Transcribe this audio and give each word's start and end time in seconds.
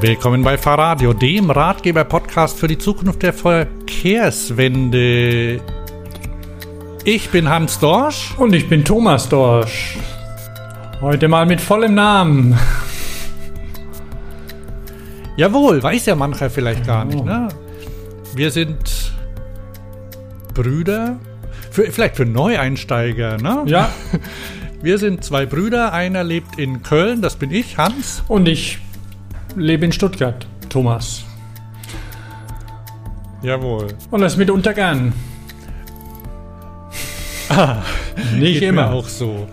Willkommen 0.00 0.44
bei 0.44 0.56
Fahrradio, 0.56 1.12
dem 1.12 1.50
Ratgeber-Podcast 1.50 2.56
für 2.56 2.68
die 2.68 2.78
Zukunft 2.78 3.20
der 3.24 3.32
Verkehrswende. 3.32 5.60
Ich 7.02 7.30
bin 7.30 7.48
Hans 7.48 7.80
Dorsch. 7.80 8.32
Und 8.38 8.54
ich 8.54 8.68
bin 8.68 8.84
Thomas 8.84 9.28
Dorsch. 9.28 9.98
Heute 11.00 11.26
mal 11.26 11.46
mit 11.46 11.60
vollem 11.60 11.96
Namen. 11.96 12.56
Jawohl, 15.36 15.82
weiß 15.82 16.06
ja 16.06 16.14
mancher 16.14 16.48
vielleicht 16.48 16.86
gar 16.86 17.04
nicht. 17.04 17.24
Ne? 17.24 17.48
Wir 18.36 18.52
sind 18.52 19.12
Brüder, 20.54 21.18
für, 21.72 21.90
vielleicht 21.90 22.14
für 22.14 22.24
Neueinsteiger. 22.24 23.38
Ne? 23.38 23.64
Ja. 23.66 23.90
Wir 24.80 24.98
sind 24.98 25.24
zwei 25.24 25.44
Brüder, 25.44 25.92
einer 25.92 26.22
lebt 26.22 26.56
in 26.56 26.84
Köln, 26.84 27.20
das 27.20 27.34
bin 27.34 27.50
ich, 27.50 27.78
Hans. 27.78 28.22
Und 28.28 28.46
ich 28.46 28.78
lebe 29.58 29.84
in 29.84 29.92
Stuttgart, 29.92 30.46
Thomas. 30.68 31.24
Jawohl. 33.42 33.88
Und 34.10 34.20
das 34.20 34.36
mitunter 34.36 34.74
gern. 34.74 35.12
Ah, 37.48 37.76
Nicht 38.36 38.62
immer. 38.62 38.90
auch 38.92 39.06
so. 39.08 39.48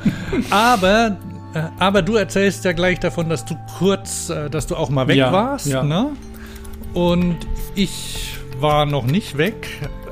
Aber, 0.50 1.18
äh, 1.54 1.62
aber 1.80 2.02
du 2.02 2.16
erzählst 2.16 2.66
ja 2.66 2.74
gleich 2.74 3.00
davon, 3.00 3.30
dass 3.30 3.46
du 3.46 3.56
kurz, 3.78 4.30
äh, 4.30 4.50
dass 4.50 4.68
du 4.68 4.76
auch 4.76 4.90
mal 4.90 5.08
weg 5.08 5.18
Ja, 5.18 5.32
warst. 5.32 5.68
ja. 5.68 5.84
Ne? 5.84 6.12
Und 6.94 7.38
ich 7.76 8.38
war 8.60 8.86
noch 8.86 9.06
nicht 9.06 9.38
weg, 9.38 9.68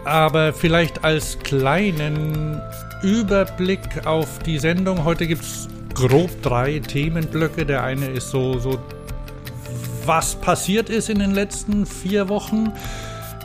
aber 0.06 0.54
vielleicht 0.54 1.04
als 1.04 1.40
kleinen 1.40 2.62
Überblick 3.02 4.06
auf 4.06 4.40
die 4.40 4.60
Sendung. 4.60 5.04
Heute 5.04 5.28
gibt 5.28 5.44
es 5.44 5.68
grob 5.94 6.30
drei 6.42 6.80
Themenblöcke. 6.80 7.66
Der 7.66 7.84
eine 7.84 8.06
ist 8.08 8.30
so, 8.30 8.60
so, 8.60 8.80
was 10.06 10.36
passiert 10.36 10.90
ist 10.90 11.10
in 11.10 11.20
den 11.20 11.32
letzten 11.32 11.86
vier 11.86 12.30
Wochen. 12.30 12.72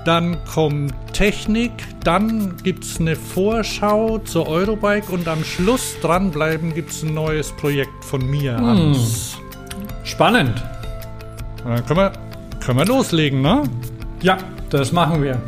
Dann 0.04 0.42
kommt 0.44 0.94
Technik, 1.12 1.72
dann 2.02 2.56
gibt 2.62 2.84
es 2.84 2.98
eine 2.98 3.16
Vorschau 3.16 4.18
zur 4.18 4.48
Eurobike 4.48 5.12
und 5.12 5.28
am 5.28 5.44
Schluss 5.44 5.96
dranbleiben 6.00 6.72
gibt 6.74 6.90
es 6.90 7.02
ein 7.02 7.14
neues 7.14 7.52
Projekt 7.52 8.04
von 8.04 8.24
mir. 8.28 8.56
Hm. 8.56 8.66
Hans. 8.66 9.36
Spannend. 10.04 10.62
Dann 11.64 11.84
können 11.84 11.98
wir, 11.98 12.12
können 12.64 12.78
wir 12.78 12.86
loslegen, 12.86 13.42
ne? 13.42 13.64
Ja, 14.22 14.38
das 14.70 14.92
machen 14.92 15.22
wir. 15.22 15.40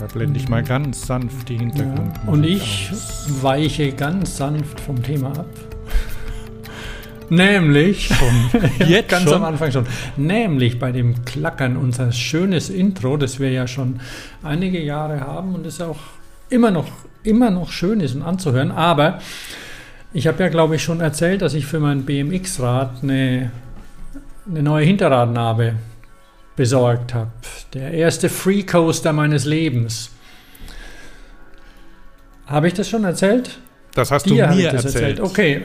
Da 0.00 0.06
blende 0.06 0.38
ich 0.38 0.48
mal 0.48 0.62
ganz 0.62 1.06
sanft 1.06 1.48
die 1.48 1.58
Hintergrund. 1.58 2.12
Und 2.26 2.44
ich 2.44 2.90
weiche 3.40 3.92
ganz 3.92 4.36
sanft 4.36 4.80
vom 4.80 5.02
Thema 5.02 5.30
ab. 5.30 5.46
Nämlich, 7.30 8.10
Jetzt 8.86 9.08
ganz 9.08 9.24
schon? 9.24 9.34
am 9.34 9.44
Anfang 9.44 9.72
schon, 9.72 9.86
nämlich 10.16 10.78
bei 10.78 10.92
dem 10.92 11.24
Klackern 11.24 11.76
unser 11.76 12.12
schönes 12.12 12.70
Intro, 12.70 13.16
das 13.16 13.40
wir 13.40 13.50
ja 13.50 13.66
schon 13.66 14.00
einige 14.42 14.80
Jahre 14.80 15.20
haben 15.20 15.54
und 15.54 15.66
das 15.66 15.80
auch 15.80 15.98
immer 16.50 16.70
noch, 16.70 16.88
immer 17.22 17.50
noch 17.50 17.70
schön 17.70 18.00
ist 18.00 18.14
und 18.14 18.22
anzuhören. 18.22 18.70
Aber 18.70 19.20
ich 20.12 20.26
habe 20.26 20.42
ja, 20.42 20.48
glaube 20.48 20.76
ich, 20.76 20.82
schon 20.82 21.00
erzählt, 21.00 21.42
dass 21.42 21.54
ich 21.54 21.66
für 21.66 21.80
mein 21.80 22.04
BMX-Rad 22.04 23.02
eine, 23.02 23.50
eine 24.48 24.62
neue 24.62 24.84
Hinterradnabe 24.84 25.74
besorgt 26.56 27.14
habe. 27.14 27.30
Der 27.72 27.92
erste 27.92 28.28
Free 28.28 28.62
Coaster 28.62 29.12
meines 29.12 29.44
Lebens. 29.44 30.10
Habe 32.46 32.68
ich 32.68 32.74
das 32.74 32.88
schon 32.88 33.04
erzählt? 33.04 33.58
Das 33.94 34.10
hast 34.10 34.26
Dir 34.26 34.46
du 34.48 34.54
mir 34.54 34.72
das 34.72 34.84
erzählt. 34.84 35.20
Okay, 35.20 35.60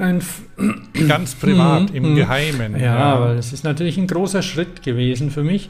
Ganz 1.08 1.36
privat, 1.36 1.92
im. 1.92 2.16
Geheimen. 2.16 2.80
ja, 2.80 2.96
aber 2.98 3.36
das 3.36 3.54
ist 3.54 3.64
natürlich 3.64 3.98
ein 3.98 4.08
großer 4.08 4.42
Schritt 4.44 4.84
gewesen 4.84 5.32
für 5.32 5.44
mich. 5.44 5.70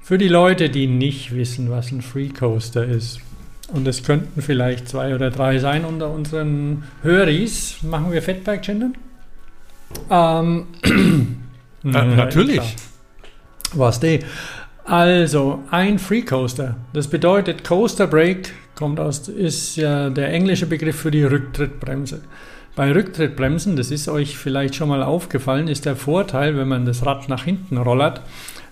Für 0.00 0.18
die 0.18 0.28
Leute, 0.28 0.70
die 0.70 0.86
nicht 0.86 1.34
wissen, 1.34 1.70
was 1.70 1.90
ein 1.92 2.02
Free 2.02 2.28
Coaster 2.28 2.84
ist. 2.84 3.20
Und 3.72 3.88
es 3.88 4.02
könnten 4.02 4.42
vielleicht 4.42 4.88
zwei 4.88 5.14
oder 5.14 5.30
drei 5.30 5.58
sein 5.58 5.84
unter 5.84 6.10
unseren 6.10 6.84
Höris. 7.02 7.76
Machen 7.82 8.12
wir 8.12 8.20
Fettberg-Gendern? 8.22 8.94
Ähm, 10.10 10.66
Na, 11.82 12.04
natürlich. 12.04 12.76
Was 13.72 14.00
die? 14.00 14.20
Also, 14.84 15.64
ein 15.70 15.98
Free 15.98 16.22
Coaster. 16.22 16.76
Das 16.92 17.08
bedeutet, 17.08 17.64
Coaster 17.64 18.06
Brake 18.06 18.50
kommt 18.74 19.00
aus, 19.00 19.28
ist 19.28 19.76
ja 19.76 20.10
der 20.10 20.32
englische 20.32 20.66
Begriff 20.66 20.96
für 20.96 21.10
die 21.10 21.24
Rücktrittbremse. 21.24 22.22
Bei 22.76 22.92
Rücktrittbremsen, 22.92 23.76
das 23.76 23.90
ist 23.90 24.08
euch 24.08 24.36
vielleicht 24.36 24.74
schon 24.74 24.88
mal 24.88 25.02
aufgefallen, 25.02 25.68
ist 25.68 25.86
der 25.86 25.94
Vorteil, 25.94 26.56
wenn 26.56 26.66
man 26.66 26.84
das 26.84 27.06
Rad 27.06 27.28
nach 27.28 27.44
hinten 27.44 27.76
rollert, 27.76 28.22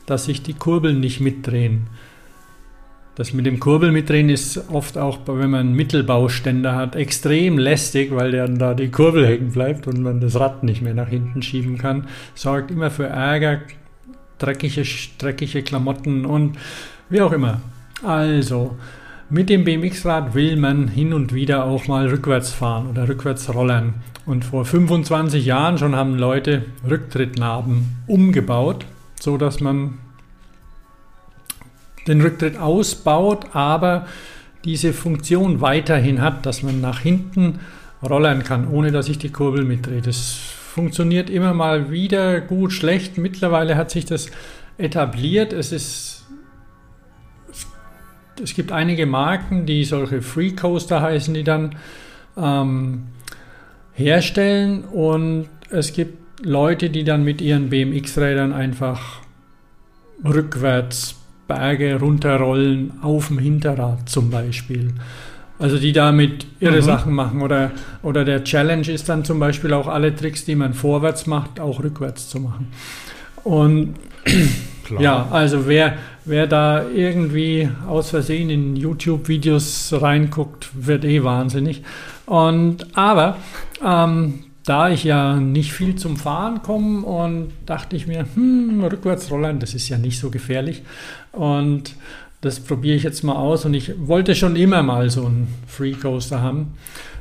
dass 0.06 0.24
sich 0.24 0.42
die 0.42 0.54
Kurbeln 0.54 0.98
nicht 0.98 1.20
mitdrehen. 1.20 1.86
Das 3.14 3.34
mit 3.34 3.44
dem 3.44 3.60
Kurbel 3.60 3.92
mitdrehen 3.92 4.30
ist 4.30 4.70
oft 4.70 4.96
auch, 4.96 5.18
wenn 5.26 5.50
man 5.50 5.74
Mittelbauständer 5.74 6.74
hat, 6.74 6.96
extrem 6.96 7.58
lästig, 7.58 8.10
weil 8.10 8.32
dann 8.32 8.58
da 8.58 8.72
die 8.72 8.90
Kurbel 8.90 9.26
hängen 9.26 9.52
bleibt 9.52 9.86
und 9.86 10.02
man 10.02 10.20
das 10.20 10.40
Rad 10.40 10.64
nicht 10.64 10.80
mehr 10.80 10.94
nach 10.94 11.08
hinten 11.08 11.42
schieben 11.42 11.76
kann. 11.76 12.08
Sorgt 12.34 12.70
immer 12.70 12.90
für 12.90 13.06
Ärger, 13.06 13.60
dreckige, 14.38 14.82
dreckige 15.18 15.62
Klamotten 15.62 16.24
und 16.24 16.56
wie 17.10 17.20
auch 17.20 17.32
immer. 17.32 17.60
Also, 18.02 18.76
mit 19.32 19.48
dem 19.48 19.64
BMX-Rad 19.64 20.34
will 20.34 20.56
man 20.56 20.88
hin 20.88 21.14
und 21.14 21.32
wieder 21.32 21.64
auch 21.64 21.88
mal 21.88 22.06
rückwärts 22.06 22.52
fahren 22.52 22.86
oder 22.86 23.08
rückwärts 23.08 23.52
rollern. 23.52 23.94
Und 24.26 24.44
vor 24.44 24.66
25 24.66 25.46
Jahren 25.46 25.78
schon 25.78 25.96
haben 25.96 26.18
Leute 26.18 26.66
Rücktrittnarben 26.88 28.04
umgebaut, 28.06 28.84
so 29.18 29.38
dass 29.38 29.60
man 29.60 29.98
den 32.06 32.20
Rücktritt 32.20 32.58
ausbaut, 32.58 33.46
aber 33.54 34.06
diese 34.66 34.92
Funktion 34.92 35.62
weiterhin 35.62 36.20
hat, 36.20 36.44
dass 36.44 36.62
man 36.62 36.82
nach 36.82 37.00
hinten 37.00 37.60
rollern 38.02 38.44
kann, 38.44 38.68
ohne 38.68 38.92
dass 38.92 39.06
sich 39.06 39.16
die 39.16 39.32
Kurbel 39.32 39.64
mitdreht. 39.64 40.06
Das 40.06 40.34
funktioniert 40.74 41.30
immer 41.30 41.54
mal 41.54 41.90
wieder 41.90 42.42
gut, 42.42 42.74
schlecht. 42.74 43.16
Mittlerweile 43.16 43.76
hat 43.76 43.90
sich 43.90 44.04
das 44.04 44.26
etabliert. 44.76 45.54
Es 45.54 45.72
ist 45.72 46.26
es 48.42 48.54
gibt 48.54 48.72
einige 48.72 49.06
Marken, 49.06 49.66
die 49.66 49.84
solche 49.84 50.22
Free 50.22 50.50
Coaster 50.52 51.02
heißen, 51.02 51.34
die 51.34 51.44
dann 51.44 51.74
ähm, 52.36 53.04
herstellen 53.94 54.84
und 54.84 55.48
es 55.70 55.92
gibt 55.92 56.44
Leute, 56.44 56.90
die 56.90 57.04
dann 57.04 57.24
mit 57.24 57.40
ihren 57.40 57.68
BMX-Rädern 57.70 58.52
einfach 58.52 59.20
rückwärts 60.24 61.16
Berge 61.48 61.98
runterrollen 61.98 62.92
auf 63.02 63.28
dem 63.28 63.38
Hinterrad 63.38 64.08
zum 64.08 64.30
Beispiel. 64.30 64.92
Also 65.58 65.78
die 65.78 65.92
damit 65.92 66.46
ihre 66.60 66.76
Mhm. 66.78 66.82
Sachen 66.82 67.14
machen 67.14 67.42
oder, 67.42 67.70
oder 68.02 68.24
der 68.24 68.42
Challenge 68.42 68.88
ist 68.90 69.08
dann 69.08 69.24
zum 69.24 69.38
Beispiel 69.38 69.72
auch 69.72 69.86
alle 69.86 70.14
Tricks, 70.14 70.44
die 70.44 70.54
man 70.56 70.74
vorwärts 70.74 71.26
macht, 71.26 71.60
auch 71.60 71.82
rückwärts 71.82 72.28
zu 72.28 72.40
machen. 72.40 72.68
Und 73.44 73.94
Klar. 74.84 75.00
ja, 75.02 75.28
also 75.30 75.66
wer, 75.68 75.94
wer 76.24 76.46
da 76.46 76.88
irgendwie 76.88 77.68
aus 77.86 78.10
Versehen 78.10 78.50
in 78.50 78.76
YouTube-Videos 78.76 79.94
reinguckt, 80.00 80.70
wird 80.74 81.04
eh 81.04 81.22
wahnsinnig. 81.24 81.82
Und 82.26 82.96
aber 82.96 83.36
ähm, 83.84 84.44
da 84.64 84.90
ich 84.90 85.04
ja 85.04 85.36
nicht 85.36 85.72
viel 85.72 85.96
zum 85.96 86.16
Fahren 86.16 86.62
komme 86.62 87.04
und 87.04 87.52
dachte 87.66 87.96
ich 87.96 88.06
mir, 88.06 88.26
hm, 88.34 88.84
Rückwärtsrollern, 88.84 89.58
das 89.58 89.74
ist 89.74 89.88
ja 89.88 89.98
nicht 89.98 90.20
so 90.20 90.30
gefährlich. 90.30 90.82
Und 91.32 91.96
das 92.40 92.60
probiere 92.60 92.96
ich 92.96 93.02
jetzt 93.02 93.24
mal 93.24 93.34
aus. 93.34 93.64
Und 93.64 93.74
ich 93.74 93.92
wollte 94.06 94.34
schon 94.34 94.56
immer 94.56 94.82
mal 94.82 95.10
so 95.10 95.26
einen 95.26 95.48
Free 95.66 95.92
Coaster 95.92 96.40
haben. 96.40 96.74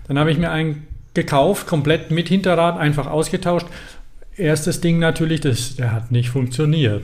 Dann 0.08 0.20
habe 0.20 0.32
ich 0.32 0.38
mir 0.38 0.52
einen 0.52 0.88
gekauft, 1.14 1.68
komplett 1.68 2.12
mit 2.12 2.28
Hinterrad, 2.28 2.78
einfach 2.78 3.08
ausgetauscht. 3.08 3.68
Erstes 4.38 4.82
Ding 4.82 5.00
natürlich, 5.00 5.42
das, 5.42 5.76
der 5.76 5.92
hat 5.92 6.12
nicht 6.12 6.30
funktioniert. 6.30 7.04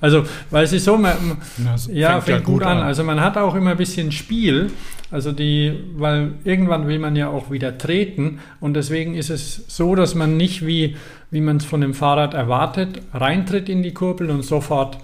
Also, 0.00 0.24
weil 0.50 0.64
es 0.64 0.72
ist 0.72 0.84
so, 0.84 0.96
man, 0.96 1.38
Das 1.64 1.88
ja, 1.92 2.20
fängt, 2.20 2.44
gut, 2.44 2.62
an. 2.62 2.78
Also 2.78 3.04
man 3.04 3.20
hat 3.20 3.36
auch 3.36 3.54
immer 3.54 3.72
ein 3.72 3.76
bisschen 3.76 4.12
Spiel, 4.12 4.70
also 5.10 5.32
die, 5.32 5.72
weil 5.96 6.32
irgendwann 6.44 6.88
will 6.88 6.98
man 6.98 7.16
ja 7.16 7.28
auch 7.28 7.50
wieder 7.50 7.78
treten 7.78 8.40
und 8.60 8.74
deswegen 8.74 9.14
ist 9.14 9.30
es 9.30 9.64
so, 9.68 9.94
dass 9.94 10.14
man 10.14 10.36
nicht 10.36 10.66
wie, 10.66 10.96
wie 11.30 11.40
man 11.40 11.58
es 11.58 11.64
von 11.64 11.80
dem 11.80 11.94
Fahrrad 11.94 12.34
erwartet, 12.34 13.00
reintritt 13.12 13.68
in 13.68 13.82
die 13.82 13.94
Kurbel 13.94 14.30
und 14.30 14.42
sofort, 14.42 14.98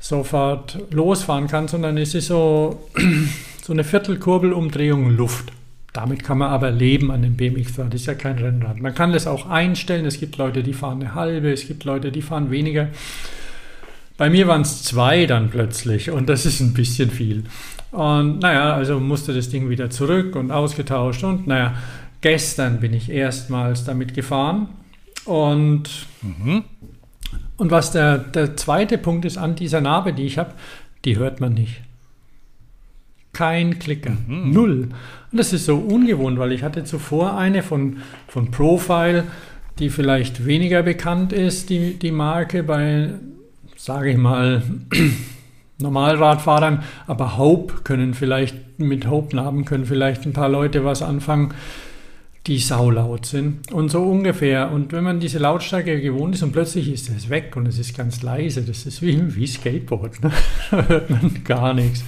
sofort 0.00 0.78
losfahren 0.90 1.46
kann, 1.46 1.68
sondern 1.68 1.96
es 1.98 2.14
ist 2.14 2.26
so, 2.26 2.88
so 3.62 3.72
eine 3.72 3.84
Viertelkurbelumdrehung 3.84 5.16
Luft. 5.16 5.52
Damit 5.92 6.22
kann 6.22 6.38
man 6.38 6.50
aber 6.50 6.70
leben 6.70 7.10
an 7.10 7.22
dem 7.22 7.36
BMX-Rad. 7.36 7.92
Das 7.92 8.02
ist 8.02 8.06
ja 8.06 8.14
kein 8.14 8.38
Rennrad. 8.38 8.80
Man 8.80 8.94
kann 8.94 9.12
das 9.12 9.26
auch 9.26 9.48
einstellen. 9.48 10.04
Es 10.04 10.20
gibt 10.20 10.36
Leute, 10.36 10.62
die 10.62 10.74
fahren 10.74 11.00
eine 11.00 11.14
halbe, 11.14 11.50
es 11.50 11.66
gibt 11.66 11.84
Leute, 11.84 12.12
die 12.12 12.22
fahren 12.22 12.50
weniger. 12.50 12.88
Bei 14.18 14.28
mir 14.28 14.46
waren 14.46 14.60
es 14.60 14.82
zwei 14.82 15.24
dann 15.24 15.48
plötzlich 15.48 16.10
und 16.10 16.28
das 16.28 16.44
ist 16.44 16.60
ein 16.60 16.74
bisschen 16.74 17.10
viel. 17.10 17.44
Und 17.92 18.40
naja, 18.40 18.74
also 18.74 19.00
musste 19.00 19.32
das 19.32 19.48
Ding 19.48 19.70
wieder 19.70 19.88
zurück 19.88 20.36
und 20.36 20.50
ausgetauscht 20.50 21.24
und 21.24 21.46
naja, 21.46 21.74
gestern 22.20 22.80
bin 22.80 22.92
ich 22.92 23.08
erstmals 23.08 23.84
damit 23.84 24.12
gefahren 24.12 24.68
und 25.24 25.88
Mhm. 26.22 26.64
Und 27.56 27.70
was 27.70 27.90
der, 27.90 28.18
der 28.18 28.56
zweite 28.56 28.98
Punkt 28.98 29.24
ist 29.24 29.36
an 29.36 29.56
dieser 29.56 29.80
Narbe, 29.80 30.12
die 30.12 30.26
ich 30.26 30.38
habe, 30.38 30.52
die 31.04 31.16
hört 31.16 31.40
man 31.40 31.54
nicht. 31.54 31.80
Kein 33.32 33.78
Klicker. 33.78 34.16
Mhm. 34.26 34.52
Null. 34.52 34.88
Und 35.30 35.38
das 35.38 35.52
ist 35.52 35.66
so 35.66 35.76
ungewohnt, 35.76 36.38
weil 36.38 36.52
ich 36.52 36.62
hatte 36.62 36.84
zuvor 36.84 37.36
eine 37.36 37.62
von, 37.62 37.98
von 38.26 38.50
Profile, 38.50 39.24
die 39.78 39.90
vielleicht 39.90 40.44
weniger 40.44 40.82
bekannt 40.82 41.32
ist, 41.32 41.70
die, 41.70 41.98
die 41.98 42.10
Marke 42.10 42.62
bei, 42.62 43.10
sage 43.88 44.10
ich 44.10 44.18
mal, 44.18 44.62
Normalradfahrern, 45.78 46.82
aber 47.06 47.38
Hope 47.38 47.84
können 47.84 48.12
vielleicht, 48.12 48.78
mit 48.78 49.08
Hope-Narben 49.08 49.64
können 49.64 49.86
vielleicht 49.86 50.26
ein 50.26 50.34
paar 50.34 50.50
Leute 50.50 50.84
was 50.84 51.00
anfangen, 51.00 51.54
die 52.46 52.58
saulaut 52.58 53.24
sind 53.24 53.72
und 53.72 53.88
so 53.88 54.02
ungefähr. 54.02 54.72
Und 54.72 54.92
wenn 54.92 55.04
man 55.04 55.20
diese 55.20 55.38
Lautstärke 55.38 56.02
gewohnt 56.02 56.34
ist 56.34 56.42
und 56.42 56.52
plötzlich 56.52 56.92
ist 56.92 57.08
es 57.08 57.30
weg 57.30 57.56
und 57.56 57.64
es 57.64 57.78
ist 57.78 57.96
ganz 57.96 58.20
leise, 58.20 58.60
das 58.60 58.84
ist 58.84 59.00
wie, 59.00 59.34
wie 59.34 59.46
Skateboard, 59.46 60.22
ne? 60.22 60.32
da 60.70 60.86
hört 60.86 61.08
man 61.08 61.42
gar 61.44 61.72
nichts. 61.72 62.04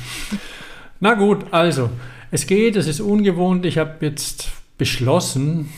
Na 1.00 1.14
gut, 1.14 1.46
also, 1.50 1.88
es 2.30 2.46
geht, 2.46 2.76
es 2.76 2.88
ist 2.88 3.00
ungewohnt. 3.00 3.64
Ich 3.64 3.78
habe 3.78 4.04
jetzt 4.04 4.50
beschlossen, 4.76 5.70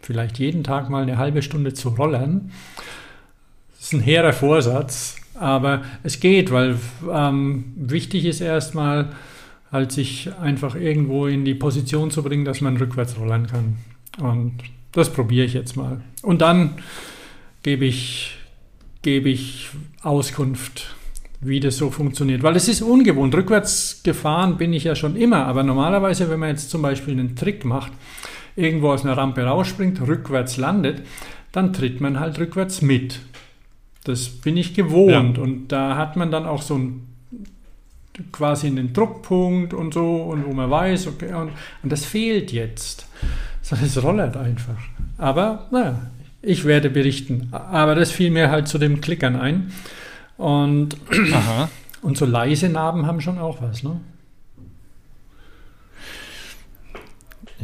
vielleicht 0.00 0.38
jeden 0.38 0.62
Tag 0.62 0.90
mal 0.90 1.02
eine 1.02 1.18
halbe 1.18 1.42
Stunde 1.42 1.74
zu 1.74 1.88
rollern. 1.88 2.52
Das 3.72 3.86
ist 3.86 3.94
ein 3.94 4.00
hehrer 4.00 4.32
Vorsatz, 4.32 5.16
aber 5.34 5.82
es 6.02 6.20
geht, 6.20 6.50
weil 6.50 6.78
ähm, 7.12 7.72
wichtig 7.76 8.24
ist 8.24 8.40
erstmal, 8.40 9.10
halt 9.74 9.90
sich 9.90 10.30
einfach 10.40 10.76
irgendwo 10.76 11.26
in 11.26 11.44
die 11.44 11.54
Position 11.54 12.12
zu 12.12 12.22
bringen, 12.22 12.44
dass 12.44 12.60
man 12.60 12.76
rückwärts 12.76 13.18
rollen 13.18 13.48
kann. 13.48 13.76
Und 14.20 14.54
das 14.92 15.12
probiere 15.12 15.46
ich 15.46 15.52
jetzt 15.52 15.76
mal. 15.76 16.00
Und 16.22 16.40
dann 16.40 16.74
gebe 17.64 17.84
ich, 17.84 18.36
gebe 19.02 19.28
ich 19.28 19.70
Auskunft, 20.02 20.94
wie 21.40 21.58
das 21.58 21.76
so 21.76 21.90
funktioniert. 21.90 22.44
Weil 22.44 22.54
es 22.54 22.68
ist 22.68 22.82
ungewohnt. 22.82 23.34
Rückwärts 23.34 24.02
gefahren 24.04 24.56
bin 24.58 24.72
ich 24.72 24.84
ja 24.84 24.94
schon 24.94 25.16
immer. 25.16 25.46
Aber 25.46 25.64
normalerweise, 25.64 26.30
wenn 26.30 26.38
man 26.38 26.50
jetzt 26.50 26.70
zum 26.70 26.80
Beispiel 26.80 27.18
einen 27.18 27.34
Trick 27.34 27.64
macht, 27.64 27.90
irgendwo 28.54 28.92
aus 28.92 29.04
einer 29.04 29.16
Rampe 29.16 29.42
rausspringt, 29.42 30.00
rückwärts 30.06 30.56
landet, 30.56 31.02
dann 31.50 31.72
tritt 31.72 32.00
man 32.00 32.20
halt 32.20 32.38
rückwärts 32.38 32.80
mit. 32.80 33.20
Das 34.04 34.28
bin 34.28 34.56
ich 34.56 34.74
gewohnt. 34.74 35.36
Ja. 35.36 35.42
Und 35.42 35.68
da 35.68 35.96
hat 35.96 36.16
man 36.16 36.30
dann 36.30 36.46
auch 36.46 36.62
so 36.62 36.76
ein 36.76 37.08
quasi 38.30 38.68
einen 38.68 38.92
Druckpunkt 38.92 39.74
und 39.74 39.94
so 39.94 40.22
und 40.22 40.46
wo 40.46 40.52
man 40.52 40.70
weiß, 40.70 41.08
okay, 41.08 41.34
und, 41.34 41.50
und 41.82 41.90
das 41.90 42.04
fehlt 42.04 42.52
jetzt. 42.52 43.06
Es 43.62 44.02
rollert 44.02 44.36
einfach. 44.36 44.76
Aber 45.18 45.66
naja, 45.70 46.00
ich 46.42 46.64
werde 46.64 46.90
berichten. 46.90 47.48
Aber 47.50 47.94
das 47.94 48.10
fiel 48.10 48.30
mir 48.30 48.50
halt 48.50 48.68
zu 48.68 48.78
dem 48.78 49.00
Klickern 49.00 49.36
ein. 49.36 49.72
Und, 50.36 50.96
und 52.02 52.16
so 52.16 52.26
leise 52.26 52.68
Narben 52.68 53.06
haben 53.06 53.20
schon 53.20 53.38
auch 53.38 53.62
was, 53.62 53.82
ne? 53.82 54.00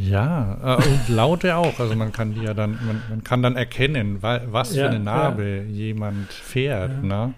Ja, 0.09 0.77
äh, 0.79 0.87
und 0.87 1.09
laute 1.09 1.55
auch. 1.55 1.79
Also 1.79 1.95
man 1.95 2.11
kann 2.11 2.33
die 2.33 2.41
ja 2.41 2.53
dann, 2.53 2.71
man, 2.85 3.01
man 3.09 3.23
kann 3.23 3.43
dann 3.43 3.55
erkennen, 3.55 4.17
was 4.21 4.75
ja, 4.75 4.85
für 4.85 4.89
eine 4.89 5.03
Narbe 5.03 5.57
ja. 5.57 5.63
jemand 5.63 6.31
fährt. 6.31 6.91
Ja. 7.03 7.07
Ne? 7.07 7.33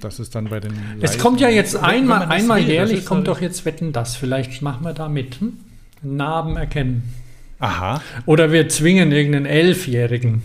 Das 0.00 0.18
ist 0.18 0.34
dann 0.34 0.46
bei 0.46 0.60
den. 0.60 0.72
Es 1.00 1.18
kommt 1.18 1.40
ja 1.40 1.48
jetzt 1.48 1.76
einmal, 1.76 2.26
einmal 2.26 2.60
will, 2.60 2.68
jährlich, 2.68 3.04
kommt 3.04 3.28
doch 3.28 3.40
jetzt 3.40 3.66
Wetten 3.66 3.92
das. 3.92 4.16
Vielleicht 4.16 4.62
machen 4.62 4.84
wir 4.84 4.94
da 4.94 5.08
mit. 5.08 5.40
Hm? 5.40 5.58
Narben 6.02 6.56
erkennen. 6.56 7.14
Aha. 7.58 8.00
Oder 8.24 8.52
wir 8.52 8.70
zwingen 8.70 9.12
irgendeinen 9.12 9.44
Elfjährigen, 9.44 10.42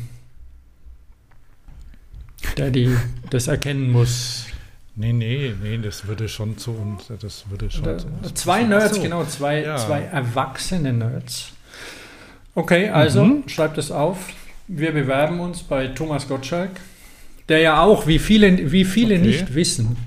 der 2.58 2.72
die, 2.72 2.94
das 3.30 3.48
erkennen 3.48 3.92
muss. 3.92 4.48
Nee, 4.98 5.12
nee, 5.12 5.54
nee, 5.62 5.78
das 5.78 6.08
würde 6.08 6.30
schon 6.30 6.58
zu 6.58 6.72
uns. 6.72 7.12
Das 7.22 7.50
würde 7.50 7.70
schon 7.70 7.84
da, 7.84 7.98
zu 7.98 8.08
uns. 8.08 8.34
Zwei 8.34 8.64
Nerds, 8.64 8.96
so. 8.96 9.02
genau, 9.02 9.26
zwei, 9.26 9.64
ja. 9.64 9.76
zwei 9.76 10.02
erwachsene 10.02 10.94
Nerds. 10.94 11.52
Okay, 12.54 12.90
also 12.90 13.26
mhm. 13.26 13.50
schreibt 13.50 13.78
es 13.78 13.92
auf. 13.92 14.18
Wir 14.68 14.94
bewerben 14.94 15.40
uns 15.42 15.64
bei 15.64 15.88
Thomas 15.88 16.28
Gottschalk 16.28 16.72
der 17.50 17.60
ja 17.60 17.82
auch, 17.82 18.08
wie 18.08 18.20
viele, 18.20 18.72
wie 18.72 18.86
viele 18.86 19.16
okay. 19.16 19.26
nicht 19.28 19.56
wissen, 19.56 19.98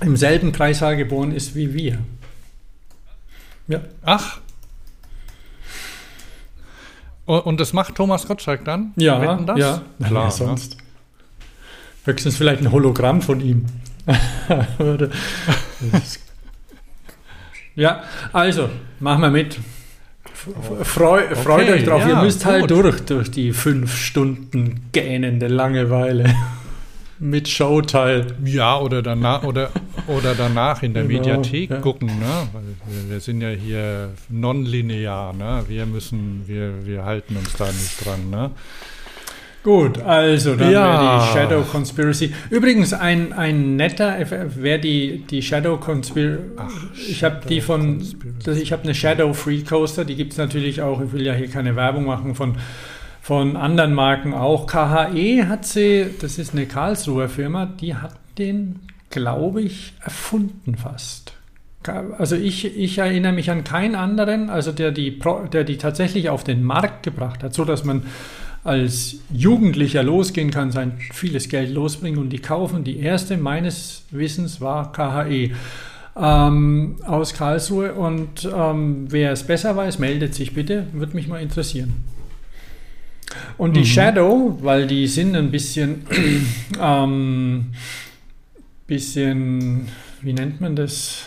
im 0.00 0.16
selben 0.16 0.52
Kreissaal 0.52 0.96
geboren 0.96 1.32
ist 1.32 1.54
wie 1.54 1.74
wir. 1.74 1.98
Ja. 3.66 3.80
Ach. 4.02 4.40
Und 7.26 7.60
das 7.60 7.74
macht 7.74 7.94
Thomas 7.94 8.26
Gottschalk 8.26 8.64
dann? 8.64 8.92
Ja, 8.96 9.36
das? 9.36 9.58
ja. 9.58 9.82
Klar, 10.02 10.24
ja, 10.24 10.30
sonst. 10.30 10.76
Ne? 10.76 10.82
Höchstens 12.08 12.38
vielleicht 12.38 12.62
ein 12.62 12.72
Hologramm 12.72 13.20
von 13.20 13.38
ihm. 13.42 13.66
ja, 17.76 18.02
also, 18.32 18.70
machen 18.98 19.20
wir 19.20 19.30
mit. 19.30 19.58
Freu, 20.84 21.24
okay, 21.24 21.34
freut 21.34 21.68
euch 21.68 21.84
drauf, 21.84 22.00
ja, 22.00 22.08
ihr 22.08 22.22
müsst 22.22 22.46
halt 22.46 22.62
gut. 22.62 22.70
durch, 22.70 23.00
durch 23.02 23.30
die 23.30 23.52
fünf 23.52 23.94
Stunden 23.94 24.88
gähnende 24.92 25.48
Langeweile 25.48 26.34
mit 27.18 27.46
Showteil. 27.46 28.28
Ja, 28.42 28.78
oder 28.78 29.02
danach, 29.02 29.42
oder, 29.42 29.68
oder 30.06 30.34
danach 30.34 30.82
in 30.82 30.94
der 30.94 31.02
genau, 31.02 31.18
Mediathek 31.18 31.68
ja. 31.68 31.80
gucken, 31.80 32.06
ne? 32.06 32.48
Wir, 32.86 33.10
wir, 33.10 33.20
sind 33.20 33.42
ja 33.42 33.50
hier 33.50 34.14
nonlinear, 34.30 35.34
ne? 35.34 35.62
Wir 35.68 35.84
müssen, 35.84 36.44
wir, 36.46 36.86
wir 36.86 37.04
halten 37.04 37.36
uns 37.36 37.52
da 37.52 37.66
nicht 37.66 38.02
dran, 38.02 38.30
ne? 38.30 38.50
Gut, 39.64 39.98
also 39.98 40.54
dann 40.54 40.70
ja. 40.70 41.18
die 41.18 41.32
Shadow 41.32 41.62
Conspiracy. 41.62 42.32
Übrigens 42.48 42.92
ein, 42.92 43.32
ein 43.32 43.76
netter, 43.76 44.16
wer 44.56 44.78
die, 44.78 45.24
die 45.28 45.42
Shadow 45.42 45.76
Conspiracy, 45.78 46.42
ich 47.08 47.24
habe 47.24 47.40
die 47.46 47.60
von, 47.60 48.02
das, 48.44 48.56
ich 48.56 48.72
habe 48.72 48.84
eine 48.84 48.94
Shadow 48.94 49.34
Free 49.34 49.62
Coaster, 49.62 50.04
die 50.04 50.14
gibt 50.14 50.32
es 50.32 50.38
natürlich 50.38 50.80
auch, 50.80 51.00
ich 51.00 51.12
will 51.12 51.26
ja 51.26 51.34
hier 51.34 51.48
keine 51.48 51.74
Werbung 51.74 52.04
machen 52.04 52.36
von, 52.36 52.56
von 53.20 53.56
anderen 53.56 53.94
Marken 53.94 54.32
auch. 54.32 54.66
KHE 54.66 55.46
hat 55.48 55.66
sie, 55.66 56.06
das 56.20 56.38
ist 56.38 56.54
eine 56.54 56.66
Karlsruher 56.66 57.28
Firma, 57.28 57.66
die 57.66 57.96
hat 57.96 58.14
den, 58.38 58.78
glaube 59.10 59.60
ich, 59.62 59.92
erfunden 60.02 60.76
fast. 60.76 61.34
Also 62.18 62.36
ich, 62.36 62.76
ich 62.76 62.98
erinnere 62.98 63.32
mich 63.32 63.50
an 63.50 63.64
keinen 63.64 63.94
anderen, 63.94 64.50
also 64.50 64.72
der 64.72 64.92
die, 64.92 65.18
der 65.52 65.64
die 65.64 65.78
tatsächlich 65.78 66.28
auf 66.28 66.44
den 66.44 66.62
Markt 66.62 67.02
gebracht 67.02 67.42
hat, 67.42 67.54
so 67.54 67.64
dass 67.64 67.84
man 67.84 68.02
als 68.68 69.16
Jugendlicher 69.32 70.02
losgehen 70.02 70.50
kann, 70.50 70.70
sein 70.70 70.98
vieles 71.12 71.48
Geld 71.48 71.70
losbringen 71.72 72.20
und 72.20 72.28
die 72.30 72.38
kaufen. 72.38 72.84
Die 72.84 73.00
erste 73.00 73.36
meines 73.38 74.04
Wissens 74.10 74.60
war 74.60 74.92
KHE 74.92 75.52
ähm, 76.16 76.96
aus 77.06 77.32
Karlsruhe 77.32 77.94
und 77.94 78.48
ähm, 78.54 79.06
wer 79.08 79.32
es 79.32 79.44
besser 79.44 79.74
weiß, 79.74 79.98
meldet 79.98 80.34
sich 80.34 80.52
bitte, 80.52 80.86
würde 80.92 81.16
mich 81.16 81.28
mal 81.28 81.40
interessieren. 81.40 81.94
Und 83.56 83.74
die 83.74 83.80
mhm. 83.80 83.84
Shadow, 83.86 84.58
weil 84.62 84.86
die 84.86 85.06
sind 85.06 85.34
ein 85.34 85.50
bisschen, 85.50 86.06
ähm, 86.80 87.66
bisschen, 88.86 89.88
wie 90.22 90.32
nennt 90.32 90.60
man 90.60 90.76
das? 90.76 91.26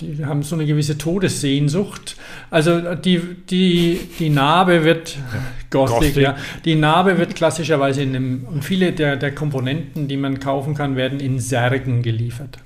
Die 0.00 0.26
haben 0.26 0.42
so 0.42 0.56
eine 0.56 0.66
gewisse 0.66 0.98
Todessehnsucht. 0.98 2.16
Also 2.50 2.94
die, 2.94 3.18
die, 3.48 3.98
die 4.18 4.28
Narbe 4.28 4.84
wird, 4.84 5.16
Gothic, 5.70 5.96
Gothic. 5.96 6.16
Ja, 6.16 6.36
die 6.66 6.74
Narbe 6.74 7.16
wird 7.16 7.34
klassischerweise 7.34 8.02
in 8.02 8.14
einem, 8.14 8.44
und 8.44 8.62
viele 8.62 8.92
der, 8.92 9.16
der 9.16 9.34
Komponenten, 9.34 10.06
die 10.06 10.18
man 10.18 10.38
kaufen 10.38 10.74
kann, 10.74 10.96
werden 10.96 11.18
in 11.18 11.40
Särgen 11.40 12.02
geliefert. 12.02 12.58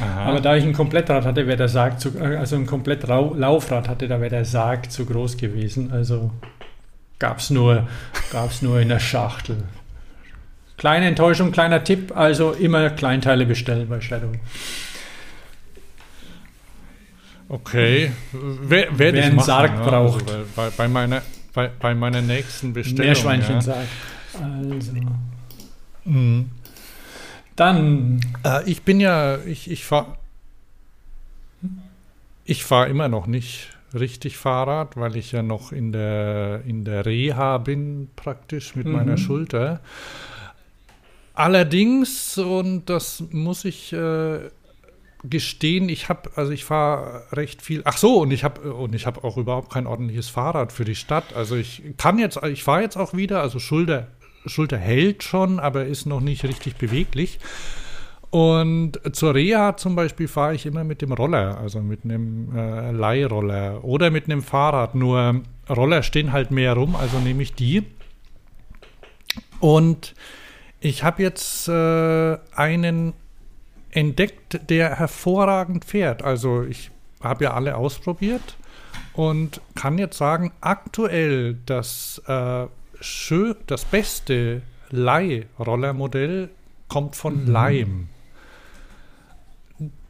Aha. 0.00 0.24
Aber 0.24 0.40
da 0.40 0.56
ich 0.56 0.64
ein 0.64 0.72
Komplettrad 0.72 1.26
hatte, 1.26 1.46
wäre 1.46 1.58
der 1.58 1.68
Sarg 1.68 2.00
zu, 2.00 2.18
also 2.18 2.56
ein 2.56 2.66
Komplettlaufrad 2.66 3.88
hatte, 3.88 4.08
da 4.08 4.20
wäre 4.20 4.30
der 4.30 4.44
Sarg 4.46 4.90
zu 4.90 5.04
groß 5.04 5.36
gewesen. 5.36 5.92
Also 5.92 6.30
gab 7.18 7.38
es 7.38 7.50
nur, 7.50 7.86
gab's 8.32 8.62
nur 8.62 8.80
in 8.80 8.88
der 8.88 9.00
Schachtel. 9.00 9.58
Kleine 10.82 11.06
Enttäuschung, 11.06 11.52
kleiner 11.52 11.84
Tipp, 11.84 12.10
also 12.16 12.50
immer 12.50 12.90
Kleinteile 12.90 13.46
bestellen 13.46 13.88
bei 13.88 14.00
Shadow. 14.00 14.32
Okay, 17.48 18.10
wer, 18.32 18.88
wer 18.90 19.14
einen 19.14 19.36
machen, 19.36 19.46
Sarg 19.46 19.70
ja, 19.76 19.84
braucht. 19.84 20.28
Also 20.28 20.44
bei, 20.56 20.70
bei, 20.70 20.88
meiner, 20.88 21.22
bei, 21.54 21.70
bei 21.78 21.94
meiner 21.94 22.20
nächsten 22.20 22.72
Bestellung. 22.72 23.06
Meerschweinchen-Sarg. 23.06 23.86
Ja. 24.34 24.40
Also. 24.40 24.92
Mhm. 26.04 26.50
Dann. 27.54 28.20
Äh, 28.44 28.68
ich 28.68 28.82
bin 28.82 28.98
ja, 28.98 29.38
ich, 29.38 29.70
ich 29.70 29.84
fahre 29.84 30.16
ich 32.44 32.64
fahr 32.64 32.88
immer 32.88 33.06
noch 33.06 33.28
nicht 33.28 33.68
richtig 33.94 34.36
Fahrrad, 34.36 34.96
weil 34.96 35.14
ich 35.14 35.30
ja 35.30 35.44
noch 35.44 35.70
in 35.70 35.92
der, 35.92 36.62
in 36.66 36.84
der 36.84 37.06
Reha 37.06 37.58
bin, 37.58 38.10
praktisch 38.16 38.74
mit 38.74 38.86
mhm. 38.86 38.92
meiner 38.94 39.16
Schulter. 39.16 39.80
Allerdings, 41.34 42.36
und 42.38 42.86
das 42.86 43.24
muss 43.30 43.64
ich 43.64 43.92
äh, 43.92 44.50
gestehen, 45.24 45.88
ich 45.88 46.08
habe, 46.08 46.30
also 46.36 46.52
ich 46.52 46.64
fahre 46.64 47.24
recht 47.32 47.62
viel. 47.62 47.82
Ach 47.84 47.96
so, 47.96 48.20
und 48.20 48.32
ich 48.32 48.44
habe 48.44 48.74
und 48.74 48.94
ich 48.94 49.06
habe 49.06 49.24
auch 49.24 49.36
überhaupt 49.36 49.72
kein 49.72 49.86
ordentliches 49.86 50.28
Fahrrad 50.28 50.72
für 50.72 50.84
die 50.84 50.94
Stadt. 50.94 51.34
Also 51.34 51.56
ich 51.56 51.82
kann 51.96 52.18
jetzt, 52.18 52.40
ich 52.44 52.64
fahre 52.64 52.82
jetzt 52.82 52.96
auch 52.96 53.14
wieder. 53.14 53.40
Also 53.40 53.58
Schulter, 53.58 54.08
Schulter 54.46 54.78
hält 54.78 55.22
schon, 55.22 55.60
aber 55.60 55.86
ist 55.86 56.06
noch 56.06 56.20
nicht 56.20 56.44
richtig 56.44 56.76
beweglich. 56.76 57.38
Und 58.30 58.98
zur 59.12 59.34
Reha 59.34 59.76
zum 59.76 59.94
Beispiel 59.94 60.26
fahre 60.26 60.54
ich 60.54 60.64
immer 60.64 60.84
mit 60.84 61.02
dem 61.02 61.12
Roller, 61.12 61.58
also 61.58 61.80
mit 61.80 62.04
einem 62.04 62.56
äh, 62.56 62.90
Leihroller 62.90 63.84
oder 63.84 64.10
mit 64.10 64.24
einem 64.24 64.42
Fahrrad. 64.42 64.94
Nur 64.94 65.42
Roller 65.68 66.02
stehen 66.02 66.32
halt 66.32 66.50
mehr 66.50 66.72
rum, 66.72 66.96
also 66.96 67.18
nehme 67.18 67.42
ich 67.42 67.52
die. 67.54 67.84
Und 69.60 70.14
ich 70.82 71.04
habe 71.04 71.22
jetzt 71.22 71.68
äh, 71.68 72.38
einen 72.54 73.14
entdeckt, 73.92 74.68
der 74.68 74.98
hervorragend 74.98 75.84
fährt. 75.84 76.22
Also 76.22 76.62
ich 76.62 76.90
habe 77.22 77.44
ja 77.44 77.54
alle 77.54 77.76
ausprobiert 77.76 78.56
und 79.12 79.60
kann 79.76 79.98
jetzt 79.98 80.18
sagen, 80.18 80.52
aktuell 80.60 81.58
das, 81.66 82.20
äh, 82.26 82.66
schön, 83.00 83.54
das 83.66 83.84
beste 83.84 84.62
Leihrollermodell 84.90 86.50
kommt 86.88 87.14
von 87.14 87.44
mhm. 87.44 87.52
Lime. 87.52 88.06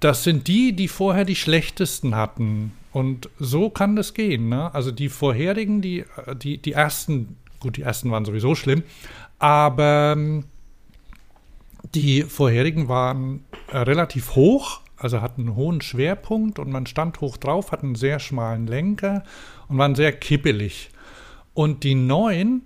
Das 0.00 0.24
sind 0.24 0.48
die, 0.48 0.74
die 0.74 0.88
vorher 0.88 1.24
die 1.24 1.36
schlechtesten 1.36 2.16
hatten. 2.16 2.72
Und 2.92 3.28
so 3.38 3.68
kann 3.70 3.94
das 3.94 4.14
gehen. 4.14 4.48
Ne? 4.48 4.74
Also 4.74 4.90
die 4.90 5.08
vorherigen, 5.08 5.82
die, 5.82 6.04
die, 6.36 6.58
die 6.58 6.72
ersten, 6.72 7.36
gut, 7.60 7.76
die 7.76 7.82
ersten 7.82 8.10
waren 8.10 8.24
sowieso 8.24 8.54
schlimm, 8.54 8.82
aber 9.38 10.14
ähm, 10.16 10.44
die 11.94 12.22
vorherigen 12.22 12.88
waren 12.88 13.44
äh, 13.70 13.78
relativ 13.78 14.34
hoch, 14.34 14.80
also 14.96 15.20
hatten 15.20 15.42
einen 15.42 15.56
hohen 15.56 15.80
Schwerpunkt 15.80 16.58
und 16.58 16.70
man 16.70 16.86
stand 16.86 17.20
hoch 17.20 17.36
drauf, 17.36 17.72
hatten 17.72 17.86
einen 17.86 17.94
sehr 17.94 18.20
schmalen 18.20 18.66
Lenker 18.66 19.24
und 19.68 19.78
waren 19.78 19.94
sehr 19.94 20.12
kippelig. 20.12 20.90
Und 21.54 21.84
die 21.84 21.94
neuen 21.94 22.62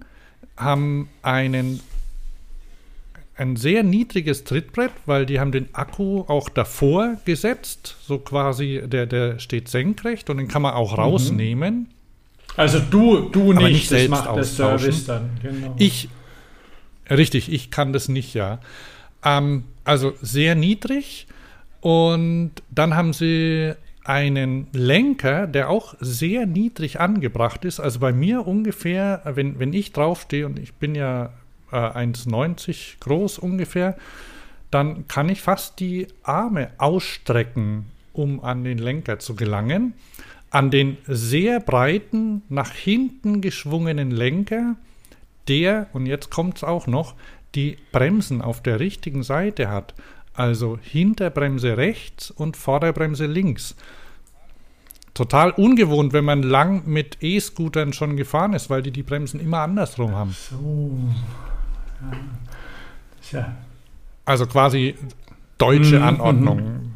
haben 0.57 1.09
einen 1.23 1.81
ein 3.39 3.57
sehr 3.57 3.83
niedriges 3.83 4.45
Trittbrett, 4.45 4.93
weil 5.05 5.27
die 5.27 5.39
haben 5.39 5.53
den 5.53 5.75
Akku 5.75 6.25
auch 6.27 6.49
davor 6.49 7.19
gesetzt, 7.27 7.97
so 8.03 8.19
quasi, 8.19 8.83
der, 8.87 9.05
der 9.07 9.39
steht 9.39 9.69
senkrecht 9.69 10.31
und 10.31 10.39
den 10.39 10.49
kann 10.49 10.63
man 10.63 10.73
auch 10.73 10.93
mhm. 10.93 11.03
rausnehmen. 11.03 11.89
Also 12.57 12.79
du, 12.79 13.29
du 13.29 13.53
nicht, 13.53 13.69
nicht 13.69 13.89
selbst 13.89 14.13
das 14.13 14.25
macht 14.25 14.37
der 14.37 14.45
Service 14.45 15.05
dann. 15.05 15.31
Genau. 15.43 15.75
Ich, 15.79 16.09
richtig, 17.11 17.53
ich 17.53 17.71
kann 17.71 17.93
das 17.93 18.09
nicht, 18.09 18.33
ja. 18.33 18.61
Ähm, 19.27 19.65
also 19.85 20.15
sehr 20.23 20.55
niedrig. 20.55 21.27
Und 21.81 22.53
dann 22.71 22.97
haben 22.97 23.13
sie 23.13 23.75
einen 24.05 24.69
Lenker, 24.73 25.47
der 25.47 25.69
auch 25.69 25.95
sehr 26.01 26.47
niedrig 26.47 27.01
angebracht 27.01 27.65
ist. 27.65 27.81
Also 27.81 27.99
bei 27.99 28.13
mir 28.13 28.47
ungefähr, 28.47 29.21
wenn, 29.25 29.59
wenn 29.59 29.73
ich 29.73 29.93
draufstehe 29.93 30.47
und 30.47 30.59
ich 30.59 30.75
bin 30.75 30.95
ja 30.95 31.33
äh, 31.73 31.77
1,90 31.77 33.01
groß 33.01 33.39
ungefähr, 33.39 33.97
dann 34.71 35.09
kann 35.09 35.29
ich 35.29 35.43
fast 35.43 35.81
die 35.81 36.07
Arme 36.23 36.71
ausstrecken, 36.79 37.87
um 38.13 38.43
an 38.43 38.65
den 38.65 38.79
Lenker 38.79 39.19
zu 39.19 39.35
gelangen. 39.35 39.95
An 40.51 40.71
den 40.71 40.97
sehr 41.07 41.59
breiten, 41.59 42.43
nach 42.49 42.71
hinten 42.71 43.41
geschwungenen 43.41 44.13
Lenker, 44.13 44.77
der, 45.49 45.89
und 45.93 46.07
jetzt 46.07 46.31
kommt 46.31 46.59
es 46.59 46.65
auch 46.65 46.87
noch, 46.87 47.15
die 47.57 47.79
Bremsen 47.91 48.43
auf 48.43 48.63
der 48.63 48.79
richtigen 48.79 49.23
Seite 49.23 49.69
hat, 49.69 49.95
also 50.35 50.79
Hinterbremse 50.81 51.77
rechts 51.77 52.31
und 52.31 52.57
Vorderbremse 52.57 53.27
links. 53.27 53.75
Total 55.15 55.51
ungewohnt, 55.51 56.13
wenn 56.13 56.27
man 56.27 56.43
lang 56.43 56.83
mit 56.87 57.23
E-Scootern 57.23 57.95
schon 57.95 58.17
gefahren 58.17 58.53
ist, 58.53 58.69
weil 58.69 58.83
die 58.83 58.91
die 58.91 59.03
Bremsen 59.03 59.41
immer 59.41 59.61
andersrum 59.61 60.15
haben. 60.15 60.37
So. 60.51 60.99
Ja. 63.33 63.39
ja. 63.39 63.57
Also 64.27 64.47
quasi 64.47 64.95
deutsche 65.57 65.99
mhm, 65.99 66.05
Anordnung. 66.05 66.59
Mhm. 66.59 66.93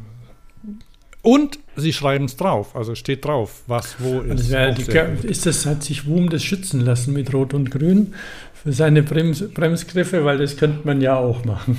Und 1.23 1.59
sie 1.75 1.93
schreiben 1.93 2.25
es 2.25 2.35
drauf, 2.35 2.75
also 2.75 2.95
steht 2.95 3.25
drauf, 3.25 3.61
was 3.67 3.95
wo 3.99 4.21
ist. 4.21 4.53
Also 4.53 4.91
ja, 4.91 5.05
die, 5.07 5.27
ist 5.27 5.45
das, 5.45 5.65
hat 5.67 5.83
sich 5.83 6.07
Wum 6.07 6.29
das 6.29 6.43
schützen 6.43 6.81
lassen 6.81 7.13
mit 7.13 7.31
Rot 7.33 7.53
und 7.53 7.69
Grün 7.69 8.13
für 8.61 8.73
seine 8.73 9.01
Brems, 9.01 9.43
Bremsgriffe, 9.53 10.23
weil 10.23 10.37
das 10.37 10.55
könnte 10.57 10.85
man 10.85 11.01
ja 11.01 11.15
auch 11.15 11.43
machen. 11.45 11.77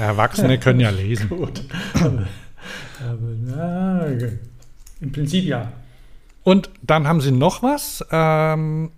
Erwachsene 0.00 0.58
können 0.58 0.80
ja 0.80 0.90
lesen. 1.02 1.28
Gut. 1.28 1.62
Aber, 1.94 2.26
aber 3.00 3.28
na, 3.44 4.06
im 5.00 5.12
Prinzip 5.12 5.44
ja. 5.44 5.72
Und 6.42 6.70
dann 6.82 7.06
haben 7.06 7.20
sie 7.20 7.32
noch 7.32 7.62
was. 7.62 8.04
Ähm, 8.10 8.90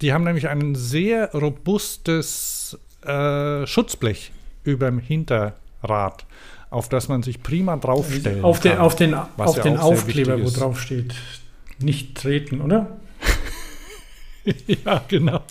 die 0.00 0.12
haben 0.12 0.24
nämlich 0.24 0.48
ein 0.48 0.74
sehr 0.74 1.32
robustes 1.32 2.78
äh, 3.04 3.66
Schutzblech 3.66 4.32
über 4.64 4.86
dem 4.86 4.98
Hinterrad 4.98 6.24
auf 6.70 6.88
das 6.88 7.08
man 7.08 7.24
sich 7.24 7.42
prima 7.42 7.76
draufstellen 7.76 8.44
auf 8.44 8.60
den, 8.60 8.72
kann. 8.72 8.80
Auf 8.80 8.94
den, 8.94 9.14
auf 9.14 9.56
ja 9.56 9.62
den 9.64 9.76
Aufkleber, 9.76 10.40
wo 10.40 10.50
drauf 10.50 10.80
steht, 10.80 11.14
nicht 11.80 12.16
treten, 12.16 12.60
oder? 12.60 12.96
ja, 14.84 15.02
genau. 15.08 15.42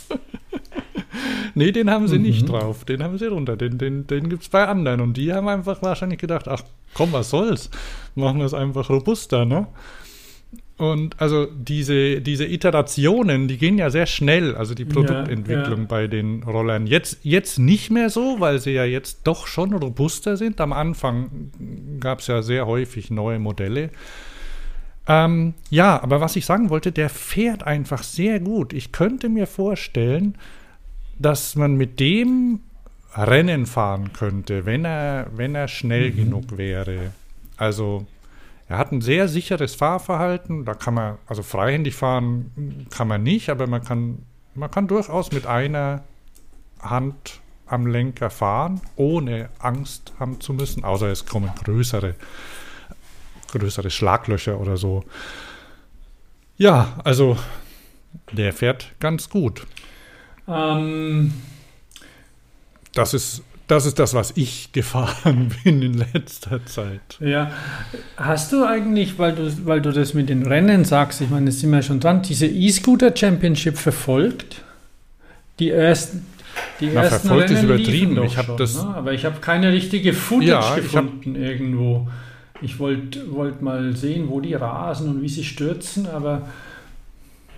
Nee, 1.55 1.71
den 1.71 1.89
haben 1.89 2.07
sie 2.07 2.17
mhm. 2.17 2.23
nicht 2.23 2.49
drauf. 2.49 2.85
Den 2.85 3.03
haben 3.03 3.17
sie 3.17 3.27
runter. 3.27 3.57
Den, 3.57 3.77
den, 3.77 4.07
den 4.07 4.29
gibt 4.29 4.43
es 4.43 4.49
bei 4.49 4.67
anderen. 4.67 5.01
Und 5.01 5.17
die 5.17 5.33
haben 5.33 5.47
einfach 5.47 5.81
wahrscheinlich 5.81 6.19
gedacht, 6.19 6.47
ach 6.47 6.63
komm, 6.93 7.13
was 7.13 7.29
soll's? 7.29 7.69
Machen 8.15 8.39
wir 8.39 8.45
es 8.45 8.53
einfach 8.53 8.89
robuster, 8.89 9.45
ne? 9.45 9.67
Und 10.79 11.19
also 11.19 11.45
diese, 11.45 12.21
diese 12.21 12.45
Iterationen, 12.45 13.49
die 13.49 13.57
gehen 13.57 13.77
ja 13.77 13.89
sehr 13.89 14.05
schnell, 14.05 14.55
also 14.55 14.73
die 14.73 14.85
Produktentwicklung 14.85 15.77
ja, 15.77 15.81
ja. 15.81 15.87
bei 15.89 16.07
den 16.07 16.41
Rollern. 16.43 16.87
Jetzt, 16.87 17.19
jetzt 17.23 17.59
nicht 17.59 17.91
mehr 17.91 18.09
so, 18.09 18.39
weil 18.39 18.59
sie 18.59 18.71
ja 18.71 18.85
jetzt 18.85 19.27
doch 19.27 19.45
schon 19.45 19.73
robuster 19.73 20.37
sind. 20.37 20.61
Am 20.61 20.71
Anfang 20.71 21.51
gab 21.99 22.19
es 22.19 22.27
ja 22.27 22.41
sehr 22.41 22.65
häufig 22.65 23.11
neue 23.11 23.39
Modelle. 23.39 23.89
Ähm, 25.05 25.53
ja, 25.69 26.01
aber 26.01 26.21
was 26.21 26.37
ich 26.37 26.45
sagen 26.45 26.69
wollte, 26.69 26.93
der 26.93 27.09
fährt 27.09 27.63
einfach 27.63 28.03
sehr 28.03 28.39
gut. 28.39 28.71
Ich 28.71 28.93
könnte 28.93 29.27
mir 29.27 29.47
vorstellen, 29.47 30.37
dass 31.19 31.55
man 31.55 31.75
mit 31.75 31.99
dem 31.99 32.61
Rennen 33.13 33.65
fahren 33.65 34.13
könnte, 34.13 34.65
wenn 34.65 34.85
er, 34.85 35.27
wenn 35.35 35.53
er 35.55 35.67
schnell 35.67 36.11
mhm. 36.11 36.15
genug 36.15 36.57
wäre. 36.57 37.11
Also 37.57 38.07
er 38.67 38.77
hat 38.77 38.91
ein 38.91 39.01
sehr 39.01 39.27
sicheres 39.27 39.75
Fahrverhalten. 39.75 40.63
Da 40.63 40.73
kann 40.73 40.93
man, 40.93 41.17
also 41.27 41.43
freihändig 41.43 41.95
fahren 41.95 42.88
kann 42.89 43.07
man 43.07 43.23
nicht, 43.23 43.49
aber 43.49 43.67
man 43.67 43.83
kann, 43.83 44.19
man 44.55 44.71
kann 44.71 44.88
durchaus 44.88 45.31
mit 45.31 45.45
einer 45.45 46.03
Hand 46.79 47.41
am 47.65 47.85
Lenker 47.85 48.29
fahren, 48.29 48.81
ohne 48.95 49.49
Angst 49.59 50.13
haben 50.19 50.39
zu 50.39 50.53
müssen, 50.53 50.83
außer 50.83 51.07
es 51.07 51.25
kommen 51.25 51.51
größere, 51.63 52.15
größere 53.51 53.89
Schlaglöcher 53.89 54.59
oder 54.59 54.77
so. 54.77 55.03
Ja, 56.57 56.99
also 57.03 57.38
der 58.31 58.53
fährt 58.53 58.93
ganz 58.99 59.29
gut. 59.29 59.65
Ähm, 60.50 61.34
das 62.94 63.13
ist 63.13 63.44
das 63.70 63.86
ist 63.86 64.00
das, 64.00 64.15
was 64.15 64.34
ich 64.36 64.72
gefahren 64.72 65.51
bin 65.63 65.84
in 65.84 65.94
letzter 65.94 66.65
Zeit. 66.65 67.20
Ja. 67.20 67.51
Hast 68.18 68.51
du 68.51 68.65
eigentlich, 68.65 69.20
weil 69.20 69.36
du, 69.36 69.65
weil 69.65 69.79
du 69.79 69.91
das 69.91 70.15
mit 70.15 70.27
den 70.27 70.46
Rennen 70.46 70.86
sagst, 70.86 71.22
ich 71.22 71.29
meine, 71.29 71.46
das 71.46 71.60
sind 71.60 71.70
wir 71.72 71.84
schon 71.84 72.00
dran, 72.00 72.24
diese 72.24 72.48
E-Scooter 72.48 73.15
Championship 73.15 73.77
verfolgt? 73.77 74.63
Die 75.60 75.70
ersten. 75.70 76.25
Die 76.79 76.89
Na, 76.91 77.03
ersten 77.03 77.27
verfolgt 77.27 77.51
Rennen 77.51 77.58
ist 77.58 77.63
übertrieben. 77.63 78.24
Ich 78.24 78.38
habe 78.38 78.56
das. 78.58 78.84
Ne? 78.84 78.96
Aber 78.96 79.13
ich 79.13 79.24
habe 79.24 79.39
keine 79.39 79.72
richtige 79.72 80.13
Footage 80.13 80.50
ja, 80.50 80.75
gefunden 80.75 81.36
hab, 81.36 81.41
irgendwo. 81.41 82.08
Ich 82.62 82.79
wollte 82.79 83.32
wollt 83.32 83.62
mal 83.62 83.96
sehen, 83.96 84.29
wo 84.29 84.41
die 84.41 84.56
rasen 84.56 85.10
und 85.10 85.22
wie 85.22 85.29
sie 85.29 85.44
stürzen, 85.44 86.08
aber 86.08 86.48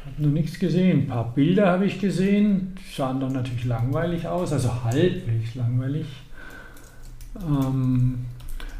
habe 0.05 0.23
noch 0.23 0.31
nichts 0.31 0.59
gesehen. 0.59 1.01
Ein 1.01 1.07
paar 1.07 1.33
Bilder 1.33 1.67
habe 1.67 1.85
ich 1.85 1.99
gesehen, 1.99 2.75
sahen 2.95 3.19
dann 3.19 3.33
natürlich 3.33 3.65
langweilig 3.65 4.27
aus, 4.27 4.51
also 4.51 4.83
halbwegs 4.83 5.55
langweilig. 5.55 6.05
Ähm, 7.35 8.25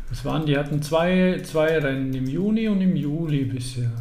das 0.09 0.25
waren, 0.25 0.45
die 0.45 0.57
hatten 0.57 0.81
zwei, 0.81 1.41
zwei 1.43 1.79
Rennen 1.79 2.13
im 2.13 2.27
Juni 2.27 2.67
und 2.67 2.81
im 2.81 2.95
Juli 2.95 3.45
bisher. 3.45 3.91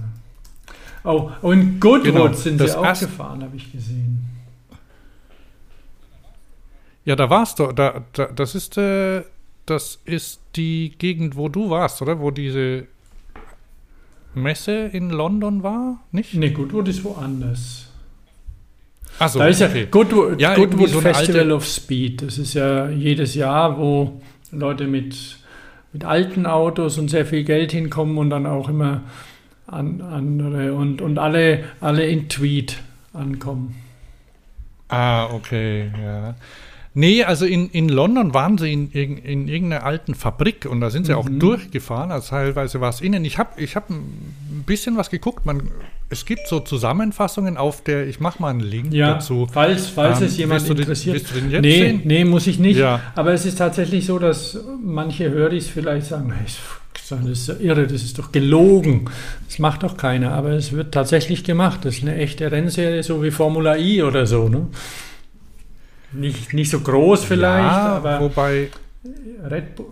Oh, 1.05 1.31
und 1.43 1.61
in 1.61 1.81
Goodwood 1.81 2.05
genau, 2.05 2.33
sind 2.33 2.61
sie 2.61 2.77
auch 2.77 2.99
gefahren, 2.99 3.43
habe 3.43 3.57
ich 3.57 3.71
gesehen. 3.71 4.27
Ja, 7.05 7.17
da 7.17 7.31
warst 7.31 7.59
du. 7.59 7.73
Da, 7.73 8.05
da, 8.13 8.27
das 8.27 8.55
ist 8.55 8.77
äh, 8.77 9.23
das 9.71 10.01
ist 10.05 10.41
die 10.57 10.95
Gegend, 10.99 11.37
wo 11.37 11.49
du 11.49 11.71
warst, 11.71 12.03
oder? 12.03 12.19
Wo 12.19 12.31
diese 12.31 12.87
Messe 14.35 14.91
in 14.93 15.11
London 15.11 15.63
war, 15.63 16.05
nicht? 16.13 16.35
Nee, 16.35 16.51
Goodwood 16.51 16.89
ist 16.89 17.05
woanders. 17.05 17.89
Achso, 19.19 19.39
da 19.39 19.49
ist 19.49 19.61
okay. 19.61 19.81
ja 19.81 19.87
Goodwood, 19.91 20.41
ja, 20.41 20.55
Goodwood 20.55 20.89
so 20.91 21.01
Festival 21.01 21.53
of 21.53 21.67
Speed. 21.67 22.23
Das 22.23 22.39
ist 22.39 22.55
ja 22.55 22.89
jedes 22.89 23.35
Jahr, 23.35 23.79
wo 23.79 24.21
Leute 24.53 24.87
mit 24.87 25.41
mit 25.93 26.05
alten 26.05 26.47
Autos 26.47 26.99
und 26.99 27.09
sehr 27.09 27.27
viel 27.27 27.45
Geld 27.45 27.73
hinkommen 27.73 28.19
und 28.19 28.31
dann 28.31 28.47
auch 28.47 28.69
immer 28.69 29.03
an, 29.67 30.01
andere 30.01 30.75
und, 30.75 31.01
und 31.01 31.19
alle, 31.19 31.65
alle 31.81 32.07
in 32.07 32.29
Tweet 32.29 32.81
ankommen. 33.13 33.77
Ah, 34.89 35.27
okay, 35.33 35.91
ja. 36.01 36.35
Nee, 36.93 37.23
also 37.23 37.47
in, 37.47 37.71
in 37.71 37.89
London 37.89 38.35
waren 38.35 38.59
sie 38.59 38.73
in, 38.73 38.91
in, 38.91 39.17
in 39.19 39.49
irgendeiner 39.49 39.85
alten 39.85 40.15
Fabrik 40.15 40.67
und 40.69 40.81
da 40.81 40.91
sind 40.91 41.07
sie 41.07 41.13
mhm. 41.13 41.19
auch 41.19 41.29
durchgefahren. 41.31 42.11
Also 42.11 42.31
teilweise 42.31 42.81
war 42.81 42.91
es 42.91 43.01
innen. 43.01 43.25
Ich 43.25 43.39
habe 43.39 43.61
ich 43.61 43.77
hab 43.77 43.91
ein 43.91 44.65
bisschen 44.67 44.97
was 44.97 45.09
geguckt. 45.09 45.47
Man, 45.47 45.71
es 46.09 46.25
gibt 46.25 46.49
so 46.49 46.59
Zusammenfassungen 46.59 47.57
auf 47.57 47.85
der, 47.85 48.09
ich 48.09 48.19
mache 48.19 48.43
mal 48.43 48.51
einen 48.51 48.61
Link 48.61 48.93
ja, 48.93 49.15
dazu. 49.15 49.47
Falls, 49.53 49.87
falls 49.87 50.21
ähm, 50.21 50.27
es 50.27 50.37
jemand 50.37 50.69
den, 50.69 50.79
interessiert. 50.79 51.25
Den 51.35 51.51
jetzt 51.53 51.63
nee, 51.63 51.79
sehen? 51.79 52.01
nee, 52.05 52.25
muss 52.25 52.49
ich 52.49 52.59
nicht. 52.59 52.79
Ja. 52.79 53.01
Aber 53.15 53.33
es 53.33 53.47
ist 53.47 53.59
tatsächlich 53.59 54.07
so, 54.07 54.19
dass 54.19 54.59
manche 54.83 55.31
Höris 55.31 55.69
vielleicht 55.69 56.07
sagen, 56.07 56.35
das 57.09 57.21
ist 57.25 57.49
ja 57.49 57.55
irre, 57.61 57.87
das 57.87 58.03
ist 58.03 58.19
doch 58.19 58.33
gelogen. 58.33 59.09
Das 59.47 59.61
macht 59.61 59.85
doch 59.85 59.97
keiner. 59.97 60.33
Aber 60.33 60.51
es 60.51 60.73
wird 60.73 60.93
tatsächlich 60.93 61.45
gemacht. 61.45 61.85
Das 61.85 61.99
ist 61.99 62.03
eine 62.03 62.17
echte 62.17 62.51
Rennserie, 62.51 63.05
so 63.05 63.23
wie 63.23 63.31
Formula 63.31 63.77
I 63.77 64.03
oder 64.03 64.27
so. 64.27 64.49
Ne? 64.49 64.67
Nicht, 66.13 66.53
nicht 66.53 66.71
so 66.71 66.81
groß 66.81 67.25
vielleicht, 67.25 67.65
ja, 67.65 67.97
aber. 67.97 68.21
Wobei. 68.21 68.71
Red 69.49 69.77
Bull. 69.77 69.87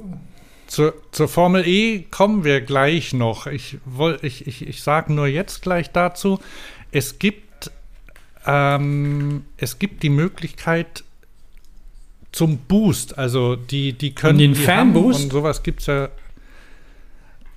Zur, 0.66 0.94
zur 1.12 1.28
Formel 1.28 1.66
E 1.66 2.00
kommen 2.10 2.44
wir 2.44 2.60
gleich 2.60 3.14
noch. 3.14 3.46
Ich, 3.46 3.78
ich, 4.20 4.46
ich, 4.46 4.68
ich 4.68 4.82
sage 4.82 5.12
nur 5.12 5.26
jetzt 5.26 5.62
gleich 5.62 5.90
dazu, 5.92 6.40
es 6.92 7.18
gibt, 7.18 7.70
ähm, 8.46 9.46
es 9.56 9.78
gibt 9.78 10.02
die 10.02 10.10
Möglichkeit 10.10 11.04
zum 12.32 12.58
Boost. 12.58 13.16
Also 13.18 13.56
die, 13.56 13.94
die 13.94 14.14
können. 14.14 14.38
Den 14.38 14.52
die 14.52 14.60
Fanboost? 14.60 15.24
Und 15.24 15.32
sowas 15.32 15.62
gibt 15.62 15.80
es 15.80 15.86
ja. 15.86 16.08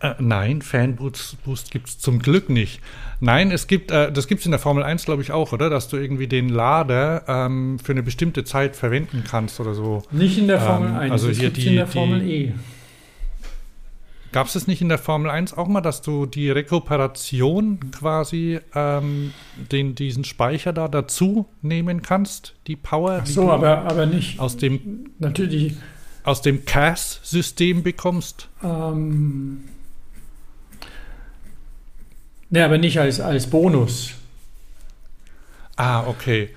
Äh, 0.01 0.15
nein, 0.19 0.61
Fanboost 0.63 1.69
gibt 1.69 1.87
es 1.87 1.99
zum 1.99 2.19
Glück 2.19 2.49
nicht. 2.49 2.81
Nein, 3.19 3.51
es 3.51 3.67
gibt, 3.67 3.91
äh, 3.91 4.11
das 4.11 4.27
gibt 4.27 4.39
es 4.39 4.45
in 4.45 4.51
der 4.51 4.59
Formel 4.59 4.83
1, 4.83 5.05
glaube 5.05 5.21
ich, 5.21 5.31
auch, 5.31 5.53
oder? 5.53 5.69
Dass 5.69 5.89
du 5.89 5.97
irgendwie 5.97 6.27
den 6.27 6.49
Lader 6.49 7.23
ähm, 7.27 7.77
für 7.77 7.91
eine 7.91 8.01
bestimmte 8.01 8.43
Zeit 8.43 8.75
verwenden 8.75 9.23
kannst 9.29 9.59
oder 9.59 9.75
so. 9.75 10.03
Nicht 10.09 10.39
in 10.39 10.47
der 10.47 10.59
Formel 10.59 10.89
ähm, 10.89 10.97
1, 10.97 11.11
also 11.11 11.27
das 11.27 11.37
hier 11.37 11.51
die, 11.51 11.67
in 11.67 11.75
der 11.75 11.87
Formel 11.87 12.27
E. 12.27 12.53
Gab 14.31 14.47
es 14.47 14.55
es 14.55 14.65
nicht 14.65 14.81
in 14.81 14.89
der 14.89 14.97
Formel 14.97 15.29
1 15.29 15.55
auch 15.55 15.67
mal, 15.67 15.81
dass 15.81 16.01
du 16.01 16.25
die 16.25 16.49
Rekuperation 16.49 17.91
quasi 17.91 18.59
ähm, 18.73 19.33
den, 19.71 19.93
diesen 19.93 20.23
Speicher 20.23 20.73
da 20.73 20.87
dazu 20.87 21.47
nehmen 21.61 22.01
kannst, 22.01 22.55
die 22.65 22.75
Power? 22.77 23.19
Ach 23.21 23.27
so, 23.27 23.51
aber, 23.51 23.79
aber 23.83 24.07
nicht. 24.07 24.39
Aus 24.39 24.57
dem, 24.57 25.11
natürlich. 25.19 25.75
Aus 26.23 26.41
dem 26.41 26.65
CAS-System 26.65 27.83
bekommst? 27.83 28.47
Ähm, 28.63 29.65
Ne, 32.51 32.63
aber 32.63 32.77
nicht 32.77 32.99
als, 32.99 33.19
als 33.19 33.47
Bonus. 33.47 34.11
Ah, 35.77 36.05
okay. 36.05 36.49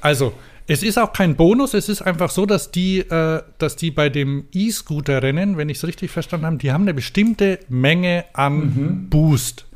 Also, 0.00 0.32
es 0.66 0.82
ist 0.82 0.98
auch 0.98 1.12
kein 1.12 1.36
Bonus, 1.36 1.74
es 1.74 1.88
ist 1.88 2.02
einfach 2.02 2.30
so, 2.30 2.46
dass 2.46 2.70
die, 2.70 3.00
äh, 3.00 3.42
dass 3.58 3.76
die 3.76 3.90
bei 3.90 4.08
dem 4.08 4.44
E-Scooter-Rennen, 4.52 5.58
wenn 5.58 5.68
ich 5.68 5.76
es 5.76 5.84
richtig 5.86 6.10
verstanden 6.10 6.46
habe, 6.46 6.56
die 6.56 6.72
haben 6.72 6.82
eine 6.82 6.94
bestimmte 6.94 7.60
Menge 7.68 8.24
an 8.32 8.54
mhm. 8.54 9.08
Boost. 9.10 9.66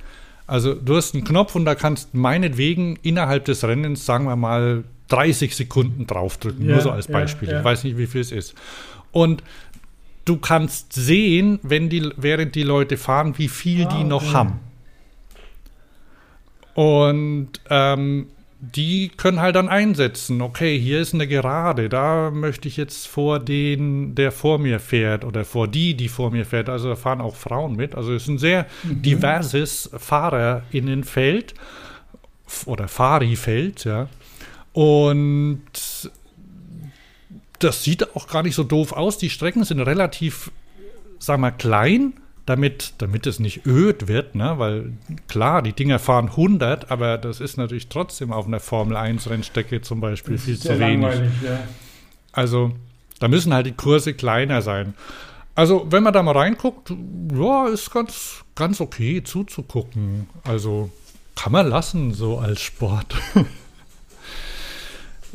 Also 0.47 0.75
du 0.75 0.97
hast 0.97 1.15
einen 1.15 1.25
Knopf 1.25 1.55
und 1.55 1.67
da 1.67 1.75
kannst 1.75 2.15
meinetwegen 2.15 2.99
innerhalb 3.03 3.45
des 3.45 3.63
Rennens, 3.65 4.07
sagen 4.07 4.25
wir 4.25 4.37
mal, 4.37 4.85
30 5.09 5.55
Sekunden 5.55 6.07
draufdrücken, 6.07 6.67
ja, 6.67 6.75
nur 6.75 6.81
so 6.81 6.91
als 6.91 7.09
Beispiel. 7.09 7.49
Ja, 7.49 7.55
ja. 7.55 7.61
Ich 7.61 7.65
weiß 7.65 7.85
nicht, 7.85 7.99
wie 7.99 8.07
viel 8.07 8.23
es 8.23 8.33
ist. 8.33 8.55
Und 9.13 9.43
du 10.25 10.37
kannst 10.37 10.93
sehen, 10.93 11.59
wenn 11.63 11.89
die, 11.89 12.11
während 12.17 12.55
die 12.55 12.63
Leute 12.63 12.97
fahren, 12.97 13.35
wie 13.37 13.49
viel 13.49 13.87
ah, 13.87 13.97
die 13.97 14.05
noch 14.05 14.23
okay. 14.23 14.33
haben. 14.33 14.61
Und 16.77 17.53
ähm, 17.71 18.27
die 18.61 19.09
können 19.09 19.41
halt 19.41 19.57
dann 19.57 19.71
einsetzen, 19.71 20.43
okay, 20.43 20.79
hier 20.79 21.01
ist 21.01 21.15
eine 21.15 21.27
Gerade, 21.27 21.89
da 21.89 22.31
möchte 22.31 22.69
ich 22.69 22.77
jetzt 22.77 23.09
vor 23.09 23.39
den, 23.39 24.15
der 24.15 24.31
vor 24.31 24.59
mir 24.59 24.79
fährt 24.79 25.25
oder 25.25 25.47
vor 25.47 25.69
die, 25.69 25.95
die 25.95 26.11
vor 26.11 26.31
mir 26.31 26.45
fährt. 26.45 26.69
Also 26.69 26.91
da 26.91 26.97
fahren 26.97 27.23
auch 27.23 27.35
Frauen 27.35 27.77
mit. 27.77 27.95
Also 27.95 28.13
es 28.13 28.25
ist 28.25 28.29
ein 28.29 28.39
sehr 28.39 28.67
mhm. 28.83 29.01
diverses 29.01 29.91
Fahrerinnenfeld 29.97 31.55
oder 32.67 32.89
Fahrifeld, 32.89 33.85
ja. 33.85 34.09
Und 34.75 35.63
das 37.59 37.85
sieht 37.85 38.15
auch 38.15 38.29
gar 38.29 38.43
nicht 38.43 38.55
so 38.55 38.65
doof 38.65 38.93
aus. 38.93 39.17
Die 39.17 39.31
Strecken 39.31 39.65
sind 39.65 39.81
relativ, 39.81 40.51
sagen 41.19 41.41
wir, 41.41 41.53
klein 41.53 42.13
damit, 42.47 42.95
damit 42.99 43.27
es 43.27 43.41
nicht 43.41 43.67
öd 43.67 44.07
wird, 44.07 44.37
ne? 44.37 44.55
weil 44.59 44.93
klar, 45.27 45.63
die 45.63 45.73
Dinger 45.73 45.99
fahren 45.99 46.29
100, 46.29 46.91
aber 46.91 47.19
das 47.19 47.41
ist 47.41 47.57
natürlich 47.57 47.89
trotzdem 47.89 48.33
auf 48.33 48.47
einer 48.47 48.61
Formel 48.61 48.97
1 48.97 49.29
Rennstrecke 49.29 49.83
zum 49.83 50.01
Beispiel 50.01 50.39
viel 50.39 50.59
zu 50.59 50.79
wenig. 50.79 51.15
Ja. 51.43 51.59
Also 52.33 52.73
da 53.19 53.29
müssen 53.29 53.53
halt 53.53 53.67
die 53.67 53.73
Kurse 53.73 54.15
kleiner 54.15 54.63
sein. 54.63 54.95
Also 55.57 55.87
wenn 55.91 56.03
man 56.03 56.13
da 56.13 56.23
mal 56.23 56.37
reinguckt, 56.37 56.93
ja, 57.35 57.67
ist 57.67 57.91
ganz, 57.91 58.45
ganz 58.55 58.81
okay 58.81 59.25
zuzugucken. 59.25 60.29
Also 60.45 60.91
kann 61.35 61.53
man 61.53 61.69
lassen 61.69 62.15
so 62.15 62.39
als 62.39 62.61
Sport. 62.61 63.17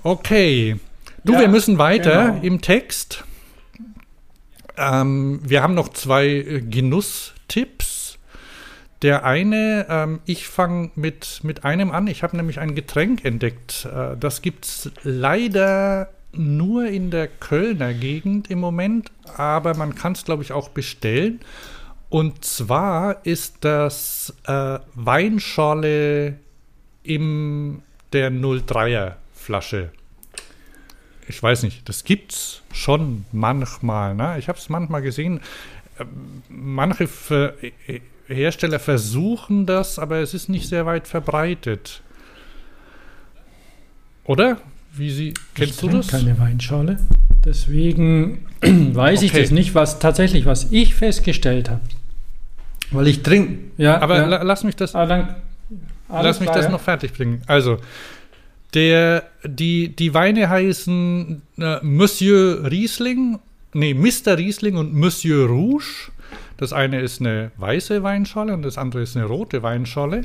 okay. 0.04 0.78
Du, 1.24 1.34
ja, 1.34 1.42
wir 1.42 1.48
müssen 1.50 1.78
weiter 1.78 2.30
genau. 2.30 2.44
im 2.44 2.62
Text. 2.62 3.26
Ähm, 4.82 5.40
wir 5.44 5.62
haben 5.62 5.76
noch 5.76 5.90
zwei 5.90 6.28
äh, 6.28 6.62
Genusstipps. 6.62 8.18
Der 9.04 9.26
eine, 9.26 9.86
ähm, 9.90 10.20
ich 10.26 10.48
fange 10.48 10.92
mit, 10.96 11.42
mit 11.44 11.64
einem 11.64 11.92
an. 11.92 12.08
Ich 12.08 12.24
habe 12.24 12.36
nämlich 12.36 12.60
ein 12.60 12.74
Getränk 12.74 13.24
entdeckt. 13.24 13.86
Äh, 13.86 14.18
das 14.18 14.42
gibt 14.42 14.66
es 14.66 14.92
leider 15.04 16.10
nur 16.34 16.86
in 16.86 17.12
der 17.12 17.28
Kölner 17.28 17.94
Gegend 17.94 18.50
im 18.50 18.60
Moment, 18.60 19.12
aber 19.36 19.76
man 19.76 19.96
kann 19.96 20.14
es, 20.14 20.26
glaube 20.26 20.44
ich, 20.44 20.52
auch 20.52 20.70
bestellen. 20.70 21.42
Und 22.10 22.44
zwar 22.44 23.26
ist 23.26 23.58
das 23.62 24.34
äh, 24.46 24.80
Weinschorle 24.96 26.40
in 27.04 27.82
der 28.14 28.32
03er 28.32 29.14
Flasche 29.34 29.92
ich 31.32 31.42
weiß 31.42 31.64
nicht, 31.64 31.88
das 31.88 32.04
gibt's 32.04 32.62
schon 32.74 33.26
manchmal. 33.32 34.16
Ne? 34.16 34.36
Ich 34.38 34.50
habe 34.50 34.60
es 34.60 34.68
manchmal 34.68 35.02
gesehen. 35.02 35.40
Ähm, 36.00 36.44
manche 36.50 37.08
Ver 37.08 37.54
Hersteller 38.28 38.80
versuchen 38.80 39.66
das, 39.66 39.98
aber 40.00 40.20
es 40.20 40.34
ist 40.34 40.48
nicht 40.48 40.68
sehr 40.68 40.86
weit 40.86 41.08
verbreitet. 41.08 42.02
Oder? 44.26 44.58
Wie 44.94 45.10
sie 45.10 45.34
kennst 45.56 45.84
ich 45.84 45.90
du 45.90 45.98
das? 45.98 46.08
Keine 46.08 46.38
Weinschale. 46.38 46.98
Deswegen 47.44 48.46
weiß 48.62 49.20
okay. 49.20 49.26
ich 49.26 49.32
das 49.32 49.52
nicht, 49.52 49.74
was 49.74 50.00
tatsächlich, 50.00 50.46
was 50.46 50.68
ich 50.72 50.96
festgestellt 50.96 51.70
habe. 51.70 51.82
Weil 52.92 53.08
ich 53.08 53.24
trinke. 53.24 53.58
Ja, 53.78 54.02
aber 54.02 54.18
ja. 54.30 54.44
lass 54.44 54.64
mich 54.64 54.76
das. 54.76 54.96
Ah, 54.96 55.06
dann, 55.06 55.36
lass 56.10 56.40
mich 56.42 56.48
klar, 56.48 56.58
das 56.58 56.66
ja. 56.66 56.72
noch 56.72 56.82
fertig 56.82 57.14
bringen. 57.14 57.42
Also, 57.48 57.78
der, 58.74 59.24
die, 59.44 59.96
die 59.96 60.14
Weine 60.14 60.50
heißen 60.50 61.42
äh, 61.58 61.78
Monsieur 61.82 62.70
Riesling, 62.70 63.40
nee, 63.74 63.94
Mr. 63.94 64.38
Riesling 64.38 64.78
und 64.78 64.94
Monsieur 64.94 65.48
Rouge. 65.48 66.12
Das 66.58 66.74
eine 66.74 67.02
ist 67.02 67.20
eine 67.20 67.52
weiße 67.58 68.04
Weinschale 68.04 68.54
und 68.54 68.62
das 68.62 68.78
andere 68.78 69.02
ist 69.02 69.18
eine 69.18 69.26
rote 69.26 69.64
Weinschale. 69.64 70.22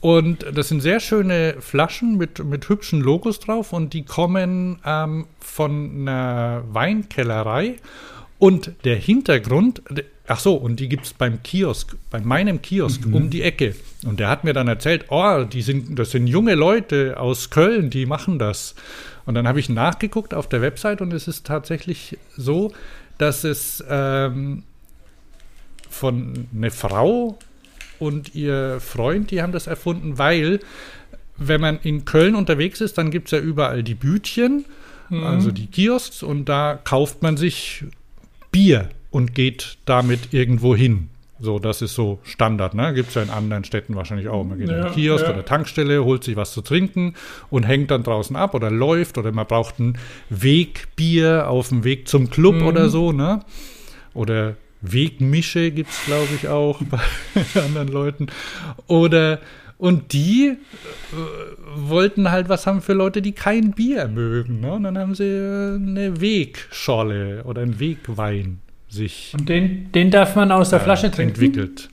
Und 0.00 0.44
das 0.54 0.68
sind 0.68 0.80
sehr 0.80 1.00
schöne 1.00 1.56
Flaschen 1.60 2.18
mit, 2.18 2.44
mit 2.44 2.68
hübschen 2.68 3.00
Logos 3.00 3.40
drauf 3.40 3.72
und 3.72 3.94
die 3.94 4.04
kommen 4.04 4.78
ähm, 4.84 5.26
von 5.40 6.00
einer 6.00 6.62
Weinkellerei. 6.68 7.76
Und 8.38 8.72
der 8.84 8.96
Hintergrund, 8.96 9.82
ach 10.26 10.40
so, 10.40 10.54
und 10.54 10.80
die 10.80 10.88
gibt 10.88 11.06
es 11.06 11.12
beim 11.12 11.42
Kiosk, 11.42 11.96
bei 12.10 12.20
meinem 12.20 12.62
Kiosk 12.62 13.06
mhm. 13.06 13.14
um 13.14 13.30
die 13.30 13.42
Ecke. 13.42 13.74
Und 14.04 14.20
der 14.20 14.28
hat 14.28 14.44
mir 14.44 14.52
dann 14.52 14.68
erzählt, 14.68 15.06
oh, 15.08 15.44
die 15.44 15.62
sind, 15.62 15.98
das 15.98 16.10
sind 16.10 16.26
junge 16.26 16.54
Leute 16.54 17.18
aus 17.20 17.50
Köln, 17.50 17.90
die 17.90 18.06
machen 18.06 18.38
das. 18.38 18.74
Und 19.26 19.34
dann 19.34 19.46
habe 19.46 19.60
ich 19.60 19.68
nachgeguckt 19.68 20.34
auf 20.34 20.48
der 20.48 20.62
Website 20.62 21.00
und 21.00 21.12
es 21.12 21.28
ist 21.28 21.46
tatsächlich 21.46 22.18
so, 22.36 22.72
dass 23.18 23.44
es 23.44 23.84
ähm, 23.88 24.64
von 25.88 26.48
einer 26.54 26.70
Frau 26.70 27.38
und 27.98 28.34
ihr 28.34 28.80
Freund, 28.80 29.30
die 29.30 29.40
haben 29.40 29.52
das 29.52 29.66
erfunden, 29.66 30.18
weil 30.18 30.60
wenn 31.36 31.60
man 31.60 31.78
in 31.80 32.04
Köln 32.04 32.34
unterwegs 32.34 32.80
ist, 32.80 32.98
dann 32.98 33.10
gibt 33.10 33.28
es 33.28 33.32
ja 33.32 33.38
überall 33.38 33.82
die 33.82 33.94
Bütchen, 33.94 34.64
mhm. 35.10 35.24
also 35.24 35.50
die 35.50 35.66
Kiosks, 35.66 36.22
und 36.22 36.48
da 36.48 36.78
kauft 36.82 37.22
man 37.22 37.36
sich 37.36 37.84
Bier 38.50 38.88
und 39.14 39.32
geht 39.32 39.78
damit 39.84 40.34
irgendwo 40.34 40.74
hin. 40.74 41.08
So, 41.38 41.60
das 41.60 41.82
ist 41.82 41.94
so 41.94 42.18
Standard, 42.24 42.74
ne? 42.74 42.92
Gibt 42.94 43.10
es 43.10 43.14
ja 43.14 43.22
in 43.22 43.30
anderen 43.30 43.62
Städten 43.62 43.94
wahrscheinlich 43.94 44.28
auch. 44.28 44.42
Man 44.42 44.58
geht 44.58 44.68
ja, 44.68 44.76
in 44.76 44.82
den 44.84 44.92
Kiosk 44.92 45.24
ja. 45.24 45.32
oder 45.32 45.44
Tankstelle, 45.44 46.04
holt 46.04 46.24
sich 46.24 46.34
was 46.34 46.52
zu 46.52 46.62
trinken 46.62 47.14
und 47.48 47.62
hängt 47.62 47.92
dann 47.92 48.02
draußen 48.02 48.34
ab 48.34 48.54
oder 48.54 48.72
läuft 48.72 49.16
oder 49.16 49.30
man 49.30 49.46
braucht 49.46 49.78
ein 49.78 49.98
Wegbier 50.30 51.48
auf 51.48 51.68
dem 51.68 51.84
Weg 51.84 52.08
zum 52.08 52.28
Club 52.28 52.56
mhm. 52.56 52.66
oder 52.66 52.88
so, 52.88 53.12
ne? 53.12 53.44
Oder 54.14 54.56
Wegmische 54.80 55.70
gibt 55.70 55.90
es, 55.90 56.04
glaube 56.06 56.30
ich, 56.34 56.48
auch 56.48 56.82
bei 56.90 57.00
anderen 57.60 57.88
Leuten. 57.88 58.26
Oder 58.88 59.38
und 59.78 60.12
die 60.12 60.56
äh, 60.56 61.16
wollten 61.76 62.32
halt 62.32 62.48
was 62.48 62.66
haben 62.66 62.82
für 62.82 62.94
Leute, 62.94 63.22
die 63.22 63.32
kein 63.32 63.72
Bier 63.72 64.08
mögen. 64.08 64.58
Ne? 64.58 64.72
Und 64.72 64.82
dann 64.82 64.98
haben 64.98 65.14
sie 65.14 65.24
äh, 65.24 65.74
eine 65.76 66.20
Wegscholle 66.20 67.44
oder 67.44 67.62
einen 67.62 67.78
Wegwein 67.78 68.60
sich. 68.94 69.34
Und 69.38 69.48
den, 69.48 69.92
den 69.92 70.10
darf 70.10 70.36
man 70.36 70.50
aus 70.52 70.70
der 70.70 70.80
äh, 70.80 70.84
Flasche 70.84 71.10
trinken. 71.10 71.34
Entwickelt. 71.34 71.90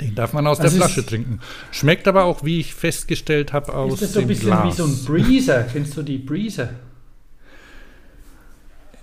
Den 0.00 0.14
darf 0.14 0.32
man 0.32 0.46
aus 0.46 0.60
also 0.60 0.78
der 0.78 0.86
Flasche 0.86 1.06
trinken. 1.06 1.40
Schmeckt 1.70 2.08
aber 2.08 2.24
auch, 2.24 2.44
wie 2.44 2.60
ich 2.60 2.74
festgestellt 2.74 3.52
habe, 3.52 3.72
aus 3.74 3.98
dem 3.98 3.98
Glas. 3.98 4.02
Ist 4.02 4.02
das 4.02 4.12
so 4.14 4.20
ein 4.20 4.26
bisschen 4.26 4.46
Glas. 4.46 4.66
wie 4.66 4.76
so 4.76 4.84
ein 4.84 5.04
Breezer? 5.04 5.62
Kennst 5.64 5.96
du 5.96 6.02
die 6.02 6.18
Breezer? 6.18 6.70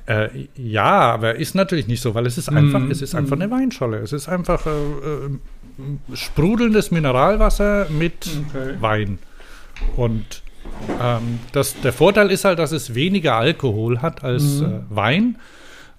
Äh, 0.09 0.47
ja, 0.55 1.01
aber 1.13 1.35
ist 1.35 1.53
natürlich 1.53 1.87
nicht 1.87 2.01
so, 2.01 2.15
weil 2.15 2.25
es 2.25 2.37
ist 2.37 2.49
einfach, 2.49 2.79
mm, 2.79 2.91
es 2.91 3.01
ist 3.01 3.13
einfach 3.13 3.37
mm. 3.37 3.41
eine 3.41 3.51
Weinscholle. 3.51 3.97
Es 3.97 4.11
ist 4.11 4.27
einfach 4.27 4.65
äh, 4.65 4.69
äh, 4.69 6.15
sprudelndes 6.15 6.89
Mineralwasser 6.89 7.87
mit 7.89 8.27
okay. 8.49 8.75
Wein. 8.79 9.19
Und 9.95 10.41
ähm, 10.99 11.39
das, 11.51 11.79
der 11.81 11.93
Vorteil 11.93 12.31
ist 12.31 12.43
halt, 12.43 12.57
dass 12.57 12.71
es 12.71 12.95
weniger 12.95 13.35
Alkohol 13.35 14.01
hat 14.01 14.23
als 14.23 14.61
mm. 14.61 14.65
Wein. 14.89 15.37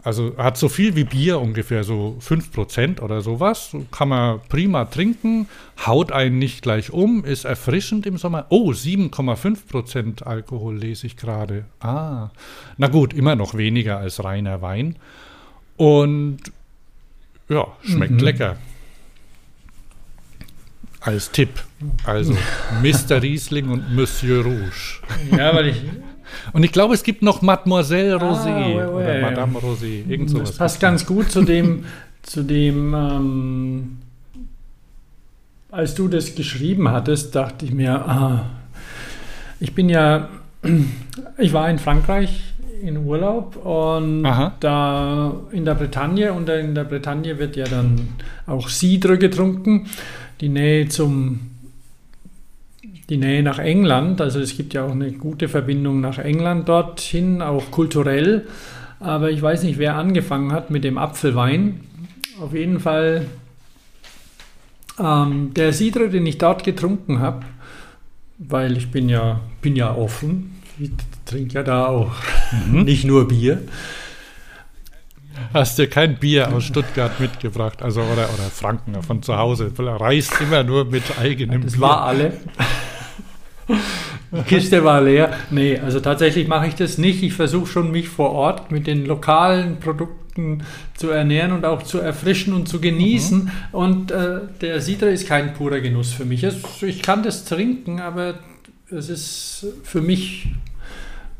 Also 0.02 0.34
hat 0.38 0.56
so 0.56 0.68
viel 0.68 0.96
wie 0.96 1.04
Bier 1.04 1.40
ungefähr, 1.40 1.84
so 1.84 2.16
5% 2.20 3.00
oder 3.00 3.20
sowas. 3.20 3.76
Kann 3.90 4.08
man 4.08 4.40
prima 4.48 4.86
trinken, 4.86 5.46
haut 5.86 6.10
einen 6.10 6.38
nicht 6.38 6.62
gleich 6.62 6.90
um, 6.90 7.24
ist 7.24 7.44
erfrischend 7.44 8.06
im 8.06 8.16
Sommer. 8.16 8.46
Oh, 8.48 8.70
7,5% 8.70 10.22
Alkohol 10.22 10.78
lese 10.78 11.06
ich 11.06 11.16
gerade. 11.16 11.66
Ah, 11.80 12.30
na 12.78 12.88
gut, 12.88 13.12
immer 13.12 13.36
noch 13.36 13.54
weniger 13.54 13.98
als 13.98 14.24
reiner 14.24 14.62
Wein. 14.62 14.96
Und 15.76 16.38
ja, 17.48 17.66
schmeckt 17.82 18.12
mhm. 18.12 18.18
lecker. 18.20 18.56
Als 21.00 21.30
Tipp. 21.30 21.62
Also 22.04 22.36
Mr. 22.82 23.22
Riesling 23.22 23.68
und 23.68 23.94
Monsieur 23.94 24.44
Rouge. 24.44 25.00
Ja, 25.30 25.54
weil 25.54 25.68
ich 25.68 25.82
und 26.52 26.64
ich 26.64 26.72
glaube, 26.72 26.94
es 26.94 27.02
gibt 27.02 27.22
noch 27.22 27.42
Mademoiselle 27.42 28.16
Rosé 28.16 28.48
ah, 28.48 28.66
ouais, 28.66 28.74
ouais, 28.74 28.86
oder 28.86 29.20
Madame 29.20 29.58
Rosé. 29.58 30.08
Irgend 30.08 30.30
sowas. 30.30 30.50
Das 30.50 30.58
passt 30.58 30.80
ganz 30.80 31.06
gut 31.06 31.30
zu 31.30 31.42
dem, 31.42 31.84
zu 32.22 32.42
dem 32.42 32.94
ähm, 32.94 33.98
als 35.70 35.94
du 35.94 36.08
das 36.08 36.34
geschrieben 36.34 36.90
hattest, 36.90 37.34
dachte 37.34 37.64
ich 37.64 37.72
mir, 37.72 37.94
ah, 37.94 38.46
ich 39.60 39.74
bin 39.74 39.88
ja, 39.88 40.28
ich 41.38 41.52
war 41.52 41.70
in 41.70 41.78
Frankreich 41.78 42.42
in 42.82 42.96
Urlaub 43.04 43.56
und 43.56 44.24
Aha. 44.24 44.54
da 44.60 45.34
in 45.52 45.64
der 45.64 45.74
Bretagne 45.74 46.32
und 46.32 46.48
in 46.48 46.74
der 46.74 46.84
Bretagne 46.84 47.38
wird 47.38 47.56
ja 47.56 47.66
dann 47.66 48.08
auch 48.46 48.68
Cidre 48.68 49.18
getrunken. 49.18 49.86
Die 50.40 50.48
Nähe 50.48 50.88
zum 50.88 51.40
die 53.10 53.16
Nähe 53.16 53.42
nach 53.42 53.58
England. 53.58 54.20
Also 54.20 54.40
es 54.40 54.56
gibt 54.56 54.72
ja 54.72 54.86
auch 54.86 54.92
eine 54.92 55.12
gute 55.12 55.48
Verbindung 55.48 56.00
nach 56.00 56.18
England 56.18 56.68
dorthin, 56.68 57.42
auch 57.42 57.70
kulturell. 57.70 58.46
Aber 59.00 59.30
ich 59.30 59.42
weiß 59.42 59.64
nicht, 59.64 59.78
wer 59.78 59.96
angefangen 59.96 60.52
hat 60.52 60.70
mit 60.70 60.84
dem 60.84 60.96
Apfelwein. 60.96 61.80
Auf 62.40 62.54
jeden 62.54 62.78
Fall 62.78 63.26
ähm, 64.98 65.52
der 65.54 65.72
Sidre, 65.72 66.08
den 66.08 66.24
ich 66.24 66.38
dort 66.38 66.62
getrunken 66.62 67.18
habe, 67.18 67.44
weil 68.38 68.76
ich 68.76 68.90
bin 68.90 69.08
ja, 69.08 69.40
bin 69.60 69.74
ja 69.74 69.94
offen. 69.94 70.62
Ich 70.78 70.90
trinke 71.26 71.54
ja 71.54 71.62
da 71.62 71.86
auch 71.86 72.12
mhm. 72.68 72.82
nicht 72.84 73.04
nur 73.04 73.26
Bier. 73.26 73.62
Hast 75.52 75.78
dir 75.78 75.88
kein 75.88 76.18
Bier 76.18 76.52
aus 76.52 76.64
Stuttgart 76.64 77.18
mitgebracht, 77.18 77.82
also 77.82 78.02
oder, 78.02 78.28
oder 78.32 78.50
Franken 78.52 79.02
von 79.02 79.22
zu 79.22 79.36
Hause. 79.36 79.72
Reist 79.78 80.38
immer 80.40 80.62
nur 80.62 80.84
mit 80.84 81.02
eigenem 81.18 81.62
das 81.62 81.72
Bier. 81.72 81.80
Das 81.80 81.88
war 81.88 82.02
alle. 82.02 82.32
Die 84.32 84.42
Kiste 84.42 84.84
war 84.84 85.00
leer. 85.00 85.32
Nee, 85.50 85.78
also 85.78 86.00
tatsächlich 86.00 86.46
mache 86.46 86.68
ich 86.68 86.74
das 86.74 86.98
nicht. 86.98 87.22
Ich 87.22 87.34
versuche 87.34 87.66
schon, 87.66 87.90
mich 87.90 88.08
vor 88.08 88.30
Ort 88.30 88.70
mit 88.70 88.86
den 88.86 89.04
lokalen 89.04 89.78
Produkten 89.80 90.62
zu 90.94 91.10
ernähren 91.10 91.52
und 91.52 91.64
auch 91.64 91.82
zu 91.82 91.98
erfrischen 91.98 92.52
und 92.54 92.68
zu 92.68 92.80
genießen. 92.80 93.44
Mhm. 93.44 93.50
Und 93.72 94.10
äh, 94.12 94.40
der 94.60 94.80
Sidra 94.80 95.06
ist 95.06 95.26
kein 95.26 95.54
purer 95.54 95.80
Genuss 95.80 96.12
für 96.12 96.24
mich. 96.24 96.46
Ich 96.82 97.02
kann 97.02 97.22
das 97.22 97.44
trinken, 97.44 98.00
aber 98.00 98.34
es 98.90 99.08
ist 99.08 99.66
für 99.82 100.00
mich 100.00 100.48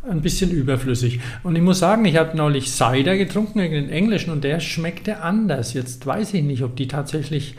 ein 0.09 0.23
bisschen 0.23 0.51
überflüssig. 0.51 1.21
Und 1.45 1.55
ich 1.57 1.63
muss 1.63 1.79
sagen, 1.79 2.05
ich 2.07 2.17
habe 2.17 2.37
neulich 2.37 2.71
Cider 2.71 3.17
getrunken, 3.17 3.59
den 3.59 3.91
englischen, 3.91 4.31
und 4.31 4.43
der 4.43 4.59
schmeckte 4.59 5.23
anders. 5.23 5.75
Jetzt 5.75 6.05
weiß 6.07 6.35
ich 6.35 6.43
nicht, 6.43 6.63
ob 6.63 6.75
die 6.75 6.89
tatsächlich 6.89 7.55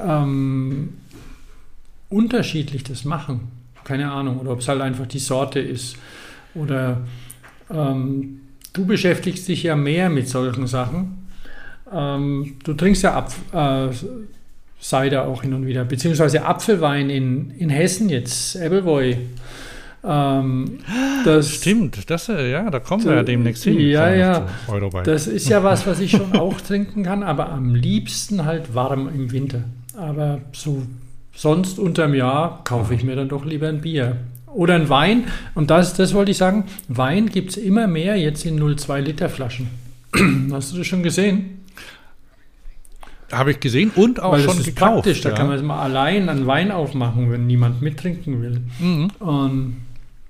ähm, 0.00 0.90
unterschiedlich 2.08 2.84
das 2.84 3.04
machen 3.04 3.59
keine 3.84 4.10
Ahnung, 4.10 4.38
oder 4.38 4.50
ob 4.52 4.60
es 4.60 4.68
halt 4.68 4.80
einfach 4.80 5.06
die 5.06 5.18
Sorte 5.18 5.60
ist. 5.60 5.96
Oder 6.54 6.98
ähm, 7.72 8.40
du 8.72 8.86
beschäftigst 8.86 9.48
dich 9.48 9.62
ja 9.62 9.76
mehr 9.76 10.08
mit 10.10 10.28
solchen 10.28 10.66
Sachen. 10.66 11.28
Ähm, 11.92 12.56
du 12.64 12.74
trinkst 12.74 13.02
ja 13.02 13.14
Apf 13.14 13.36
äh, 13.52 13.94
Cider 14.80 15.26
auch 15.26 15.42
hin 15.42 15.52
und 15.52 15.66
wieder, 15.66 15.84
beziehungsweise 15.84 16.44
Apfelwein 16.44 17.10
in, 17.10 17.50
in 17.50 17.68
Hessen 17.68 18.08
jetzt, 18.08 18.56
Ebbelwoi. 18.56 19.18
Ähm, 20.02 20.78
das 21.26 21.50
Stimmt, 21.50 22.08
das, 22.08 22.30
äh, 22.30 22.50
ja, 22.50 22.70
da 22.70 22.80
kommen 22.80 23.04
wir 23.04 23.16
ja 23.16 23.22
demnächst 23.22 23.64
hin. 23.64 23.78
Ja, 23.78 24.10
ja. 24.14 24.46
Das 25.04 25.26
ist 25.26 25.48
ja 25.50 25.62
was, 25.62 25.86
was 25.86 26.00
ich 26.00 26.12
schon 26.12 26.32
auch 26.38 26.58
trinken 26.60 27.02
kann, 27.02 27.22
aber 27.22 27.50
am 27.50 27.74
liebsten 27.74 28.46
halt 28.46 28.74
warm 28.74 29.10
im 29.14 29.30
Winter. 29.30 29.64
Aber 29.94 30.40
so 30.52 30.82
Sonst 31.40 31.78
unterm 31.78 32.12
Jahr 32.12 32.62
kaufe 32.64 32.92
ich 32.92 33.02
mir 33.02 33.16
dann 33.16 33.30
doch 33.30 33.46
lieber 33.46 33.66
ein 33.66 33.80
Bier. 33.80 34.18
Oder 34.44 34.74
ein 34.74 34.90
Wein. 34.90 35.24
Und 35.54 35.70
das, 35.70 35.94
das 35.94 36.12
wollte 36.12 36.32
ich 36.32 36.36
sagen, 36.36 36.64
Wein 36.88 37.30
gibt 37.30 37.52
es 37.52 37.56
immer 37.56 37.86
mehr 37.86 38.16
jetzt 38.18 38.44
in 38.44 38.60
0,2 38.60 39.00
Liter 39.00 39.30
Flaschen. 39.30 39.70
Hast 40.52 40.74
du 40.74 40.76
das 40.76 40.86
schon 40.86 41.02
gesehen? 41.02 41.64
Habe 43.32 43.52
ich 43.52 43.60
gesehen 43.60 43.90
und 43.96 44.20
auch 44.20 44.32
Weil 44.32 44.40
schon 44.40 44.58
das 44.58 44.66
ist 44.66 44.74
gekauft. 44.74 45.04
Praktisch, 45.04 45.24
ja. 45.24 45.30
da 45.30 45.36
kann 45.38 45.48
man 45.48 45.64
mal 45.64 45.80
allein 45.80 46.28
einen 46.28 46.46
Wein 46.46 46.70
aufmachen, 46.70 47.32
wenn 47.32 47.46
niemand 47.46 47.80
mittrinken 47.80 48.42
will. 48.42 48.60
Mhm. 48.78 49.10
Und 49.20 49.76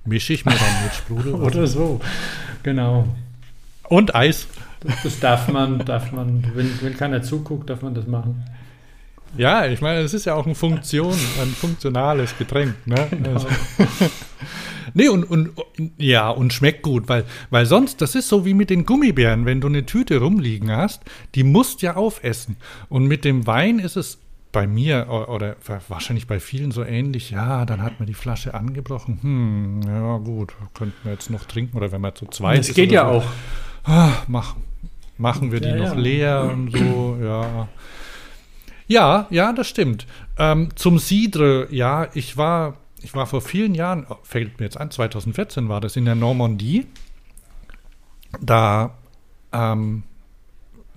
Mische 0.05 0.33
ich 0.33 0.45
mir 0.45 0.53
dann 0.53 0.85
mit 0.85 0.95
Sprudel. 0.95 1.35
Oder 1.43 1.67
so, 1.67 2.01
genau. 2.63 3.09
Und 3.89 4.15
Eis. 4.15 4.47
Das, 4.79 5.03
das 5.03 5.19
darf 5.19 5.49
man, 5.49 5.85
darf 5.85 6.13
man, 6.13 6.45
wenn, 6.55 6.71
wenn 6.83 6.97
keiner 6.97 7.21
zuguckt, 7.21 7.69
darf 7.69 7.83
man 7.83 7.95
das 7.95 8.07
machen. 8.07 8.45
Ja, 9.37 9.67
ich 9.67 9.81
meine, 9.81 10.01
es 10.01 10.15
ist 10.15 10.27
ja 10.27 10.35
auch 10.35 10.47
eine 10.47 10.55
Funktion, 10.55 11.13
ein 11.43 11.49
funktionales 11.49 12.37
Getränk. 12.37 12.75
Ne? 12.87 13.07
Genau. 13.11 13.31
Also. 13.31 13.49
nee, 14.95 15.09
und, 15.09 15.25
und 15.25 15.51
ja, 15.97 16.31
und 16.31 16.53
schmeckt 16.53 16.83
gut, 16.83 17.09
weil, 17.09 17.25
weil 17.51 17.67
sonst, 17.67 18.01
das 18.01 18.15
ist 18.15 18.29
so 18.29 18.45
wie 18.45 18.55
mit 18.55 18.71
den 18.71 18.87
Gummibären, 18.87 19.47
wenn 19.47 19.61
du 19.61 19.69
eine 19.69 19.87
Tüte 19.87 20.19
rumliegen 20.19 20.71
hast, 20.71 21.03
die 21.35 21.45
musst 21.45 21.83
ja 21.83 21.97
aufessen. 21.97 22.57
Und 22.89 23.07
mit 23.07 23.25
dem 23.25 23.47
Wein 23.47 23.79
ist 23.79 23.97
es 23.97 24.19
bei 24.53 24.67
mir 24.67 25.07
oder 25.29 25.57
wahrscheinlich 25.89 26.27
bei 26.27 26.41
vielen 26.41 26.73
so 26.73 26.83
ähnlich, 26.83 27.31
ja, 27.31 27.65
dann 27.65 27.83
hat 27.83 28.01
man 28.01 28.07
die 28.07 28.15
Flasche 28.15 28.55
angebrochen. 28.55 29.19
Hm, 29.23 29.81
ja, 29.87 30.17
gut, 30.19 30.55
könnten 30.75 30.97
wir 31.05 31.13
jetzt 31.13 31.31
noch 31.31 31.45
trinken 31.45 31.77
oder 31.77 31.93
wenn 31.93 32.01
man 32.01 32.15
zu 32.17 32.27
zweit 32.27 32.59
das 32.59 32.69
ist. 32.69 32.71
Das 32.71 32.77
geht 32.77 32.93
ja 32.93 33.05
so, 33.05 33.19
auch. 33.19 33.25
Ah, 33.85 34.13
mach, 34.27 34.57
machen 35.19 35.53
wir 35.53 35.61
die 35.61 35.69
ja, 35.69 35.77
noch 35.77 35.95
leer 35.95 36.51
und 36.53 36.73
so, 36.73 37.17
ja. 37.23 37.69
Ja, 38.91 39.29
ja, 39.31 39.53
das 39.53 39.69
stimmt. 39.69 40.05
Ähm, 40.37 40.71
zum 40.75 40.99
Cidre, 40.99 41.69
ja, 41.71 42.09
ich 42.13 42.37
war, 42.37 42.77
ich 43.01 43.15
war 43.15 43.29
vor 43.29 43.41
vielen 43.41 43.77
Jahren, 43.77 44.05
oh, 44.11 44.17
fällt 44.25 44.59
mir 44.59 44.65
jetzt 44.65 44.79
an, 44.79 44.91
2014 44.91 45.69
war 45.69 45.81
das 45.81 45.95
in 45.95 46.07
der 46.07 46.17
Normandie. 46.17 46.89
Da, 48.41 48.97
ähm, 49.53 50.03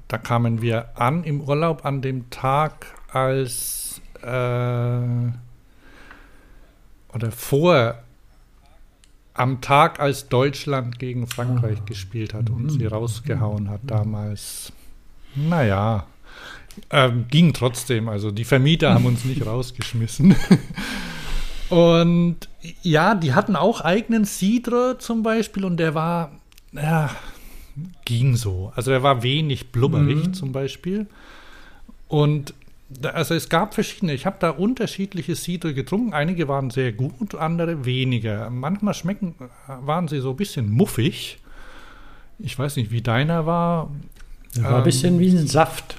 da 0.08 0.18
kamen 0.18 0.64
wir 0.64 1.00
an 1.00 1.24
im 1.24 1.42
Urlaub 1.42 1.86
an 1.86 2.02
dem 2.02 2.32
Tag, 2.32 2.88
als 3.12 4.02
äh, 4.24 4.28
oder 7.14 7.32
vor 7.32 8.00
am 9.36 9.62
Tag, 9.62 10.00
als 10.00 10.30
Deutschland 10.30 10.98
gegen 10.98 11.28
Frankreich 11.28 11.78
oh. 11.80 11.86
gespielt 11.86 12.34
hat 12.34 12.50
und 12.50 12.64
mhm. 12.64 12.70
sie 12.72 12.88
rausgehauen 12.88 13.70
hat 13.70 13.82
damals. 13.86 14.74
Naja, 15.36 16.08
ähm, 16.90 17.26
ging 17.30 17.54
trotzdem. 17.54 18.10
Also 18.10 18.32
die 18.32 18.44
Vermieter 18.44 18.94
haben 18.94 19.06
uns 19.06 19.26
nicht 19.26 19.46
rausgeschmissen. 19.46 20.36
und 21.70 22.38
ja, 22.82 23.16
die 23.16 23.34
hatten 23.34 23.56
auch 23.56 23.82
eigenen 23.82 24.26
Cidre 24.26 24.98
zum 25.00 25.24
Beispiel 25.24 25.66
und 25.66 25.78
der 25.78 25.96
war, 25.96 26.32
ja, 26.72 27.10
ging 28.06 28.36
so. 28.36 28.72
Also 28.76 28.92
der 28.92 29.04
war 29.04 29.24
wenig 29.24 29.72
blubberig 29.72 30.28
mhm. 30.28 30.34
zum 30.34 30.52
Beispiel. 30.52 31.08
Und 32.08 32.54
also 33.02 33.34
es 33.34 33.50
gab 33.50 33.74
verschiedene. 33.74 34.14
Ich 34.14 34.26
habe 34.26 34.38
da 34.40 34.52
unterschiedliche 34.52 35.36
Cidre 35.36 35.74
getrunken. 35.74 36.14
Einige 36.14 36.48
waren 36.48 36.70
sehr 36.70 36.92
gut, 36.92 37.36
andere 37.36 37.86
weniger. 37.86 38.50
Manchmal 38.50 38.94
schmecken, 38.94 39.36
waren 39.68 40.08
sie 40.08 40.20
so 40.20 40.32
ein 40.32 40.36
bisschen 40.36 40.70
muffig. 40.70 41.40
Ich 42.40 42.58
weiß 42.58 42.76
nicht, 42.76 42.92
wie 42.92 43.02
deiner 43.02 43.46
war. 43.46 43.90
Das 44.54 44.64
war 44.64 44.72
ähm, 44.72 44.78
ein 44.78 44.84
bisschen 44.84 45.20
wie 45.20 45.30
ein 45.30 45.48
Saft. 45.48 45.98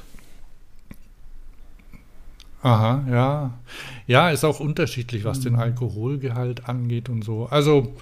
Aha, 2.65 3.05
ja. 3.11 3.59
Ja, 4.07 4.31
ist 4.31 4.43
auch 4.43 4.59
unterschiedlich, 4.59 5.25
was 5.25 5.41
den 5.41 5.53
mhm. 5.53 5.59
Alkoholgehalt 5.59 6.67
angeht 6.67 7.11
und 7.11 7.23
so. 7.23 7.45
Also, 7.51 7.95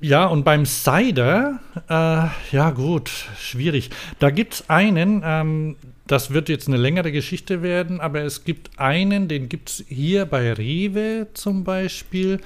ja, 0.00 0.24
und 0.24 0.42
beim 0.42 0.64
Cider, 0.64 1.60
äh, 1.90 2.54
ja 2.56 2.70
gut, 2.70 3.10
schwierig. 3.38 3.90
Da 4.20 4.30
gibt 4.30 4.54
es 4.54 4.70
einen, 4.70 5.20
ähm, 5.22 5.76
das 6.06 6.30
wird 6.30 6.48
jetzt 6.48 6.66
eine 6.66 6.78
längere 6.78 7.12
Geschichte 7.12 7.62
werden, 7.62 8.00
aber 8.00 8.22
es 8.22 8.44
gibt 8.44 8.78
einen, 8.80 9.28
den 9.28 9.50
gibt 9.50 9.68
es 9.68 9.84
hier 9.86 10.24
bei 10.24 10.54
Rewe 10.54 11.26
zum 11.34 11.62
Beispiel. 11.62 12.40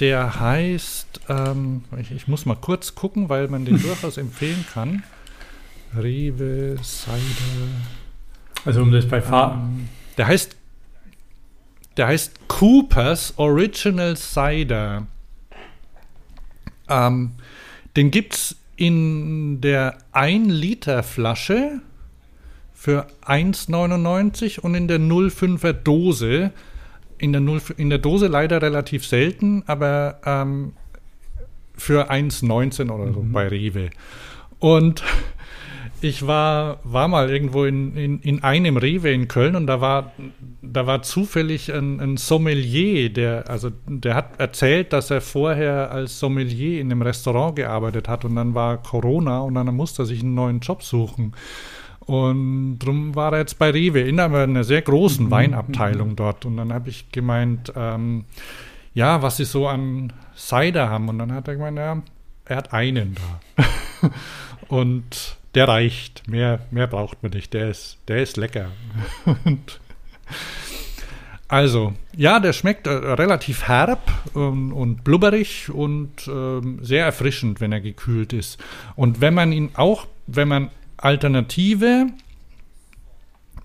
Der 0.00 0.40
heißt, 0.40 1.20
ähm, 1.28 1.84
ich, 2.00 2.10
ich, 2.10 2.26
muss 2.26 2.44
mal 2.44 2.56
kurz 2.56 2.96
gucken, 2.96 3.28
weil 3.28 3.46
man 3.46 3.64
den 3.64 3.80
durchaus 3.82 4.16
empfehlen 4.16 4.64
kann. 4.74 5.04
Rewe 5.96 6.76
Cider. 6.82 8.01
Also 8.64 8.82
um 8.82 8.92
das 8.92 9.06
bei 9.06 9.20
Farben. 9.20 9.60
Ähm, 9.60 9.88
der 10.16 10.26
heißt, 10.26 10.56
der 11.96 12.06
heißt 12.06 12.48
Coopers 12.48 13.34
Original 13.36 14.16
Cider. 14.16 15.06
Ähm, 16.88 17.32
den 17.96 18.10
gibt 18.10 18.34
es 18.34 18.56
in 18.76 19.60
der 19.60 19.98
1 20.12 20.48
Liter 20.52 21.02
Flasche 21.02 21.80
für 22.72 23.06
1,99 23.24 24.60
und 24.60 24.74
in 24.74 24.88
der 24.88 24.98
0,5er 24.98 25.72
Dose. 25.72 26.52
In 27.18 27.32
der, 27.32 27.40
0, 27.40 27.60
in 27.76 27.90
der 27.90 27.98
Dose 27.98 28.26
leider 28.26 28.60
relativ 28.60 29.06
selten, 29.06 29.62
aber 29.66 30.18
ähm, 30.24 30.72
für 31.76 32.10
1,19 32.10 32.90
oder 32.90 33.12
so 33.12 33.22
mhm. 33.22 33.32
bei 33.32 33.46
Rewe. 33.46 33.90
Und 34.58 35.04
ich 36.04 36.26
war, 36.26 36.80
war 36.84 37.08
mal 37.08 37.30
irgendwo 37.30 37.64
in, 37.64 37.96
in, 37.96 38.20
in 38.20 38.42
einem 38.42 38.76
Rewe 38.76 39.12
in 39.12 39.28
Köln 39.28 39.56
und 39.56 39.66
da 39.66 39.80
war, 39.80 40.12
da 40.60 40.86
war 40.86 41.02
zufällig 41.02 41.72
ein, 41.72 42.00
ein, 42.00 42.16
Sommelier, 42.16 43.10
der, 43.10 43.48
also 43.48 43.70
der 43.86 44.14
hat 44.14 44.40
erzählt, 44.40 44.92
dass 44.92 45.10
er 45.10 45.20
vorher 45.20 45.90
als 45.90 46.18
Sommelier 46.18 46.80
in 46.80 46.90
einem 46.90 47.02
Restaurant 47.02 47.56
gearbeitet 47.56 48.08
hat 48.08 48.24
und 48.24 48.36
dann 48.36 48.54
war 48.54 48.82
Corona 48.82 49.40
und 49.40 49.54
dann 49.54 49.74
musste 49.74 50.02
er 50.02 50.06
sich 50.06 50.22
einen 50.22 50.34
neuen 50.34 50.60
Job 50.60 50.82
suchen. 50.82 51.34
Und 52.00 52.80
darum 52.80 53.14
war 53.14 53.32
er 53.32 53.40
jetzt 53.40 53.58
bei 53.58 53.70
Rewe 53.70 54.00
in 54.00 54.18
einer 54.18 54.64
sehr 54.64 54.82
großen 54.82 55.26
mhm. 55.26 55.30
Weinabteilung 55.30 56.16
dort. 56.16 56.44
Und 56.44 56.56
dann 56.56 56.72
habe 56.72 56.88
ich 56.88 57.12
gemeint, 57.12 57.72
ähm, 57.76 58.24
ja, 58.92 59.22
was 59.22 59.36
sie 59.36 59.44
so 59.44 59.68
an 59.68 60.12
Cider 60.36 60.88
haben. 60.90 61.08
Und 61.08 61.18
dann 61.18 61.32
hat 61.32 61.46
er 61.46 61.54
gemeint, 61.54 61.78
ja, 61.78 62.02
er 62.44 62.56
hat 62.56 62.72
einen 62.72 63.14
da. 63.14 64.10
und 64.68 65.36
der 65.54 65.68
reicht. 65.68 66.28
Mehr, 66.28 66.60
mehr 66.70 66.86
braucht 66.86 67.22
man 67.22 67.32
nicht. 67.32 67.52
Der 67.52 67.70
ist, 67.70 67.98
der 68.08 68.22
ist 68.22 68.36
lecker. 68.36 68.70
also, 71.48 71.92
ja, 72.16 72.40
der 72.40 72.52
schmeckt 72.52 72.86
äh, 72.86 72.90
relativ 72.90 73.68
herb 73.68 74.10
ähm, 74.34 74.72
und 74.72 75.04
blubberig 75.04 75.70
und 75.70 76.28
ähm, 76.28 76.78
sehr 76.82 77.04
erfrischend, 77.04 77.60
wenn 77.60 77.72
er 77.72 77.80
gekühlt 77.80 78.32
ist. 78.32 78.62
Und 78.96 79.20
wenn 79.20 79.34
man 79.34 79.52
ihn 79.52 79.70
auch, 79.74 80.06
wenn 80.26 80.48
man 80.48 80.70
Alternative 80.96 82.06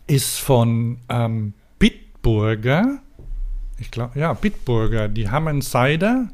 ist 0.07 0.39
von 0.39 0.97
ähm, 1.09 1.53
Bitburger, 1.79 2.99
ich 3.79 3.91
glaube, 3.91 4.19
ja, 4.19 4.33
Bitburger, 4.33 5.07
die 5.07 5.29
haben 5.29 5.47
einen 5.47 5.61
Cider, 5.61 6.29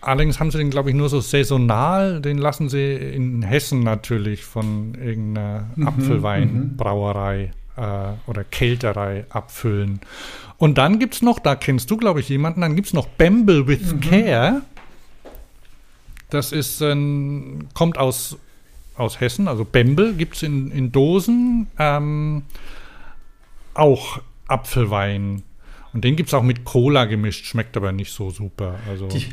Allerdings 0.00 0.40
haben 0.40 0.50
sie 0.50 0.58
den, 0.58 0.70
glaube 0.70 0.90
ich, 0.90 0.96
nur 0.96 1.08
so 1.08 1.20
saisonal. 1.20 2.20
Den 2.20 2.38
lassen 2.38 2.68
sie 2.68 2.94
in 2.94 3.42
Hessen 3.42 3.80
natürlich 3.80 4.44
von 4.44 4.94
irgendeiner 4.94 5.66
mhm, 5.76 5.88
Apfelweinbrauerei 5.88 7.52
äh, 7.76 7.80
oder 8.26 8.44
Kälterei 8.44 9.26
abfüllen. 9.28 10.00
Und 10.56 10.78
dann 10.78 10.98
gibt 10.98 11.14
es 11.14 11.22
noch, 11.22 11.38
da 11.38 11.54
kennst 11.54 11.90
du, 11.90 11.96
glaube 11.96 12.20
ich, 12.20 12.28
jemanden, 12.28 12.62
dann 12.62 12.76
gibt 12.76 12.88
es 12.88 12.94
noch 12.94 13.06
Bamble 13.06 13.66
with 13.66 13.94
mhm. 13.94 14.00
Care. 14.00 14.62
Das 16.30 16.52
ist 16.52 16.80
ein, 16.80 17.68
kommt 17.74 17.98
aus, 17.98 18.38
aus 18.96 19.20
Hessen, 19.20 19.48
also 19.48 19.64
Bamble 19.64 20.14
gibt 20.14 20.36
es 20.36 20.42
in, 20.42 20.70
in 20.70 20.92
Dosen. 20.92 21.66
Ähm, 21.78 22.42
auch 23.74 24.20
Apfelwein. 24.46 25.42
Und 25.92 26.04
den 26.04 26.16
gibt 26.16 26.28
es 26.28 26.34
auch 26.34 26.42
mit 26.42 26.64
Cola 26.64 27.04
gemischt, 27.04 27.46
schmeckt 27.46 27.76
aber 27.76 27.92
nicht 27.92 28.12
so 28.12 28.30
super. 28.30 28.76
Also. 28.88 29.08
Die 29.08 29.26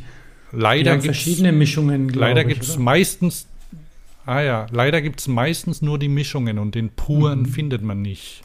Leider 0.51 0.93
gibt 0.93 1.05
verschiedene 1.05 1.51
Mischungen. 1.51 2.09
Leider 2.09 2.43
gibt 2.43 2.63
es 2.63 2.77
meistens, 2.77 3.47
ah 4.25 4.41
ja, 4.41 4.65
leider 4.71 5.01
gibt 5.01 5.19
es 5.19 5.27
meistens 5.27 5.81
nur 5.81 5.99
die 5.99 6.07
Mischungen 6.07 6.57
und 6.59 6.75
den 6.75 6.89
puren 6.89 7.41
mhm. 7.41 7.45
findet 7.45 7.81
man 7.81 8.01
nicht. 8.01 8.43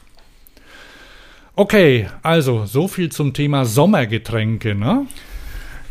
Okay, 1.54 2.08
also 2.22 2.64
so 2.64 2.88
viel 2.88 3.12
zum 3.12 3.34
Thema 3.34 3.64
Sommergetränke, 3.64 4.74
ne? 4.74 5.06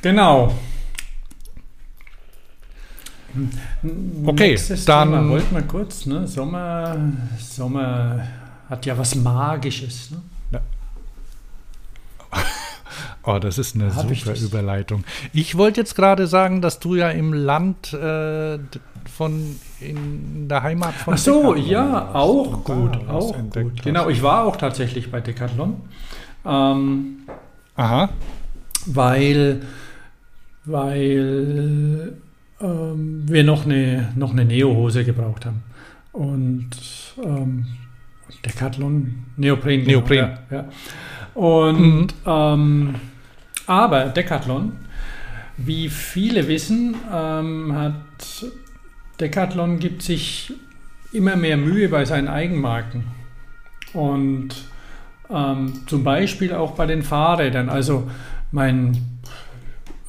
Genau. 0.02 0.58
Okay, 4.26 4.50
Nächstes 4.50 4.86
dann 4.86 5.12
Thema. 5.12 5.30
wollten 5.30 5.56
wir 5.56 5.62
kurz, 5.62 6.06
ne? 6.06 6.28
Sommer, 6.28 6.97
Sommer 7.39 8.28
hat 8.69 8.86
ja 8.86 8.97
was 8.97 9.15
Magisches, 9.15 10.12
ne? 10.12 10.21
Oh, 13.23 13.39
das 13.39 13.58
ist 13.58 13.75
eine 13.75 13.93
Hab 13.95 14.10
super 14.15 14.34
ich 14.34 14.41
Überleitung. 14.41 15.04
Ich 15.34 15.58
wollte 15.58 15.82
jetzt 15.82 15.95
gerade 15.95 16.27
sagen, 16.27 16.62
dass 16.62 16.80
du 16.80 16.95
ja 16.95 17.10
im 17.10 17.34
Land 17.34 17.93
äh, 17.93 18.60
von 19.12 19.56
in 19.80 20.47
der 20.47 20.63
Heimat 20.63 20.93
von 20.93 21.13
Ach 21.13 21.17
so, 21.17 21.54
Decathlon 21.54 21.71
ja, 21.71 22.15
auch 22.15 22.63
gut, 22.63 22.97
auch 23.08 23.36
gut. 23.49 23.84
Genau, 23.84 24.10
ich 24.10 24.21
war 24.21 24.45
auch 24.45 24.56
tatsächlich 24.56 25.12
bei 25.12 25.21
Decathlon. 25.21 25.82
Ähm, 26.45 27.19
Aha. 27.75 28.10
Weil, 28.86 29.62
weil 30.65 32.13
ähm, 32.62 33.23
wir 33.27 33.43
noch 33.43 33.65
eine, 33.65 34.12
noch 34.15 34.32
eine 34.32 34.45
Neo-Hose 34.45 35.04
gebraucht 35.04 35.45
haben. 35.45 35.63
Und 36.12 36.69
ähm, 37.23 37.65
Decathlon, 38.45 39.25
Neopren. 39.38 39.84
Genau, 39.84 39.99
Neopren. 39.99 40.17
Ja, 40.17 40.39
ja. 40.51 40.65
Und 41.34 41.80
mhm. 41.80 42.08
ähm, 42.26 42.96
aber 43.67 44.06
Decathlon, 44.06 44.74
wie 45.58 45.89
viele 45.89 46.48
wissen, 46.48 46.96
ähm, 47.13 47.74
hat 47.76 48.46
Decathlon 49.20 49.80
gibt 49.80 50.02
sich 50.02 50.52
immer 51.13 51.36
mehr 51.36 51.58
Mühe 51.58 51.89
bei 51.89 52.06
seinen 52.06 52.28
Eigenmarken. 52.28 53.04
Und 53.94 54.50
ähm, 55.30 55.84
zum 55.86 56.04
Beispiel 56.04 56.54
auch 56.54 56.72
bei 56.72 56.86
den 56.86 57.04
Fahrrädern. 57.04 57.70
Also 57.70 58.10
mein, 58.52 59.20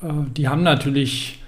äh, 0.02 0.08
die 0.36 0.48
haben 0.48 0.62
natürlich 0.62 1.42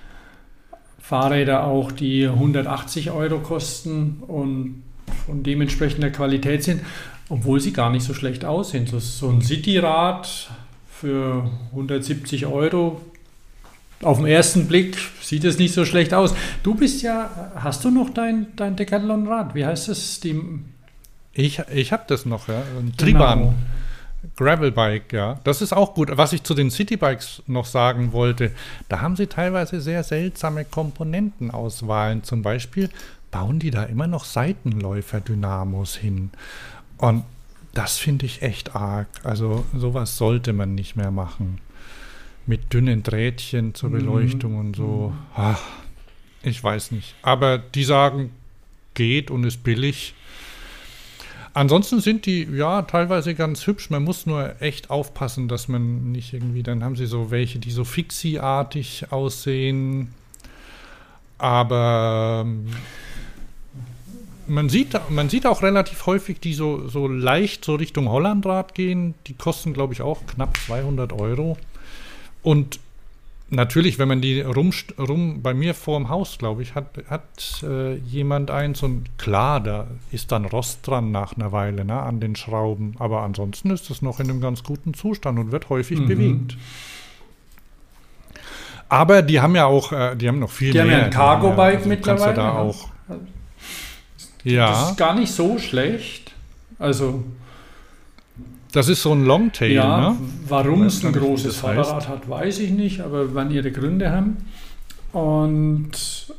Fahrräder 1.01 1.65
auch, 1.65 1.93
die 1.93 2.27
180 2.27 3.11
Euro 3.11 3.41
kosten 3.41 4.23
und 4.27 4.83
von 5.27 5.43
dementsprechender 5.43 6.11
Qualität 6.11 6.65
sind, 6.65 6.83
obwohl 7.29 7.61
sie 7.61 7.73
gar 7.73 7.91
nicht 7.91 8.05
so 8.05 8.15
schlecht 8.15 8.45
aussehen. 8.45 8.87
So, 8.87 8.99
so 8.99 9.29
ein 9.31 9.43
Cityrad 9.43 10.51
für 10.91 11.51
170 11.73 12.47
Euro. 12.47 13.01
Auf 14.03 14.19
den 14.19 14.27
ersten 14.27 14.67
Blick 14.67 14.99
sieht 15.23 15.45
es 15.45 15.59
nicht 15.59 15.73
so 15.73 15.85
schlecht 15.85 16.13
aus. 16.13 16.35
Du 16.63 16.75
bist 16.75 17.03
ja, 17.03 17.53
hast 17.57 17.85
du 17.85 17.91
noch 17.91 18.11
dein, 18.11 18.49
dein 18.57 18.77
Decathlon-Rad? 18.77 19.55
Wie 19.55 19.65
heißt 19.65 19.89
es? 19.89 20.21
Die, 20.21 20.41
ich 21.33 21.61
ich 21.73 21.93
habe 21.93 22.05
das 22.07 22.27
noch, 22.27 22.49
ja. 22.49 22.63
Ein 22.79 22.95
Triebahn. 22.97 23.39
Genau. 23.39 23.55
Gravelbike, 24.37 25.13
ja. 25.13 25.41
Das 25.45 25.63
ist 25.63 25.73
auch 25.73 25.95
gut. 25.95 26.11
Was 26.13 26.33
ich 26.33 26.43
zu 26.43 26.55
den 26.55 26.71
Citybikes 26.71 27.43
noch 27.47 27.67
sagen 27.67 28.13
wollte, 28.13 28.53
da 28.89 29.01
haben 29.01 29.17
sie 29.17 29.27
teilweise 29.27 29.81
sehr 29.81 30.03
seltsame 30.03 30.65
Komponentenauswahlen. 30.65 32.25
Zum 32.25 32.43
Beispiel 32.43 32.91
bauen 33.35 33.59
die 33.59 33.73
da 33.73 33.83
immer 33.83 34.07
noch 34.07 34.25
Seitenläufer-Dynamos 34.25 35.97
hin. 35.97 36.31
Und 36.99 37.25
das 37.73 37.99
finde 37.99 38.27
ich 38.27 38.43
echt 38.43 38.77
arg. 38.77 39.09
Also 39.25 39.65
sowas 39.77 40.17
sollte 40.17 40.53
man 40.53 40.77
nicht 40.77 40.95
mehr 40.95 41.11
machen. 41.11 41.59
Mit 42.47 42.73
dünnen 42.73 43.03
Drähtchen 43.03 43.75
zur 43.75 43.91
mhm. 43.91 43.95
Beleuchtung 43.95 44.53
mhm. 44.53 44.59
und 44.59 44.77
so. 44.77 45.13
Mhm. 45.13 45.19
Ach, 45.35 45.61
ich 46.45 46.63
weiß 46.63 46.93
nicht. 46.93 47.17
Aber 47.23 47.59
die 47.59 47.83
sagen, 47.83 48.31
geht 48.95 49.33
und 49.33 49.43
ist 49.43 49.65
billig. 49.65 50.15
Ansonsten 51.53 52.01
sind 52.01 52.27
die 52.27 52.45
ja 52.45 52.83
teilweise 52.83 53.35
ganz 53.35 53.67
hübsch. 53.67 53.91
Man 53.91 54.05
muss 54.05 54.27
nur 54.27 54.63
echt 54.63 54.91
aufpassen, 54.91 55.49
dass 55.49 55.67
man 55.67 56.13
nicht 56.13 56.33
irgendwie, 56.35 56.63
dann 56.63 56.85
haben 56.85 56.95
sie 56.95 57.07
so 57.07 57.33
welche, 57.33 57.59
die 57.59 57.73
so 57.73 57.83
Fixie-artig 57.83 59.07
aussehen. 59.11 60.15
Aber 61.37 62.47
man 64.47 64.69
sieht, 64.69 64.99
man 65.11 65.29
sieht 65.29 65.47
auch 65.47 65.63
relativ 65.63 66.07
häufig, 66.07 66.41
die 66.41 66.55
so, 66.55 66.89
so 66.89 67.07
leicht 67.09 67.65
so 67.65 67.75
Richtung 67.75 68.09
Hollandrad 68.09 68.75
gehen. 68.75 69.15
Die 69.27 69.35
kosten, 69.35 69.73
glaube 69.73 69.93
ich, 69.95 70.03
auch 70.03 70.27
knapp 70.27 70.57
200 70.67 71.13
Euro. 71.13 71.57
Und 72.43 72.79
natürlich, 73.51 73.99
wenn 73.99 74.09
man 74.09 74.21
die 74.21 74.41
rum, 74.41 74.73
rum 74.99 75.43
bei 75.43 75.55
mir 75.55 75.75
vor 75.75 75.99
dem 75.99 76.09
Haus, 76.09 76.39
glaube 76.39 76.63
ich, 76.63 76.75
hat, 76.75 76.87
hat 77.09 77.63
äh, 77.63 77.95
jemand 77.97 78.51
eins 78.51 78.83
und 78.83 79.05
klar, 79.19 79.61
da 79.61 79.87
ist 80.13 80.33
dann 80.33 80.45
Rost 80.45 80.87
dran 80.87 81.11
nach 81.11 81.37
einer 81.37 81.53
Weile 81.53 81.85
ne, 81.85 82.01
an 82.01 82.21
den 82.21 82.37
Schrauben. 82.37 82.95
Aber 82.99 83.23
ansonsten 83.23 83.71
ist 83.71 83.91
es 83.91 84.03
noch 84.03 84.21
in 84.21 84.29
einem 84.31 84.41
ganz 84.41 84.63
guten 84.63 84.95
Zustand 84.95 85.39
und 85.39 85.53
wird 85.53 85.69
häufig 85.71 86.01
Mhm. 86.01 86.07
bewegt. 86.09 86.57
Aber 88.89 89.23
die 89.23 89.41
haben 89.41 89.57
ja 89.57 89.67
auch, 89.67 89.93
äh, 89.93 90.15
die 90.15 90.29
haben 90.29 90.39
noch 90.39 90.51
viel 90.51 90.73
Die 90.73 90.81
haben 90.81 90.89
mehr. 90.89 90.99
ja 90.99 91.05
ein 91.07 91.11
Cargo-Bike 91.11 91.77
also 91.79 91.89
du 91.91 91.97
kannst 91.97 92.27
mittlerweile, 92.27 92.35
da 92.35 92.65
ne? 92.65 93.21
Auch. 94.45 94.51
Das 94.51 94.53
Ja, 94.53 94.91
ist 94.91 94.97
gar 94.97 95.15
nicht 95.15 95.33
so 95.33 95.59
schlecht. 95.59 96.33
Also, 96.79 97.25
das 98.73 98.89
ist 98.89 99.03
so 99.03 99.13
ein 99.13 99.25
Longtail, 99.25 99.71
ja, 99.71 100.11
ne? 100.11 100.17
warum 100.49 100.83
es 100.83 101.05
ein 101.05 101.13
nicht, 101.13 101.21
großes 101.21 101.61
das 101.61 101.63
heißt. 101.63 102.09
Hat, 102.09 102.29
weiß 102.29 102.59
ich 102.59 102.71
nicht, 102.71 103.01
aber 103.01 103.35
wann 103.35 103.51
ihre 103.51 103.71
Gründe 103.71 104.11
haben. 104.11 104.37
Und, 105.13 105.93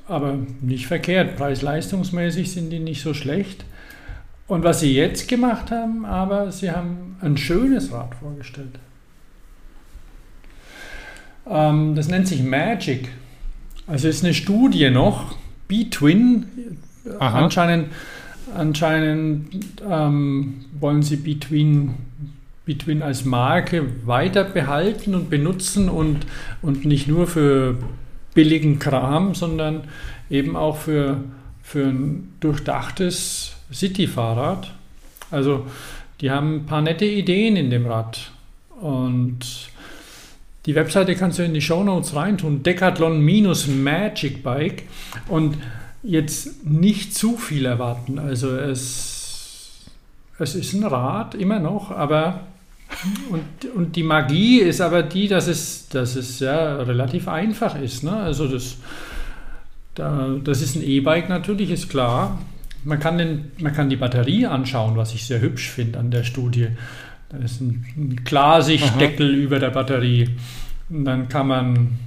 aber 0.10 0.38
nicht 0.60 0.88
verkehrt. 0.88 1.38
Preis-leistungsmäßig 1.38 2.52
sind 2.52 2.72
die 2.72 2.80
nicht 2.80 3.02
so 3.02 3.14
schlecht. 3.14 3.64
Und 4.48 4.64
was 4.64 4.82
sie 4.82 4.94
jetzt 4.94 5.30
gemacht 5.30 5.72
haben, 5.72 6.06
aber 6.06 6.52
sie 6.52 6.72
haben 6.72 7.16
ein 7.22 7.38
schönes 7.38 7.92
Rad 7.94 8.14
vorgestellt. 8.16 8.78
Ähm, 11.50 11.96
das 11.96 12.10
nennt 12.10 12.28
sich 12.28 12.44
Magic. 12.44 13.10
Also 13.88 14.08
ist 14.08 14.24
eine 14.24 14.34
Studie 14.34 14.90
noch. 14.90 15.36
B-Twin. 15.68 16.78
Aha. 17.20 17.40
Anscheinend, 17.40 17.92
anscheinend 18.56 19.82
ähm, 19.90 20.66
wollen 20.80 21.04
sie 21.04 21.18
B-Twin 21.18 21.96
Between 22.66 23.04
als 23.04 23.26
Marke 23.26 24.08
weiter 24.08 24.44
behalten 24.44 25.14
und 25.14 25.30
benutzen 25.30 25.88
und, 25.88 26.26
und 26.64 26.84
nicht 26.84 27.08
nur 27.08 27.28
für 27.28 27.78
billigen 28.34 28.80
Kram, 28.80 29.36
sondern 29.36 29.84
eben 30.32 30.56
auch 30.56 30.78
für, 30.78 31.18
für 31.62 31.86
ein 31.86 32.34
durchdachtes 32.40 33.56
City-Fahrrad. 33.72 34.72
Also 35.30 35.68
die 36.22 36.32
haben 36.32 36.56
ein 36.56 36.66
paar 36.66 36.82
nette 36.82 37.06
Ideen 37.06 37.56
in 37.56 37.70
dem 37.70 37.86
Rad. 37.86 38.32
Und 38.82 39.70
die 40.66 40.74
Webseite 40.74 41.16
kannst 41.16 41.38
du 41.38 41.44
in 41.44 41.54
die 41.54 41.62
Shownotes 41.62 42.16
reintun. 42.16 42.64
Decathlon 42.64 43.22
minus 43.22 43.68
Magic 43.68 44.42
Bike. 44.42 44.84
Und 45.28 45.58
jetzt 46.06 46.66
nicht 46.66 47.16
zu 47.16 47.38
viel 47.38 47.66
erwarten. 47.66 48.20
Also 48.20 48.56
es, 48.56 49.86
es 50.40 50.56
ist 50.56 50.74
ein 50.74 50.84
Rad 50.84 51.36
immer 51.36 51.60
noch, 51.60 51.92
aber 51.92 52.42
und, 53.30 53.44
und 53.74 53.96
die 53.96 54.04
Magie 54.04 54.60
ist 54.60 54.80
aber 54.80 55.04
die, 55.04 55.28
dass 55.28 55.48
es, 55.48 55.90
dass 55.90 56.16
es 56.16 56.40
ja 56.40 56.78
relativ 56.78 57.28
einfach 57.28 57.80
ist. 57.80 58.04
Ne? 58.04 58.16
Also 58.16 58.48
das, 58.48 58.78
da, 59.96 60.36
das 60.44 60.62
ist 60.62 60.76
ein 60.76 60.84
E-Bike 60.84 61.30
natürlich, 61.30 61.72
ist 61.72 61.90
klar. 61.90 62.40
Man 62.84 63.00
kann, 63.00 63.18
den, 63.18 63.52
man 63.60 63.74
kann 63.74 63.90
die 63.90 63.96
Batterie 63.96 64.46
anschauen, 64.46 64.96
was 64.96 65.14
ich 65.14 65.26
sehr 65.26 65.42
hübsch 65.42 65.70
finde 65.70 66.00
an 66.00 66.12
der 66.12 66.24
Studie. 66.24 66.68
Da 67.30 67.38
ist 67.40 67.60
ein, 67.60 67.86
ein 67.98 68.24
Klarsichtdeckel 68.24 69.34
über 69.34 69.60
der 69.60 69.72
Batterie. 69.72 70.30
Und 70.90 71.06
dann 71.06 71.28
kann 71.28 71.48
man 71.48 72.00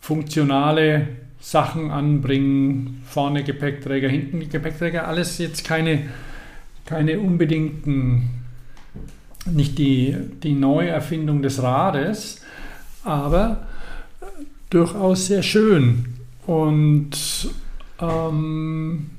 funktionale 0.00 1.08
Sachen 1.42 1.90
anbringen, 1.90 3.02
vorne 3.04 3.42
Gepäckträger, 3.42 4.08
hinten 4.08 4.48
Gepäckträger, 4.48 5.08
alles 5.08 5.38
jetzt 5.38 5.64
keine, 5.64 6.04
keine 6.86 7.18
unbedingten, 7.18 8.30
nicht 9.50 9.76
die, 9.76 10.16
die 10.44 10.52
Neuerfindung 10.52 11.42
des 11.42 11.60
Rades, 11.60 12.40
aber 13.02 13.66
durchaus 14.70 15.26
sehr 15.26 15.42
schön. 15.42 16.04
Und 16.46 17.50
ähm, 18.00 19.10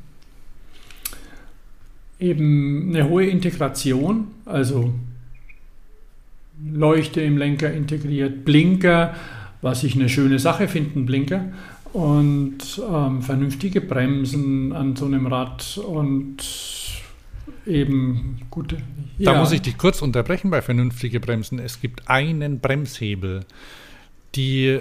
eben 2.20 2.96
eine 2.96 3.10
hohe 3.10 3.26
Integration, 3.26 4.28
also 4.46 4.94
Leuchte 6.72 7.20
im 7.20 7.38
Lenker 7.38 7.74
integriert, 7.74 8.46
Blinker, 8.46 9.14
was 9.62 9.84
ich 9.84 9.96
eine 9.96 10.08
schöne 10.08 10.40
Sache 10.40 10.70
finde, 10.70 11.02
Blinker, 11.02 11.52
und 11.94 12.82
ähm, 12.90 13.22
vernünftige 13.22 13.80
Bremsen 13.80 14.74
an 14.74 14.96
so 14.96 15.06
einem 15.06 15.28
Rad 15.28 15.78
und 15.78 16.38
eben 17.66 18.42
gute. 18.50 18.78
Da 19.20 19.38
muss 19.38 19.52
ich 19.52 19.62
dich 19.62 19.78
kurz 19.78 20.02
unterbrechen 20.02 20.50
bei 20.50 20.62
vernünftige 20.62 21.20
Bremsen. 21.20 21.60
Es 21.60 21.80
gibt 21.80 22.10
einen 22.10 22.60
Bremshebel. 22.60 23.46
Die, 24.36 24.80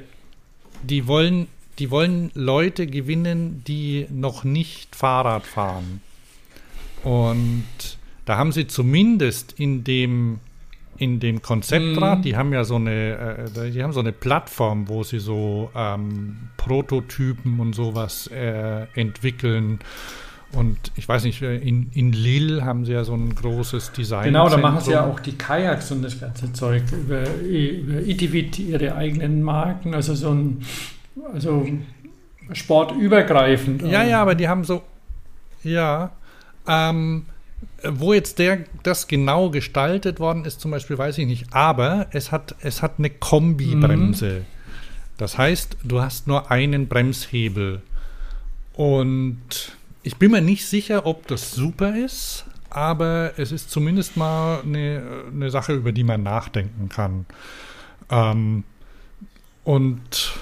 die, 0.83 1.07
wollen, 1.07 1.49
die 1.79 1.91
wollen 1.91 2.31
Leute 2.35 2.87
gewinnen, 2.87 3.63
die 3.67 4.07
noch 4.11 4.43
nicht 4.43 4.97
Fahrrad 4.97 5.47
fahren. 5.47 6.01
Und 7.05 7.65
da 8.25 8.39
haben 8.39 8.53
sie 8.53 8.67
zumindest 8.67 9.53
in 9.59 9.85
dem, 9.85 10.41
in 11.03 11.19
dem 11.19 11.43
Konzeptrad, 11.43 12.19
Mhm. 12.19 12.23
die 12.23 12.37
haben 12.37 12.53
ja 12.53 12.63
so 12.63 12.77
eine, 12.77 13.49
äh, 13.57 13.71
die 13.73 13.83
haben 13.83 13.93
so 13.93 13.99
eine 13.99 14.13
Plattform, 14.13 14.89
wo 14.89 15.03
sie 15.03 15.19
so 15.19 15.69
ähm, 15.75 16.37
Prototypen 16.57 17.59
und 17.59 17.75
sowas 17.75 18.29
äh, 18.29 18.87
entwickeln. 18.95 19.81
Und 20.53 20.79
ich 20.95 21.09
weiß 21.09 21.25
nicht, 21.25 21.43
äh, 21.43 21.57
in, 21.57 21.91
in 21.93 22.13
Lille 22.13 22.65
haben 22.65 22.85
sie 22.85 22.93
ja 22.93 23.03
so 23.03 23.15
ein 23.15 23.35
großes 23.35 23.91
Design. 23.93 24.27
Genau, 24.27 24.49
da 24.49 24.59
machen 24.59 24.81
sie 24.81 24.93
ja 24.93 25.05
auch 25.05 25.19
die 25.19 25.33
Kajaks 25.33 25.91
und 25.91 26.03
das 26.03 26.21
ganze 26.21 26.53
Zeug 26.53 26.85
über, 26.93 27.23
über 27.41 28.01
Itivit 28.07 28.61
ihre 28.61 28.95
eigenen 28.95 29.43
Marken, 29.43 29.95
also 29.95 30.15
so 30.15 30.31
ein 30.31 30.65
also 31.35 31.67
sportübergreifend. 32.53 33.83
Ja, 33.83 34.05
ja, 34.05 34.23
aber 34.23 34.35
die 34.37 34.47
haben 34.49 34.63
so. 34.63 34.83
Ja. 35.65 36.13
Ähm, 36.69 37.25
wo 37.89 38.13
jetzt 38.13 38.39
der, 38.39 38.65
das 38.83 39.09
genau 39.09 39.51
gestaltet 39.51 40.21
worden 40.21 40.45
ist, 40.45 40.61
zum 40.61 40.71
Beispiel, 40.71 40.99
weiß 40.99 41.19
ich 41.19 41.27
nicht. 41.27 41.47
Aber 41.53 42.07
es 42.11 42.33
hat, 42.33 42.55
es 42.61 42.83
hat 42.83 42.95
eine 42.99 43.11
Kombibremse. 43.11 44.43
Das 45.17 45.39
heißt, 45.39 45.77
du 45.85 46.01
hast 46.01 46.27
nur 46.27 46.51
einen 46.51 46.89
Bremshebel. 46.89 47.83
Und 48.75 49.77
ich 50.03 50.17
bin 50.17 50.31
mir 50.33 50.41
nicht 50.41 50.67
sicher, 50.67 51.07
ob 51.07 51.27
das 51.27 51.53
super 51.53 51.95
ist, 51.95 52.45
aber 52.71 53.33
es 53.37 53.53
ist 53.53 53.71
zumindest 53.71 54.17
mal 54.17 54.61
eine, 54.63 55.03
eine 55.31 55.51
Sache, 55.51 55.75
über 55.75 55.93
die 55.93 56.05
man 56.05 56.23
nachdenken 56.23 56.89
kann. 56.89 57.27
Ähm, 58.11 58.65
und 59.65 60.33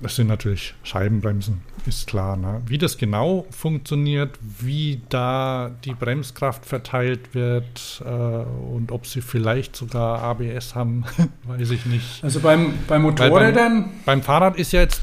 das 0.00 0.16
sind 0.16 0.28
natürlich 0.28 0.74
Scheibenbremsen, 0.82 1.60
ist 1.86 2.06
klar. 2.06 2.36
Ne? 2.36 2.62
Wie 2.66 2.78
das 2.78 2.96
genau 2.96 3.46
funktioniert, 3.50 4.38
wie 4.58 5.02
da 5.10 5.70
die 5.84 5.92
Bremskraft 5.94 6.64
verteilt 6.64 7.34
wird 7.34 8.02
äh, 8.04 8.08
und 8.08 8.92
ob 8.92 9.06
sie 9.06 9.20
vielleicht 9.20 9.76
sogar 9.76 10.20
ABS 10.22 10.74
haben, 10.74 11.04
weiß 11.44 11.70
ich 11.70 11.84
nicht. 11.86 12.24
Also 12.24 12.40
beim, 12.40 12.72
bei 12.86 12.94
beim- 12.94 13.02
Motorrädern, 13.02 13.90
Beim 14.06 14.22
Fahrrad 14.22 14.56
ist 14.56 14.72
ja 14.72 14.80
jetzt 14.80 15.02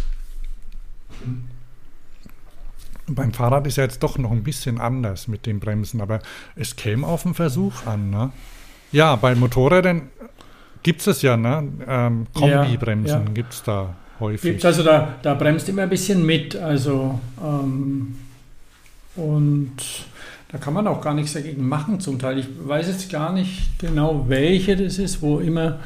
beim 3.09 3.31
Fahrrad 3.33 3.65
ist 3.67 3.77
ja 3.77 3.83
jetzt 3.83 4.03
doch 4.03 4.17
noch 4.17 4.31
ein 4.31 4.43
bisschen 4.43 4.81
anders 4.81 5.27
mit 5.29 5.45
den 5.45 5.59
Bremsen, 5.61 6.01
aber 6.01 6.19
es 6.55 6.75
käme 6.75 7.07
auf 7.07 7.23
den 7.23 7.33
Versuch 7.33 7.85
an. 7.85 8.09
Ne? 8.09 8.31
Ja, 8.91 9.15
bei 9.15 9.33
Motorrädern 9.33 10.09
gibt 10.83 10.99
es 10.99 11.05
das 11.05 11.21
ja, 11.21 11.37
ne? 11.37 11.71
Ähm, 11.87 12.27
Ja, 12.35 12.63
Kombibremsen 12.63 13.27
ja. 13.27 13.31
gibt 13.33 13.53
es 13.53 13.63
da 13.63 13.95
häufig. 14.19 14.51
gibt's 14.51 14.65
also 14.65 14.83
da, 14.83 15.15
da 15.21 15.33
bremst 15.33 15.69
immer 15.69 15.83
ein 15.83 15.89
bisschen 15.89 16.25
mit. 16.25 16.55
Also 16.55 17.19
ähm, 17.43 18.15
und 19.15 19.75
da 20.49 20.57
kann 20.57 20.73
man 20.73 20.87
auch 20.87 21.01
gar 21.01 21.13
nichts 21.13 21.33
dagegen 21.33 21.67
machen 21.67 21.99
zum 21.99 22.19
Teil. 22.19 22.39
Ich 22.39 22.47
weiß 22.59 22.87
jetzt 22.87 23.11
gar 23.11 23.33
nicht 23.33 23.79
genau, 23.79 24.25
welche 24.27 24.77
das 24.77 24.97
ist, 24.97 25.21
wo 25.21 25.39
immer, 25.39 25.79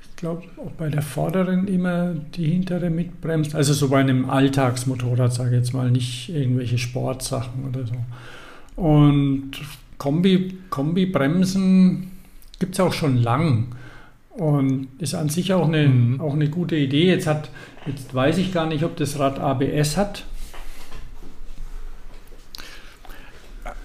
ich 0.00 0.16
glaube, 0.16 0.44
auch 0.56 0.70
bei 0.72 0.88
der 0.88 1.02
vorderen 1.02 1.68
immer 1.68 2.14
die 2.34 2.46
hintere 2.46 2.88
mitbremst. 2.88 3.54
Also 3.54 3.74
so 3.74 3.88
bei 3.88 4.00
einem 4.00 4.30
Alltagsmotorrad, 4.30 5.34
sage 5.34 5.50
ich 5.50 5.56
jetzt 5.56 5.74
mal, 5.74 5.90
nicht 5.90 6.30
irgendwelche 6.30 6.78
Sportsachen 6.78 7.66
oder 7.68 7.86
so. 7.86 8.82
Und 8.82 9.50
Kombi, 9.98 10.56
Kombibremsen 10.70 12.12
gibt 12.58 12.74
es 12.74 12.80
auch 12.80 12.92
schon 12.92 13.18
lang. 13.18 13.66
Und 14.38 14.86
ist 15.00 15.14
an 15.14 15.28
sich 15.28 15.52
auch 15.52 15.66
eine, 15.66 15.88
Mhm. 15.88 16.20
auch 16.20 16.32
eine 16.34 16.48
gute 16.48 16.76
Idee. 16.76 17.06
Jetzt, 17.08 17.26
hat, 17.26 17.50
jetzt 17.86 18.14
weiß 18.14 18.38
ich 18.38 18.52
gar 18.52 18.66
nicht, 18.66 18.84
ob 18.84 18.96
das 18.96 19.18
Rad 19.18 19.40
ABS 19.40 19.96
hat. 19.96 20.24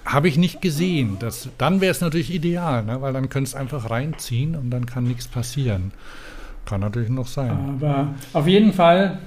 Habe 0.04 0.28
ich 0.28 0.36
nicht 0.36 0.60
gesehen. 0.60 1.16
Das, 1.18 1.48
dann 1.58 1.80
wäre 1.80 1.90
es 1.90 2.00
natürlich 2.00 2.32
ideal, 2.32 2.84
ne? 2.84 3.00
weil 3.02 3.12
dann 3.12 3.28
könntest 3.30 3.54
du 3.54 3.58
einfach 3.58 3.90
reinziehen 3.90 4.54
und 4.54 4.70
dann 4.70 4.86
kann 4.86 5.04
nichts 5.04 5.26
passieren. 5.26 5.92
Kann 6.66 6.80
natürlich 6.82 7.08
noch 7.08 7.26
sein. 7.26 7.50
Aber 7.80 8.14
auf 8.32 8.46
jeden 8.46 8.72
Fall, 8.72 9.18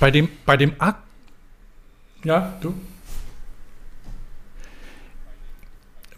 Bei 0.00 0.10
dem, 0.10 0.28
bei 0.44 0.56
dem 0.56 0.72
Ak 0.78 0.96
ja, 2.24 2.52
du. 2.60 2.74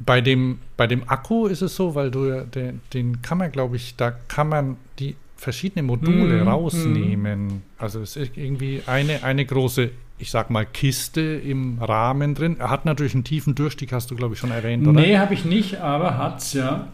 Bei 0.05 0.21
dem, 0.21 0.59
bei 0.77 0.87
dem 0.87 1.09
Akku 1.09 1.47
ist 1.47 1.63
es 1.63 1.77
so, 1.77 1.95
weil 1.95 2.11
du 2.11 2.27
ja 2.27 2.43
den, 2.45 2.81
den 2.95 3.23
kann 3.23 3.39
man, 3.39 3.53
glaube 3.53 3.77
ich, 3.77 3.97
da 3.97 4.11
kann 4.11 4.49
man 4.49 4.77
die 4.99 5.15
verschiedene 5.37 5.83
Module 5.83 6.43
Mhm, 6.43 6.49
rausnehmen. 6.49 7.63
Also 7.79 8.01
es 8.01 8.17
ist 8.17 8.37
irgendwie 8.37 8.83
eine, 8.87 9.23
eine 9.23 9.45
große, 9.45 9.91
ich 10.19 10.31
sag 10.31 10.51
mal, 10.51 10.67
Kiste 10.67 11.21
im 11.21 11.79
Rahmen 11.81 12.35
drin. 12.35 12.57
Er 12.59 12.71
hat 12.71 12.85
natürlich 12.85 13.15
einen 13.15 13.25
tiefen 13.25 13.55
Durchstieg, 13.55 13.93
hast 13.93 14.11
du, 14.11 14.17
glaube 14.17 14.35
ich, 14.35 14.41
schon 14.41 14.51
erwähnt, 14.51 14.87
oder? 14.87 15.01
Nee, 15.01 15.19
habe 15.19 15.35
ich 15.35 15.45
nicht, 15.45 15.81
aber 15.81 16.17
hat's 16.19 16.53
ja. 16.53 16.89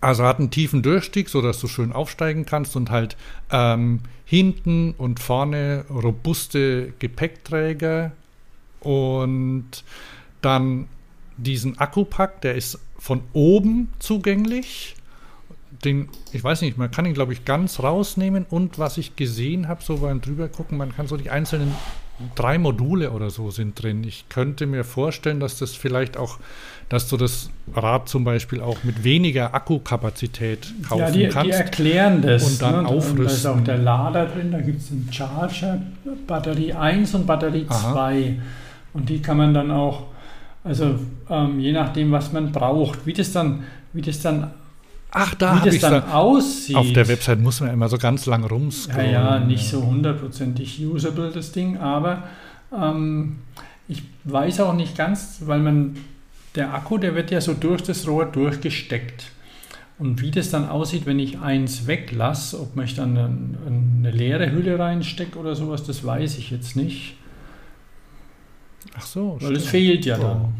Also 0.00 0.24
hat 0.24 0.38
einen 0.38 0.50
tiefen 0.50 0.82
Durchstieg, 0.82 1.28
sodass 1.28 1.60
du 1.60 1.66
schön 1.66 1.92
aufsteigen 1.92 2.44
kannst 2.46 2.76
und 2.76 2.90
halt 2.90 3.16
ähm, 3.50 4.00
hinten 4.24 4.92
und 4.96 5.18
vorne 5.18 5.84
robuste 5.90 6.92
Gepäckträger 7.00 8.12
und 8.80 9.82
dann 10.40 10.86
diesen 11.38 11.78
Akkupack, 11.78 12.40
der 12.42 12.54
ist 12.54 12.78
von 12.98 13.22
oben 13.32 13.88
zugänglich. 13.98 14.94
Den, 15.84 16.08
ich 16.32 16.42
weiß 16.42 16.62
nicht, 16.62 16.76
man 16.76 16.90
kann 16.90 17.06
ihn, 17.06 17.14
glaube 17.14 17.32
ich, 17.32 17.44
ganz 17.44 17.80
rausnehmen 17.80 18.44
und 18.50 18.78
was 18.78 18.98
ich 18.98 19.14
gesehen 19.16 19.68
habe, 19.68 19.82
so 19.82 19.98
beim 19.98 20.20
drüber 20.20 20.48
gucken, 20.48 20.76
man 20.76 20.94
kann 20.94 21.06
so 21.06 21.16
die 21.16 21.30
einzelnen 21.30 21.72
drei 22.34 22.58
Module 22.58 23.12
oder 23.12 23.30
so 23.30 23.50
sind 23.50 23.80
drin. 23.80 24.02
Ich 24.04 24.28
könnte 24.28 24.66
mir 24.66 24.82
vorstellen, 24.84 25.38
dass 25.38 25.58
das 25.58 25.74
vielleicht 25.74 26.16
auch, 26.16 26.38
dass 26.88 27.08
du 27.08 27.16
das 27.16 27.50
Rad 27.74 28.08
zum 28.08 28.24
Beispiel 28.24 28.60
auch 28.60 28.82
mit 28.82 29.04
weniger 29.04 29.54
Akkukapazität 29.54 30.66
kaufen 30.88 31.00
ja, 31.00 31.10
die, 31.10 31.18
die 31.20 31.28
kannst. 31.28 31.52
erklären 31.52 32.22
das. 32.22 32.42
und 32.44 32.62
dann 32.62 32.86
Und 32.86 32.90
da 32.90 32.94
ist 32.96 33.06
aufrüsten. 33.06 33.50
auch 33.52 33.60
der 33.64 33.78
Lader 33.78 34.26
drin, 34.26 34.50
da 34.50 34.60
gibt 34.60 34.80
es 34.82 34.90
einen 34.90 35.08
Charger, 35.12 35.80
Batterie 36.26 36.72
1 36.72 37.14
und 37.14 37.26
Batterie 37.26 37.66
Aha. 37.68 37.92
2. 37.92 38.38
Und 38.94 39.08
die 39.08 39.22
kann 39.22 39.36
man 39.36 39.54
dann 39.54 39.70
auch, 39.70 40.06
also 40.64 40.98
ähm, 41.30 41.60
je 41.60 41.72
nachdem, 41.72 42.12
was 42.12 42.32
man 42.32 42.52
braucht, 42.52 43.06
wie 43.06 43.12
das 43.12 43.32
dann, 43.32 43.64
wie 43.92 44.02
das 44.02 44.20
dann, 44.20 44.50
Ach, 45.10 45.34
da 45.34 45.62
wie 45.64 45.70
das 45.70 45.78
dann 45.80 46.02
da. 46.02 46.12
aussieht. 46.14 46.76
Auf 46.76 46.92
der 46.92 47.08
Website 47.08 47.40
muss 47.40 47.60
man 47.60 47.70
immer 47.70 47.88
so 47.88 47.96
ganz 47.98 48.26
lang 48.26 48.42
Ja, 48.42 48.48
rumscrollen. 48.48 49.10
ja, 49.12 49.38
nicht 49.38 49.66
so 49.68 49.84
hundertprozentig 49.84 50.84
usable 50.84 51.30
das 51.32 51.52
Ding, 51.52 51.78
aber 51.78 52.24
ähm, 52.76 53.36
ich 53.88 54.02
weiß 54.24 54.60
auch 54.60 54.74
nicht 54.74 54.96
ganz, 54.96 55.40
weil 55.46 55.60
man, 55.60 55.96
der 56.54 56.74
Akku, 56.74 56.98
der 56.98 57.14
wird 57.14 57.30
ja 57.30 57.40
so 57.40 57.54
durch 57.54 57.82
das 57.82 58.06
Rohr 58.06 58.26
durchgesteckt. 58.26 59.32
Und 59.98 60.20
wie 60.20 60.30
das 60.30 60.50
dann 60.50 60.68
aussieht, 60.68 61.06
wenn 61.06 61.18
ich 61.18 61.40
eins 61.40 61.86
weglasse, 61.88 62.60
ob 62.60 62.76
man 62.76 62.84
ich 62.84 62.94
dann 62.94 63.16
eine, 63.16 63.30
eine 63.96 64.10
leere 64.12 64.52
Hülle 64.52 64.78
reinstecke 64.78 65.38
oder 65.38 65.56
sowas, 65.56 65.82
das 65.84 66.04
weiß 66.04 66.38
ich 66.38 66.50
jetzt 66.50 66.76
nicht. 66.76 67.16
Ach 68.96 69.02
so, 69.02 69.36
Weil 69.40 69.52
es 69.56 69.66
stimmt. 69.66 69.70
fehlt 69.70 70.06
ja 70.06 70.18
Oh. 70.18 70.22
dann, 70.22 70.54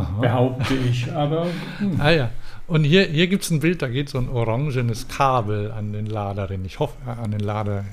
Aha. 0.00 0.20
behaupte 0.20 0.74
ich. 0.74 1.12
Aber 1.12 1.46
hm, 1.78 2.00
Ah 2.00 2.10
ja. 2.10 2.30
Und 2.66 2.84
hier, 2.84 3.04
hier 3.04 3.26
gibt 3.26 3.44
es 3.44 3.50
ein 3.50 3.60
Bild, 3.60 3.82
da 3.82 3.88
geht 3.88 4.08
so 4.08 4.18
ein 4.18 4.28
orangenes 4.28 5.08
Kabel 5.08 5.72
an 5.72 5.92
den 5.92 6.06
Lader 6.06 6.46
drin. 6.46 6.64
Ich 6.64 6.78
hoffe, 6.78 6.94
äh, 7.06 7.10
an 7.10 7.32
den 7.32 7.40
Lader. 7.40 7.84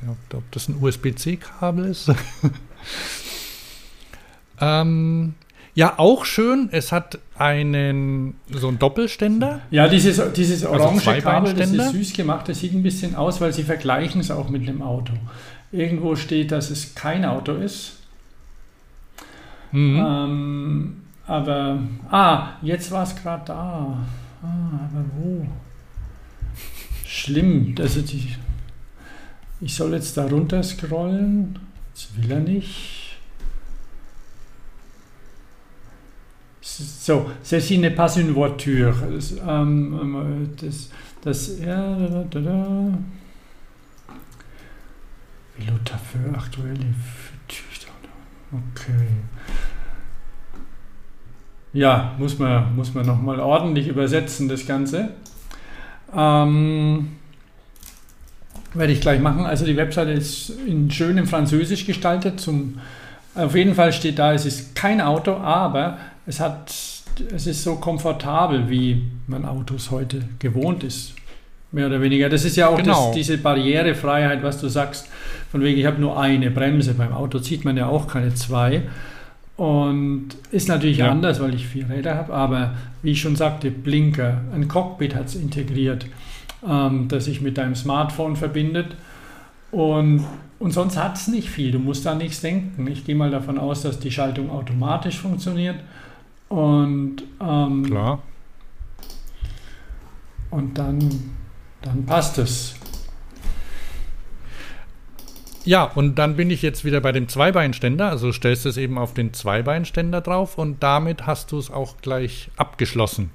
Ich 0.00 0.06
glaub, 0.30 0.42
ob 0.42 0.50
das 0.52 0.68
ein 0.68 0.76
USB-C-Kabel 0.82 1.84
ist. 1.84 2.10
ähm, 4.60 5.34
ja, 5.74 5.94
auch 5.98 6.24
schön. 6.24 6.68
Es 6.72 6.92
hat 6.92 7.18
einen 7.36 8.34
so 8.50 8.68
einen 8.68 8.78
Doppelständer. 8.78 9.60
Ja, 9.70 9.88
dieses, 9.88 10.20
dieses 10.34 10.64
Also 10.64 10.84
orange 10.84 11.20
Kabel, 11.22 11.54
das 11.54 11.70
ist 11.70 11.92
süß 11.92 12.12
gemacht, 12.14 12.48
das 12.48 12.60
sieht 12.60 12.74
ein 12.74 12.82
bisschen 12.82 13.14
aus, 13.14 13.40
weil 13.40 13.52
sie 13.52 13.62
vergleichen 13.62 14.20
es 14.20 14.30
auch 14.30 14.48
mit 14.50 14.68
einem 14.68 14.82
Auto. 14.82 15.12
Irgendwo 15.72 16.14
steht, 16.16 16.52
dass 16.52 16.70
es 16.70 16.94
kein 16.94 17.24
Auto 17.24 17.54
ist. 17.54 17.98
Mhm. 19.72 20.04
Ähm, 20.06 20.96
aber, 21.26 21.78
ah, 22.10 22.50
jetzt 22.60 22.90
war 22.90 23.04
es 23.04 23.16
gerade 23.16 23.44
da. 23.46 24.06
Ah, 24.42 24.88
aber 24.90 25.04
wo? 25.16 25.46
Schlimm. 27.06 27.74
Also 27.78 28.02
die, 28.02 28.34
ich 29.60 29.74
soll 29.74 29.94
jetzt 29.94 30.16
da 30.16 30.26
runter 30.26 30.62
scrollen. 30.62 31.58
Das 31.94 32.08
will 32.16 32.30
er 32.30 32.40
nicht. 32.40 33.16
So, 36.60 37.30
ceci 37.42 37.78
n'est 37.78 37.90
pas 37.94 38.16
une 38.16 38.34
voiture. 38.34 38.94
Das, 39.12 39.34
ähm, 39.46 40.48
das, 40.60 40.90
das, 41.22 41.58
ja, 41.58 41.96
da, 41.96 42.24
da, 42.30 42.40
da, 42.40 42.98
da. 45.58 45.64
Pilote 45.64 45.92
für 46.10 46.38
aktuelle. 46.38 46.94
Okay. 48.52 49.06
Ja, 51.72 52.14
muss 52.18 52.38
man, 52.38 52.74
muss 52.76 52.92
man 52.92 53.06
nochmal 53.06 53.40
ordentlich 53.40 53.88
übersetzen, 53.88 54.48
das 54.48 54.66
Ganze. 54.66 55.08
Ähm, 56.14 57.12
werde 58.74 58.92
ich 58.92 59.00
gleich 59.00 59.20
machen. 59.20 59.46
Also 59.46 59.64
die 59.64 59.76
Webseite 59.76 60.10
ist 60.10 60.50
in 60.66 60.90
schönem 60.90 61.26
Französisch 61.26 61.86
gestaltet. 61.86 62.40
Zum, 62.40 62.78
auf 63.34 63.54
jeden 63.54 63.74
Fall 63.74 63.92
steht 63.92 64.18
da, 64.18 64.34
es 64.34 64.44
ist 64.44 64.74
kein 64.74 65.00
Auto, 65.00 65.34
aber 65.36 65.96
es, 66.26 66.40
hat, 66.40 66.74
es 67.34 67.46
ist 67.46 67.62
so 67.62 67.76
komfortabel, 67.76 68.68
wie 68.68 69.04
man 69.26 69.46
Autos 69.46 69.90
heute 69.90 70.28
gewohnt 70.38 70.84
ist. 70.84 71.14
Mehr 71.70 71.86
oder 71.86 72.02
weniger. 72.02 72.28
Das 72.28 72.44
ist 72.44 72.56
ja 72.56 72.68
auch 72.68 72.76
Genau. 72.76 73.06
das, 73.06 73.14
diese 73.14 73.38
Barrierefreiheit, 73.38 74.42
was 74.42 74.60
du 74.60 74.68
sagst. 74.68 75.08
Von 75.52 75.60
wegen, 75.60 75.78
ich 75.78 75.84
habe 75.84 76.00
nur 76.00 76.18
eine 76.18 76.50
Bremse. 76.50 76.94
Beim 76.94 77.12
Auto 77.12 77.38
zieht 77.38 77.66
man 77.66 77.76
ja 77.76 77.86
auch 77.86 78.08
keine 78.08 78.34
zwei. 78.34 78.84
Und 79.58 80.28
ist 80.50 80.66
natürlich 80.68 80.96
Ja. 80.98 81.10
anders, 81.10 81.40
weil 81.42 81.54
ich 81.54 81.66
vier 81.68 81.90
Räder 81.90 82.14
habe. 82.16 82.32
Aber 82.32 82.72
wie 83.02 83.10
ich 83.10 83.20
schon 83.20 83.36
sagte, 83.36 83.70
Blinker, 83.70 84.40
ein 84.54 84.66
Cockpit 84.66 85.14
hat 85.14 85.26
es 85.26 85.34
integriert, 85.34 86.06
ähm, 86.66 87.06
das 87.08 87.26
sich 87.26 87.42
mit 87.42 87.58
deinem 87.58 87.74
Smartphone 87.74 88.34
verbindet. 88.34 88.96
Und, 89.70 90.24
und 90.58 90.70
sonst 90.72 90.96
hat 90.96 91.16
es 91.16 91.28
nicht 91.28 91.50
viel. 91.50 91.70
Du 91.70 91.78
musst 91.78 92.06
da 92.06 92.14
nichts 92.14 92.40
denken. 92.40 92.86
Ich 92.86 93.04
gehe 93.04 93.14
mal 93.14 93.30
davon 93.30 93.58
aus, 93.58 93.82
dass 93.82 93.98
die 93.98 94.10
Schaltung 94.10 94.50
automatisch 94.50 95.18
funktioniert. 95.20 95.76
Und, 96.48 97.24
ähm, 97.42 97.84
Klar. 97.84 98.22
und 100.50 100.78
dann, 100.78 100.98
dann 101.82 102.06
passt 102.06 102.38
es. 102.38 102.74
Ja, 105.64 105.84
und 105.84 106.16
dann 106.16 106.36
bin 106.36 106.50
ich 106.50 106.62
jetzt 106.62 106.84
wieder 106.84 107.00
bei 107.00 107.12
dem 107.12 107.28
Zweibeinständer. 107.28 108.10
Also 108.10 108.32
stellst 108.32 108.66
es 108.66 108.76
eben 108.76 108.98
auf 108.98 109.14
den 109.14 109.32
Zweibeinständer 109.32 110.20
drauf 110.20 110.58
und 110.58 110.82
damit 110.82 111.26
hast 111.26 111.52
du 111.52 111.58
es 111.58 111.70
auch 111.70 111.98
gleich 112.02 112.50
abgeschlossen. 112.56 113.30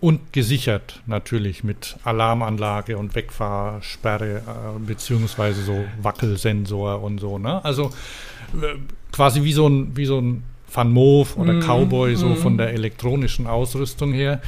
Und 0.00 0.32
gesichert 0.32 1.02
natürlich 1.06 1.62
mit 1.62 1.96
Alarmanlage 2.04 2.96
und 2.96 3.14
Wegfahrsperre 3.14 4.38
äh, 4.38 4.78
beziehungsweise 4.78 5.62
so 5.62 5.84
Wackelsensor 6.00 7.02
und 7.02 7.18
so. 7.18 7.38
Ne? 7.38 7.62
Also 7.64 7.90
äh, 8.54 8.76
quasi 9.12 9.42
wie 9.42 9.52
so 9.52 9.68
ein, 9.68 9.96
wie 9.96 10.06
so 10.06 10.18
ein 10.18 10.42
Van 10.72 10.90
Moof 10.90 11.36
oder 11.36 11.54
Mhm, 11.54 11.60
Cowboy, 11.60 12.14
so 12.16 12.28
mhm. 12.28 12.36
von 12.36 12.56
der 12.56 12.72
elektronischen 12.72 13.46
Ausrüstung 13.46 14.12
her. 14.12 14.40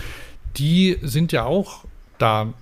Die 0.57 0.99
sind 1.03 1.33
ja 1.33 1.45
auch 1.45 1.85
da 2.19 2.53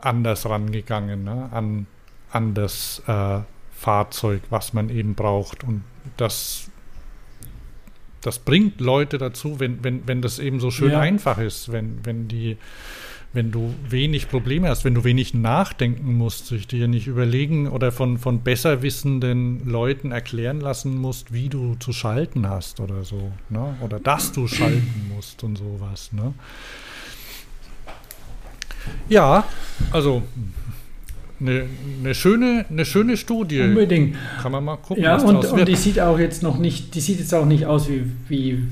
anders 0.00 0.48
rangegangen, 0.48 1.24
ne? 1.24 1.48
an, 1.52 1.86
an 2.30 2.54
das 2.54 3.02
äh, 3.06 3.40
Fahrzeug, 3.72 4.42
was 4.50 4.72
man 4.72 4.90
eben 4.90 5.14
braucht. 5.14 5.64
Und 5.64 5.82
das, 6.16 6.70
das 8.20 8.38
bringt 8.38 8.80
Leute 8.80 9.18
dazu, 9.18 9.60
wenn, 9.60 9.82
wenn, 9.84 10.06
wenn 10.06 10.22
das 10.22 10.38
eben 10.38 10.60
so 10.60 10.70
schön 10.70 10.92
Ja. 10.92 11.00
einfach 11.00 11.38
ist, 11.38 11.70
wenn, 11.72 12.04
wenn 12.04 12.28
die 12.28 12.56
wenn 13.34 13.50
du 13.52 13.74
wenig 13.86 14.30
Probleme 14.30 14.68
hast, 14.68 14.86
wenn 14.86 14.94
du 14.94 15.04
wenig 15.04 15.34
nachdenken 15.34 16.16
musst, 16.16 16.46
sich 16.46 16.66
dir 16.66 16.88
nicht 16.88 17.06
überlegen 17.06 17.68
oder 17.68 17.92
von, 17.92 18.16
von 18.16 18.40
besser 18.40 18.80
wissenden 18.80 19.68
Leuten 19.68 20.12
erklären 20.12 20.60
lassen 20.62 20.96
musst, 20.96 21.30
wie 21.30 21.50
du 21.50 21.74
zu 21.74 21.92
schalten 21.92 22.48
hast 22.48 22.80
oder 22.80 23.04
so, 23.04 23.30
ne? 23.50 23.76
Oder 23.82 24.00
dass 24.00 24.32
du 24.32 24.48
schalten 24.48 25.12
musst 25.14 25.44
und 25.44 25.56
sowas, 25.56 26.10
ne? 26.12 26.32
Ja, 29.10 29.44
also 29.90 30.22
eine, 31.40 31.66
eine, 32.00 32.14
schöne, 32.14 32.64
eine 32.68 32.84
schöne 32.84 33.16
Studie. 33.16 33.60
Unbedingt. 33.60 34.16
Kann 34.42 34.52
man 34.52 34.64
mal 34.64 34.76
gucken, 34.76 35.02
Ja, 35.02 35.16
und, 35.18 35.44
und 35.44 35.68
die 35.68 35.76
sieht 35.76 36.00
auch 36.00 36.18
jetzt 36.18 36.42
noch 36.42 36.58
nicht, 36.58 36.94
die 36.94 37.00
sieht 37.00 37.18
jetzt 37.20 37.34
auch 37.34 37.46
nicht 37.46 37.66
aus 37.66 37.88
wie, 37.88 38.04
wie, 38.28 38.62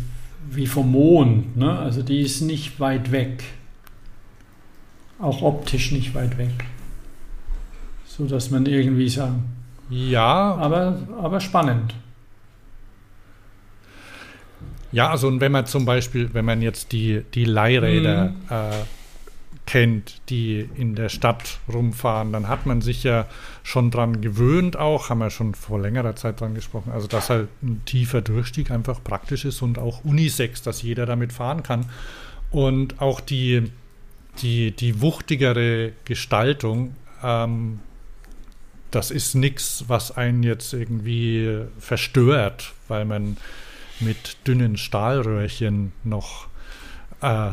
wie 0.50 0.66
vom 0.66 0.90
Mond. 0.92 1.56
Ne? 1.56 1.78
Also 1.78 2.02
die 2.02 2.20
ist 2.20 2.40
nicht 2.40 2.78
weit 2.80 3.12
weg. 3.12 3.44
Auch 5.18 5.42
optisch 5.42 5.92
nicht 5.92 6.14
weit 6.14 6.36
weg. 6.38 6.50
So 8.06 8.24
dass 8.26 8.50
man 8.50 8.66
irgendwie 8.66 9.08
sagen. 9.08 9.44
ja, 9.90 10.54
Aber, 10.54 10.98
aber 11.20 11.40
spannend. 11.40 11.94
Ja, 14.92 15.10
also 15.10 15.28
und 15.28 15.40
wenn 15.40 15.52
man 15.52 15.66
zum 15.66 15.84
Beispiel, 15.84 16.30
wenn 16.32 16.44
man 16.44 16.62
jetzt 16.62 16.92
die, 16.92 17.22
die 17.34 17.44
Leihräder 17.44 18.26
Mhm. 18.30 18.34
äh, 18.50 18.70
kennt, 19.66 20.20
die 20.28 20.68
in 20.76 20.94
der 20.94 21.08
Stadt 21.08 21.58
rumfahren, 21.72 22.32
dann 22.32 22.48
hat 22.48 22.66
man 22.66 22.80
sich 22.80 23.02
ja 23.02 23.26
schon 23.62 23.90
dran 23.90 24.20
gewöhnt 24.20 24.76
auch, 24.76 25.10
haben 25.10 25.18
wir 25.18 25.30
schon 25.30 25.54
vor 25.54 25.80
längerer 25.80 26.16
Zeit 26.16 26.40
dran 26.40 26.54
gesprochen, 26.54 26.92
also 26.92 27.08
dass 27.08 27.30
halt 27.30 27.48
ein 27.62 27.82
tiefer 27.84 28.22
Durchstieg 28.22 28.70
einfach 28.70 29.02
praktisch 29.02 29.44
ist 29.44 29.62
und 29.62 29.78
auch 29.78 30.04
Unisex, 30.04 30.62
dass 30.62 30.82
jeder 30.82 31.04
damit 31.04 31.32
fahren 31.32 31.62
kann. 31.62 31.86
Und 32.50 33.00
auch 33.00 33.20
die 33.20 33.70
die, 34.42 34.72
die 34.72 35.00
wuchtigere 35.00 35.92
Gestaltung, 36.04 36.94
ähm, 37.22 37.80
das 38.90 39.10
ist 39.10 39.34
nichts, 39.34 39.84
was 39.88 40.16
einen 40.16 40.42
jetzt 40.42 40.72
irgendwie 40.72 41.64
verstört, 41.78 42.72
weil 42.88 43.04
man 43.04 43.36
mit 44.00 44.36
dünnen 44.46 44.76
Stahlröhrchen 44.76 45.92
noch 46.04 46.48
äh, 47.22 47.50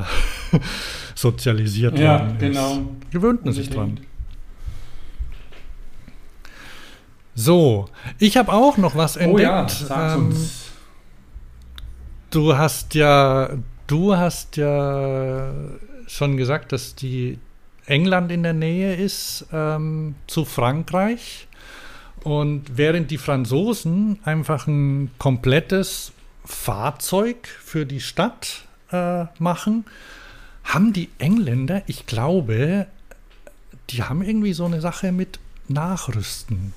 sozialisiert 1.16 1.98
Ja, 1.98 2.20
worden 2.20 2.32
ist. 2.36 2.40
genau. 2.40 2.82
Gewöhnt 3.12 3.46
man 3.46 3.54
sich 3.54 3.70
dran. 3.70 4.00
So, 7.36 7.86
ich 8.20 8.38
habe 8.38 8.52
auch 8.54 8.78
noch 8.78 8.96
was 8.96 9.16
entdeckt. 9.16 9.86
Oh 9.90 9.94
ja, 9.94 10.14
Ähm, 10.16 10.28
uns. 10.28 10.66
Du 12.30 12.56
hast 12.58 12.94
ja, 12.96 13.50
du 13.88 14.16
hast 14.16 14.58
ja 14.58 15.52
schon 16.08 16.38
gesagt, 16.38 16.72
dass 16.72 16.96
die 16.96 17.40
England 17.86 18.32
in 18.32 18.44
der 18.44 18.54
Nähe 18.54 18.96
ist 18.96 19.46
ähm, 19.52 20.16
zu 20.28 20.46
Frankreich. 20.46 21.48
Und 22.24 22.78
während 22.78 23.12
die 23.12 23.18
Franzosen 23.18 24.20
einfach 24.24 24.68
ein 24.68 25.12
komplettes 25.18 26.14
Fahrzeug 26.46 27.48
für 27.48 27.86
die 27.86 28.00
Stadt 28.00 28.66
äh, 28.94 29.26
machen, 29.40 29.86
haben 30.64 30.94
die 30.94 31.10
Engländer, 31.18 31.82
ich 31.88 32.06
glaube, 32.06 32.88
die 33.90 34.04
haben 34.04 34.22
irgendwie 34.22 34.54
so 34.54 34.66
eine 34.66 34.82
Sache 34.82 35.12
mit 35.12 35.40
Nachrüsten. 35.68 36.74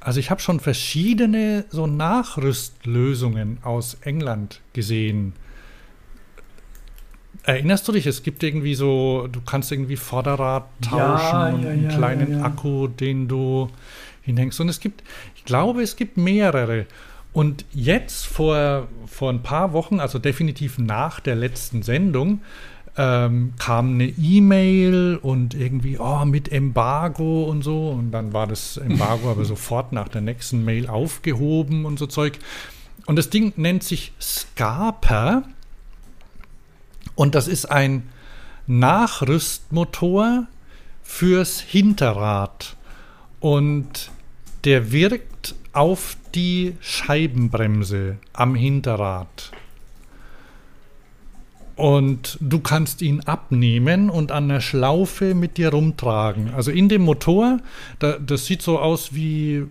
Also 0.00 0.20
ich 0.20 0.30
habe 0.30 0.40
schon 0.40 0.60
verschiedene 0.60 1.64
so 1.70 1.86
Nachrüstlösungen 1.86 3.58
aus 3.62 3.98
England 4.02 4.60
gesehen. 4.72 5.32
Erinnerst 7.42 7.86
du 7.88 7.92
dich? 7.92 8.06
Es 8.06 8.22
gibt 8.22 8.42
irgendwie 8.42 8.74
so, 8.74 9.28
du 9.30 9.40
kannst 9.40 9.72
irgendwie 9.72 9.96
Vorderrad 9.96 10.64
tauschen 10.80 10.98
Ja, 10.98 11.48
und 11.48 11.62
ja, 11.62 11.70
einen 11.70 11.90
ja, 11.90 11.96
kleinen. 11.96 12.42
Akku, 12.42 12.88
den 12.88 13.26
du 13.26 13.70
hinhängst. 14.22 14.60
Und 14.60 14.68
es 14.68 14.80
gibt, 14.80 15.02
ich 15.34 15.44
glaube, 15.44 15.82
es 15.82 15.96
gibt 15.96 16.16
mehrere. 16.16 16.86
Und 17.38 17.64
jetzt 17.72 18.26
vor, 18.26 18.88
vor 19.06 19.30
ein 19.30 19.44
paar 19.44 19.72
Wochen, 19.72 20.00
also 20.00 20.18
definitiv 20.18 20.76
nach 20.76 21.20
der 21.20 21.36
letzten 21.36 21.82
Sendung, 21.84 22.40
ähm, 22.96 23.52
kam 23.60 23.92
eine 23.92 24.06
E-Mail 24.08 25.20
und 25.22 25.54
irgendwie, 25.54 25.98
oh, 26.00 26.24
mit 26.24 26.50
Embargo 26.50 27.44
und 27.44 27.62
so. 27.62 27.90
Und 27.90 28.10
dann 28.10 28.32
war 28.32 28.48
das 28.48 28.76
Embargo 28.76 29.30
aber 29.30 29.44
sofort 29.44 29.92
nach 29.92 30.08
der 30.08 30.20
nächsten 30.20 30.64
Mail 30.64 30.88
aufgehoben 30.88 31.84
und 31.84 32.00
so 32.00 32.08
Zeug. 32.08 32.40
Und 33.06 33.14
das 33.14 33.30
Ding 33.30 33.52
nennt 33.54 33.84
sich 33.84 34.12
Scarper. 34.20 35.44
Und 37.14 37.36
das 37.36 37.46
ist 37.46 37.66
ein 37.66 38.08
Nachrüstmotor 38.66 40.48
fürs 41.04 41.60
Hinterrad. 41.60 42.74
Und 43.38 44.10
der 44.64 44.90
wirkt 44.90 45.54
auf 45.72 46.16
die 46.38 46.76
Scheibenbremse 46.80 48.18
am 48.32 48.54
Hinterrad. 48.54 49.50
Und 51.74 52.38
du 52.40 52.60
kannst 52.60 53.02
ihn 53.02 53.20
abnehmen 53.22 54.08
und 54.08 54.30
an 54.30 54.48
der 54.48 54.60
Schlaufe 54.60 55.34
mit 55.34 55.56
dir 55.56 55.70
rumtragen. 55.70 56.54
Also 56.54 56.70
in 56.70 56.88
dem 56.88 57.02
Motor, 57.02 57.58
da, 57.98 58.18
das 58.18 58.46
sieht 58.46 58.62
so 58.62 58.78
aus 58.78 59.14
wie, 59.14 59.64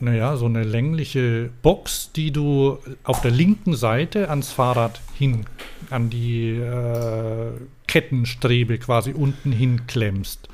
naja, 0.00 0.38
so 0.38 0.46
eine 0.46 0.62
längliche 0.62 1.50
Box, 1.60 2.10
die 2.12 2.30
du 2.30 2.78
auf 3.04 3.20
der 3.20 3.30
linken 3.30 3.76
Seite 3.76 4.30
ans 4.30 4.50
Fahrrad 4.50 5.02
hin, 5.14 5.44
an 5.90 6.08
die 6.08 6.52
äh, 6.52 7.52
Kettenstrebe 7.86 8.78
quasi 8.78 9.12
unten 9.12 9.52
hinklemmst. 9.52 10.48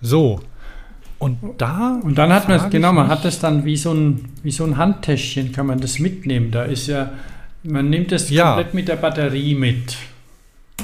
So. 0.00 0.40
Und 1.22 1.38
da. 1.58 2.00
Und 2.02 2.16
dann 2.18 2.32
hat 2.32 2.48
man 2.48 2.58
es, 2.58 2.68
genau, 2.70 2.92
man 2.92 3.06
hat 3.06 3.24
es 3.24 3.38
dann 3.38 3.64
wie 3.64 3.76
so, 3.76 3.92
ein, 3.92 4.24
wie 4.42 4.50
so 4.50 4.64
ein 4.64 4.76
Handtäschchen, 4.76 5.52
kann 5.52 5.66
man 5.66 5.80
das 5.80 6.00
mitnehmen. 6.00 6.50
Da 6.50 6.64
ist 6.64 6.88
ja, 6.88 7.12
man 7.62 7.90
nimmt 7.90 8.10
es 8.10 8.28
Ja. 8.28 8.54
komplett 8.54 8.74
mit 8.74 8.88
der 8.88 8.96
Batterie 8.96 9.54
mit. 9.54 9.96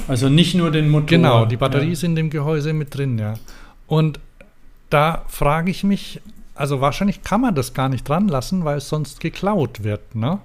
Also 0.07 0.29
nicht 0.29 0.55
nur 0.55 0.71
den 0.71 0.89
Motor. 0.89 1.07
Genau, 1.07 1.45
die 1.45 1.57
Batterie 1.57 1.87
Ja. 1.87 1.91
ist 1.91 2.03
in 2.05 2.15
dem 2.15 2.29
Gehäuse 2.29 2.71
mit 2.71 2.95
drin, 2.95 3.19
ja. 3.19 3.33
Und 3.85 4.21
da 4.89 5.25
frage 5.27 5.71
ich 5.71 5.83
mich, 5.83 6.21
also 6.55 6.79
wahrscheinlich 6.79 7.21
kann 7.21 7.41
man 7.41 7.53
das 7.53 7.73
gar 7.73 7.89
nicht 7.89 8.07
dran 8.07 8.29
lassen, 8.29 8.63
weil 8.63 8.77
es 8.77 8.87
sonst 8.87 9.19
geklaut 9.19 9.83
wird, 9.83 10.15
ne? 10.15 10.39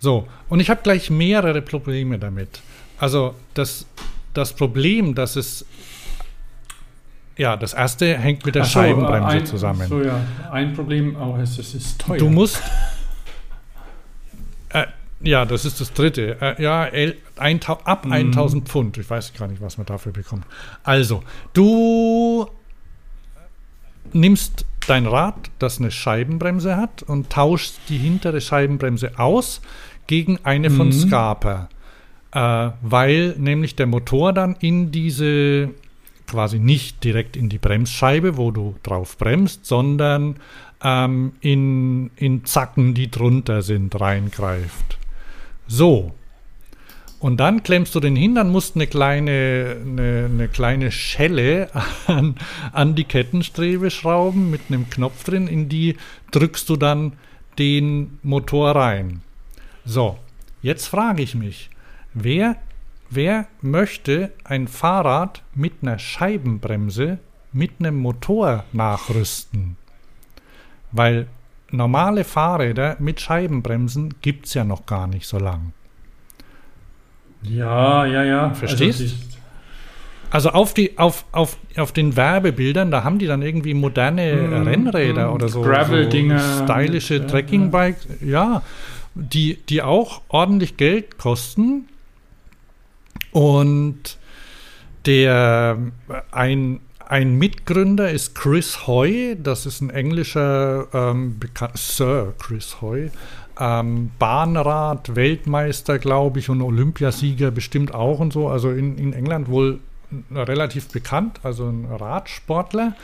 So, 0.00 0.26
und 0.48 0.58
ich 0.58 0.70
habe 0.70 0.80
gleich 0.82 1.08
mehrere 1.10 1.62
Probleme 1.62 2.18
damit. 2.18 2.60
Also 2.98 3.36
das, 3.54 3.86
das 4.34 4.52
Problem, 4.54 5.14
dass 5.14 5.36
es 5.36 5.64
ja, 7.42 7.56
das 7.56 7.74
erste 7.74 8.16
hängt 8.16 8.46
mit 8.46 8.54
der 8.54 8.64
so, 8.64 8.70
Scheibenbremse 8.70 9.28
ein, 9.38 9.46
zusammen. 9.46 9.88
So, 9.88 10.00
ja. 10.00 10.20
Ein 10.52 10.74
Problem 10.74 11.16
auch 11.16 11.36
ist, 11.38 11.58
es 11.58 11.74
ist 11.74 12.00
teuer. 12.00 12.18
Du 12.18 12.30
musst. 12.30 12.62
Äh, 14.68 14.86
ja, 15.20 15.44
das 15.44 15.64
ist 15.64 15.80
das 15.80 15.92
dritte. 15.92 16.36
Äh, 16.40 16.62
ja, 16.62 16.84
el, 16.86 17.16
ein, 17.36 17.60
ab 17.66 18.04
Mhm. 18.06 18.12
1000 18.12 18.68
Pfund. 18.68 18.96
Ich 18.98 19.10
weiß 19.10 19.34
gar 19.34 19.48
nicht, 19.48 19.60
was 19.60 19.76
man 19.76 19.86
dafür 19.86 20.12
bekommt. 20.12 20.44
Also, 20.84 21.22
du 21.52 22.46
nimmst 24.12 24.64
dein 24.86 25.06
Rad, 25.06 25.50
das 25.58 25.78
eine 25.80 25.90
Scheibenbremse 25.90 26.76
hat, 26.76 27.02
und 27.02 27.30
tauschst 27.30 27.78
die 27.88 27.98
hintere 27.98 28.40
Scheibenbremse 28.40 29.18
aus 29.18 29.60
gegen 30.06 30.38
eine 30.44 30.70
von 30.70 30.88
Mhm. 30.88 30.92
Scarpa. 30.92 31.68
Äh, 32.34 32.70
weil 32.82 33.34
nämlich 33.36 33.76
der 33.76 33.86
Motor 33.86 34.32
dann 34.32 34.56
in 34.60 34.90
diese 34.92 35.70
quasi 36.32 36.58
nicht 36.58 37.04
direkt 37.04 37.36
in 37.36 37.50
die 37.50 37.58
Bremsscheibe, 37.58 38.38
wo 38.38 38.50
du 38.50 38.74
drauf 38.82 39.18
bremst, 39.18 39.66
sondern 39.66 40.36
ähm, 40.82 41.32
in, 41.40 42.10
in 42.16 42.46
Zacken, 42.46 42.94
die 42.94 43.10
drunter 43.10 43.60
sind, 43.60 44.00
reingreift. 44.00 44.98
So. 45.66 46.12
Und 47.20 47.36
dann 47.36 47.62
klemmst 47.62 47.94
du 47.94 48.00
den 48.00 48.16
hin, 48.16 48.34
dann 48.34 48.50
musst 48.50 48.74
eine 48.74 48.86
kleine, 48.86 49.76
eine, 49.80 50.28
eine 50.32 50.48
kleine 50.48 50.90
Schelle 50.90 51.68
an, 52.06 52.34
an 52.72 52.94
die 52.94 53.04
Kettenstrebe 53.04 53.90
schrauben 53.90 54.50
mit 54.50 54.62
einem 54.68 54.88
Knopf 54.88 55.22
drin, 55.22 55.46
in 55.46 55.68
die 55.68 55.96
drückst 56.32 56.68
du 56.68 56.76
dann 56.76 57.12
den 57.58 58.18
Motor 58.22 58.74
rein. 58.74 59.20
So, 59.84 60.18
jetzt 60.62 60.86
frage 60.86 61.22
ich 61.22 61.34
mich, 61.34 61.68
wer, 62.14 62.56
wer 63.14 63.46
möchte 63.60 64.32
ein 64.44 64.68
Fahrrad 64.68 65.42
mit 65.54 65.74
einer 65.82 65.98
Scheibenbremse 65.98 67.18
mit 67.52 67.72
einem 67.78 67.96
Motor 67.96 68.64
nachrüsten? 68.72 69.76
Weil 70.90 71.26
normale 71.70 72.24
Fahrräder 72.24 72.96
mit 72.98 73.20
Scheibenbremsen 73.20 74.14
gibt 74.20 74.46
es 74.46 74.54
ja 74.54 74.64
noch 74.64 74.86
gar 74.86 75.06
nicht 75.06 75.26
so 75.26 75.38
lang. 75.38 75.72
ja, 77.42 78.06
ja, 78.06 78.24
ja. 78.24 78.54
Verstehst? 78.54 79.00
Also, 79.00 79.14
Also 80.30 80.50
auf, 80.50 80.72
die, 80.72 80.98
auf, 80.98 81.26
auf, 81.32 81.58
auf 81.76 81.92
den 81.92 82.16
Werbebildern, 82.16 82.90
da 82.90 83.04
haben 83.04 83.18
die 83.18 83.26
dann 83.26 83.42
irgendwie 83.42 83.74
moderne 83.74 84.34
Mm, 84.34 84.66
Rennräder 84.66 85.30
mm, 85.30 85.34
oder 85.34 85.48
so. 85.48 85.60
Gravel-Dinger. 85.60 86.38
So 86.38 86.64
stylische 86.64 87.26
Trekkingbikes, 87.26 88.06
ja, 88.22 88.62
die, 89.14 89.58
die 89.68 89.82
auch 89.82 90.22
ordentlich 90.28 90.78
Geld 90.78 91.18
kosten. 91.18 91.88
Und 93.32 94.18
der 95.06 95.78
ein, 96.30 96.80
ein 97.08 97.38
Mitgründer 97.38 98.10
ist 98.10 98.34
Chris 98.34 98.86
Hoy, 98.86 99.36
das 99.42 99.66
ist 99.66 99.80
ein 99.80 99.90
englischer 99.90 100.86
ähm, 100.92 101.40
Sir 101.74 102.34
Chris 102.38 102.80
Hoy, 102.80 103.10
ähm, 103.58 104.10
Bahnrad, 104.18 105.14
Weltmeister, 105.14 105.98
glaube 105.98 106.38
ich, 106.38 106.48
und 106.48 106.62
Olympiasieger 106.62 107.50
bestimmt 107.50 107.94
auch 107.94 108.20
und 108.20 108.32
so. 108.32 108.48
Also 108.48 108.70
in, 108.70 108.96
in 108.98 109.12
England 109.12 109.48
wohl 109.48 109.80
relativ 110.30 110.88
bekannt, 110.88 111.40
also 111.42 111.68
ein 111.68 111.86
Radsportler. 111.86 112.94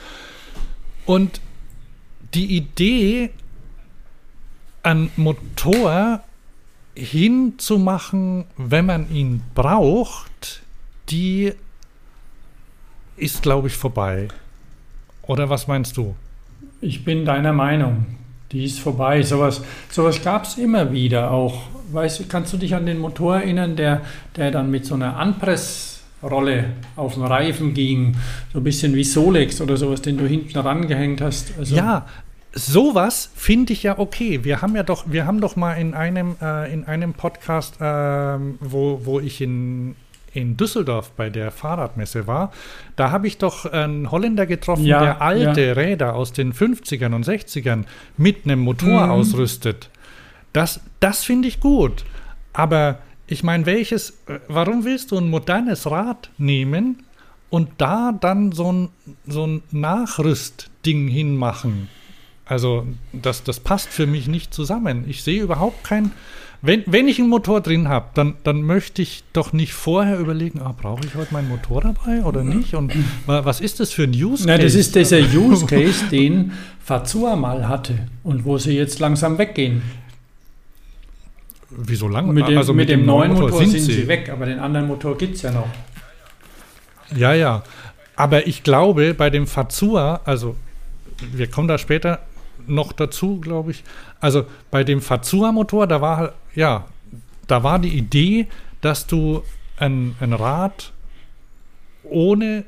Und 1.07 1.41
die 2.35 2.57
Idee, 2.57 3.31
einen 4.83 5.11
Motor 5.17 6.23
hinzumachen, 6.99 8.45
wenn 8.57 8.87
man 8.87 9.11
ihn 9.13 9.43
braucht, 9.55 10.63
die 11.11 11.53
ist, 13.17 13.43
glaube 13.43 13.69
ich, 13.69 13.75
vorbei. 13.75 14.29
Oder 15.23 15.49
was 15.49 15.69
meinst 15.69 15.97
du? 15.97 16.15
Ich 16.81 17.05
bin 17.05 17.25
deiner 17.25 17.53
Meinung. 17.53 18.07
Die 18.53 18.65
ist 18.65 18.81
vorbei. 18.81 19.23
Sowas, 19.23 19.63
sowas 19.91 20.23
gab 20.23 20.45
es 20.45 20.57
immer 20.59 20.93
wieder 20.93 21.31
auch. 21.31 21.63
Weißt 21.93 22.21
du, 22.21 22.25
kannst 22.27 22.53
du 22.53 22.57
dich 22.57 22.75
an 22.75 22.87
den 22.87 22.99
Motor 22.99 23.37
erinnern, 23.37 23.77
der, 23.77 24.03
der 24.37 24.51
dann 24.51 24.71
mit 24.71 24.87
so 24.87 24.95
einer 24.95 25.17
Anpressrolle 25.17 26.65
auf 26.97 27.15
den 27.15 27.25
Reifen 27.25 27.75
ging? 27.75 28.17
So 28.53 28.61
ein 28.61 28.65
bisschen 28.65 28.95
wie 28.95 29.05
Solex 29.05 29.61
oder 29.61 29.77
sowas, 29.77 30.03
den 30.03 30.17
du 30.17 30.27
hinten 30.27 30.59
rangehängt 30.59 31.21
hast. 31.21 31.53
Also, 31.59 31.77
Ja, 31.77 32.07
sowas 32.53 33.31
finde 33.35 33.73
ich 33.73 33.83
ja 33.83 33.99
okay. 33.99 34.45
Wir 34.45 34.63
haben 34.63 34.75
ja 34.77 34.83
doch, 34.83 35.05
wir 35.07 35.27
haben 35.27 35.41
doch 35.41 35.57
mal 35.57 35.75
in 35.75 35.95
einem, 35.95 36.37
äh, 36.41 36.73
in 36.73 36.85
einem 36.85 37.15
Podcast, 37.15 37.77
ähm, 37.81 38.59
wo, 38.61 39.01
wo 39.05 39.21
ich 39.21 39.41
in 39.41 39.95
in 40.35 40.59
Düsseldorf 40.59 41.11
bei 41.13 41.31
der 41.31 41.51
Fahrradmesse 41.51 42.27
war, 42.27 42.53
da 42.97 43.11
habe 43.11 43.27
ich 43.27 43.39
doch 43.39 43.65
einen 43.65 44.11
Holländer 44.11 44.45
getroffen, 44.47 44.85
Ja, 44.85 45.01
der 45.01 45.23
alte 45.23 45.63
ja. 45.65 45.73
Räder 45.73 46.15
aus 46.15 46.33
den 46.35 46.53
50ern 46.53 47.15
und 47.15 47.27
60ern 47.27 47.85
mit 48.19 48.45
einem 48.45 48.61
Motor 48.61 49.07
Mhm. 49.07 49.11
ausrüstet. 49.11 49.89
Das, 50.53 50.81
das 51.01 51.25
finde 51.25 51.49
ich 51.49 51.61
gut. 51.61 52.05
Aber 52.53 52.99
ich 53.27 53.43
meine, 53.43 53.65
welches, 53.67 54.11
äh, 54.27 54.39
warum 54.49 54.85
willst 54.85 55.11
du 55.13 55.17
ein 55.19 55.31
modernes 55.31 55.91
Rad 55.91 56.31
nehmen 56.37 57.03
und 57.49 57.71
da 57.79 58.13
dann 58.13 58.53
so 58.53 58.71
ein, 58.71 58.89
so 59.27 59.47
ein 59.47 59.63
Nachrüstding 59.71 61.09
hinmachen? 61.09 61.89
Also, 62.49 62.87
das, 63.13 63.45
das 63.45 63.61
passt 63.61 63.89
für 63.89 64.07
mich 64.07 64.27
nicht 64.27 64.53
zusammen. 64.55 65.05
Ich 65.07 65.23
sehe 65.23 65.43
überhaupt 65.43 65.85
kein. 65.85 66.13
Wenn, 66.61 66.83
wenn 66.87 67.07
ich 67.07 67.21
einen 67.21 67.29
Motor 67.29 67.61
drin 67.61 67.89
habe, 67.89 68.07
dann, 68.15 68.35
dann 68.43 68.63
möchte 68.63 69.01
ich 69.01 69.23
doch 69.33 69.53
nicht 69.53 69.73
vorher 69.75 70.19
überlegen, 70.19 70.61
ah, 70.61 70.75
brauche 70.77 71.05
ich 71.07 71.15
heute 71.15 71.33
meinen 71.33 71.49
Motor 71.49 71.83
dabei 71.83 72.25
oder 72.25 72.43
nicht? 72.43 72.75
Und 72.75 72.93
wa- 73.27 73.45
was 73.45 73.61
ist 73.61 73.79
das 73.79 73.93
für 73.93 74.03
ein 74.05 74.11
Use 74.11 74.45
Na, 74.45 74.55
Case? 74.57 74.65
das 74.67 74.75
ist 74.75 74.95
dieser 74.97 75.19
Use 75.39 75.67
Case, 75.67 76.07
den 76.11 76.51
Fazua 76.85 77.37
mal 77.37 77.69
hatte 77.69 78.01
und 78.25 78.45
wo 78.45 78.59
sie 78.59 78.73
jetzt 78.73 78.99
langsam 78.99 79.39
weggehen. 79.39 79.83
Wieso 81.71 82.09
lang? 82.09 82.33
Mit 82.33 82.49
dem, 82.49 82.59
also 82.59 82.73
mit 82.73 82.89
dem 82.89 83.05
neuen 83.05 83.35
Motor, 83.35 83.65
sind 83.65 83.79
sie 83.79 84.09
weg, 84.09 84.31
aber 84.33 84.47
den 84.47 84.59
anderen 84.59 84.87
Motor 84.89 85.17
gibt 85.19 85.37
es 85.37 85.43
ja 85.43 85.53
noch. 85.53 85.69
Ja, 87.15 87.35
ja. 87.35 87.63
Aber 88.17 88.47
ich 88.47 88.63
glaube, 88.65 89.15
bei 89.15 89.31
dem 89.31 89.47
Fazua, 89.47 90.23
also 90.25 90.57
wir 91.33 91.47
kommen 91.49 91.69
da 91.69 91.79
später 91.79 92.21
noch 92.69 92.93
dazu, 92.93 93.41
glaube 93.41 93.71
ich. 93.73 93.85
Also 94.21 94.45
bei 94.71 94.85
dem 94.85 95.01
Fazua-Motor, 95.01 95.87
da 95.87 96.01
war 96.01 96.33
ja, 96.55 96.87
da 97.47 97.63
war 97.63 97.79
die 97.79 97.97
Idee, 97.97 98.47
dass 98.81 99.07
du 99.07 99.43
ein, 99.79 100.15
ein 100.21 100.33
Rad 100.33 100.93
ohne, 102.05 102.65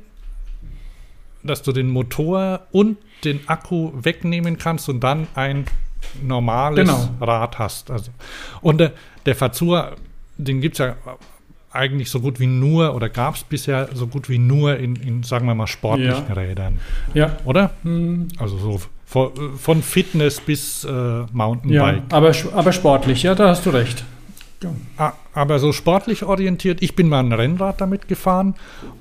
dass 1.43 1.63
du 1.63 1.73
den 1.73 1.89
Motor 1.89 2.67
und 2.73 2.99
den 3.25 3.41
Akku 3.49 3.93
wegnehmen 3.95 4.59
kannst 4.59 4.89
und 4.89 5.01
dann 5.01 5.27
ein 5.35 5.67
normales 6.23 6.77
Genau. 6.87 7.09
Rad 7.21 7.59
hast. 7.59 7.91
Also, 7.91 8.11
und 8.63 8.79
der, 8.79 8.93
der 9.27 9.35
Fazua, 9.35 9.93
den 10.39 10.61
gibt 10.61 10.75
es 10.77 10.79
ja 10.79 10.97
eigentlich 11.73 12.11
so 12.11 12.21
gut 12.21 12.41
wie 12.41 12.47
nur, 12.47 12.95
oder 12.95 13.09
gab 13.09 13.37
es 13.37 13.45
bisher 13.45 13.89
so 13.95 14.07
gut 14.09 14.29
wie 14.29 14.39
nur 14.39 14.77
in, 14.79 14.97
in, 14.97 15.23
sagen 15.23 15.47
wir 15.47 15.55
mal, 15.55 15.67
sportlichen 15.69 16.27
Ja. 16.29 16.35
Rädern. 16.35 16.81
Ja, 17.15 17.37
Oder? 17.45 17.71
hm, 17.83 18.29
Also 18.39 18.59
so 18.59 18.81
von, 19.11 19.59
von 19.59 19.83
Fitness 19.83 20.41
bis 20.41 20.85
äh, 20.85 20.89
ja 20.89 21.27
Mountainbike. 21.33 22.05
aber, 22.11 22.33
aber 22.55 22.73
sportlich, 22.73 23.25
ja, 23.25 23.35
da 23.35 23.49
hast 23.49 23.67
du 23.67 23.71
recht. 23.71 24.05
Ah, 24.99 25.15
Aber 25.33 25.59
so 25.59 25.73
sportlich 25.73 26.23
orientiert, 26.23 26.81
ich 26.83 26.95
bin 26.95 27.09
mal 27.09 27.21
ein 27.21 27.33
Rennrad 27.33 27.81
damit 27.81 28.07
gefahren 28.07 28.55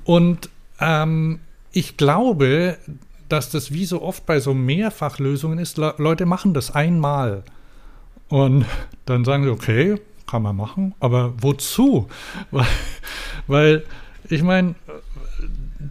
und 0.04 0.48
ähm, 0.80 1.38
ich 1.70 1.96
glaube, 1.96 2.78
dass 3.28 3.50
das 3.50 3.72
wie 3.72 3.84
so 3.84 4.02
oft 4.02 4.26
bei 4.26 4.40
so 4.40 4.52
Mehrfachlösungen 4.52 5.58
ist, 5.58 5.78
Le 5.78 5.94
Leute 5.98 6.26
machen 6.26 6.54
das 6.54 6.74
einmal 6.74 7.44
und 8.28 8.64
dann 9.06 9.24
sagen 9.24 9.44
sie, 9.44 9.50
okay, 9.50 10.00
kann 10.26 10.42
man 10.42 10.56
machen, 10.56 10.94
aber 10.98 11.34
wozu? 11.40 12.08
Weil, 12.50 12.66
weil 13.46 13.84
ich 14.28 14.42
meine, 14.42 14.74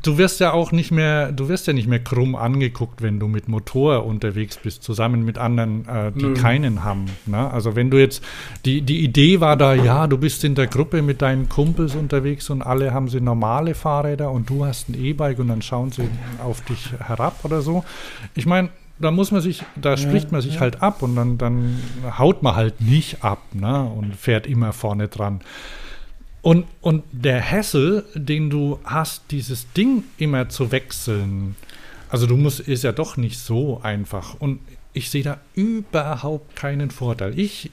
du 0.01 0.17
wirst 0.17 0.39
ja 0.39 0.53
auch 0.53 0.71
nicht 0.71 0.91
mehr, 0.91 1.31
du 1.31 1.49
wirst 1.49 1.67
ja 1.67 1.73
nicht 1.73 1.87
mehr 1.87 1.99
krumm 1.99 2.35
angeguckt, 2.35 3.01
wenn 3.01 3.19
du 3.19 3.27
mit 3.27 3.47
Motor 3.47 4.05
unterwegs 4.05 4.57
bist, 4.57 4.83
zusammen 4.83 5.23
mit 5.23 5.37
anderen, 5.37 5.87
äh, 5.87 6.11
die 6.11 6.25
Nö. 6.25 6.33
keinen 6.33 6.83
haben. 6.83 7.05
Ne? 7.25 7.49
Also 7.51 7.75
wenn 7.75 7.89
du 7.89 7.97
jetzt, 7.97 8.23
die, 8.65 8.81
die 8.81 9.03
Idee 9.03 9.39
war 9.39 9.57
da, 9.57 9.73
ja, 9.73 10.07
du 10.07 10.17
bist 10.17 10.43
in 10.43 10.55
der 10.55 10.67
Gruppe 10.67 11.01
mit 11.01 11.21
deinen 11.21 11.49
Kumpels 11.49 11.95
unterwegs 11.95 12.49
und 12.49 12.61
alle 12.61 12.93
haben 12.93 13.07
sie 13.07 13.19
normale 13.21 13.73
Fahrräder 13.73 14.31
und 14.31 14.49
du 14.49 14.65
hast 14.65 14.89
ein 14.89 14.95
E-Bike 14.95 15.39
und 15.39 15.47
dann 15.47 15.61
schauen 15.61 15.91
sie 15.91 16.07
auf 16.43 16.61
dich 16.61 16.91
herab 16.99 17.43
oder 17.43 17.61
so. 17.61 17.83
Ich 18.35 18.45
meine, 18.45 18.69
da 18.99 19.11
muss 19.11 19.31
man 19.31 19.41
sich, 19.41 19.63
da 19.75 19.95
spricht 19.97 20.31
man 20.31 20.41
sich 20.41 20.55
ja. 20.55 20.59
halt 20.61 20.81
ab 20.81 21.01
und 21.01 21.15
dann, 21.15 21.37
dann 21.37 21.79
haut 22.17 22.43
man 22.43 22.55
halt 22.55 22.81
nicht 22.81 23.23
ab 23.23 23.39
ne? 23.53 23.83
und 23.83 24.15
fährt 24.15 24.45
immer 24.45 24.73
vorne 24.73 25.07
dran. 25.07 25.41
Und, 26.41 26.65
und 26.81 27.03
der 27.11 27.51
Hassel, 27.51 28.05
den 28.15 28.49
du 28.49 28.79
hast, 28.83 29.23
dieses 29.31 29.71
Ding 29.73 30.03
immer 30.17 30.49
zu 30.49 30.71
wechseln, 30.71 31.55
also 32.09 32.25
du 32.25 32.37
musst, 32.37 32.61
ist 32.61 32.83
ja 32.83 32.91
doch 32.91 33.17
nicht 33.17 33.37
so 33.37 33.81
einfach. 33.81 34.35
Und 34.39 34.59
ich 34.93 35.09
sehe 35.09 35.23
da 35.23 35.39
überhaupt 35.53 36.55
keinen 36.55 36.91
Vorteil. 36.91 37.37
Ich, 37.37 37.71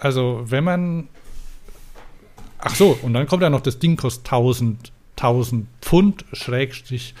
also 0.00 0.42
wenn 0.46 0.64
man, 0.64 1.08
ach 2.58 2.74
so, 2.74 2.98
und 3.02 3.14
dann 3.14 3.26
kommt 3.26 3.42
ja 3.42 3.50
noch, 3.50 3.60
das 3.60 3.78
Ding 3.78 3.96
kostet 3.96 4.26
1000, 4.26 4.92
1000 5.16 5.66
Pfund, 5.80 6.24
Schrägstrich, 6.32 7.14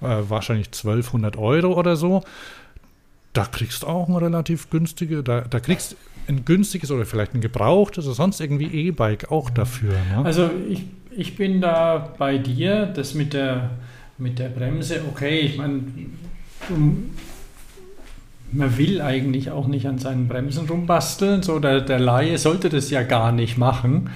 äh, 0.00 0.22
wahrscheinlich 0.28 0.68
1200 0.68 1.36
Euro 1.36 1.72
oder 1.72 1.96
so. 1.96 2.22
Da 3.32 3.44
kriegst 3.46 3.82
du 3.82 3.86
auch 3.88 4.08
ein 4.08 4.16
relativ 4.16 4.70
günstige, 4.70 5.22
da, 5.22 5.40
da 5.40 5.58
kriegst 5.58 5.96
ein 6.28 6.44
günstiges 6.44 6.90
oder 6.90 7.06
vielleicht 7.06 7.34
ein 7.34 7.40
gebrauchtes 7.40 8.06
oder 8.06 8.14
sonst 8.14 8.40
irgendwie 8.40 8.66
E-Bike 8.88 9.30
auch 9.30 9.50
dafür. 9.50 9.92
Ne? 10.14 10.24
Also 10.24 10.50
ich, 10.68 10.84
ich 11.16 11.36
bin 11.36 11.60
da 11.60 12.14
bei 12.18 12.38
dir, 12.38 12.86
das 12.86 13.14
mit 13.14 13.32
der, 13.32 13.70
mit 14.18 14.38
der 14.38 14.48
Bremse, 14.48 15.00
okay, 15.10 15.40
ich 15.40 15.56
meine, 15.56 15.82
man 18.52 18.78
will 18.78 19.00
eigentlich 19.00 19.50
auch 19.50 19.66
nicht 19.66 19.86
an 19.86 19.98
seinen 19.98 20.28
Bremsen 20.28 20.68
rumbasteln, 20.68 21.42
so 21.42 21.58
der, 21.58 21.80
der 21.80 21.98
Laie 21.98 22.38
sollte 22.38 22.68
das 22.68 22.90
ja 22.90 23.02
gar 23.02 23.32
nicht 23.32 23.58
machen. 23.58 24.10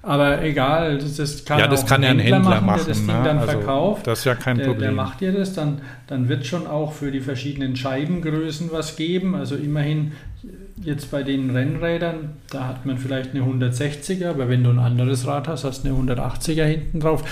Aber 0.00 0.42
egal, 0.42 0.98
das, 0.98 1.16
das 1.16 1.44
kann 1.44 1.58
ja, 1.58 1.66
das 1.66 1.82
auch 1.84 1.88
kann 1.88 2.02
ja 2.02 2.10
ein 2.10 2.18
Händler 2.18 2.60
machen. 2.60 2.78
der 2.78 2.86
das 2.86 2.98
Ding 2.98 3.06
ne? 3.08 3.22
dann 3.24 3.38
Also, 3.38 3.52
verkauft. 3.52 4.06
Das 4.06 4.20
ist 4.20 4.24
ja 4.24 4.34
kein 4.36 4.56
Der, 4.56 4.66
der 4.66 4.72
Problem. 4.72 4.94
macht 4.94 5.20
dir 5.20 5.32
das, 5.32 5.52
dann, 5.52 5.80
dann 6.06 6.28
wird 6.28 6.46
schon 6.46 6.66
auch 6.66 6.92
für 6.92 7.10
die 7.10 7.20
verschiedenen 7.20 7.76
Scheibengrößen 7.76 8.70
was 8.72 8.96
geben. 8.96 9.34
Also 9.34 9.56
immerhin 9.56 10.12
jetzt 10.84 11.10
bei 11.10 11.22
den 11.22 11.50
Rennrädern, 11.50 12.30
da 12.50 12.66
hat 12.68 12.86
man 12.86 12.98
vielleicht 12.98 13.30
eine 13.30 13.40
160er, 13.40 14.30
aber 14.30 14.48
wenn 14.48 14.64
du 14.64 14.70
ein 14.70 14.78
anderes 14.78 15.26
Rad 15.26 15.48
hast, 15.48 15.64
hast 15.64 15.84
du 15.84 15.88
eine 15.88 16.12
180er 16.12 16.64
hinten 16.64 17.00
drauf. 17.00 17.24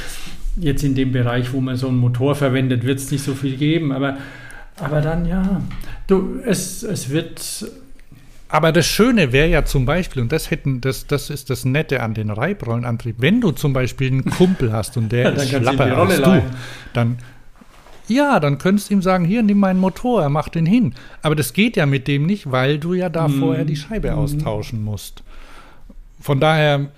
Jetzt 0.57 0.83
in 0.85 0.95
dem 0.95 1.13
Bereich, 1.13 1.53
wo 1.53 1.61
man 1.61 1.77
so 1.77 1.89
einen 1.89 1.99
Motor 1.99 2.35
verwendet, 2.35 2.85
wird 2.85 2.99
es 2.99 3.11
nicht 3.11 3.25
so 3.25 3.35
viel 3.35 3.57
geben, 3.57 3.93
aber, 3.93 4.17
aber 4.79 5.01
dann 5.01 5.27
ja, 5.27 5.61
du, 6.07 6.41
es, 6.45 6.83
es 6.83 7.11
wird 7.11 7.71
Aber 8.49 8.73
das 8.73 8.87
Schöne 8.87 9.33
wäre 9.33 9.49
ja 9.49 9.65
zum 9.65 9.85
Beispiel, 9.85 10.23
und 10.23 10.33
das 10.33 10.51
hätten, 10.51 10.81
das, 10.81 11.07
das 11.07 11.31
ist 11.31 11.51
das 11.51 11.65
Nette 11.65 12.03
an 12.03 12.15
den 12.15 12.31
Reibrollenantrieb, 12.31 13.17
wenn 13.19 13.41
du 13.41 13.53
zum 13.53 13.73
Beispiel 13.73 14.09
einen 14.09 14.25
Kumpel 14.25 14.73
hast 14.73 14.97
und 14.97 15.13
der 15.13 15.25
Ja, 15.25 15.31
dann 15.33 15.43
ist 15.43 15.51
schlapper 15.51 15.93
Rolle 15.93 16.15
als 16.15 16.23
du, 16.23 16.43
dann 16.95 17.19
ja, 18.09 18.41
dann 18.41 18.59
könntest 18.59 18.91
du 18.91 18.95
ihm 18.95 19.03
sagen, 19.03 19.25
hier, 19.25 19.43
nimm 19.43 19.59
meinen 19.59 19.81
Motor, 19.81 20.23
er 20.23 20.29
macht 20.29 20.55
den 20.55 20.67
hin. 20.67 20.95
Aber 21.23 21.35
das 21.35 21.53
geht 21.53 21.77
ja 21.77 21.87
mit 21.87 22.07
dem 22.09 22.27
nicht, 22.27 22.51
weil 22.51 22.79
du 22.79 22.95
ja 22.95 23.09
da 23.09 23.29
Mhm. 23.29 23.39
vorher 23.39 23.65
die 23.65 23.77
Scheibe 23.77 24.11
Mhm. 24.13 24.19
austauschen 24.19 24.83
musst. 24.85 25.23
Von 26.21 26.41
daher, 26.41 26.89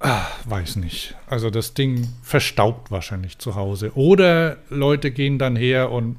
ah, 0.00 0.26
weiß 0.46 0.76
nicht. 0.76 1.14
Also 1.28 1.50
das 1.50 1.74
Ding 1.74 2.08
verstaubt 2.22 2.90
wahrscheinlich 2.90 3.38
zu 3.38 3.54
Hause. 3.56 3.92
Oder 3.94 4.56
Leute 4.70 5.10
gehen 5.10 5.38
dann 5.38 5.56
her 5.56 5.90
und 5.90 6.16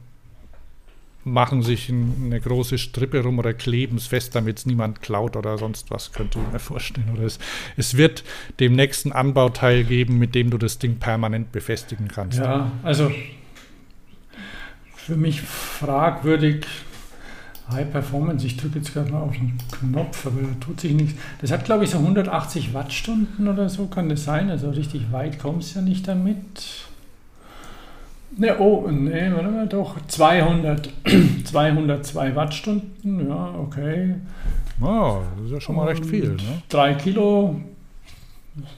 machen 1.24 1.62
sich 1.62 1.88
ein, 1.90 2.16
eine 2.26 2.42
große 2.42 2.80
Strippe 2.80 3.22
rum 3.22 3.38
oder 3.38 3.54
kleben 3.54 3.98
es 3.98 4.08
fest, 4.08 4.34
damit 4.36 4.58
es 4.58 4.66
niemand 4.66 5.02
klaut 5.04 5.36
oder 5.36 5.60
sonst 5.60 5.92
was, 5.92 6.12
könnte 6.14 6.40
ich 6.40 6.52
mir 6.52 6.58
vorstellen. 6.60 7.10
Oder 7.14 7.24
es, 7.24 7.38
es 7.78 7.96
wird 7.96 8.24
dem 8.60 8.74
nächsten 8.74 9.12
Anbauteil 9.12 9.84
geben, 9.84 10.18
mit 10.18 10.34
dem 10.34 10.50
du 10.50 10.58
das 10.58 10.80
Ding 10.80 10.96
permanent 10.98 11.52
befestigen 11.52 12.08
kannst. 12.08 12.40
Ja, 12.40 12.72
also 12.82 13.12
für 15.06 15.16
mich 15.16 15.42
fragwürdig. 15.42 16.66
High 17.72 17.90
Performance, 17.90 18.46
ich 18.46 18.58
drücke 18.58 18.80
jetzt 18.80 18.94
gerade 18.94 19.12
mal 19.12 19.22
auf 19.22 19.32
den 19.32 19.58
Knopf, 19.72 20.26
aber 20.26 20.42
da 20.42 20.48
tut 20.60 20.82
sich 20.82 20.94
nichts. 20.94 21.20
Das 21.40 21.52
hat, 21.52 21.64
glaube 21.64 21.86
ich, 21.86 21.90
so 21.90 22.00
180 22.00 22.74
Wattstunden 22.74 23.48
oder 23.48 23.70
so, 23.70 23.88
kann 23.88 24.10
das 24.10 24.26
sein? 24.26 24.50
Also 24.50 24.72
richtig 24.72 25.12
weit 25.12 25.40
kommst 25.40 25.76
du 25.76 25.80
ja 25.80 25.86
nicht 25.86 26.08
damit. 26.08 26.86
Ne, 28.38 28.58
oh, 28.60 28.88
ne, 28.90 29.32
warte 29.34 29.50
mal, 29.50 29.68
doch, 29.68 29.96
200, 30.08 30.90
202 31.46 32.36
Wattstunden, 32.36 33.28
ja, 33.28 33.54
okay. 33.58 34.16
Oh, 34.82 35.22
das 35.38 35.46
ist 35.46 35.52
ja 35.52 35.62
schon 35.62 35.76
mal 35.76 35.88
recht 35.88 36.06
viel. 36.06 36.32
Ne? 36.32 36.62
3 36.70 36.94
Kilo 36.96 37.62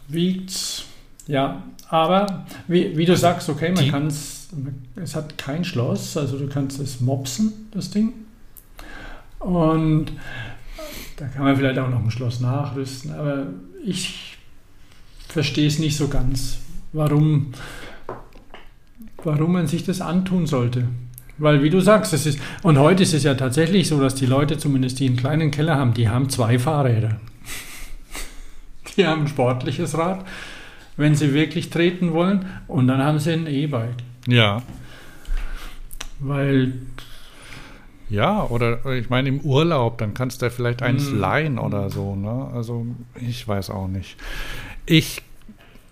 wiegt's, 0.08 0.86
ja. 1.28 1.64
Aber 1.90 2.46
wie, 2.68 2.98
wie 2.98 3.06
du 3.06 3.16
sagst, 3.16 3.50
okay, 3.50 3.72
man 3.72 3.88
kann 3.90 4.08
es, 4.08 4.43
es 4.96 5.16
hat 5.16 5.38
kein 5.38 5.64
Schloss, 5.64 6.18
also 6.18 6.38
du 6.38 6.48
kannst 6.48 6.80
es 6.80 7.02
mopsen, 7.02 7.70
das 7.72 7.92
Ding. 7.92 8.14
Und 9.40 10.08
da 11.18 11.28
kann 11.28 11.44
man 11.44 11.56
vielleicht 11.56 11.80
auch 11.80 11.90
noch 11.90 12.04
ein 12.04 12.12
Schloss 12.12 12.40
nachrüsten, 12.40 13.14
aber 13.14 13.48
ich 13.86 14.38
verstehe 15.28 15.68
es 15.68 15.80
nicht 15.80 15.98
so 15.98 16.08
ganz, 16.08 16.60
warum, 16.94 17.54
warum 19.24 19.54
man 19.54 19.68
sich 19.68 19.84
das 19.84 20.02
antun 20.02 20.48
sollte. 20.48 20.88
Weil, 21.40 21.64
wie 21.64 21.70
du 21.70 21.82
sagst, 21.82 22.14
es 22.14 22.26
ist, 22.26 22.40
und 22.62 22.78
heute 22.78 23.04
ist 23.04 23.14
es 23.14 23.24
ja 23.24 23.34
tatsächlich 23.34 23.88
so, 23.88 24.00
dass 24.00 24.16
die 24.16 24.28
Leute, 24.28 24.58
zumindest 24.58 25.00
die 25.00 25.08
einen 25.08 25.18
kleinen 25.18 25.52
Keller 25.52 25.76
haben, 25.76 25.94
die 25.94 26.08
haben 26.08 26.30
zwei 26.30 26.60
Fahrräder. 26.60 27.20
Die 28.96 29.08
haben 29.08 29.22
ein 29.22 29.28
sportliches 29.28 29.98
Rad 29.98 30.24
wenn 30.98 31.16
sie 31.16 31.34
wirklich 31.34 31.70
treten 31.70 32.14
wollen. 32.14 32.46
Und 32.68 32.88
dann 32.88 33.02
haben 33.02 33.20
sie 33.20 33.34
ein 33.34 33.48
E-Bike. 33.48 33.98
Ja. 34.28 34.62
Weil 36.20 36.74
Ja, 38.10 38.44
oder 38.46 38.86
ich 38.94 39.10
meine 39.10 39.30
im 39.30 39.40
Urlaub, 39.42 39.98
dann 39.98 40.14
kannst 40.14 40.42
du 40.42 40.46
ja 40.46 40.50
vielleicht 40.52 40.84
eins 40.84 41.10
Mm. 41.10 41.20
leihen 41.20 41.58
oder 41.60 41.90
so, 41.90 42.16
ne? 42.16 42.48
Also 42.54 42.86
ich 43.20 43.48
weiß 43.48 43.72
auch 43.72 43.88
nicht. 43.88 44.18
Ich 44.86 45.22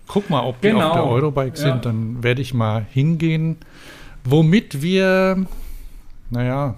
guck 0.06 0.30
mal, 0.30 0.42
ob 0.42 0.60
die 0.60 0.68
Genau. 0.68 0.88
auf 0.90 0.92
der 0.94 1.04
Eurobike 1.04 1.56
sind, 1.56 1.68
Ja. 1.68 1.76
dann 1.90 2.22
werde 2.22 2.40
ich 2.42 2.54
mal 2.54 2.86
hingehen. 2.92 3.56
Womit 4.24 4.82
wir, 4.82 5.44
naja, 6.30 6.76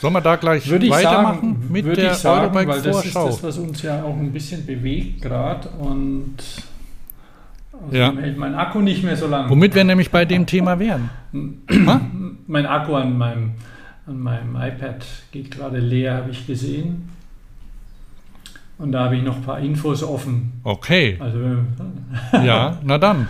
sollen 0.00 0.14
wir 0.14 0.20
da 0.20 0.34
gleich 0.36 0.68
würde 0.68 0.90
weitermachen 0.90 1.52
sagen, 1.52 1.66
mit 1.70 1.84
würde 1.84 2.00
der 2.00 2.12
ich 2.12 2.18
sagen, 2.18 2.52
weil 2.54 2.66
das 2.66 2.78
ist 2.78 2.86
Eurobike-Vorschau? 2.86 3.26
das, 3.26 3.42
was 3.44 3.58
uns 3.58 3.82
ja 3.82 4.02
auch 4.02 4.16
ein 4.16 4.32
bisschen 4.32 4.66
bewegt 4.66 5.22
gerade 5.22 5.68
und 5.78 6.38
außerdem 7.82 8.16
Ja. 8.16 8.22
hält 8.22 8.38
mein 8.38 8.54
Akku 8.54 8.80
nicht 8.80 9.02
mehr 9.02 9.16
so 9.16 9.26
lange. 9.26 9.50
Womit 9.50 9.74
wir 9.74 9.84
nämlich 9.84 10.10
bei 10.10 10.24
dem 10.24 10.46
Thema 10.46 10.78
wären. 10.78 11.10
Mein 12.46 12.66
Akku 12.66 12.94
an 12.94 13.16
meinem, 13.16 13.52
an 14.06 14.18
meinem 14.18 14.56
iPad 14.56 15.04
geht 15.30 15.50
gerade 15.50 15.78
leer, 15.78 16.16
habe 16.16 16.30
ich 16.30 16.46
gesehen. 16.46 17.08
Und 18.78 18.92
da 18.92 19.04
habe 19.04 19.16
ich 19.16 19.22
noch 19.22 19.36
ein 19.36 19.42
paar 19.42 19.60
Infos 19.60 20.02
offen. 20.02 20.60
Okay, 20.64 21.16
Also 21.20 21.38
ja, 22.32 22.78
na 22.82 22.98
dann. 22.98 23.28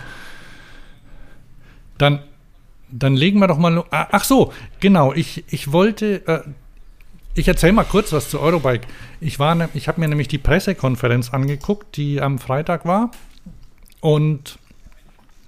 Dann, 1.97 2.19
dann 2.91 3.15
legen 3.15 3.39
wir 3.39 3.47
doch 3.47 3.57
mal. 3.57 3.83
Ah, 3.91 4.07
Ach 4.11 4.23
so, 4.23 4.51
genau. 4.79 5.13
Ich, 5.13 5.43
ich 5.49 5.71
wollte. 5.71 6.27
Äh, 6.27 6.39
ich 7.35 7.47
erzähle 7.47 7.73
mal 7.73 7.83
kurz 7.83 8.13
was 8.13 8.29
zu 8.29 8.39
Eurobike. 8.39 8.85
Ich, 9.19 9.39
war 9.39 9.55
ne, 9.55 9.69
ich 9.73 9.87
habe 9.87 9.99
mir 9.99 10.07
nämlich 10.07 10.27
die 10.27 10.37
Pressekonferenz 10.37 11.33
angeguckt, 11.33 11.97
die 11.97 12.21
am 12.21 12.37
Freitag 12.39 12.85
war. 12.85 13.09
Und 14.03 14.59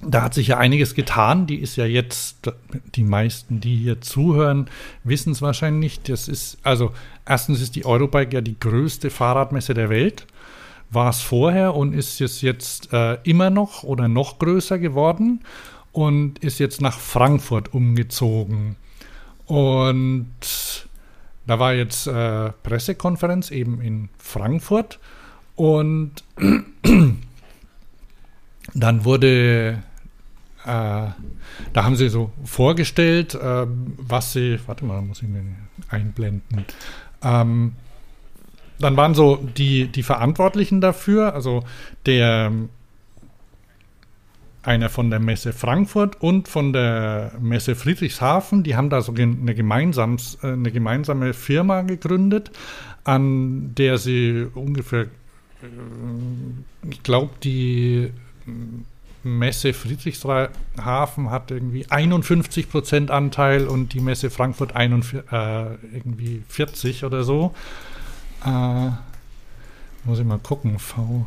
da 0.01 0.21
hat 0.21 0.33
sich 0.33 0.47
ja 0.47 0.57
einiges 0.57 0.95
getan. 0.95 1.45
Die 1.45 1.57
ist 1.57 1.75
ja 1.75 1.85
jetzt, 1.85 2.53
die 2.95 3.03
meisten, 3.03 3.59
die 3.59 3.75
hier 3.75 3.99
zuhören, 3.99 4.69
wissen 5.03 5.33
es 5.33 5.41
wahrscheinlich 5.41 5.97
nicht. 5.97 6.09
Das 6.09 6.29
ist, 6.29 6.57
also, 6.63 6.93
erstens 7.25 7.59
ist 7.59 7.75
die 7.75 7.85
Eurobike 7.85 8.33
ja 8.33 8.39
die 8.39 8.57
größte 8.57 9.09
Fahrradmesse 9.09 9.73
der 9.73 9.89
Welt. 9.89 10.25
War 10.89 11.09
es 11.09 11.19
vorher 11.19 11.75
und 11.75 11.91
ist 11.91 12.21
es 12.21 12.39
jetzt 12.39 12.93
äh, 12.93 13.17
immer 13.23 13.49
noch 13.49 13.83
oder 13.83 14.07
noch 14.07 14.39
größer 14.39 14.79
geworden 14.79 15.41
und 15.91 16.39
ist 16.39 16.59
jetzt 16.59 16.79
nach 16.79 16.97
Frankfurt 16.97 17.73
umgezogen. 17.73 18.77
Und 19.47 20.87
da 21.45 21.59
war 21.59 21.73
jetzt 21.73 22.07
äh, 22.07 22.51
Pressekonferenz 22.63 23.51
eben 23.51 23.81
in 23.81 24.07
Frankfurt 24.17 24.97
und 25.57 26.23
dann 28.73 29.05
wurde, 29.05 29.83
äh, 30.63 30.65
da 30.65 31.13
haben 31.75 31.95
sie 31.95 32.09
so 32.09 32.31
vorgestellt, 32.43 33.35
äh, 33.35 33.67
was 33.97 34.33
sie, 34.33 34.59
warte 34.65 34.85
mal, 34.85 35.01
muss 35.01 35.21
ich 35.21 35.27
mir 35.27 35.43
einblenden. 35.89 36.65
Ähm, 37.21 37.73
dann 38.79 38.97
waren 38.97 39.13
so 39.13 39.37
die, 39.57 39.87
die 39.87 40.03
Verantwortlichen 40.03 40.81
dafür, 40.81 41.33
also 41.33 41.63
der 42.05 42.51
einer 44.65 44.89
von 44.89 45.09
der 45.09 45.19
Messe 45.19 45.53
Frankfurt 45.53 46.21
und 46.21 46.47
von 46.47 46.73
der 46.73 47.33
Messe 47.39 47.75
Friedrichshafen, 47.75 48.63
die 48.63 48.75
haben 48.75 48.89
da 48.89 49.01
so 49.01 49.13
eine, 49.13 49.53
gemeinsams, 49.53 50.39
äh, 50.41 50.47
eine 50.47 50.71
gemeinsame 50.71 51.33
Firma 51.33 51.83
gegründet, 51.83 52.51
an 53.03 53.75
der 53.75 53.97
sie 53.97 54.47
ungefähr, 54.53 55.03
äh, 55.03 55.07
ich 56.89 57.03
glaube, 57.03 57.31
die 57.43 58.11
Messe 59.23 59.73
Friedrichshafen 59.73 61.31
hat 61.31 61.49
irgendwie 61.49 61.89
51 61.89 62.69
Prozent 62.69 63.09
Anteil 63.09 63.67
und 63.67 63.93
die 63.93 63.99
Messe 63.99 64.29
Frankfurt 64.29 64.75
41, 64.75 65.31
äh, 65.31 65.75
irgendwie 65.93 66.43
40 66.47 67.03
oder 67.05 67.23
so. 67.23 67.55
Äh, 68.45 68.89
muss 70.03 70.19
ich 70.19 70.25
mal 70.25 70.37
gucken. 70.37 70.77
VDA. 70.77 71.25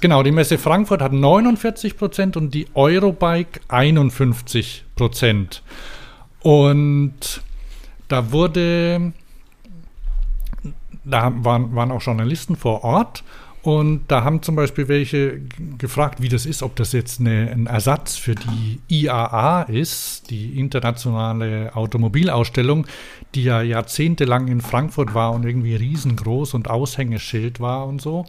Genau, 0.00 0.22
die 0.22 0.30
Messe 0.30 0.58
Frankfurt 0.58 1.02
hat 1.02 1.12
49 1.12 1.96
Prozent 1.96 2.36
und 2.36 2.54
die 2.54 2.68
Eurobike 2.74 3.60
51 3.68 4.84
Prozent. 4.94 5.62
Und 6.40 7.42
da 8.08 8.30
wurde, 8.30 9.12
da 11.04 11.32
waren, 11.44 11.74
waren 11.74 11.90
auch 11.90 12.02
Journalisten 12.02 12.54
vor 12.54 12.84
Ort 12.84 13.24
und 13.64 14.02
da 14.08 14.24
haben 14.24 14.42
zum 14.42 14.56
Beispiel 14.56 14.88
welche 14.88 15.40
gefragt, 15.78 16.20
wie 16.20 16.28
das 16.28 16.44
ist, 16.44 16.62
ob 16.62 16.76
das 16.76 16.92
jetzt 16.92 17.18
eine, 17.18 17.50
ein 17.50 17.66
Ersatz 17.66 18.14
für 18.14 18.34
die 18.34 18.78
IAA 18.88 19.62
ist, 19.62 20.28
die 20.28 20.58
internationale 20.58 21.74
Automobilausstellung, 21.74 22.86
die 23.34 23.44
ja 23.44 23.62
jahrzehntelang 23.62 24.48
in 24.48 24.60
Frankfurt 24.60 25.14
war 25.14 25.32
und 25.32 25.46
irgendwie 25.46 25.74
riesengroß 25.76 26.52
und 26.52 26.68
Aushängeschild 26.68 27.58
war 27.58 27.86
und 27.86 28.02
so. 28.02 28.26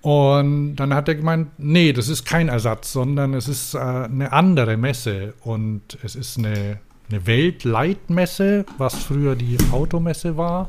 Und 0.00 0.76
dann 0.76 0.94
hat 0.94 1.08
er 1.08 1.16
gemeint, 1.16 1.48
nee, 1.58 1.92
das 1.92 2.08
ist 2.08 2.24
kein 2.24 2.48
Ersatz, 2.48 2.92
sondern 2.92 3.34
es 3.34 3.48
ist 3.48 3.74
äh, 3.74 3.78
eine 3.78 4.32
andere 4.32 4.76
Messe 4.76 5.34
und 5.42 5.98
es 6.04 6.14
ist 6.14 6.38
eine, 6.38 6.78
eine 7.10 7.26
Weltleitmesse, 7.26 8.64
was 8.76 8.94
früher 8.94 9.34
die 9.34 9.58
Automesse 9.72 10.36
war. 10.36 10.68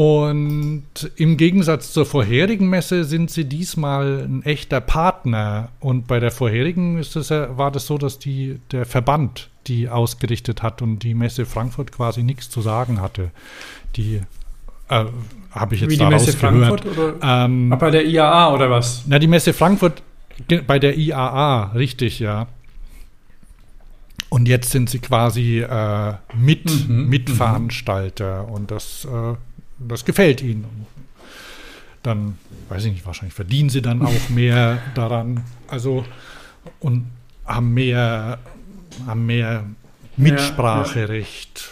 Und 0.00 1.10
im 1.16 1.38
Gegensatz 1.38 1.90
zur 1.94 2.04
vorherigen 2.04 2.68
Messe 2.68 3.04
sind 3.04 3.30
sie 3.30 3.46
diesmal 3.46 4.26
ein 4.28 4.42
echter 4.42 4.82
Partner. 4.82 5.70
Und 5.80 6.06
bei 6.06 6.20
der 6.20 6.30
vorherigen 6.30 7.02
ja- 7.02 7.56
war 7.56 7.70
das 7.70 7.86
so, 7.86 7.96
dass 7.96 8.18
die, 8.18 8.60
der 8.72 8.84
Verband 8.84 9.48
die 9.68 9.88
ausgerichtet 9.88 10.62
hat 10.62 10.82
und 10.82 10.98
die 10.98 11.14
Messe 11.14 11.46
Frankfurt 11.46 11.92
quasi 11.92 12.22
nichts 12.22 12.50
zu 12.50 12.60
sagen 12.60 13.00
hatte. 13.00 13.30
Die 13.96 14.20
äh, 14.90 15.04
habe 15.50 15.74
ich 15.74 15.80
jetzt 15.80 15.90
wie 15.92 15.96
die 15.96 16.04
Messe 16.04 16.34
gehört. 16.36 16.82
Frankfurt 16.82 16.86
oder 17.22 17.44
Ähm, 17.46 17.72
Ah, 17.72 17.76
bei 17.76 17.90
der 17.90 18.04
IAA 18.04 18.52
oder 18.52 18.70
was? 18.70 19.02
na, 19.06 19.18
die 19.18 19.26
Messe 19.26 19.54
Frankfurt 19.54 20.02
bei 20.66 20.78
der 20.78 20.98
IAA, 20.98 21.72
richtig, 21.74 22.18
ja. 22.20 22.48
Und 24.28 24.46
jetzt 24.46 24.70
sind 24.72 24.90
sie 24.90 24.98
quasi 24.98 25.60
äh, 25.60 26.12
mit, 26.36 26.86
Mhm, 26.86 27.08
Mitveranstalter 27.08 28.46
und 28.46 28.70
das, 28.70 29.06
äh, 29.06 29.34
das 29.78 30.04
gefällt 30.04 30.42
ihnen. 30.42 30.86
Dann, 32.02 32.38
weiß 32.68 32.84
ich 32.84 32.92
nicht, 32.92 33.06
wahrscheinlich 33.06 33.34
verdienen 33.34 33.68
sie 33.68 33.82
dann 33.82 34.02
auch 34.02 34.28
mehr 34.28 34.78
daran. 34.94 35.44
Also 35.68 36.04
und 36.80 37.10
haben 37.44 37.74
mehr, 37.74 38.38
haben 39.06 39.26
mehr 39.26 39.64
Mitspracherecht. 40.16 41.70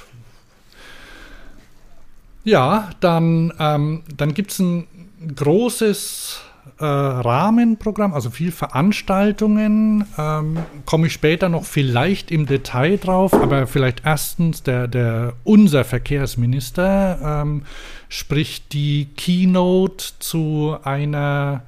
Ja, 2.45 2.91
dann, 3.01 3.53
ähm, 3.59 4.03
dann 4.17 4.35
gibt 4.35 4.51
es 4.53 4.59
ein 4.59 4.87
großes 5.35 6.41
äh, 6.79 6.85
Rahmenprogramm, 6.85 8.15
also 8.15 8.31
viel 8.31 8.53
Veranstaltungen. 8.53 10.05
Ähm, 10.19 10.59
Komme 10.87 11.07
ich 11.07 11.13
später 11.13 11.49
noch 11.49 11.65
vielleicht 11.65 12.31
im 12.31 12.47
Detail 12.47 12.99
drauf, 12.99 13.35
aber 13.35 13.67
vielleicht 13.67 14.03
erstens 14.05 14.63
der, 14.63 14.89
der 14.89 15.35
unser 15.45 15.85
Verkehrsminister 15.85 17.43
ähm, 17.43 17.63
spricht 18.09 18.73
die 18.73 19.09
Keynote 19.17 20.05
zu 20.19 20.77
einer 20.85 21.63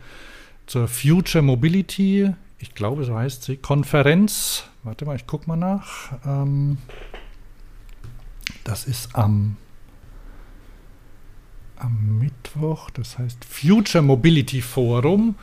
zur 0.66 0.88
Future 0.88 1.42
Mobility, 1.42 2.32
ich 2.58 2.74
glaube, 2.74 3.04
so 3.04 3.16
heißt 3.16 3.44
sie, 3.44 3.56
Konferenz. 3.56 4.64
Warte 4.82 5.04
mal, 5.04 5.16
ich 5.16 5.26
gucke 5.26 5.46
mal 5.46 5.56
nach. 5.56 6.12
Ähm, 6.24 6.78
das 8.64 8.84
ist 8.84 9.14
am 9.14 9.56
am 11.78 12.18
Mittwoch, 12.18 12.90
das 12.90 13.18
heißt 13.18 13.44
Future 13.44 14.02
Mobility 14.02 14.60
Forum. 14.62 15.36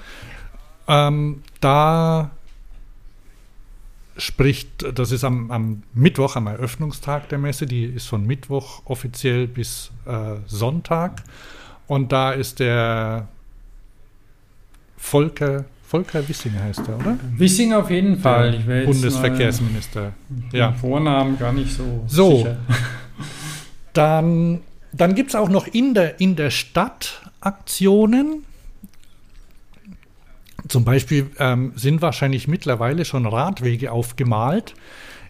Ähm, 0.87 1.41
da 1.61 2.31
spricht, 4.17 4.85
das 4.97 5.11
ist 5.11 5.23
am, 5.23 5.49
am 5.51 5.83
Mittwoch, 5.93 6.35
am 6.35 6.47
Eröffnungstag 6.47 7.29
der 7.29 7.39
Messe, 7.39 7.65
die 7.65 7.83
ist 7.85 8.07
von 8.07 8.25
Mittwoch 8.25 8.81
offiziell 8.85 9.47
bis 9.47 9.91
äh, 10.05 10.35
Sonntag. 10.45 11.23
Und 11.87 12.11
da 12.11 12.31
ist 12.31 12.59
der 12.59 13.27
Volker, 14.97 15.65
Volker 15.87 16.27
Wissinger 16.27 16.63
heißt 16.63 16.87
er, 16.87 16.95
oder? 16.97 17.17
Wissing 17.37 17.73
auf 17.73 17.89
jeden 17.91 18.17
Fall. 18.17 18.59
Bundesverkehrsminister. 18.85 20.13
Ja. 20.51 20.71
Vornamen 20.73 21.37
gar 21.37 21.51
nicht 21.51 21.71
so, 21.73 22.03
So. 22.07 22.37
sicher. 22.37 22.57
Dann, 23.93 24.61
dann 24.93 25.15
gibt 25.15 25.29
es 25.29 25.35
auch 25.35 25.49
noch 25.49 25.67
in 25.67 25.93
der, 25.93 26.19
in 26.21 26.35
der 26.35 26.49
Stadt 26.51 27.21
Aktionen. 27.41 28.45
Zum 30.67 30.85
Beispiel 30.85 31.29
ähm, 31.39 31.73
sind 31.75 32.01
wahrscheinlich 32.01 32.47
mittlerweile 32.47 33.03
schon 33.03 33.25
Radwege 33.25 33.91
aufgemalt. 33.91 34.75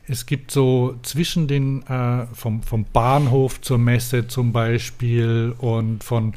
Es 0.05 0.26
gibt 0.26 0.51
so 0.51 0.99
zwischen 1.01 1.47
den, 1.47 1.82
äh, 1.88 2.28
vom, 2.34 2.61
vom 2.61 2.86
Bahnhof 2.91 3.61
zur 3.61 3.78
Messe 3.78 4.28
zum 4.28 4.51
Beispiel 4.51 5.55
und 5.57 6.03
von, 6.03 6.34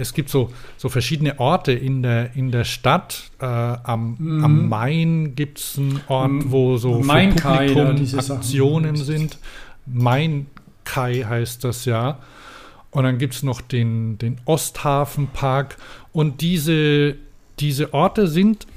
es 0.00 0.14
gibt 0.14 0.30
so, 0.30 0.50
so 0.78 0.88
verschiedene 0.88 1.38
Orte 1.38 1.72
in 1.72 2.02
der, 2.02 2.34
in 2.34 2.50
der 2.50 2.64
Stadt. 2.64 3.30
Äh, 3.40 3.44
am, 3.44 4.16
Mhm. 4.18 4.44
am 4.44 4.68
Main 4.68 5.34
gibt 5.36 5.58
es 5.58 5.76
einen 5.78 6.00
Ort, 6.08 6.50
wo 6.50 6.78
so 6.78 7.02
da 7.06 7.14
Publikum. 7.30 8.30
Aktionen 8.30 8.96
sind. 8.96 9.38
Main 9.86 10.46
Kai 10.84 11.24
heißt 11.28 11.62
das 11.62 11.84
ja. 11.84 12.18
Und 12.94 13.02
dann 13.02 13.18
gibt 13.18 13.34
es 13.34 13.42
noch 13.42 13.60
den, 13.60 14.18
den 14.18 14.36
Osthafenpark. 14.44 15.76
Und 16.12 16.40
diese, 16.40 17.16
diese 17.58 17.92
Orte 17.92 18.28
sind 18.28 18.68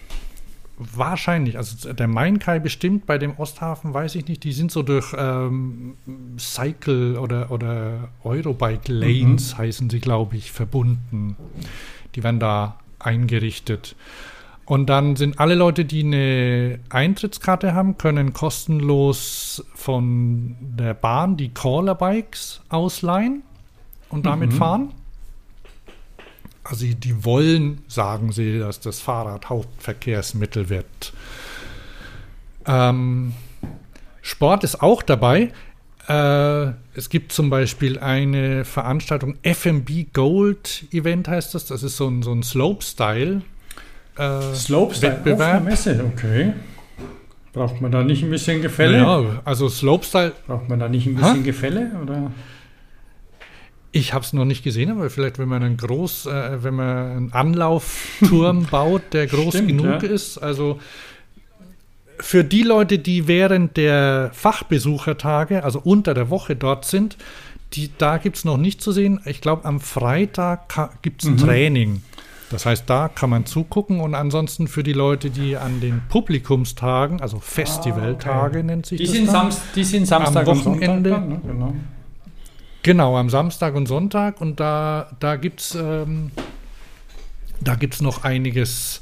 wahrscheinlich, 0.79 1.55
also 1.55 1.93
der 1.93 2.07
Mainkai 2.07 2.57
bestimmt, 2.57 3.05
bei 3.05 3.19
dem 3.19 3.37
Osthafen 3.37 3.93
weiß 3.93 4.15
ich 4.15 4.27
nicht, 4.27 4.43
die 4.43 4.53
sind 4.53 4.71
so 4.71 4.81
durch 4.81 5.13
ähm, 5.15 5.97
Cycle 6.39 7.17
oder, 7.19 7.51
oder 7.51 8.09
Eurobike 8.23 8.91
Lanes 8.91 9.55
heißen 9.55 9.87
sie, 9.91 9.99
glaube 9.99 10.35
ich, 10.35 10.51
verbunden. 10.51 11.37
Die 12.15 12.23
werden 12.23 12.39
da 12.39 12.79
eingerichtet. 12.97 13.95
Und 14.65 14.87
dann 14.87 15.15
sind 15.15 15.39
alle 15.39 15.53
Leute, 15.53 15.85
die 15.85 16.03
eine 16.03 16.79
Eintrittskarte 16.89 17.75
haben, 17.75 17.99
können 17.99 18.33
kostenlos 18.33 19.63
von 19.75 20.55
der 20.59 20.95
Bahn 20.95 21.37
die 21.37 21.49
Caller 21.49 21.93
Bikes 21.93 22.61
ausleihen 22.69 23.43
und 24.09 24.25
damit 24.25 24.51
Mhm. 24.53 24.55
fahren. 24.57 24.91
Also 26.63 26.85
die- 26.85 26.95
die 26.95 27.23
wollen, 27.23 27.79
sagen 27.87 28.31
sie, 28.31 28.59
dass 28.59 28.79
das 28.79 28.99
Fahrrad 28.99 29.49
Hauptverkehrsmittel 29.49 30.69
wird. 30.69 31.13
Ähm, 32.65 33.33
Sport 34.21 34.63
ist 34.63 34.81
auch 34.81 35.01
dabei. 35.01 35.51
Äh, 36.09 36.71
es 36.93 37.09
gibt 37.09 37.31
zum 37.31 37.49
Beispiel 37.49 37.99
eine 37.99 38.65
Veranstaltung, 38.65 39.35
FMB 39.43 40.07
Gold 40.13 40.85
Event 40.91 41.27
heißt 41.27 41.53
das. 41.55 41.65
Das 41.65 41.83
ist 41.83 41.97
so 41.97 42.07
ein, 42.07 42.21
so 42.23 42.33
ein 42.33 42.43
Slopestyle. 42.43 43.41
Äh, 44.17 44.41
Slopestyle 44.53 45.13
Wettbewerb. 45.13 45.39
auf 45.41 45.51
der 45.51 45.59
Messe, 45.61 46.05
okay. 46.13 46.53
Braucht 47.53 47.81
man 47.81 47.91
da 47.91 48.03
nicht 48.03 48.23
ein 48.23 48.29
bisschen 48.29 48.61
Gefälle? 48.61 48.97
Ja, 48.99 49.41
also 49.45 49.67
Slopestyle, 49.69 50.33
Braucht 50.47 50.69
man 50.69 50.79
da 50.79 50.87
nicht 50.89 51.07
ein 51.07 51.15
bisschen 51.15 51.43
Gefälle? 51.43 51.91
Oder? 52.01 52.31
Ich 53.97 54.13
habe 54.13 54.23
es 54.23 54.33
noch 54.33 54.45
nicht 54.45 54.63
gesehen, 54.63 54.91
aber 54.91 55.09
vielleicht, 55.09 55.39
wenn 55.39 55.49
man 55.49 55.63
einen 55.63 55.77
groß, 55.77 56.27
äh, 56.27 56.63
wenn 56.63 56.75
man 56.75 56.87
einen 56.87 57.33
Anlaufturm 57.33 58.65
baut, 58.71 59.01
der 59.13 59.27
groß 59.27 59.55
Stimmt, 59.55 59.67
genug 59.69 60.03
ja. 60.03 60.09
ist, 60.09 60.37
also 60.37 60.79
für 62.19 62.43
die 62.43 62.63
Leute, 62.63 62.97
die 62.99 63.27
während 63.27 63.77
der 63.77 64.31
Fachbesuchertage, 64.33 65.63
also 65.63 65.79
unter 65.83 66.13
der 66.13 66.29
Woche 66.29 66.55
dort 66.55 66.85
sind, 66.85 67.17
die, 67.73 67.91
da 67.97 68.17
gibt 68.17 68.37
es 68.37 68.45
noch 68.45 68.57
nicht 68.57 68.81
zu 68.81 68.91
sehen. 68.91 69.19
Ich 69.25 69.41
glaube, 69.41 69.65
am 69.65 69.79
Freitag 69.79 71.01
gibt 71.01 71.21
es 71.23 71.29
ein 71.29 71.33
Mhm. 71.33 71.37
Training. 71.37 72.01
Das 72.49 72.65
heißt, 72.65 72.89
da 72.89 73.09
kann 73.09 73.29
man 73.29 73.45
zugucken 73.45 73.99
und 73.99 74.15
ansonsten 74.15 74.69
für 74.69 74.81
die 74.81 74.93
Leute, 74.93 75.29
die 75.29 75.57
an 75.57 75.81
den 75.81 76.01
Publikumstagen, 76.07 77.21
also 77.21 77.39
Festivaltage 77.39 78.63
nennt 78.63 78.85
sich 78.85 78.99
Die 78.99 79.03
das 79.05 79.13
sind, 79.13 79.27
dann. 79.27 79.33
Samst, 79.51 79.61
die 79.75 79.83
sind 79.83 80.05
Samstag 80.07 80.47
Am 80.47 80.65
Wochenende. 80.65 81.09
dann, 81.09 81.27
ne? 81.27 81.41
genau. 81.45 81.75
Genau, 82.87 83.17
am 83.17 83.29
Samstag 83.29 83.75
und 83.75 83.85
Sonntag 83.85 84.39
und 84.39 84.61
da, 84.61 85.09
da 85.19 85.35
gibt 85.35 85.59
es 85.59 85.75
ähm, 85.75 86.31
da 87.59 87.75
gibt's 87.75 87.99
noch 87.99 88.23
einiges 88.23 89.01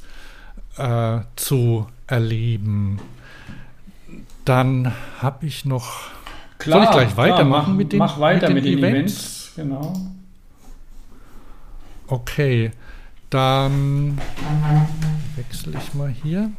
äh, 0.77 1.19
zu 1.35 1.85
erleben. 2.07 2.97
Dann 4.43 4.91
habe 5.19 5.45
ich 5.45 5.65
noch. 5.65 5.99
Soll 6.63 6.81
ich 6.83 6.89
gleich 6.89 7.15
weitermachen 7.15 7.73
mach, 7.73 7.77
mit 7.77 7.91
den- 7.93 7.99
Mach 7.99 8.19
weiter 8.19 8.47
mit 8.47 8.63
mit 8.63 8.65
den 8.65 8.81
den, 8.81 8.85
Events? 8.85 9.53
Events. 9.53 9.53
Genau. 9.55 9.93
Okay, 12.07 12.71
dann 13.29 14.19
wechsle 15.35 15.77
ich 15.77 15.93
mal 15.93 16.09
hier. 16.09 16.49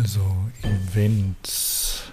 Also, 0.00 0.20
Events. 0.62 2.04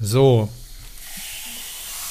So. 0.00 0.48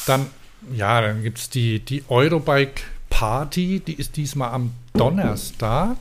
Dann, 0.06 0.28
ja, 0.74 1.02
dann 1.02 1.24
gibt 1.24 1.38
es 1.38 1.50
die, 1.50 1.80
die 1.80 2.04
Eurobike 2.08 2.82
Party, 3.10 3.80
die 3.80 3.94
ist 3.94 4.18
diesmal 4.18 4.52
am 4.52 4.74
Donnerstag. 4.94 5.98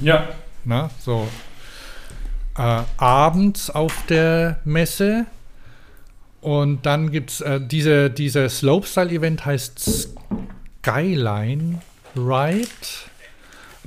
Ja. 0.00 0.28
Na, 0.64 0.90
so 1.00 1.28
äh, 2.60 2.82
abends 2.96 3.70
auf 3.70 3.94
der 4.08 4.60
Messe. 4.64 5.26
Und 6.40 6.86
dann 6.86 7.10
gibt 7.10 7.30
es 7.30 7.40
äh, 7.40 7.60
diese, 7.60 8.10
dieser 8.10 8.48
Slopestyle-Event 8.48 9.44
heißt 9.44 10.08
Skyline 10.82 11.80
Ride. 12.16 13.09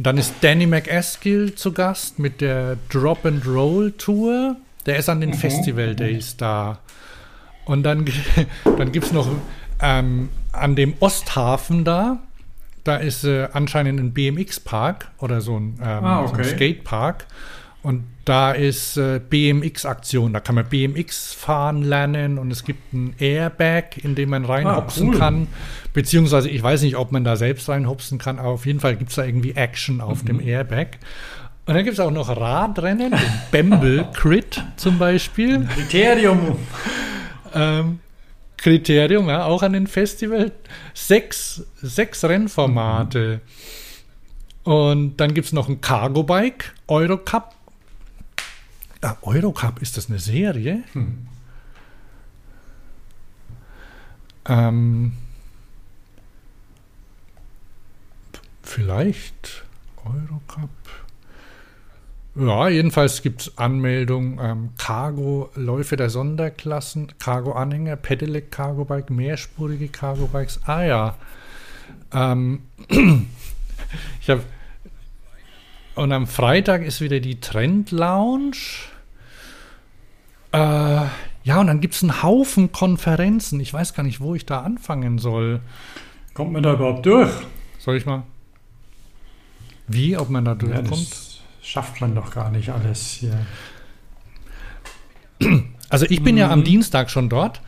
Und 0.03 0.07
dann 0.07 0.17
ist 0.17 0.33
Danny 0.41 0.65
McEskill 0.65 1.55
zu 1.55 1.71
Gast 1.71 2.19
mit 2.19 2.41
der 2.41 2.75
Drop 2.89 3.25
and 3.25 3.47
Roll 3.47 3.93
Tour. 3.93 4.57
Der 4.85 4.97
ist 4.97 5.07
an 5.07 5.21
den 5.21 5.29
Mhm. 5.29 5.35
Festival 5.35 5.95
Days 5.95 6.35
da. 6.35 6.79
Und 7.63 7.83
dann, 7.83 8.03
dann 8.77 8.91
gibt 8.91 9.05
es 9.05 9.13
noch 9.13 9.29
ähm, 9.81 10.27
an 10.51 10.75
dem 10.75 10.95
Osthafen 10.99 11.85
da, 11.85 12.19
da 12.83 12.97
ist 12.97 13.23
äh, 13.23 13.47
anscheinend 13.53 13.97
ein 13.97 14.11
BMX-Park 14.11 15.09
oder 15.19 15.39
so 15.39 15.57
ein, 15.57 15.79
ähm, 15.81 16.03
Ah, 16.03 16.27
so 16.27 16.33
ein 16.33 16.39
okay. 16.41 16.53
Skatepark. 16.53 17.25
Und 17.84 18.05
da 18.23 18.53
ist 18.53 18.95
äh, 18.95 19.19
BMX-Aktion. 19.19 20.31
Da 20.31 20.39
kann 20.39 20.55
man 20.55 20.65
BMX 20.65 21.34
fahren 21.34 21.84
lernen 21.84 22.38
und 22.38 22.49
es 22.49 22.63
gibt 22.63 22.93
ein 22.93 23.13
Airbag, 23.19 23.97
in 24.01 24.15
dem 24.15 24.29
man 24.29 24.45
reinhopsen 24.45 25.09
cool. 25.09 25.19
kann. 25.19 25.47
Beziehungsweise, 25.93 26.49
ich 26.49 26.63
weiß 26.63 26.81
nicht, 26.84 26.95
ob 26.95 27.11
man 27.11 27.25
da 27.25 27.36
selbst 27.36 27.67
reinhopsen 27.67 28.19
kann, 28.19 28.39
aber 28.39 28.49
auf 28.49 28.65
jeden 28.65 28.79
Fall 28.79 28.95
gibt 28.95 29.09
es 29.09 29.17
da 29.17 29.25
irgendwie 29.25 29.51
Action 29.51 29.99
auf 29.99 30.23
dem 30.23 30.39
Airbag. 30.39 30.97
Und 31.65 31.75
dann 31.75 31.84
gibt 31.84 31.93
es 31.93 31.99
auch 31.99 32.11
noch 32.11 32.29
Radrennen, 32.29 33.11
den 33.11 33.41
Bamble 33.51 34.07
Crit 34.13 34.63
zum 34.77 34.97
Beispiel. 34.97 35.65
Kriterium. 35.65 36.57
Ähm, 37.53 37.99
Kriterium, 38.57 39.27
ja, 39.27 39.43
auch 39.43 39.61
an 39.61 39.73
den 39.73 39.88
Festival. 39.88 40.53
Sechs, 40.93 41.65
sechs 41.81 42.23
Rennformate. 42.23 43.41
Und 44.63 45.17
dann 45.17 45.34
gibt 45.34 45.47
es 45.47 45.53
noch 45.53 45.67
ein 45.67 45.81
Cargo 45.81 46.23
Bike, 46.23 46.73
Eurocup. 46.88 47.53
Ah, 49.03 49.17
Eurocup, 49.21 49.81
ist 49.81 49.97
das 49.97 50.09
eine 50.09 50.19
Serie? 50.19 50.83
Hm. 50.93 51.27
Ähm, 54.47 55.13
vielleicht 58.61 59.65
Eurocup. 60.05 60.69
Ja, 62.35 62.69
jedenfalls 62.69 63.21
gibt 63.21 63.41
es 63.41 63.57
Anmeldung, 63.57 64.39
ähm, 64.41 64.69
Cargo-Läufe 64.77 65.97
der 65.97 66.09
Sonderklassen, 66.09 67.13
Cargo-Anhänger, 67.19 67.97
Pedelec 67.97 68.51
Cargo-Bike, 68.51 69.09
mehrspurige 69.09 69.89
Cargo-Bikes. 69.89 70.61
Ah 70.65 70.83
ja. 70.83 71.15
Ähm, 72.13 72.63
ich 74.21 74.29
habe 74.29 74.43
und 75.95 76.11
am 76.11 76.25
Freitag 76.25 76.83
ist 76.83 77.01
wieder 77.01 77.19
die 77.19 77.39
Trend 77.39 77.91
Lounge. 77.91 78.55
Äh, 80.53 80.57
ja, 81.45 81.59
und 81.59 81.67
dann 81.67 81.81
gibt 81.81 81.95
es 81.95 82.03
einen 82.03 82.23
Haufen 82.23 82.71
Konferenzen. 82.71 83.59
Ich 83.59 83.73
weiß 83.73 83.93
gar 83.93 84.03
nicht, 84.03 84.21
wo 84.21 84.35
ich 84.35 84.45
da 84.45 84.61
anfangen 84.61 85.17
soll. 85.17 85.59
Kommt 86.33 86.53
man 86.53 86.63
da 86.63 86.73
überhaupt 86.73 87.05
durch? 87.05 87.31
Soll 87.79 87.97
ich 87.97 88.05
mal? 88.05 88.23
Wie, 89.87 90.15
ob 90.17 90.29
man 90.29 90.45
da 90.45 90.51
Ja, 90.51 90.57
durchkommt? 90.57 90.91
das 91.11 91.39
schafft 91.61 91.99
man 92.01 92.15
doch 92.15 92.31
gar 92.33 92.49
nicht 92.51 92.69
alles 92.69 93.01
hier. 93.19 93.45
Also 95.89 96.05
ich 96.09 96.23
bin 96.23 96.37
ja 96.37 96.49
am 96.49 96.59
Mhm. 96.59 96.63
Dienstag 96.63 97.09
schon 97.09 97.29
dort 97.29 97.61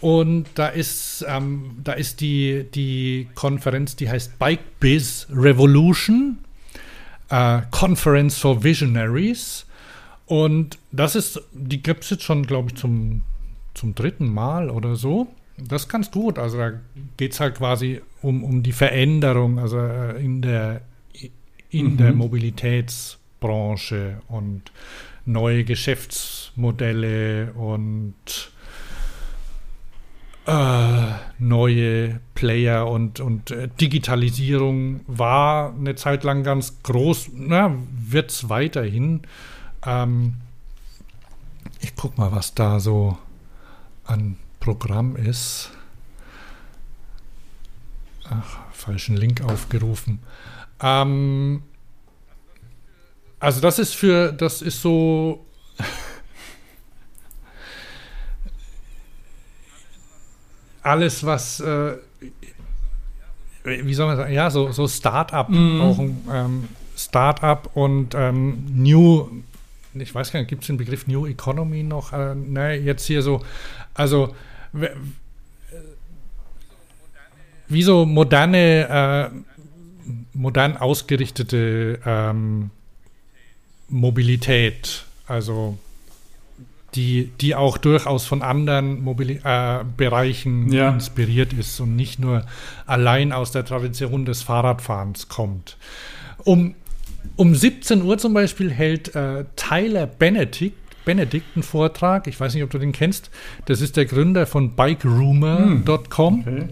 und 0.00 0.46
da 0.56 0.66
ist, 0.66 1.24
ähm, 1.28 1.76
da 1.84 1.92
ist 1.92 2.20
die, 2.20 2.66
die 2.74 3.28
Konferenz, 3.34 3.94
die 3.96 4.10
heißt 4.10 4.38
Bike 4.38 4.80
Biz 4.80 5.28
Revolution, 5.30 6.38
äh, 7.28 7.60
Conference 7.70 8.38
for 8.38 8.64
Visionaries. 8.64 9.64
Und 10.32 10.78
das 10.92 11.14
ist, 11.14 11.42
die 11.52 11.82
gibt 11.82 12.04
es 12.04 12.10
jetzt 12.10 12.22
schon, 12.22 12.46
glaube 12.46 12.70
ich, 12.70 12.76
zum, 12.76 13.20
zum 13.74 13.94
dritten 13.94 14.32
Mal 14.32 14.70
oder 14.70 14.96
so. 14.96 15.26
Das 15.58 15.82
ist 15.82 15.88
ganz 15.90 16.10
gut. 16.10 16.38
Also 16.38 16.56
da 16.56 16.72
geht 17.18 17.32
es 17.32 17.40
halt 17.40 17.56
quasi 17.56 18.00
um, 18.22 18.42
um 18.42 18.62
die 18.62 18.72
Veränderung, 18.72 19.58
also 19.58 19.78
äh, 19.78 20.24
in 20.24 20.40
der, 20.40 20.80
in 21.68 21.92
Mhm. 21.92 21.96
der 21.98 22.14
Mobilitätsbranche 22.14 24.22
und 24.28 24.72
neue 25.26 25.64
Geschäftsmodelle 25.64 27.52
und 27.52 28.14
äh, 30.46 31.12
neue 31.38 32.20
CD-Player 32.42 32.88
und, 32.88 33.20
und 33.20 33.50
äh, 33.50 33.68
Digitalisierung 33.80 35.00
war 35.06 35.74
eine 35.74 35.94
Zeit 35.94 36.24
lang 36.24 36.42
ganz 36.42 36.82
groß, 36.82 37.30
wird 37.32 38.30
es 38.30 38.48
weiterhin. 38.48 39.22
Ähm, 39.84 40.36
ich 41.80 41.94
guck 41.96 42.18
mal, 42.18 42.32
was 42.32 42.54
da 42.54 42.80
so 42.80 43.18
an 44.04 44.36
Programm 44.60 45.16
ist. 45.16 45.70
Ach, 48.28 48.58
falschen 48.72 49.16
Link 49.16 49.42
aufgerufen. 49.42 50.20
Ähm, 50.80 51.62
also 53.40 53.60
das 53.60 53.78
ist 53.78 53.94
für, 53.94 54.32
das 54.32 54.62
ist 54.62 54.80
so 54.80 55.44
alles, 60.82 61.24
was, 61.24 61.60
äh, 61.60 61.96
wie 63.64 63.94
soll 63.94 64.06
man 64.06 64.16
sagen, 64.16 64.32
ja, 64.32 64.48
so, 64.50 64.70
so 64.70 64.86
Start-up, 64.86 65.48
mm. 65.48 65.80
auch 65.80 65.98
ein 65.98 66.24
ähm, 66.30 66.68
Start-up 66.96 67.70
und 67.74 68.14
ähm, 68.14 68.64
New, 68.70 69.42
ich 69.94 70.14
weiß 70.14 70.32
gar 70.32 70.40
nicht, 70.40 70.48
gibt 70.48 70.62
es 70.62 70.66
den 70.66 70.76
Begriff 70.76 71.06
New 71.06 71.26
Economy 71.26 71.82
noch? 71.82 72.12
Äh, 72.12 72.34
ne, 72.34 72.74
jetzt 72.74 73.06
hier 73.06 73.22
so, 73.22 73.42
also 73.94 74.34
wie 77.68 77.82
so 77.82 78.04
moderne, 78.04 79.32
äh, 79.34 80.10
modern 80.32 80.76
ausgerichtete 80.76 81.98
ähm, 82.04 82.70
Mobilität, 83.88 85.04
also 85.26 85.78
die, 86.94 87.30
die 87.40 87.54
auch 87.54 87.78
durchaus 87.78 88.26
von 88.26 88.42
anderen 88.42 89.02
Mobili 89.02 89.40
äh, 89.44 89.84
Bereichen 89.96 90.70
ja. 90.70 90.90
inspiriert 90.90 91.52
ist 91.52 91.80
und 91.80 91.96
nicht 91.96 92.18
nur 92.18 92.44
allein 92.86 93.32
aus 93.32 93.50
der 93.52 93.64
Tradition 93.64 94.24
des 94.24 94.42
Fahrradfahrens 94.42 95.28
kommt. 95.28 95.76
Um, 96.44 96.74
um 97.36 97.54
17 97.54 98.02
Uhr 98.02 98.18
zum 98.18 98.34
Beispiel 98.34 98.70
hält 98.70 99.14
äh, 99.14 99.44
Tyler 99.56 100.06
Benedict, 100.06 100.76
Benedict 101.04 101.46
einen 101.54 101.62
Vortrag. 101.62 102.26
Ich 102.26 102.38
weiß 102.38 102.54
nicht, 102.54 102.62
ob 102.62 102.70
du 102.70 102.78
den 102.78 102.92
kennst. 102.92 103.30
Das 103.66 103.80
ist 103.80 103.96
der 103.96 104.06
Gründer 104.06 104.46
von 104.46 104.76
bikerumor.com. 104.76 106.46
Hm. 106.46 106.54
Okay. 106.54 106.68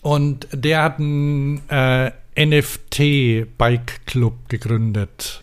Und 0.00 0.48
der 0.52 0.82
hat 0.82 0.98
einen 0.98 1.60
äh, 1.68 2.10
NFT-Bike-Club 2.36 4.48
gegründet. 4.48 5.42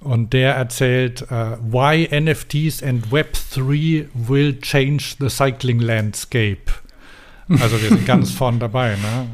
Und 0.00 0.32
der 0.32 0.54
erzählt, 0.54 1.26
uh, 1.30 1.56
why 1.60 2.08
NFTs 2.08 2.82
and 2.82 3.08
Web3 3.08 4.06
will 4.14 4.58
change 4.60 5.16
the 5.20 5.28
cycling 5.28 5.78
landscape. 5.78 6.72
Also 7.48 7.80
wir 7.82 7.90
sind 7.90 8.06
ganz 8.06 8.30
vorn 8.32 8.58
dabei, 8.58 8.96
ne? 8.96 9.26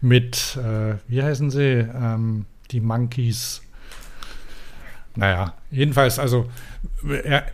Mit, 0.00 0.56
äh, 0.56 0.96
wie 1.08 1.22
heißen 1.22 1.50
sie? 1.50 1.86
Ähm, 1.94 2.46
die 2.70 2.80
Monkeys. 2.80 3.62
Naja, 5.16 5.54
jedenfalls, 5.70 6.18
also 6.18 6.48
er, 7.24 7.46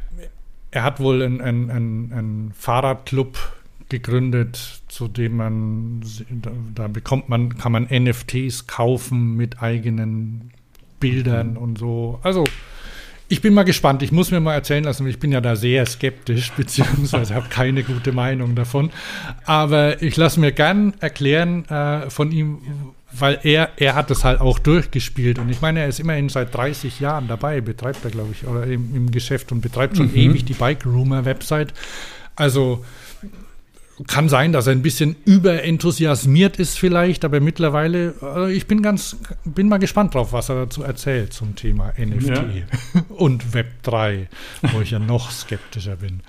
er 0.71 0.83
hat 0.83 1.01
wohl 1.01 1.23
einen 1.23 1.41
ein, 1.41 2.13
ein 2.13 2.53
Fahrradclub 2.55 3.39
gegründet, 3.89 4.83
zu 4.89 5.09
dem 5.09 5.37
man, 5.37 6.03
da, 6.31 6.51
da 6.75 6.89
bekommt 6.89 7.29
man, 7.29 7.57
kann 7.57 7.73
man 7.73 7.85
NFTs 7.85 8.67
kaufen 8.67 9.37
mit 9.37 9.63
eigenen 9.63 10.51
Bildern 11.01 11.53
mhm. 11.53 11.57
und 11.57 11.79
so. 11.79 12.19
Also, 12.23 12.45
ich 13.29 13.43
bin 13.43 13.55
mal 13.55 13.65
gespannt. 13.65 14.03
Ich 14.03 14.13
muss 14.13 14.31
mir 14.31 14.41
mal 14.41 14.55
erzählen 14.55 14.85
lassen, 14.85 15.07
ich 15.07 15.19
bin 15.19 15.33
ja 15.33 15.41
da 15.41 15.57
sehr 15.57 15.85
skeptisch, 15.87 16.53
beziehungsweise 16.57 17.35
habe 17.35 17.49
keine 17.49 17.83
gute 17.83 18.13
Meinung 18.13 18.55
davon. 18.55 18.91
Aber 19.45 20.03
ich 20.03 20.17
lasse 20.17 20.41
mir 20.41 20.53
gern 20.53 20.95
erklären 21.01 21.65
äh, 21.67 22.09
von 22.11 22.31
ihm, 22.33 22.59
weil 23.13 23.41
er, 23.43 23.71
er 23.77 23.95
hat 23.95 24.11
das 24.11 24.25
halt 24.25 24.41
auch 24.41 24.59
durchgespielt. 24.59 25.39
Und 25.39 25.49
ich 25.49 25.61
meine, 25.61 25.81
er 25.81 25.89
ist 25.89 26.01
immerhin 26.01 26.29
seit 26.29 26.55
30 26.55 27.01
Jahren 27.01 27.29
dabei, 27.29 27.61
betreibt 27.61 28.05
er, 28.05 28.11
glaube 28.11 28.31
ich, 28.33 28.47
oder 28.47 28.65
im, 28.65 28.95
im, 28.95 29.11
Geschäft 29.11 29.53
und 29.53 29.61
betreibt 29.61 29.97
schon 29.97 30.11
mhm. 30.11 30.17
ewig 30.17 30.45
die 30.45 30.55
Bike 30.55 30.85
Rumor 30.85 31.25
Website. 31.25 31.73
Also 32.37 32.85
kann 34.07 34.29
sein, 34.29 34.53
dass 34.53 34.67
er 34.67 34.73
ein 34.73 34.83
bisschen 34.83 35.17
überenthusiasmiert 35.25 36.59
ist 36.59 36.79
vielleicht, 36.79 37.25
aber 37.25 37.41
mittlerweile, 37.41 38.15
äh, 38.23 38.53
ich 38.53 38.67
bin 38.67 38.83
ganz, 38.83 39.17
bin 39.45 39.69
mal 39.69 39.79
gespannt 39.79 40.15
drauf, 40.15 40.33
was 40.33 40.51
er 40.51 40.57
dazu 40.57 40.83
erzählt 40.83 41.33
zum 41.33 41.57
Thema 41.57 41.95
NFT 41.99 42.29
ja. 42.29 43.03
und 43.09 43.55
Web 43.55 43.83
3, 43.85 44.29
wo 44.73 44.81
ich 44.83 44.91
ja 44.91 44.99
noch 44.99 45.31
skeptischer 45.31 45.97
bin. 45.97 46.21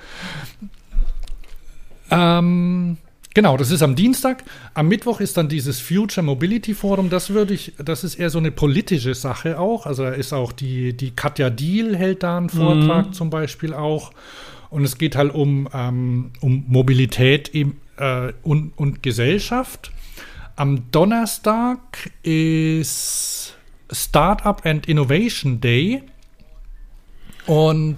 Ähm, 2.09 2.97
genau, 3.34 3.57
das 3.57 3.72
ist 3.72 3.82
am 3.82 3.95
Dienstag. 3.95 4.45
Am 4.74 4.88
Mittwoch 4.88 5.20
ist 5.20 5.36
dann 5.36 5.49
dieses 5.49 5.82
Future 5.82 6.26
Mobility 6.26 6.74
Forum. 6.74 7.09
Das 7.09 7.32
würde 7.32 7.53
ich, 7.53 7.74
das 7.78 8.05
ist 8.05 8.15
eher 8.15 8.30
so 8.30 8.39
eine 8.39 8.51
politische 8.51 9.13
Sache 9.13 9.59
auch. 9.59 9.86
Also 9.86 10.03
da 10.03 10.11
ist 10.11 10.32
auch 10.32 10.53
die, 10.53 10.95
die 10.95 11.11
Katja 11.11 11.49
Diel 11.49 11.97
hält 11.97 12.24
da 12.24 12.38
einen 12.38 12.49
Vortrag 12.49 13.07
mhm. 13.07 13.13
zum 13.13 13.30
Beispiel 13.30 13.74
auch. 13.74 14.11
Und 14.70 14.84
es 14.84 14.97
geht 14.97 15.15
halt 15.15 15.34
um, 15.34 15.68
ähm, 15.74 16.32
um 16.41 16.65
Mobilität 16.68 17.49
im, 17.49 17.78
äh, 17.97 18.34
und, 18.43 18.78
und 18.78 19.03
Gesellschaft. 19.03 19.91
Am 20.55 20.91
Donnerstag 20.91 22.11
ist 22.24 23.55
Startup 23.91 24.65
and 24.65 24.88
Innovation 24.88 25.61
Day. 25.61 26.03
Und 27.45 27.97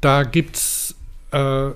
da 0.00 0.24
gibt 0.24 0.56
es, 0.56 0.94
äh, 1.32 1.70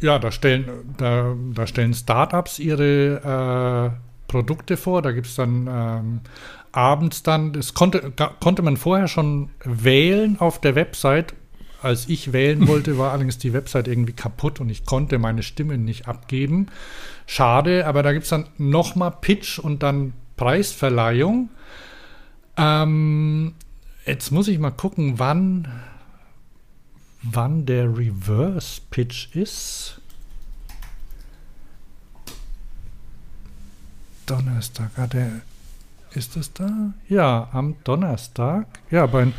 ja, 0.00 0.18
da 0.18 0.30
stellen, 0.32 0.66
da, 0.96 1.34
da 1.54 1.66
stellen 1.66 1.92
Startups 1.92 2.58
ihre 2.58 3.92
äh, 3.92 4.28
Produkte 4.28 4.76
vor. 4.76 5.02
Da 5.02 5.12
gibt 5.12 5.26
es 5.26 5.34
dann 5.34 5.68
ähm, 5.70 6.20
abends 6.72 7.22
dann, 7.22 7.52
das 7.52 7.74
konnte, 7.74 8.12
konnte 8.40 8.62
man 8.62 8.76
vorher 8.76 9.08
schon 9.08 9.50
wählen 9.64 10.40
auf 10.40 10.60
der 10.60 10.74
Website, 10.74 11.34
als 11.82 12.08
ich 12.08 12.32
wählen 12.32 12.66
wollte, 12.68 12.98
war 12.98 13.12
allerdings 13.12 13.38
die 13.38 13.52
Website 13.52 13.88
irgendwie 13.88 14.12
kaputt 14.12 14.60
und 14.60 14.70
ich 14.70 14.84
konnte 14.84 15.18
meine 15.18 15.42
Stimme 15.42 15.78
nicht 15.78 16.08
abgeben. 16.08 16.68
Schade, 17.26 17.86
aber 17.86 18.02
da 18.02 18.12
gibt 18.12 18.24
es 18.24 18.30
dann 18.30 18.46
nochmal 18.58 19.12
Pitch 19.20 19.58
und 19.58 19.82
dann 19.82 20.12
Preisverleihung. 20.36 21.50
Ähm, 22.56 23.54
jetzt 24.06 24.30
muss 24.30 24.48
ich 24.48 24.58
mal 24.58 24.70
gucken, 24.70 25.18
wann, 25.18 25.68
wann 27.22 27.66
der 27.66 27.96
Reverse 27.96 28.80
Pitch 28.90 29.34
ist. 29.34 30.00
Donnerstag, 34.26 34.90
ah, 34.96 35.06
der, 35.06 35.42
ist 36.14 36.36
es 36.36 36.52
da? 36.52 36.92
Ja, 37.08 37.48
am 37.52 37.76
Donnerstag. 37.84 38.66
Ja, 38.90 39.06
bei, 39.06 39.32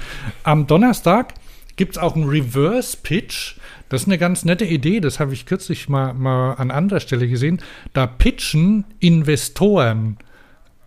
am 0.43 0.67
Donnerstag 0.67 1.33
gibt 1.75 1.95
es 1.95 2.01
auch 2.01 2.15
einen 2.15 2.27
Reverse 2.27 2.97
Pitch. 3.01 3.55
Das 3.89 4.01
ist 4.03 4.07
eine 4.07 4.17
ganz 4.17 4.45
nette 4.45 4.65
Idee, 4.65 4.99
das 4.99 5.19
habe 5.19 5.33
ich 5.33 5.45
kürzlich 5.45 5.89
mal, 5.89 6.13
mal 6.13 6.53
an 6.53 6.71
anderer 6.71 6.99
Stelle 6.99 7.27
gesehen. 7.27 7.61
Da 7.93 8.07
pitchen 8.07 8.85
Investoren 8.99 10.17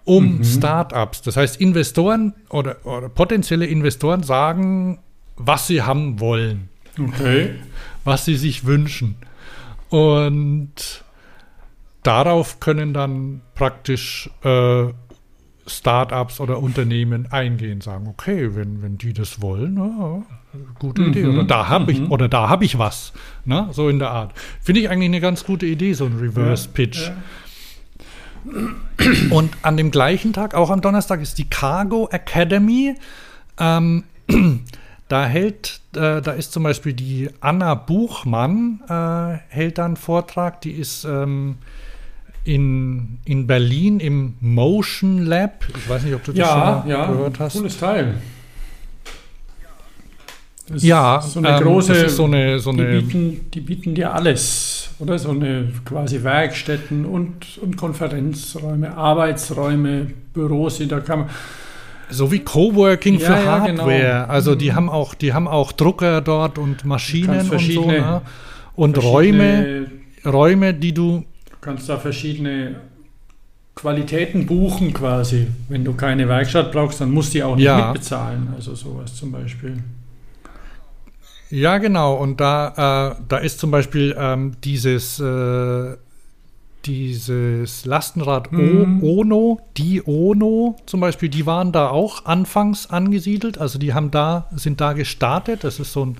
um 0.04 0.38
mhm. 0.38 0.44
Startups. 0.44 1.22
Das 1.22 1.36
heißt, 1.36 1.60
Investoren 1.60 2.34
oder, 2.48 2.84
oder, 2.84 3.08
potenzielle 3.08 3.66
Investoren 3.66 4.22
sagen, 4.22 5.00
was 5.36 5.66
sie 5.66 5.82
haben 5.82 6.20
wollen. 6.20 6.68
Okay. 6.98 7.56
Was 8.04 8.24
sie 8.24 8.36
sich 8.36 8.64
wünschen. 8.64 9.16
Und 9.90 11.04
darauf 12.02 12.60
können 12.60 12.94
dann 12.94 13.42
praktisch 13.54 14.30
äh, 14.42 14.86
Startups 15.66 16.40
oder 16.40 16.58
Unternehmen 16.60 17.30
eingehen, 17.30 17.80
sagen, 17.80 18.06
okay, 18.06 18.54
wenn, 18.54 18.82
wenn 18.82 18.98
die 18.98 19.12
das 19.12 19.40
wollen, 19.42 19.76
ja, 19.76 20.22
gute 20.78 21.02
mhm. 21.02 21.08
Idee. 21.08 21.26
Oder 21.26 21.44
da 21.44 21.68
habe 21.68 21.92
ich, 21.92 22.00
mhm. 22.00 22.12
oder 22.12 22.28
da 22.28 22.48
habe 22.48 22.64
ich 22.64 22.78
was. 22.78 23.12
Ne? 23.44 23.68
So 23.72 23.88
in 23.88 23.98
der 23.98 24.10
Art. 24.10 24.32
Finde 24.60 24.80
ich 24.80 24.90
eigentlich 24.90 25.08
eine 25.08 25.20
ganz 25.20 25.44
gute 25.44 25.66
Idee, 25.66 25.92
so 25.92 26.06
ein 26.06 26.16
Reverse 26.18 26.68
Pitch. 26.68 27.08
Ja, 27.08 27.08
ja. 27.08 27.16
Und 29.30 29.52
an 29.62 29.76
dem 29.76 29.90
gleichen 29.90 30.32
Tag, 30.32 30.54
auch 30.54 30.70
am 30.70 30.80
Donnerstag, 30.80 31.20
ist 31.20 31.38
die 31.38 31.48
Cargo 31.48 32.08
Academy. 32.10 32.94
Ähm, 33.58 34.04
da 35.08 35.26
hält, 35.26 35.80
äh, 35.94 36.22
da 36.22 36.32
ist 36.32 36.52
zum 36.52 36.62
Beispiel 36.62 36.92
die 36.92 37.28
Anna 37.40 37.74
Buchmann, 37.74 38.80
äh, 38.88 39.38
hält 39.48 39.78
da 39.78 39.84
einen 39.84 39.96
Vortrag, 39.96 40.60
die 40.60 40.72
ist 40.72 41.04
ähm, 41.04 41.56
in, 42.46 43.18
in 43.24 43.46
Berlin 43.46 44.00
im 44.00 44.34
Motion 44.40 45.26
Lab. 45.26 45.66
Ich 45.76 45.88
weiß 45.88 46.04
nicht, 46.04 46.14
ob 46.14 46.24
du 46.24 46.32
das 46.32 46.38
ja, 46.38 46.80
schon 46.82 46.90
ja, 46.90 47.06
gehört 47.06 47.40
hast. 47.40 47.56
Cooles 47.56 47.78
Teil. 47.78 48.14
Das 50.68 50.82
ja, 50.82 51.20
so 51.20 51.38
eine 51.38 51.56
ähm, 51.56 51.62
große, 51.62 52.08
so 52.08 52.24
eine, 52.24 52.58
so 52.58 52.70
eine 52.70 53.00
die, 53.00 53.06
bieten, 53.06 53.50
die 53.54 53.60
bieten 53.60 53.94
dir 53.94 54.12
alles, 54.12 54.90
oder? 54.98 55.16
So 55.18 55.30
eine 55.30 55.72
quasi 55.84 56.24
Werkstätten 56.24 57.04
und, 57.04 57.58
und 57.58 57.76
Konferenzräume, 57.76 58.96
Arbeitsräume, 58.96 60.08
Büros, 60.32 60.82
da 60.88 61.00
kann 61.00 61.20
man. 61.20 61.28
So 62.10 62.30
wie 62.32 62.40
Coworking 62.40 63.18
ja, 63.18 63.26
für 63.26 63.32
ja, 63.32 63.44
Hardware. 63.44 64.22
Genau. 64.22 64.26
Also 64.26 64.54
die 64.54 64.70
mhm. 64.70 64.74
haben 64.74 64.88
auch, 64.90 65.14
die 65.14 65.32
haben 65.32 65.46
auch 65.46 65.72
Drucker 65.72 66.20
dort 66.20 66.58
und 66.58 66.84
Maschinen 66.84 67.48
und 67.48 67.60
so, 67.60 67.86
ne? 67.86 68.22
Und 68.74 69.02
Räume 69.02 69.86
Räume, 70.26 70.74
die 70.74 70.92
du. 70.92 71.24
Du 71.66 71.72
kannst 71.72 71.88
da 71.88 71.98
verschiedene 71.98 72.76
Qualitäten 73.74 74.46
buchen 74.46 74.92
quasi. 74.94 75.48
Wenn 75.68 75.84
du 75.84 75.94
keine 75.94 76.28
Werkstatt 76.28 76.70
brauchst, 76.70 77.00
dann 77.00 77.10
musst 77.10 77.30
du 77.34 77.38
die 77.38 77.42
auch 77.42 77.56
nicht 77.56 77.64
Ja. 77.64 77.86
mitbezahlen. 77.88 78.50
Also 78.54 78.76
sowas 78.76 79.16
zum 79.16 79.32
Beispiel. 79.32 79.78
Ja, 81.50 81.78
genau. 81.78 82.14
Und 82.14 82.40
da, 82.40 83.16
äh, 83.18 83.22
da 83.28 83.38
ist 83.38 83.58
zum 83.58 83.72
Beispiel 83.72 84.14
ähm, 84.16 84.52
dieses, 84.62 85.18
äh, 85.18 85.96
dieses 86.84 87.84
Lastenrad 87.84 88.52
Mhm. 88.52 89.02
o 89.02 89.20
Ono, 89.22 89.60
die 89.76 90.04
Ono 90.06 90.76
zum 90.86 91.00
Beispiel, 91.00 91.28
die 91.28 91.46
waren 91.46 91.72
da 91.72 91.88
auch 91.88 92.26
anfangs 92.26 92.88
angesiedelt. 92.90 93.58
Also 93.58 93.80
die 93.80 93.92
haben 93.92 94.12
da, 94.12 94.48
sind 94.54 94.80
da 94.80 94.92
gestartet. 94.92 95.64
Das 95.64 95.80
ist 95.80 95.92
so 95.92 96.04
ein, 96.06 96.18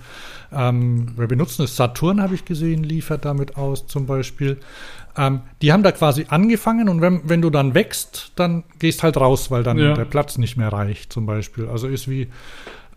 ähm, 0.52 1.12
wir 1.16 1.28
benutzen 1.28 1.62
es, 1.62 1.76
Saturn 1.76 2.20
habe 2.20 2.34
ich 2.34 2.44
gesehen, 2.44 2.82
liefert 2.82 3.24
damit 3.24 3.56
aus 3.56 3.86
zum 3.86 4.06
Beispiel. 4.06 4.58
Ähm, 5.16 5.40
die 5.62 5.72
haben 5.72 5.82
da 5.82 5.92
quasi 5.92 6.26
angefangen 6.28 6.88
und 6.88 7.00
wenn, 7.00 7.22
wenn 7.28 7.40
du 7.42 7.48
dann 7.50 7.74
wächst, 7.74 8.32
dann 8.36 8.64
gehst 8.78 9.02
halt 9.02 9.16
raus, 9.16 9.50
weil 9.50 9.62
dann 9.62 9.78
Ja. 9.78 9.94
der 9.94 10.04
Platz 10.04 10.36
nicht 10.38 10.56
mehr 10.56 10.72
reicht 10.72 11.12
zum 11.12 11.24
Beispiel. 11.26 11.68
Also 11.68 11.88
ist 11.88 12.06
wie, 12.08 12.28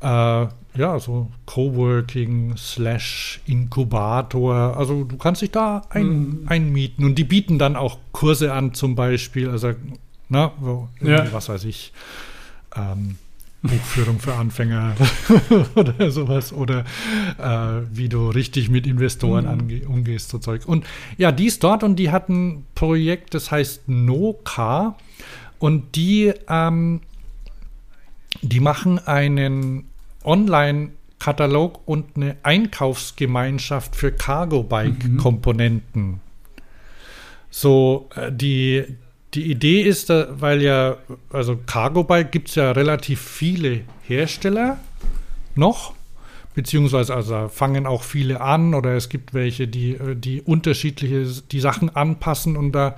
äh, 0.02 0.48
ja, 0.76 1.00
so 1.00 1.30
Coworking 1.46 2.56
slash 2.58 3.40
Inkubator. 3.46 4.78
Also 4.78 5.04
du 5.04 5.18
kannst 5.18 5.42
dich 5.42 5.52
da 5.52 5.82
ein, 5.90 6.08
Mhm. 6.08 6.46
einmieten 6.48 7.06
und 7.06 7.16
die 7.16 7.24
bieten 7.24 7.58
dann 7.58 7.76
auch 7.76 7.98
Kurse 8.12 8.54
an 8.54 8.74
zum 8.74 8.96
Beispiel. 8.96 9.50
Also, 9.50 9.72
na, 10.30 10.52
wo, 10.60 10.90
Ja. 11.02 11.32
was 11.32 11.50
weiß 11.50 11.64
ich, 11.66 11.92
ähm, 12.76 13.18
Buchführung 13.62 14.20
für 14.20 14.34
Anfänger 14.36 14.96
oder 15.76 16.12
sowas 16.12 16.54
oder 16.54 16.86
äh, 17.38 17.82
wie 17.92 18.08
du 18.10 18.30
richtig 18.30 18.70
mit 18.70 18.88
Investoren 18.88 19.46
Mhm. 19.46 19.52
ange 19.52 19.82
umgehst, 19.88 20.30
so 20.30 20.38
Zeug. 20.38 20.66
Und 20.66 20.86
ja, 21.18 21.32
die 21.32 21.46
ist 21.48 21.64
dort 21.64 21.84
und 21.84 21.96
die 21.98 22.12
hat 22.12 22.30
ein 22.30 22.66
Projekt, 22.76 23.34
das 23.34 23.52
heißt 23.52 23.90
Noka 23.90 24.96
und 25.60 25.96
die 25.96 26.34
ähm, 26.48 27.02
die 28.42 28.60
machen 28.62 29.00
einen 29.00 29.86
Online-Katalog 30.24 31.82
und 31.86 32.16
eine 32.16 32.38
Einkaufsgemeinschaft 32.44 33.96
für 33.96 34.12
Cargo-Bike-Komponenten. 34.12 36.22
So, 37.50 38.10
äh, 38.16 38.32
die, 38.32 38.86
die 39.34 39.52
Idee 39.52 39.82
ist, 39.82 40.10
weil 40.10 40.62
ja, 40.62 40.98
also 41.32 41.60
Cargo-Bike 41.66 42.32
gibt 42.32 42.50
es 42.50 42.56
ja 42.56 42.72
relativ 42.72 43.22
viele 43.22 43.82
Hersteller 44.04 44.80
noch, 45.56 45.94
beziehungsweise 46.56 47.14
also 47.14 47.48
fangen 47.48 47.86
auch 47.86 48.04
viele 48.04 48.42
an 48.42 48.74
oder 48.74 48.96
es 48.96 49.10
gibt 49.10 49.34
welche, 49.34 49.68
die, 49.68 49.92
äh, 49.92 50.16
die 50.16 50.42
unterschiedliche 50.42 51.26
die 51.52 51.60
Sachen 51.60 51.96
anpassen 51.96 52.58
und 52.58 52.72
da 52.72 52.96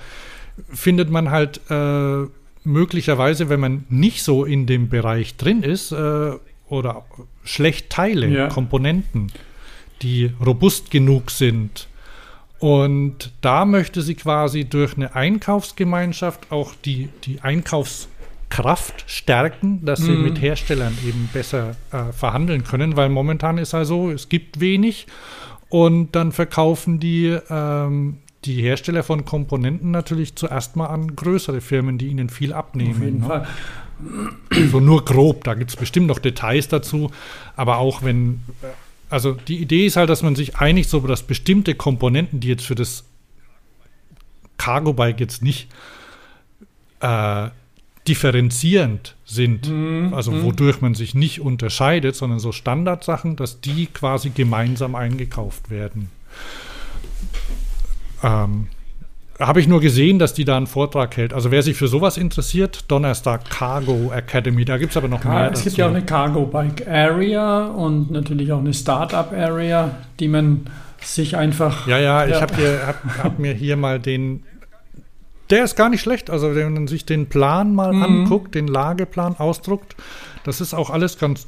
findet 0.70 1.10
man 1.10 1.32
halt 1.32 1.60
äh, 1.70 2.26
möglicherweise, 2.64 3.50
wenn 3.50 3.60
man 3.60 3.86
nicht 3.90 4.24
so 4.24 4.46
in 4.46 4.66
dem 4.68 4.90
Bereich 4.90 5.36
drin 5.36 5.64
ist, 5.64 5.92
äh, 5.92 6.32
oder 6.70 7.04
schlecht 7.44 7.90
Teile, 7.90 8.28
Ja. 8.28 8.48
Komponenten, 8.48 9.32
die 10.02 10.32
robust 10.44 10.90
genug 10.90 11.30
sind. 11.30 11.88
Und 12.62 13.32
da 13.42 13.66
möchte 13.66 14.04
sie 14.04 14.14
quasi 14.14 14.66
durch 14.66 14.96
eine 14.96 15.16
Einkaufsgemeinschaft 15.16 16.52
auch 16.52 16.74
die, 16.86 17.10
die 17.24 17.42
Einkaufskraft 17.42 19.04
stärken, 19.08 19.84
dass 19.84 20.00
sie 20.00 20.12
Mhm. 20.12 20.24
mit 20.24 20.42
Herstellern 20.42 20.96
eben 21.04 21.28
besser 21.34 21.76
äh, 21.92 22.14
verhandeln 22.14 22.64
können, 22.64 22.96
weil 22.96 23.10
momentan 23.10 23.58
ist 23.58 23.74
also, 23.74 24.12
es 24.12 24.30
gibt 24.30 24.60
wenig 24.60 25.08
und 25.70 26.16
dann 26.16 26.32
verkaufen 26.32 27.00
die, 27.00 27.36
ähm, 27.50 28.18
die 28.46 28.62
Hersteller 28.62 29.02
von 29.02 29.26
Komponenten 29.26 29.90
natürlich 29.90 30.36
zuerst 30.36 30.76
mal 30.76 30.86
an 30.88 31.16
größere 31.16 31.62
Firmen, 31.62 31.98
die 31.98 32.08
ihnen 32.10 32.30
viel 32.30 32.54
abnehmen. 32.54 32.92
Auf 32.96 33.04
jeden 33.04 33.20
ne? 33.22 33.26
Fall. 33.26 33.48
So 34.72 34.80
nur 34.80 35.06
grob, 35.06 35.44
da 35.44 35.54
gibt 35.54 35.70
es 35.72 35.76
bestimmt 35.76 36.08
noch 36.08 36.18
Details 36.20 36.68
dazu, 36.68 37.12
aber 37.56 37.78
auch 37.78 38.04
wenn, 38.04 38.42
äh, 38.64 38.68
also 39.12 39.34
die 39.34 39.58
Idee 39.58 39.86
ist 39.86 39.98
halt, 39.98 40.10
dass 40.10 40.24
man 40.24 40.36
sich 40.36 40.58
einigt, 40.58 40.90
so 40.90 41.00
dass 41.02 41.24
bestimmte 41.24 41.76
Komponenten, 41.76 42.40
die 42.40 42.48
jetzt 42.48 42.66
für 42.66 42.76
das 42.76 43.04
Cargo-Bike 44.58 45.20
jetzt 45.20 45.42
nicht 45.44 45.68
äh, 47.02 47.50
differenzierend 48.08 49.16
sind, 49.26 49.70
Mhm, 49.70 50.14
also 50.14 50.32
mhm. 50.32 50.44
wodurch 50.44 50.82
man 50.82 50.96
sich 50.96 51.14
nicht 51.14 51.42
unterscheidet, 51.42 52.16
sondern 52.16 52.40
so 52.40 52.52
Standardsachen, 52.52 53.36
dass 53.36 53.62
die 53.62 53.88
quasi 53.88 54.32
gemeinsam 54.32 54.96
eingekauft 54.96 55.70
werden. 55.70 56.10
Ähm, 58.24 58.68
habe 59.42 59.60
ich 59.60 59.68
nur 59.68 59.82
gesehen, 59.82 60.20
dass 60.20 60.34
die 60.34 60.46
da 60.46 60.56
einen 60.58 60.68
Vortrag 60.68 61.18
hält. 61.18 61.34
Also 61.34 61.52
wer 61.52 61.62
sich 61.64 61.76
für 61.76 61.88
sowas 61.88 62.18
interessiert, 62.18 62.86
Donnerstag 62.90 63.50
Cargo 63.50 64.12
Academy, 64.14 64.64
da 64.66 64.78
gibt 64.78 64.92
es 64.92 64.98
aber 64.98 65.08
noch 65.08 65.22
Car- 65.22 65.34
mehr 65.34 65.52
es 65.52 65.64
gibt 65.64 65.74
dazu. 65.74 65.82
ja 65.82 65.88
auch 65.88 65.92
eine 65.92 66.06
Cargo 66.06 66.46
Bike 66.46 66.88
Area 66.88 67.66
und 67.68 68.12
natürlich 68.12 68.52
auch 68.52 68.60
eine 68.60 68.74
Startup 68.74 69.32
Area, 69.34 69.90
die 70.20 70.28
man 70.28 70.66
sich 71.02 71.36
einfach. 71.36 71.88
Ja, 71.88 71.98
ja, 71.98 72.26
ich 72.26 72.32
Ja. 72.32 72.42
habe 72.42 72.54
hab, 72.86 73.24
hab 73.24 73.40
mir 73.40 73.54
hier 73.54 73.76
mal 73.78 74.00
den. 74.00 74.44
Der 75.50 75.64
ist 75.66 75.76
gar 75.76 75.90
nicht 75.90 76.02
schlecht. 76.02 76.30
Also, 76.30 76.56
wenn 76.56 76.74
man 76.74 76.88
sich 76.88 77.06
den 77.06 77.26
Plan 77.28 77.74
mal 77.76 77.92
Mhm. 77.92 78.04
anguckt, 78.04 78.56
den 78.56 78.68
Lageplan 78.68 79.36
ausdruckt, 79.38 79.96
das 80.44 80.62
ist 80.62 80.74
auch 80.74 80.90
alles 80.90 81.18
ganz, 81.18 81.48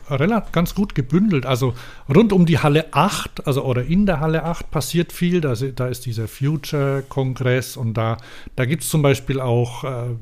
ganz 0.51 0.75
gut 0.75 0.95
gebündelt. 0.95 1.45
Also, 1.45 1.73
rund 2.13 2.33
um 2.33 2.45
die 2.45 2.59
Halle 2.59 2.87
8, 2.93 3.47
also 3.47 3.63
oder 3.63 3.83
in 3.83 4.05
der 4.05 4.19
Halle 4.19 4.43
8 4.43 4.69
passiert 4.71 5.11
viel. 5.11 5.41
Da, 5.41 5.53
da 5.55 5.87
ist 5.87 6.05
dieser 6.05 6.27
Future-Kongress 6.27 7.77
und 7.77 7.93
da, 7.95 8.17
da 8.55 8.65
gibt 8.65 8.83
es 8.83 8.89
zum 8.89 9.01
Beispiel 9.01 9.39
auch 9.39 9.83
äh, 9.83 10.15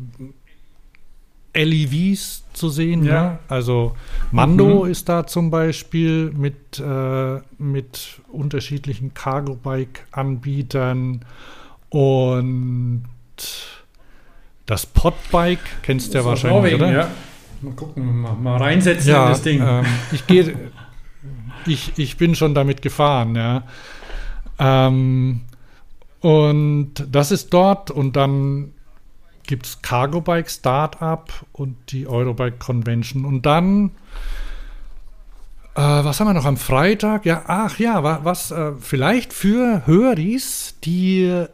LEVs 1.54 2.46
zu 2.54 2.70
sehen. 2.70 3.04
Ja. 3.04 3.24
Ne? 3.24 3.40
Also, 3.48 3.96
Mando 4.32 4.86
Mhm. 4.86 4.92
ist 4.92 5.10
da 5.10 5.26
zum 5.28 5.52
Beispiel 5.52 6.32
mit, 6.32 6.80
äh, 6.80 7.40
mit 7.58 8.22
unterschiedlichen 8.32 9.14
Cargo-Bike-Anbietern 9.14 11.26
und 11.90 13.04
das 14.66 14.86
Podbike 14.86 15.60
kennst 15.82 16.14
du 16.14 16.20
ja 16.20 16.26
wahrscheinlich, 16.26 16.74
Norwegen, 16.74 16.84
oder? 16.84 16.92
Ja. 16.94 17.10
Mal 17.62 17.74
gucken, 17.74 18.22
mal, 18.22 18.34
mal 18.34 18.58
reinsetzen 18.58 19.10
Ja, 19.12 19.24
in 19.26 19.30
das 19.30 19.42
Ding. 19.42 19.62
Ähm, 19.62 19.86
ich 20.12 20.26
gehe, 20.28 20.56
ich, 21.68 21.94
ich 21.98 22.18
bin 22.18 22.36
schon 22.36 22.56
damit 22.56 22.82
gefahren, 22.82 23.36
ja. 23.36 23.64
Ähm, 24.60 25.42
und 26.22 26.94
das 27.12 27.32
ist 27.32 27.54
dort 27.54 27.92
und 27.92 28.16
dann 28.16 28.74
gibt 29.48 29.66
es 29.66 29.82
Cargo 29.82 30.22
Bike 30.22 30.50
Startup 30.50 31.32
und 31.52 31.76
die 31.92 32.08
Eurobike 32.08 32.58
Convention 32.58 33.26
und 33.26 33.46
dann 33.46 33.92
äh, 35.76 35.82
was 35.82 36.20
haben 36.20 36.28
wir 36.28 36.34
noch 36.34 36.46
am 36.46 36.58
Freitag? 36.58 37.26
Ja, 37.26 37.44
ach 37.48 37.80
ja, 37.80 38.04
wa- 38.04 38.20
was 38.24 38.52
äh, 38.52 38.74
vielleicht 38.80 39.34
für 39.34 39.84
Höris, 39.86 40.76
die 40.84 41.46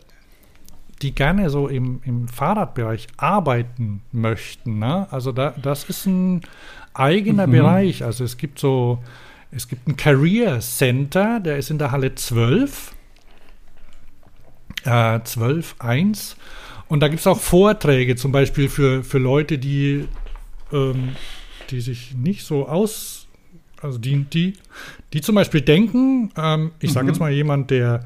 die 1.01 1.13
gerne 1.13 1.49
so 1.49 1.67
im, 1.67 2.01
im 2.05 2.27
Fahrradbereich 2.27 3.07
arbeiten 3.17 4.01
möchten. 4.11 4.79
Ne? 4.79 5.07
Also 5.11 5.31
da, 5.31 5.53
das 5.61 5.83
ist 5.85 6.05
ein 6.05 6.41
eigener 6.93 7.47
Mhm. 7.47 7.51
Bereich. 7.51 8.03
Also 8.03 8.23
es 8.23 8.37
gibt 8.37 8.59
so, 8.59 9.03
es 9.51 9.67
gibt 9.67 9.87
ein 9.87 9.95
Career 9.97 10.59
Center, 10.59 11.39
der 11.39 11.57
ist 11.57 11.69
in 11.69 11.77
der 11.77 11.91
Halle 11.91 12.15
12. 12.15 12.93
Äh, 14.83 14.89
12.1. 14.89 16.35
Und 16.87 17.01
da 17.01 17.07
gibt 17.09 17.19
es 17.19 17.27
auch 17.27 17.39
Vorträge, 17.39 18.15
zum 18.15 18.31
Beispiel 18.31 18.69
für, 18.69 19.03
für 19.03 19.17
Leute, 19.17 19.57
die, 19.57 20.07
ähm, 20.71 21.15
die 21.69 21.81
sich 21.81 22.15
nicht 22.15 22.45
so 22.45 22.67
aus, 22.67 23.27
also 23.81 23.97
die, 23.97 24.23
die, 24.23 24.53
die 25.13 25.21
zum 25.21 25.35
Beispiel 25.35 25.61
denken, 25.61 26.31
ähm, 26.37 26.71
ich 26.79 26.93
sage 26.93 27.05
Mhm. 27.05 27.09
jetzt 27.09 27.19
mal 27.19 27.31
jemand, 27.31 27.71
der 27.71 28.03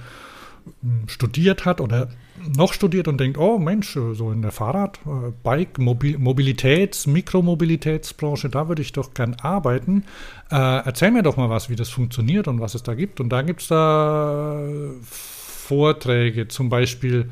ähm, 0.83 1.03
studiert 1.07 1.65
hat 1.65 1.79
oder 1.79 2.09
noch 2.55 2.73
studiert 2.73 3.07
und 3.07 3.19
denkt, 3.19 3.37
oh 3.37 3.57
Mensch, 3.57 3.93
so 3.93 4.31
in 4.31 4.41
der 4.41 4.51
Fahrrad-, 4.51 4.99
äh, 5.05 5.31
Bike-, 5.43 5.79
Mobil 5.79 6.17
Mobilitäts-, 6.17 7.09
Mikromobilitätsbranche, 7.09 8.49
da 8.49 8.67
würde 8.67 8.81
ich 8.81 8.91
doch 8.91 9.13
gern 9.13 9.35
arbeiten. 9.41 10.03
Äh, 10.49 10.55
erzähl 10.55 11.11
mir 11.11 11.23
doch 11.23 11.37
mal 11.37 11.49
was, 11.49 11.69
wie 11.69 11.75
das 11.75 11.89
funktioniert 11.89 12.47
und 12.47 12.59
was 12.59 12.75
es 12.75 12.83
da 12.83 12.93
gibt. 12.95 13.19
Und 13.19 13.29
da 13.29 13.41
gibt 13.41 13.61
es 13.61 13.67
da 13.67 14.59
Vorträge, 15.03 16.47
zum 16.47 16.69
Beispiel, 16.69 17.29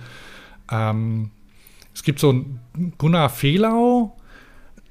ähm, 0.71 1.31
es 1.93 2.03
gibt 2.03 2.19
so 2.19 2.29
einen 2.29 2.93
Gunnar 2.97 3.29
Fehlau, 3.29 4.15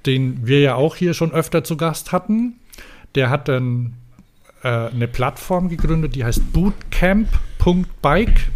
den 0.04 0.46
wir 0.46 0.60
ja 0.60 0.74
auch 0.74 0.96
hier 0.96 1.14
schon 1.14 1.32
öfter 1.32 1.64
zu 1.64 1.76
Gast 1.76 2.12
hatten. 2.12 2.54
Der 3.14 3.30
hat 3.30 3.48
dann 3.48 3.94
äh, 4.62 4.68
eine 4.68 5.08
Plattform 5.08 5.68
gegründet, 5.68 6.14
die 6.14 6.24
heißt 6.24 6.52
bootcamp.bike. 6.52 8.50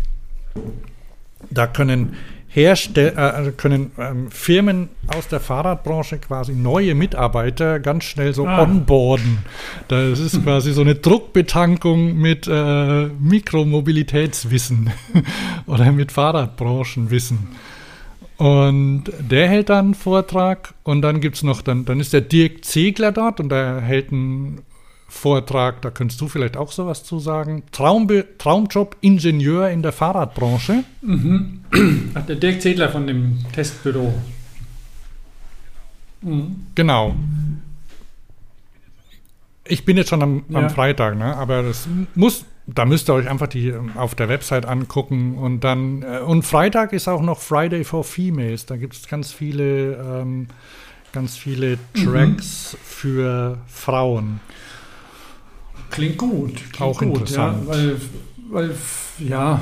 Da 1.51 1.67
können 1.67 2.17
Herstell 2.55 3.15
äh, 3.17 3.51
können 3.53 3.93
ähm, 3.99 4.31
Firmen 4.31 4.91
aus 5.07 5.27
der 5.27 5.41
Fahrradbranche 5.41 6.19
quasi 6.19 6.53
neue 6.53 6.95
Mitarbeiter 6.95 7.81
ganz 7.81 8.05
schnell 8.05 8.35
so 8.35 8.47
ah. 8.47 8.63
onboarden. 8.63 9.39
Das 9.89 10.19
ist 10.19 10.43
quasi 10.45 10.75
so 10.75 10.83
eine 10.83 10.95
Druckbetankung 10.95 12.15
mit 12.19 12.47
äh, 12.47 13.07
Mikromobilitätswissen 13.07 14.91
oder 15.67 15.93
mit 15.93 16.13
Fahrradbranchenwissen. 16.13 17.39
Und 18.37 19.05
der 19.19 19.49
hält 19.49 19.71
dann 19.71 19.87
einen 19.87 19.95
Vortrag 19.95 20.75
und 20.83 21.01
dann 21.01 21.23
gibt 21.23 21.37
es 21.37 21.43
noch, 21.43 21.63
dann, 21.63 21.87
dann 21.87 22.01
ist 22.01 22.13
der 22.13 22.21
Dirk 22.21 22.67
Ziegler 22.67 23.13
dort 23.13 23.41
und 23.41 23.49
der 23.49 23.81
hält 23.81 24.13
einen 24.13 24.61
Vortrag, 25.13 25.83
da 25.83 25.91
könntest 25.91 26.21
du 26.23 26.27
vielleicht 26.27 26.57
auch 26.57 26.73
sowas 26.73 27.05
zu 27.05 27.21
sagen. 27.21 27.65
Traumbe 27.71 28.27
Traumjob 28.39 28.97
Ingenieur 29.03 29.69
in 29.69 29.83
der 29.83 29.93
Fahrradbranche. 29.93 30.85
Mhm. 31.03 31.61
Ach, 32.15 32.27
der 32.27 32.37
Dirk 32.37 32.63
Zedler 32.63 32.89
von 32.89 33.07
dem 33.07 33.39
Testbüro. 33.53 34.15
Mhm. 36.23 36.67
Genau. 36.75 37.15
Ich 39.65 39.85
bin 39.85 39.97
jetzt 39.97 40.09
schon 40.09 40.23
am, 40.23 40.45
am 40.49 40.63
ja. 40.63 40.69
Freitag, 40.71 41.17
ne? 41.17 41.37
aber 41.37 41.63
das 41.63 41.87
muss, 42.15 42.47
da 42.67 42.85
müsst 42.85 43.09
ihr 43.09 43.15
euch 43.15 43.29
einfach 43.29 43.49
die 43.49 43.69
ähm, 43.69 43.93
auf 43.97 44.15
der 44.15 44.29
Website 44.29 44.65
angucken 44.65 45.37
und 45.37 45.61
dann, 45.61 46.03
äh, 46.03 46.19
und 46.21 46.43
Freitag 46.43 46.93
ist 46.95 47.07
auch 47.07 47.23
noch 47.23 47.39
Friday 47.39 47.85
for 47.85 48.03
Females, 48.03 48.67
da 48.67 48.77
gibt 48.77 48.95
es 48.95 49.07
ganz 49.07 49.31
viele, 49.31 49.95
ähm, 49.97 50.49
ganz 51.13 51.37
viele 51.37 51.79
mhm. 51.95 52.05
Tracks 52.05 52.73
mhm. 52.73 52.79
für 52.83 53.59
Frauen. 53.69 54.41
Klingt 55.93 56.19
gut. 56.19 56.55
Klingt 56.57 56.81
auch 56.81 56.99
gut, 56.99 57.09
interessant. 57.09 57.69
Ja, 57.69 57.75
weil, 57.75 57.97
weil, 58.51 58.75
ja, 59.19 59.61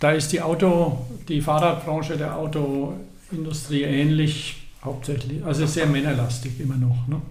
da 0.00 0.10
ist 0.10 0.32
die 0.32 0.42
Auto, 0.42 1.06
die 1.28 1.40
Fahrradbranche 1.40 2.16
der 2.16 2.36
Autoindustrie 2.36 3.82
ähnlich, 3.82 4.66
hauptsächlich, 4.84 5.44
also 5.44 5.64
sehr 5.66 5.86
männerlastig 5.86 6.58
immer 6.60 6.76
noch. 6.76 7.06
Ne? 7.06 7.22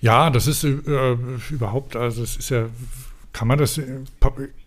Ja, 0.00 0.30
das 0.30 0.46
ist 0.46 0.64
äh, 0.64 1.16
überhaupt, 1.50 1.96
also 1.96 2.22
es 2.22 2.36
ist 2.36 2.48
ja, 2.48 2.66
kann 3.34 3.46
man 3.46 3.58
das, 3.58 3.78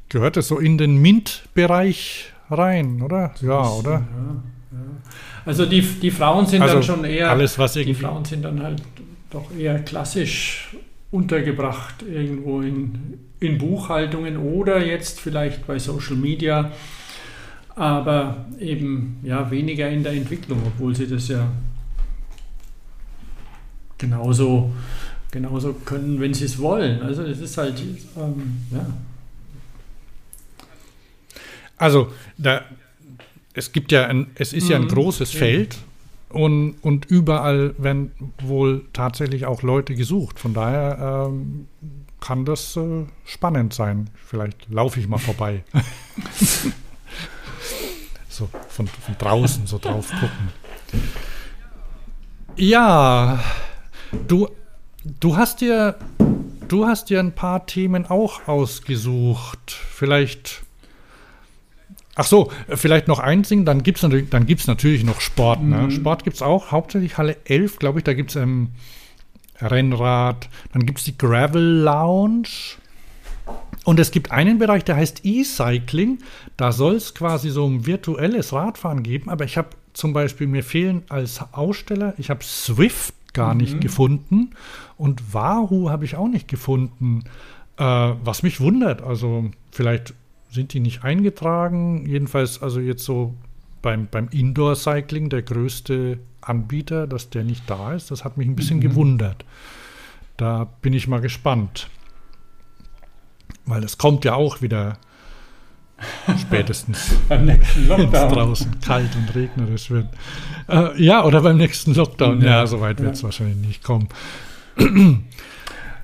gehört 0.10 0.38
das 0.38 0.48
so 0.48 0.60
in 0.60 0.78
den 0.78 1.02
MINT-Bereich 1.02 2.32
rein, 2.52 3.02
oder? 3.02 3.34
Ja, 3.42 3.68
oder? 3.70 3.92
Ja, 3.92 3.98
ja. 3.98 4.80
Also 5.46 5.66
die, 5.66 5.82
die 5.82 6.12
Frauen 6.12 6.46
sind 6.46 6.62
also 6.62 6.76
dann 6.76 6.84
schon 6.84 7.06
eher, 7.06 7.32
alles, 7.32 7.58
was 7.58 7.74
die 7.74 7.94
Frauen 7.96 8.24
sind 8.24 8.44
dann 8.44 8.62
halt 8.62 8.82
doch 9.34 9.56
eher 9.56 9.80
klassisch 9.80 10.76
untergebracht 11.12 12.04
irgendwo 12.04 12.62
in, 12.62 13.20
in 13.40 13.58
Buchhaltungen 13.58 14.38
oder 14.38 14.84
jetzt 14.84 15.20
vielleicht 15.20 15.68
bei 15.68 15.78
Social 15.80 16.16
Media, 16.16 16.72
aber 17.76 18.46
eben 18.60 19.20
ja 19.24 19.50
weniger 19.52 19.90
in 19.90 20.04
der 20.04 20.14
Entwicklung, 20.14 20.62
obwohl 20.66 20.96
sie 20.96 21.08
das 21.08 21.28
ja 21.28 21.52
genauso, 23.98 24.72
genauso 25.32 25.74
können, 25.74 26.20
wenn 26.20 26.34
sie 26.34 26.46
es 26.46 26.60
wollen. 26.60 27.02
Also 27.02 27.24
es 27.24 27.40
ist 27.40 27.58
halt, 27.58 27.82
ähm, 28.18 28.58
ja. 28.72 28.86
Also 31.78 32.12
da, 32.38 32.64
es 33.54 33.72
gibt 33.72 33.92
ja 33.92 34.08
ein, 34.08 34.28
es 34.36 34.54
ist 34.54 34.66
mhm. 34.66 34.70
ja 34.72 34.78
ein 34.78 34.84
mhm. 34.84 34.90
großes 34.90 35.32
Feld 35.32 35.78
und, 36.34 36.76
und 36.82 37.06
überall 37.06 37.76
werden 37.78 38.12
wohl 38.42 38.86
tatsächlich 38.94 39.46
auch 39.46 39.62
Leute 39.62 39.96
gesucht. 39.96 40.40
Von 40.40 40.54
daher 40.54 41.28
ähm, 41.30 41.68
kann 42.20 42.46
das 42.46 42.76
äh, 42.76 43.06
spannend 43.24 43.74
sein. 43.74 44.10
Vielleicht 44.26 44.70
laufe 44.70 45.00
ich 45.00 45.08
mal 45.08 45.20
vorbei. 45.20 45.64
so 48.30 48.50
von, 48.68 48.88
von 48.88 49.18
draußen 49.18 49.68
so 49.68 49.78
drauf 49.78 50.10
gucken. 50.10 50.50
Ja, 52.56 53.44
du, 54.28 54.50
du 55.20 55.38
hast 55.38 55.62
dir 55.62 55.98
du 56.74 56.88
hast 56.88 57.10
dir 57.12 57.20
ein 57.20 57.34
paar 57.34 57.68
Themen 57.68 58.08
auch 58.08 58.48
ausgesucht. 58.48 59.72
Vielleicht 59.72 60.63
Ach 62.16 62.26
so, 62.26 62.52
vielleicht 62.70 63.08
noch 63.08 63.20
ein 63.20 63.42
Ding, 63.42 63.66
dann 63.66 63.82
gibt 63.82 63.98
es 63.98 64.04
natürlich, 64.04 64.68
natürlich 64.68 65.04
noch 65.04 65.20
Sport. 65.20 65.64
Ne? 65.64 65.78
Mhm. 65.78 65.92
Sport 65.92 66.24
gibt 66.24 66.36
es 66.36 66.42
auch, 66.42 66.72
hauptsächlich 66.72 67.18
Halle 67.18 67.38
11, 67.46 67.80
glaube 67.80 68.00
ich, 68.00 68.04
da 68.04 68.14
gibt 68.14 68.30
es 68.30 68.36
ähm, 68.36 68.70
Rennrad, 69.60 70.50
dann 70.74 70.86
gibt 70.86 71.00
es 71.00 71.06
die 71.06 71.18
Gravel 71.18 71.82
Lounge 71.82 72.78
und 73.84 74.00
es 74.00 74.12
gibt 74.12 74.32
einen 74.32 74.60
Bereich, 74.60 74.84
der 74.84 74.96
heißt 74.96 75.22
E-Cycling, 75.26 76.20
da 76.56 76.72
soll 76.72 76.96
es 76.96 77.16
quasi 77.16 77.50
so 77.50 77.66
ein 77.66 77.86
virtuelles 77.86 78.54
Radfahren 78.54 79.02
geben, 79.02 79.30
aber 79.30 79.46
ich 79.46 79.58
habe 79.58 79.70
zum 79.94 80.14
Beispiel, 80.14 80.48
mir 80.48 80.64
fehlen 80.64 81.04
als 81.10 81.42
Aussteller, 81.52 82.14
ich 82.18 82.30
habe 82.30 82.44
Swift 82.44 83.16
gar 83.34 83.54
mhm. 83.54 83.62
nicht 83.62 83.82
gefunden 83.82 84.52
und 84.98 85.34
Wahoo 85.34 85.90
habe 85.90 86.06
ich 86.06 86.16
auch 86.16 86.28
nicht 86.28 86.48
gefunden, 86.48 87.24
äh, 87.78 87.84
was 87.84 88.44
mich 88.44 88.60
wundert, 88.60 89.02
also 89.02 89.50
vielleicht 89.72 90.14
sind 90.54 90.74
die 90.74 90.80
nicht 90.80 91.04
eingetragen. 91.04 92.06
Jedenfalls, 92.08 92.62
also 92.62 92.80
jetzt 92.80 93.04
so 93.04 93.34
beim, 93.82 94.08
beim 94.10 94.30
Indoor-Cycling 94.30 95.30
der 95.30 95.42
größte 95.42 96.20
Anbieter, 96.42 97.08
dass 97.08 97.30
der 97.30 97.44
nicht 97.44 97.70
da 97.70 97.94
ist, 97.94 98.12
das 98.12 98.24
hat 98.24 98.38
mich 98.38 98.48
ein 98.48 98.56
bisschen 98.56 98.78
mhm. 98.78 98.82
gewundert. 98.82 99.46
Da 100.38 100.66
bin 100.82 100.94
ich 100.94 101.08
mal 101.08 101.22
gespannt. 101.22 101.90
Weil 103.66 103.84
es 103.84 103.98
kommt 103.98 104.26
ja 104.26 104.36
auch 104.36 104.62
wieder 104.62 104.98
spätestens 106.40 107.16
beim 107.28 107.46
nächsten 107.46 107.88
Lockdown 107.88 108.34
draußen 108.34 108.80
kalt 108.80 109.16
und 109.16 109.34
regnerisch 109.34 109.90
wird. 109.90 110.08
Äh, 110.68 111.02
ja, 111.02 111.24
oder 111.24 111.42
beim 111.42 111.58
nächsten 111.58 111.96
Lockdown. 111.96 112.42
Ja, 112.42 112.48
ja 112.48 112.68
so 112.68 112.80
weit 112.82 113.00
wird 113.00 113.16
es 113.16 113.24
wahrscheinlich 113.24 113.58
nicht 113.58 113.84
kommen. 113.84 114.10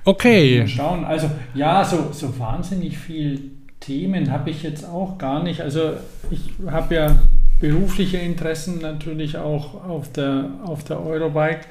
okay. 0.04 0.60
Mal 0.60 0.68
schauen. 0.68 1.04
Also 1.04 1.30
ja, 1.54 1.84
so, 1.84 2.10
so 2.12 2.38
wahnsinnig 2.38 2.98
viel 2.98 3.59
Themen 3.80 4.30
habe 4.30 4.50
ich 4.50 4.62
jetzt 4.62 4.84
auch 4.84 5.18
gar 5.18 5.42
nicht. 5.42 5.62
Also 5.62 5.94
ich 6.30 6.40
habe 6.66 6.94
ja 6.94 7.16
berufliche 7.60 8.18
Interessen 8.18 8.80
natürlich 8.80 9.36
auch 9.36 9.84
auf 9.84 10.12
der, 10.12 10.50
auf 10.64 10.84
der 10.84 11.04
Eurobike 11.04 11.66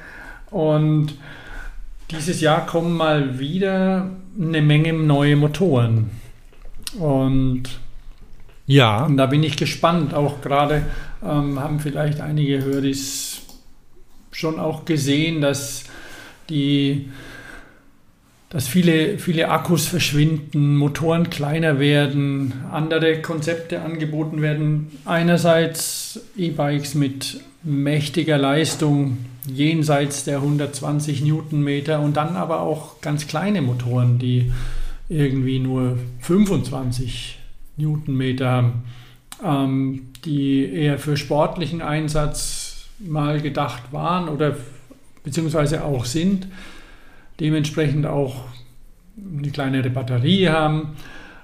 und 0.52 1.14
dieses 2.12 2.42
Jahr 2.42 2.66
kommen 2.66 2.98
mal 2.98 3.40
wieder 3.40 4.10
eine 4.40 4.62
Menge 4.62 4.94
neue 4.94 5.36
Motoren. 5.36 6.10
Und 6.98 7.70
ja. 8.70 9.06
Und 9.06 9.18
da 9.18 9.26
bin 9.26 9.44
ich 9.44 9.58
gespannt. 9.58 10.14
Auch 10.14 10.42
gerade 10.42 10.84
ähm, 11.24 11.60
haben 11.60 11.80
vielleicht 11.80 12.22
einige 12.22 12.64
Höris 12.64 13.42
schon 14.32 14.60
auch 14.60 14.86
gesehen, 14.86 15.42
dass 15.42 15.86
die 16.50 17.10
dass 18.50 18.68
viele, 18.68 19.20
viele 19.20 19.50
Akkus 19.50 19.86
verschwinden, 19.86 20.76
Motoren 20.76 21.30
kleiner 21.30 21.80
werden, 21.80 22.54
andere 22.72 23.22
Konzepte 23.22 23.82
angeboten 23.82 24.42
werden. 24.42 24.92
Einerseits 25.06 26.20
E-Bikes 26.36 26.96
mit 26.96 27.42
mächtiger 27.62 28.40
Leistung 28.40 29.18
jenseits 29.46 30.24
der 30.24 30.38
120 30.38 31.22
Newtonmeter 31.22 32.00
und 32.00 32.18
dann 32.18 32.36
aber 32.36 32.62
auch 32.62 33.02
ganz 33.02 33.28
kleine 33.28 33.62
Motoren, 33.62 34.18
die 34.18 34.52
irgendwie 35.10 35.60
nur 35.60 35.98
25 36.22 37.38
Newtonmeter 37.78 38.50
haben, 38.50 38.84
ähm, 39.46 40.08
die 40.26 40.66
eher 40.66 40.98
für 40.98 41.18
sportlichen 41.18 41.82
Einsatz 41.82 42.86
mal 43.00 43.42
gedacht 43.42 43.84
waren 43.92 44.28
oder 44.28 44.58
beziehungsweise 45.24 45.84
auch 45.84 46.06
sind 46.06 46.48
dementsprechend 47.40 48.06
auch 48.06 48.46
eine 49.18 49.50
kleinere 49.50 49.90
Batterie 49.90 50.50
haben. 50.50 50.96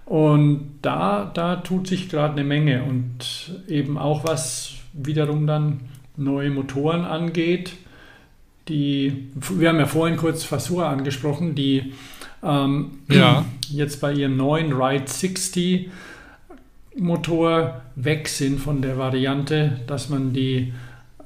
Und 0.05 0.79
da, 0.81 1.31
da 1.33 1.57
tut 1.57 1.87
sich 1.87 2.09
gerade 2.09 2.33
eine 2.33 2.43
Menge 2.43 2.83
und 2.83 3.59
eben 3.67 3.97
auch 3.97 4.23
was 4.23 4.75
wiederum 4.93 5.47
dann 5.47 5.81
neue 6.15 6.51
Motoren 6.51 7.05
angeht. 7.05 7.73
Die, 8.67 9.29
wir 9.35 9.69
haben 9.69 9.79
ja 9.79 9.85
vorhin 9.85 10.17
kurz 10.17 10.43
Fasur 10.43 10.87
angesprochen, 10.87 11.55
die 11.55 11.93
ähm, 12.43 12.99
ja. 13.09 13.45
jetzt 13.69 14.01
bei 14.01 14.13
ihrem 14.13 14.37
neuen 14.37 14.73
Ride 14.73 15.07
60 15.07 15.89
Motor 16.97 17.81
weg 17.95 18.29
sind 18.29 18.59
von 18.59 18.81
der 18.81 18.97
Variante, 18.97 19.81
dass 19.87 20.09
man, 20.09 20.33
die, 20.33 20.73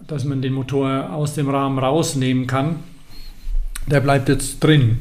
dass 0.07 0.23
man 0.23 0.41
den 0.41 0.53
Motor 0.53 1.11
aus 1.11 1.35
dem 1.35 1.49
Rahmen 1.49 1.77
rausnehmen 1.79 2.47
kann 2.47 2.77
der 3.89 3.99
bleibt 3.99 4.29
jetzt 4.29 4.63
drin. 4.63 4.99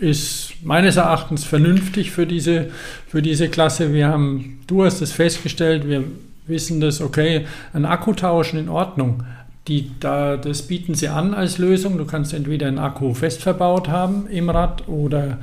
Ist 0.00 0.54
meines 0.62 0.96
Erachtens 0.96 1.44
vernünftig 1.44 2.10
für 2.10 2.26
diese, 2.26 2.70
für 3.06 3.22
diese 3.22 3.48
Klasse. 3.48 3.92
Wir 3.92 4.08
haben, 4.08 4.60
du 4.66 4.84
hast 4.84 5.00
es 5.00 5.12
festgestellt, 5.12 5.88
wir 5.88 6.04
wissen 6.46 6.80
das, 6.80 7.00
okay, 7.00 7.46
ein 7.72 7.84
Akku 7.84 8.12
tauschen 8.12 8.58
in 8.58 8.68
Ordnung. 8.68 9.24
Die, 9.68 9.92
da, 10.00 10.36
das 10.36 10.62
bieten 10.62 10.94
sie 10.94 11.08
an 11.08 11.34
als 11.34 11.58
Lösung. 11.58 11.98
Du 11.98 12.04
kannst 12.04 12.34
entweder 12.34 12.66
einen 12.66 12.80
Akku 12.80 13.14
fest 13.14 13.42
verbaut 13.42 13.88
haben 13.88 14.26
im 14.26 14.50
Rad 14.50 14.88
oder, 14.88 15.38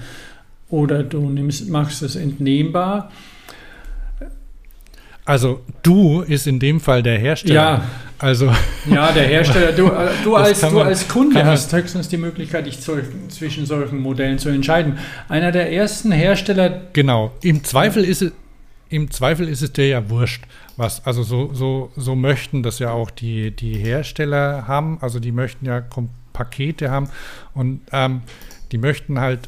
oder 0.70 1.04
du 1.04 1.30
nimmst, 1.30 1.70
machst 1.70 2.02
es 2.02 2.18
entnehmbar. 2.18 3.12
Also 5.30 5.62
du 5.84 6.22
ist 6.22 6.48
in 6.48 6.60
dem 6.60 6.80
Fall 6.80 7.04
der 7.04 7.20
Hersteller. 7.20 7.54
Ja. 7.54 7.84
Also 8.18 8.52
Ja, 8.92 9.12
der 9.12 9.28
Hersteller, 9.28 9.72
du, 9.74 9.86
äh, 9.86 10.10
du, 10.24 10.36
als, 10.36 10.60
kann 10.62 10.72
du 10.72 10.80
man- 10.80 10.88
als 10.88 11.08
Kunde 11.08 11.36
man- 11.36 11.46
hast 11.46 11.72
höchstens 11.72 12.10
die 12.10 12.18
Möglichkeit, 12.18 12.66
dich 12.66 12.80
zu, 12.80 12.94
zwischen 13.30 13.68
solchen 13.68 14.00
Modellen 14.00 14.40
zu 14.40 14.50
entscheiden. 14.50 14.98
Einer 15.28 15.52
der 15.52 15.72
ersten 15.72 16.12
Hersteller, 16.12 16.82
genau. 16.94 17.32
Im 17.44 17.64
Zweifel 17.64 18.04
ist 18.04 18.24
es, 18.24 18.32
im 18.90 19.12
Zweifel 19.12 19.48
ist 19.48 19.62
es 19.62 19.72
dir 19.72 19.88
ja 19.88 20.10
wurscht, 20.10 20.46
was. 20.78 21.06
Also 21.06 21.22
so, 21.22 21.54
so, 21.54 21.92
so 21.96 22.16
möchten 22.16 22.64
das 22.64 22.80
ja 22.80 22.90
auch 22.90 23.12
die, 23.12 23.52
die 23.52 23.76
Hersteller 23.78 24.68
haben. 24.68 24.98
Also 25.00 25.20
die 25.20 25.32
möchten 25.32 25.68
ja 25.68 25.84
Pakete 26.34 26.90
haben 26.90 27.08
und 27.54 27.82
ähm, 27.92 28.22
die 28.72 28.80
möchten 28.80 29.20
halt 29.20 29.42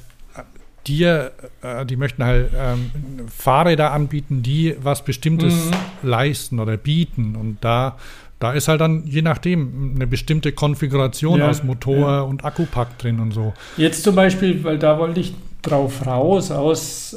dir, 0.88 1.32
äh, 1.62 1.86
die 1.86 1.96
möchten 1.96 2.24
halt 2.24 2.50
ähm, 2.58 2.92
Fahrräder 3.36 3.92
anbieten, 3.92 4.42
die 4.44 4.76
was 4.82 5.04
Bestimmtes 5.06 5.54
Mhm. 5.66 6.10
leisten 6.10 6.60
oder 6.60 6.78
bieten. 6.78 7.36
Und 7.36 7.58
da, 7.62 7.98
da 8.40 8.54
ist 8.54 8.68
halt 8.68 8.82
dann 8.82 9.06
je 9.06 9.22
nachdem 9.22 9.94
eine 9.96 10.08
bestimmte 10.08 10.52
Konfiguration 10.52 11.40
Ja, 11.40 11.50
aus 11.50 11.64
Motor 11.64 12.10
ja. 12.10 12.22
und 12.22 12.44
Akkupack 12.46 12.98
drin 12.98 13.20
und 13.20 13.32
so. 13.32 13.54
jetzt 13.78 14.04
zum 14.04 14.16
Beispiel, 14.16 14.64
weil 14.64 14.80
da 14.80 14.98
wollte 14.98 15.20
ich 15.20 15.34
drauf 15.62 16.06
raus, 16.08 16.50
aus, 16.52 17.16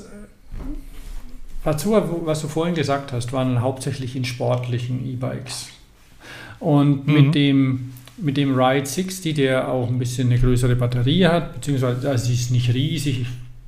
Fazua, 1.63 2.07
was 2.25 2.43
du 2.43 2.49
vorhin 2.49 2.75
gesagt 2.75 3.13
hast, 3.13 3.33
waren 3.33 3.61
hauptsächlich 3.63 4.17
in 4.17 4.25
sportlichen 4.27 5.07
E-Bikes. 5.07 5.69
Und 6.61 7.07
Mhm. 7.07 7.15
mit 7.15 7.35
dem 7.35 7.91
mit 8.17 8.37
dem 8.37 8.55
Ride 8.57 8.87
60, 8.87 9.35
der 9.35 9.67
auch 9.69 9.89
ein 9.89 9.99
bisschen 9.99 10.31
eine 10.31 10.39
größere 10.39 10.77
Batterie 10.77 11.27
hat, 11.27 11.53
beziehungsweise 11.55 12.09
also 12.09 12.27
sie 12.27 12.35
ist 12.35 12.53
nicht 12.53 12.73
riesig, 12.73 13.27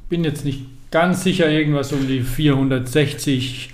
bin 0.08 0.24
jetzt 0.24 0.44
nicht 0.44 0.62
ganz 0.90 1.22
sicher, 1.24 1.50
irgendwas 1.50 1.92
um 1.92 2.06
die 2.06 2.22
460 2.22 3.70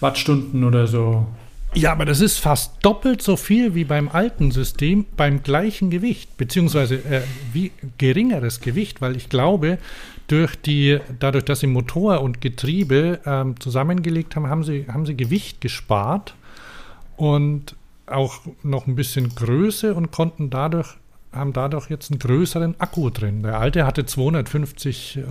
Wattstunden 0.00 0.64
oder 0.64 0.86
so. 0.86 1.26
Ja, 1.74 1.90
aber 1.90 2.04
das 2.04 2.20
ist 2.20 2.38
fast 2.38 2.84
doppelt 2.84 3.20
so 3.20 3.36
viel 3.36 3.74
wie 3.74 3.82
beim 3.82 4.08
alten 4.08 4.52
System 4.52 5.06
beim 5.16 5.42
gleichen 5.42 5.90
Gewicht, 5.90 6.36
beziehungsweise 6.36 6.96
äh, 6.96 7.22
wie 7.52 7.72
geringeres 7.98 8.60
Gewicht, 8.60 9.00
weil 9.00 9.16
ich 9.16 9.28
glaube, 9.28 9.78
durch 10.28 10.54
die, 10.54 11.00
dadurch, 11.18 11.44
dass 11.44 11.60
sie 11.60 11.66
Motor 11.66 12.20
und 12.20 12.40
Getriebe 12.40 13.20
ähm, 13.26 13.58
zusammengelegt 13.58 14.36
haben, 14.36 14.48
haben 14.48 14.62
sie, 14.62 14.86
haben 14.86 15.04
sie 15.04 15.16
Gewicht 15.16 15.60
gespart 15.60 16.34
und 17.16 17.74
auch 18.06 18.40
noch 18.62 18.86
ein 18.86 18.94
bisschen 18.94 19.34
Größe 19.34 19.94
und 19.94 20.12
konnten 20.12 20.50
dadurch, 20.50 20.94
haben 21.34 21.52
dadurch 21.52 21.90
jetzt 21.90 22.10
einen 22.10 22.18
größeren 22.18 22.80
Akku 22.80 23.10
drin. 23.10 23.42
Der 23.42 23.58
alte 23.58 23.86
hatte 23.86 24.04
250 24.06 25.16
äh, 25.18 25.22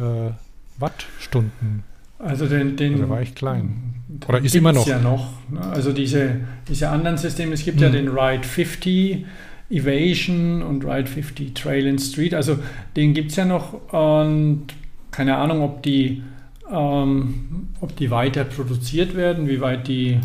Wattstunden. 0.79 1.83
Also 2.19 2.47
den, 2.47 2.75
den 2.77 2.93
Also 2.93 3.09
war 3.09 3.19
echt 3.21 3.35
klein. 3.35 3.95
Oder 4.27 4.39
ist 4.39 4.55
immer 4.55 4.71
noch. 4.71 4.87
ja 4.87 4.99
noch. 4.99 5.27
ne? 5.49 5.59
Also 5.61 5.91
diese, 5.91 6.37
diese 6.67 6.89
anderen 6.89 7.17
Systeme, 7.17 7.53
es 7.53 7.65
gibt 7.65 7.81
ja 7.81 7.89
Mhm. 7.89 7.93
den 7.93 8.07
Ride 8.09 8.43
50 8.47 9.25
Evasion 9.69 10.61
und 10.61 10.85
Ride 10.85 11.07
50 11.09 11.53
Trail 11.53 11.87
and 11.89 11.99
Street. 12.01 12.33
Also 12.33 12.57
den 12.95 13.13
gibt 13.13 13.31
es 13.31 13.37
ja 13.37 13.45
noch 13.45 13.73
und 13.91 14.67
keine 15.11 15.35
Ahnung, 15.37 15.61
ob 15.61 15.83
die, 15.83 16.23
ähm, 16.71 17.67
ob 17.81 17.95
die 17.97 18.09
weiter 18.09 18.43
produziert 18.45 19.15
werden, 19.15 19.47
wie 19.47 19.59
weit 19.61 19.87
die, 19.87 20.19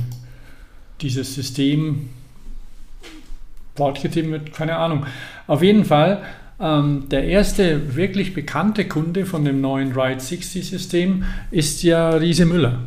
dieses 1.01 1.35
System 1.35 2.09
fortgetrieben 3.79 4.31
wird, 4.33 4.53
keine 4.53 4.77
Ahnung. 4.77 5.07
Auf 5.47 5.63
jeden 5.63 5.85
Fall, 5.85 6.23
ähm, 6.61 7.05
der 7.11 7.25
erste 7.25 7.97
wirklich 7.97 8.35
bekannte 8.35 8.87
Kunde 8.87 9.25
von 9.25 9.45
dem 9.45 9.61
neuen 9.61 9.93
Ride 9.93 10.21
60 10.21 10.69
System 10.69 11.25
ist 11.51 11.83
ja 11.83 12.11
Riese 12.11 12.45
Müller. 12.45 12.81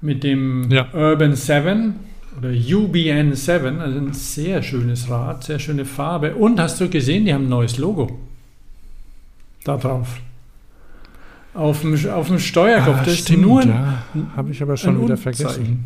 Mit 0.00 0.22
dem 0.22 0.70
Ja. 0.70 0.88
Urban 0.92 1.34
7 1.34 1.94
oder 2.38 2.50
UBN 2.50 3.34
7, 3.34 3.80
also 3.80 3.98
ein 3.98 4.12
sehr 4.12 4.62
schönes 4.62 5.08
Rad, 5.10 5.44
sehr 5.44 5.58
schöne 5.58 5.84
Farbe. 5.84 6.34
Und 6.34 6.60
hast 6.60 6.80
du 6.80 6.88
gesehen, 6.88 7.24
die 7.24 7.32
haben 7.32 7.46
ein 7.46 7.48
neues 7.48 7.78
Logo 7.78 8.18
da 9.64 9.76
drauf. 9.76 10.20
Auf 11.54 11.80
dem, 11.80 11.94
auf 12.10 12.28
dem 12.28 12.38
Steuerkopf, 12.38 13.04
das 13.04 13.14
ist 13.14 13.36
nur 13.36 13.62
ein, 13.62 13.68
ja. 13.68 14.02
Habe 14.36 14.50
ich 14.52 14.62
aber 14.62 14.76
schon 14.76 15.02
wieder 15.02 15.16
vergessen. 15.16 15.84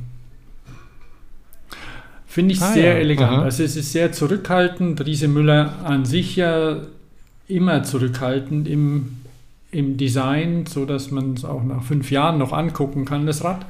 Finde 2.32 2.54
ich 2.54 2.62
Ah, 2.62 2.72
sehr 2.72 2.94
ja. 2.94 2.98
elegant. 2.98 3.30
Aha. 3.30 3.42
Also 3.42 3.62
es 3.62 3.76
ist 3.76 3.92
sehr 3.92 4.10
zurückhaltend. 4.10 5.04
Riese 5.04 5.28
Müller 5.28 5.74
an 5.84 6.06
sich 6.06 6.36
ja 6.36 6.78
immer 7.46 7.82
zurückhaltend 7.82 8.66
im, 8.66 9.18
im 9.70 9.98
Design, 9.98 10.64
so 10.64 10.86
dass 10.86 11.10
man 11.10 11.34
es 11.34 11.44
auch 11.44 11.62
nach 11.62 11.82
fünf 11.82 12.10
Jahren 12.10 12.38
noch 12.38 12.54
angucken 12.54 13.04
kann, 13.04 13.26
das 13.26 13.44
Rad. 13.44 13.66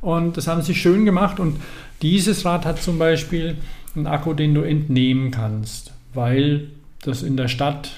Und 0.00 0.38
das 0.38 0.46
haben 0.46 0.62
sie 0.62 0.74
schön 0.74 1.04
gemacht. 1.04 1.38
Und 1.38 1.56
dieses 2.00 2.46
Rad 2.46 2.64
hat 2.64 2.80
zum 2.80 2.98
Beispiel 2.98 3.56
einen 3.94 4.06
Akku, 4.06 4.32
den 4.32 4.54
du 4.54 4.62
entnehmen 4.62 5.30
kannst, 5.30 5.92
weil 6.14 6.68
das 7.02 7.22
in 7.22 7.36
der 7.36 7.48
Stadt 7.48 7.90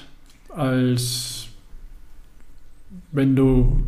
als 0.53 1.47
wenn 3.13 3.37
du 3.37 3.81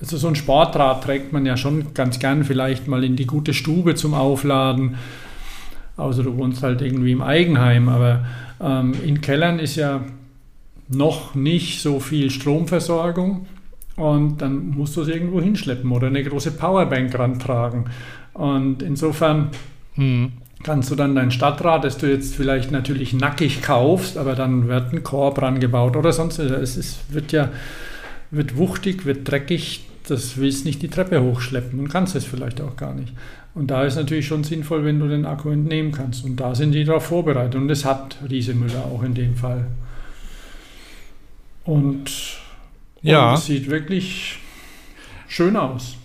also 0.00 0.16
so 0.16 0.28
ein 0.28 0.34
Sportrad 0.34 1.04
trägt 1.04 1.34
man 1.34 1.44
ja 1.44 1.58
schon 1.58 1.92
ganz 1.92 2.18
gern 2.18 2.42
vielleicht 2.42 2.88
mal 2.88 3.04
in 3.04 3.16
die 3.16 3.26
gute 3.26 3.52
Stube 3.52 3.94
zum 3.96 4.14
Aufladen. 4.14 4.96
Außer 5.96 6.22
du 6.22 6.36
wohnst 6.36 6.62
halt 6.62 6.82
irgendwie 6.82 7.12
im 7.12 7.22
Eigenheim. 7.22 7.88
Aber 7.88 8.24
ähm, 8.60 8.94
in 9.04 9.20
Kellern 9.20 9.58
ist 9.58 9.76
ja 9.76 10.04
noch 10.88 11.34
nicht 11.34 11.80
so 11.80 12.00
viel 12.00 12.30
Stromversorgung. 12.30 13.46
Und 13.96 14.38
dann 14.40 14.70
musst 14.70 14.96
du 14.96 15.02
es 15.02 15.08
irgendwo 15.08 15.40
hinschleppen 15.40 15.90
oder 15.92 16.06
eine 16.06 16.22
große 16.24 16.52
Powerbank 16.52 17.18
rantragen. 17.18 17.84
Und 18.32 18.82
insofern 18.82 19.50
Hm. 19.94 20.32
kannst 20.62 20.90
du 20.90 20.94
dann 20.94 21.14
dein 21.14 21.30
Stadtrad, 21.30 21.84
das 21.84 21.98
du 21.98 22.10
jetzt 22.10 22.34
vielleicht 22.34 22.70
natürlich 22.70 23.12
nackig 23.12 23.62
kaufst, 23.62 24.16
aber 24.16 24.34
dann 24.34 24.68
wird 24.68 24.92
ein 24.92 25.02
Korb 25.02 25.40
rangebaut 25.42 25.96
oder 25.96 26.12
sonst 26.12 26.38
was. 26.38 26.50
Es 26.50 26.76
ist, 26.76 27.12
wird 27.12 27.32
ja 27.32 27.50
wird 28.30 28.56
wuchtig, 28.56 29.04
wird 29.04 29.30
dreckig, 29.30 29.84
das 30.08 30.36
willst 30.36 30.64
nicht 30.64 30.82
die 30.82 30.88
Treppe 30.88 31.22
hochschleppen 31.22 31.78
und 31.78 31.88
kannst 31.88 32.14
es 32.14 32.24
vielleicht 32.24 32.60
auch 32.60 32.76
gar 32.76 32.94
nicht. 32.94 33.12
Und 33.54 33.70
da 33.70 33.84
ist 33.84 33.96
natürlich 33.96 34.26
schon 34.26 34.44
sinnvoll, 34.44 34.84
wenn 34.84 34.98
du 34.98 35.08
den 35.08 35.26
Akku 35.26 35.50
entnehmen 35.50 35.92
kannst. 35.92 36.24
Und 36.24 36.36
da 36.36 36.54
sind 36.54 36.72
die 36.72 36.84
darauf 36.84 37.04
vorbereitet. 37.06 37.54
Und 37.54 37.68
das 37.68 37.84
hat 37.84 38.16
Riese 38.28 38.54
Müller 38.54 38.84
auch 38.86 39.02
in 39.02 39.14
dem 39.14 39.36
Fall. 39.36 39.66
Und, 41.64 42.10
Ja. 43.02 43.30
und 43.30 43.38
es 43.38 43.46
sieht 43.46 43.68
wirklich 43.68 44.38
schön 45.28 45.56
aus. 45.56 45.96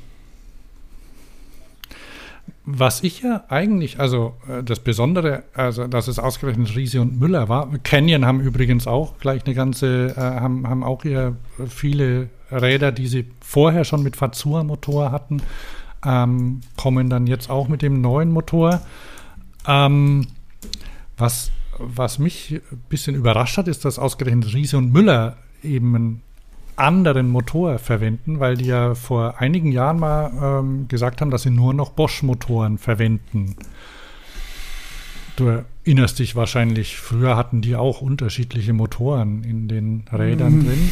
Was 2.69 3.01
ich 3.01 3.21
ja 3.21 3.45
eigentlich, 3.47 3.97
also 3.97 4.35
äh, 4.49 4.61
das 4.61 4.81
Besondere, 4.81 5.43
also 5.53 5.87
dass 5.87 6.09
es 6.09 6.19
ausgerechnet 6.19 6.75
Riese 6.75 6.99
und 6.99 7.17
Müller 7.17 7.47
war. 7.47 7.71
Canyon 7.83 8.25
haben 8.25 8.41
übrigens 8.41 8.87
auch 8.87 9.19
gleich 9.19 9.45
eine 9.45 9.55
ganze, 9.55 10.13
äh, 10.17 10.19
haben, 10.19 10.67
haben 10.67 10.83
auch 10.83 11.03
hier 11.03 11.37
viele 11.69 12.29
Räder, 12.51 12.91
die 12.91 13.07
sie 13.07 13.25
vorher 13.41 13.83
schon 13.83 14.03
mit 14.03 14.15
Fazua-Motor 14.15 15.11
hatten, 15.11 15.41
ähm, 16.05 16.61
kommen 16.75 17.09
dann 17.09 17.27
jetzt 17.27 17.49
auch 17.49 17.67
mit 17.67 17.81
dem 17.81 18.01
neuen 18.01 18.31
Motor. 18.31 18.81
Ähm, 19.67 20.27
was, 21.17 21.51
was 21.77 22.19
mich 22.19 22.61
ein 22.71 22.81
bisschen 22.89 23.15
überrascht 23.15 23.57
hat, 23.57 23.67
ist, 23.67 23.83
dass 23.85 23.99
ausgerechnet 23.99 24.53
Riese 24.53 24.77
und 24.77 24.91
Müller 24.93 25.37
eben 25.63 25.95
einen 25.95 26.21
anderen 26.75 27.27
Motor 27.29 27.79
verwenden, 27.79 28.39
weil 28.39 28.55
die 28.55 28.65
ja 28.65 28.93
vor 28.93 29.39
einigen 29.39 29.71
Jahren 29.71 29.99
mal 29.99 30.31
ähm, 30.59 30.87
gesagt 30.87 31.21
haben, 31.21 31.31
dass 31.31 31.41
sie 31.41 31.49
nur 31.49 31.73
noch 31.73 31.89
Bosch-Motoren 31.89 32.77
verwenden. 32.77 33.55
Du 35.35 35.63
erinnerst 35.85 36.19
dich 36.19 36.35
wahrscheinlich, 36.35 36.97
früher 36.97 37.35
hatten 37.35 37.61
die 37.61 37.75
auch 37.75 38.01
unterschiedliche 38.01 38.73
Motoren 38.73 39.43
in 39.43 39.67
den 39.67 40.05
Rädern 40.11 40.59
Mhm. 40.59 40.65
drin. 40.65 40.91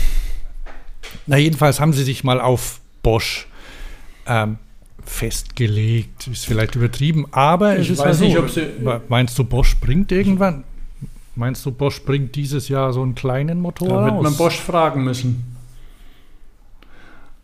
Na, 1.28 1.38
jedenfalls 1.38 1.80
haben 1.80 1.94
sie 1.94 2.04
sich 2.04 2.24
mal 2.24 2.40
auf 2.42 2.80
Bosch 3.04 3.48
ähm, 4.28 4.58
festgelegt. 5.04 6.28
Ist 6.28 6.46
vielleicht 6.46 6.76
übertrieben, 6.76 7.26
aber 7.32 7.78
Ich 7.78 7.90
es 7.90 8.00
ist 8.00 8.06
weiß 8.06 8.20
ja 8.22 8.26
nicht, 8.28 8.38
ob 8.38 8.50
sie- 8.50 8.68
Meinst 9.10 9.38
du, 9.38 9.44
Bosch 9.44 9.76
bringt 9.78 10.12
irgendwann? 10.12 10.64
Meinst 11.36 11.66
du, 11.66 11.72
Bosch 11.72 12.02
bringt 12.04 12.36
dieses 12.36 12.70
Jahr 12.70 12.94
so 12.94 13.02
einen 13.02 13.14
kleinen 13.16 13.60
Motor 13.60 13.90
Da 13.90 14.06
wird 14.06 14.22
man 14.24 14.36
Bosch 14.38 14.58
fragen 14.60 15.04
müssen. 15.04 15.56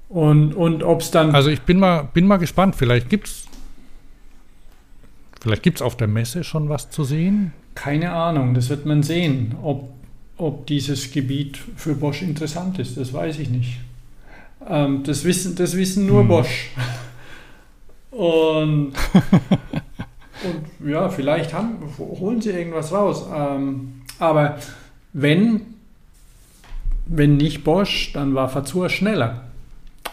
Und, 0.10 0.54
und 0.54 0.84
ob 0.84 1.02
es 1.02 1.12
dann. 1.12 1.34
Also 1.34 1.50
ich 1.50 1.62
bin 1.62 1.80
mal, 1.80 2.04
bin 2.14 2.28
mal 2.28 2.38
gespannt. 2.38 2.76
Vielleicht 2.76 3.10
gibt's, 3.10 3.46
vielleicht 5.42 5.64
gibt's 5.64 5.82
auf 5.82 5.96
der 5.96 6.08
Messe 6.08 6.44
schon 6.44 6.68
was 6.70 6.90
zu 6.90 7.04
sehen. 7.04 7.54
Keine 7.76 8.12
Ahnung, 8.12 8.54
das 8.54 8.70
wird 8.70 8.86
man 8.86 9.04
sehen, 9.04 9.56
ob, 9.64 9.90
ob 10.42 10.66
dieses 10.66 11.12
Gebiet 11.12 11.60
für 11.76 11.94
Bosch 11.94 12.24
interessant 12.24 12.80
ist. 12.80 12.98
Das 12.98 13.14
weiß 13.14 13.38
ich 13.38 13.50
nicht. 13.50 13.80
Ähm, 14.68 15.04
das, 15.04 15.24
wissen, 15.24 15.56
das 15.56 15.78
wissen 15.78 16.08
nur 16.08 16.22
Hm. 16.22 16.28
Bosch. 16.28 16.72
Und, 18.10 18.94
und 20.44 20.90
ja, 20.90 21.10
vielleicht 21.10 21.54
haben, 21.54 21.78
holen 21.98 22.42
sie 22.42 22.50
irgendwas 22.50 22.92
raus. 22.92 23.26
Ähm, 23.34 24.02
aber 24.18 24.58
wenn, 25.14 25.62
wenn 27.06 27.38
nicht 27.38 27.64
Bosch, 27.64 28.12
dann 28.14 28.34
war 28.34 28.50
Fazur 28.50 28.90
schneller. 28.90 29.44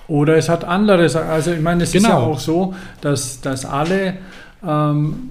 Oder 0.09 0.37
es 0.37 0.51
hat 0.51 0.65
andere 0.65 1.09
Sachen. 1.09 1.29
Also 1.29 1.53
ich 1.53 1.61
meine, 1.61 1.85
es 1.85 1.93
genau. 1.93 2.05
ist 2.05 2.11
ja 2.11 2.19
genau. 2.19 2.33
auch 2.33 2.39
so, 2.39 2.75
dass, 3.01 3.41
dass 3.41 3.65
alle 3.65 4.19
ähm, 4.67 5.31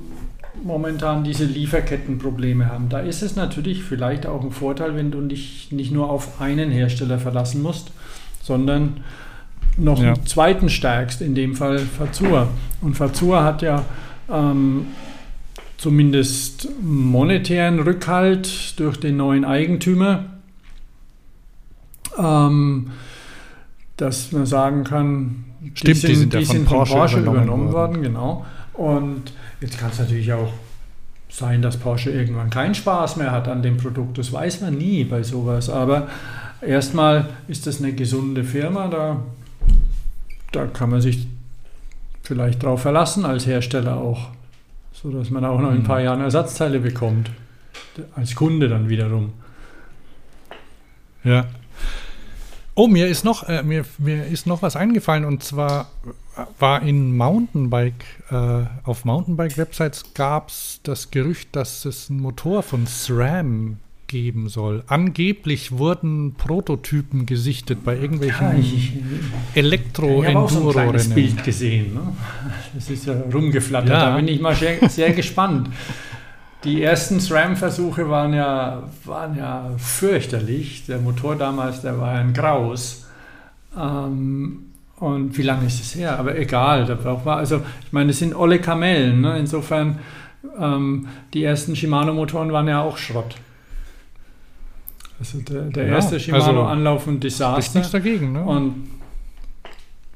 momentan 0.63 1.23
diese 1.23 1.45
Lieferkettenprobleme 1.45 2.67
haben. 2.67 2.89
Da 2.89 2.99
ist 2.99 3.21
es 3.21 3.35
natürlich 3.35 3.83
vielleicht 3.83 4.25
auch 4.25 4.43
ein 4.43 4.51
Vorteil, 4.51 4.95
wenn 4.95 5.11
du 5.11 5.21
dich 5.21 5.69
nicht 5.71 5.91
nur 5.91 6.09
auf 6.09 6.41
einen 6.41 6.71
Hersteller 6.71 7.19
verlassen 7.19 7.61
musst, 7.61 7.91
sondern 8.41 9.01
noch 9.77 10.01
ja. 10.01 10.13
einen 10.13 10.25
zweiten 10.25 10.69
stärkst, 10.69 11.21
in 11.21 11.35
dem 11.35 11.55
Fall 11.55 11.79
Fazua. 11.79 12.49
Und 12.81 12.95
Fazua 12.95 13.43
hat 13.43 13.61
ja 13.61 13.85
ähm, 14.29 14.87
zumindest 15.77 16.69
monetären 16.81 17.79
Rückhalt 17.79 18.79
durch 18.79 18.97
den 18.97 19.17
neuen 19.17 19.45
Eigentümer, 19.45 20.25
ähm, 22.17 22.91
dass 23.95 24.31
man 24.31 24.45
sagen 24.45 24.83
kann, 24.83 25.43
Stimmt, 25.73 25.87
die 25.87 25.93
sind, 25.93 26.09
die 26.09 26.15
sind, 26.15 26.33
die 26.33 26.45
sind 26.45 26.67
von, 26.67 26.77
Porsche, 26.77 26.93
Porsche 26.93 27.19
übernommen, 27.19 27.67
übernommen 27.69 27.73
worden. 27.73 28.01
Genau. 28.01 28.45
Und 28.77 29.33
jetzt 29.59 29.77
kann 29.77 29.89
es 29.89 29.99
natürlich 29.99 30.31
auch 30.31 30.53
sein, 31.29 31.61
dass 31.61 31.77
Porsche 31.77 32.11
irgendwann 32.11 32.49
keinen 32.49 32.75
Spaß 32.75 33.17
mehr 33.17 33.31
hat 33.31 33.47
an 33.47 33.61
dem 33.61 33.77
Produkt. 33.77 34.17
Das 34.17 34.31
weiß 34.31 34.61
man 34.61 34.77
nie 34.77 35.03
bei 35.03 35.23
sowas. 35.23 35.69
Aber 35.69 36.07
erstmal 36.61 37.29
ist 37.47 37.67
das 37.67 37.79
eine 37.79 37.93
gesunde 37.93 38.43
Firma. 38.43 38.87
Da, 38.87 39.21
da 40.51 40.67
kann 40.67 40.91
man 40.91 41.01
sich 41.01 41.27
vielleicht 42.23 42.63
drauf 42.63 42.81
verlassen 42.81 43.25
als 43.25 43.45
Hersteller 43.45 43.97
auch 43.97 44.29
so 45.01 45.11
dass 45.11 45.29
man 45.29 45.45
auch 45.45 45.59
noch 45.59 45.69
in 45.69 45.77
ein 45.77 45.83
paar 45.83 45.99
mhm. 45.99 46.05
Jahren 46.05 46.21
Ersatzteile 46.21 46.79
bekommt. 46.79 47.29
Als 48.15 48.35
Kunde 48.35 48.67
dann 48.67 48.89
wiederum. 48.89 49.33
Ja. 51.23 51.45
Oh, 52.73 52.87
mir 52.87 53.07
ist 53.07 53.23
noch, 53.23 53.47
äh, 53.47 53.63
mir, 53.63 53.85
mir 53.97 54.25
ist 54.25 54.47
noch 54.47 54.61
was 54.61 54.75
eingefallen 54.75 55.25
und 55.25 55.43
zwar 55.43 55.89
war 56.59 56.81
in 56.81 57.15
Mountainbike, 57.15 58.05
äh, 58.31 58.63
auf 58.83 59.05
Mountainbike-Websites 59.05 60.13
gab 60.13 60.49
es 60.49 60.79
das 60.83 61.11
Gerücht, 61.11 61.55
dass 61.55 61.85
es 61.85 62.09
einen 62.09 62.19
Motor 62.19 62.63
von 62.63 62.87
SRAM 62.87 63.77
geben 64.07 64.49
soll. 64.49 64.83
Angeblich 64.87 65.73
wurden 65.73 66.33
Prototypen 66.35 67.25
gesichtet 67.25 67.83
bei 67.83 67.97
irgendwelchen 67.97 68.47
ja, 68.47 68.57
ich, 68.57 68.93
elektro 69.53 70.23
ich 70.23 70.29
enduro 70.29 70.97
so 70.97 71.13
Bild 71.13 71.43
gesehen. 71.43 71.93
Ne? 71.93 72.01
Das 72.73 72.89
ist 72.89 73.05
ja 73.05 73.13
rumgeflattert. 73.33 73.89
Ja. 73.89 74.09
Da 74.09 74.15
bin 74.15 74.27
ich 74.27 74.39
mal 74.39 74.55
sehr, 74.55 74.89
sehr 74.89 75.11
gespannt. 75.11 75.69
Die 76.63 76.81
ersten 76.81 77.19
SRAM-Versuche 77.19 78.09
waren 78.09 78.33
ja, 78.33 78.83
waren 79.03 79.37
ja 79.37 79.71
fürchterlich. 79.77 80.85
Der 80.87 80.99
Motor 80.99 81.35
damals, 81.35 81.81
der 81.81 81.99
war 81.99 82.11
ein 82.11 82.33
Graus. 82.33 83.05
Ähm, 83.77 84.66
und 84.99 85.37
wie 85.37 85.43
lange 85.43 85.67
ist 85.67 85.79
es 85.79 85.95
her? 85.95 86.17
Aber 86.17 86.37
egal. 86.37 86.85
Da 86.85 87.03
war, 87.03 87.37
also, 87.37 87.61
ich 87.85 87.93
meine, 87.93 88.11
es 88.11 88.19
sind 88.19 88.35
olle 88.35 88.59
Kamellen. 88.59 89.21
Ne? 89.21 89.37
Insofern, 89.37 89.99
ähm, 90.59 91.07
die 91.33 91.43
ersten 91.43 91.75
Shimano-Motoren 91.75 92.51
waren 92.51 92.67
ja 92.67 92.81
auch 92.81 92.97
Schrott. 92.97 93.35
Also 95.19 95.39
der, 95.39 95.63
der 95.63 95.87
ja, 95.87 95.95
erste 95.95 96.19
Shimano-Anlauf 96.19 97.01
also, 97.01 97.11
ein 97.11 97.19
Desaster. 97.19 97.59
Ist 97.59 97.75
nichts 97.75 97.91
dagegen, 97.91 98.33
ne? 98.33 98.43
Und 98.43 98.89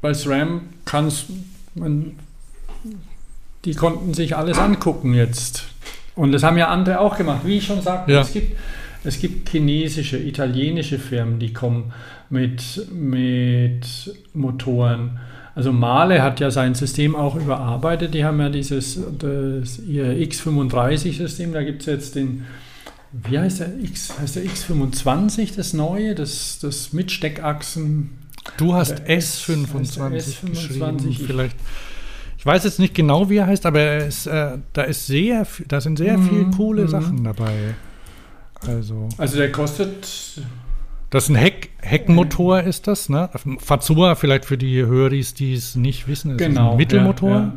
bei 0.01 0.13
SRAM 0.13 0.61
kann 0.85 1.07
es, 1.07 1.25
die 3.65 3.75
konnten 3.75 4.13
sich 4.13 4.35
alles 4.35 4.57
angucken 4.57 5.13
jetzt. 5.13 5.65
Und 6.15 6.31
das 6.31 6.43
haben 6.43 6.57
ja 6.57 6.67
andere 6.67 6.99
auch 6.99 7.17
gemacht. 7.17 7.41
Wie 7.45 7.57
ich 7.57 7.65
schon 7.65 7.81
sagte, 7.81 8.11
ja. 8.11 8.21
es, 8.21 8.33
gibt, 8.33 8.57
es 9.03 9.19
gibt 9.19 9.49
chinesische, 9.49 10.17
italienische 10.17 10.99
Firmen, 10.99 11.39
die 11.39 11.53
kommen 11.53 11.93
mit, 12.31 12.87
mit 12.91 13.85
Motoren. 14.33 15.19
Also 15.53 15.73
Male 15.73 16.23
hat 16.23 16.39
ja 16.39 16.49
sein 16.49 16.75
System 16.75 17.15
auch 17.15 17.35
überarbeitet. 17.35 18.13
Die 18.13 18.23
haben 18.23 18.39
ja 18.39 18.49
dieses 18.49 18.99
das, 19.19 19.79
ihr 19.79 20.05
X35-System. 20.05 21.53
Da 21.53 21.63
gibt 21.63 21.81
es 21.81 21.87
jetzt 21.87 22.15
den 22.15 22.45
wie 23.11 23.37
heißt 23.37 23.59
der 23.59 23.77
X? 23.77 24.13
Heißt 24.19 24.37
der 24.37 24.43
X25 24.43 25.55
das 25.55 25.73
neue, 25.73 26.15
das, 26.15 26.59
das 26.61 26.93
mit 26.93 27.11
Steckachsen? 27.11 28.11
Du 28.57 28.73
hast 28.73 29.01
S25, 29.01 29.99
S25 29.99 30.49
geschrieben, 30.49 31.13
vielleicht. 31.13 31.55
Ich 32.37 32.45
weiß 32.45 32.63
jetzt 32.63 32.79
nicht 32.79 32.95
genau, 32.95 33.29
wie 33.29 33.37
er 33.37 33.47
heißt, 33.47 33.65
aber 33.65 33.97
ist, 33.97 34.25
äh, 34.27 34.57
da 34.73 34.83
ist 34.83 35.05
sehr, 35.05 35.45
da 35.67 35.79
sind 35.79 35.97
sehr 35.97 36.17
mhm. 36.17 36.29
viele 36.29 36.45
coole 36.51 36.83
mhm. 36.83 36.87
Sachen 36.87 37.23
dabei. 37.23 37.75
Also, 38.65 39.09
also 39.17 39.37
der 39.37 39.51
kostet. 39.51 40.41
Das 41.11 41.25
ist 41.25 41.29
ein 41.29 41.35
Heck, 41.35 41.69
Heckmotor, 41.81 42.61
ist 42.61 42.87
das, 42.87 43.09
ne? 43.09 43.29
Fazua, 43.59 44.15
vielleicht 44.15 44.45
für 44.45 44.57
die 44.57 44.85
Höris, 44.85 45.33
die 45.33 45.53
es 45.53 45.75
nicht 45.75 46.07
wissen, 46.07 46.31
ist 46.31 46.37
genau, 46.37 46.71
ein 46.71 46.77
Mittelmotor. 46.77 47.29
Ja, 47.29 47.39
ja. 47.39 47.53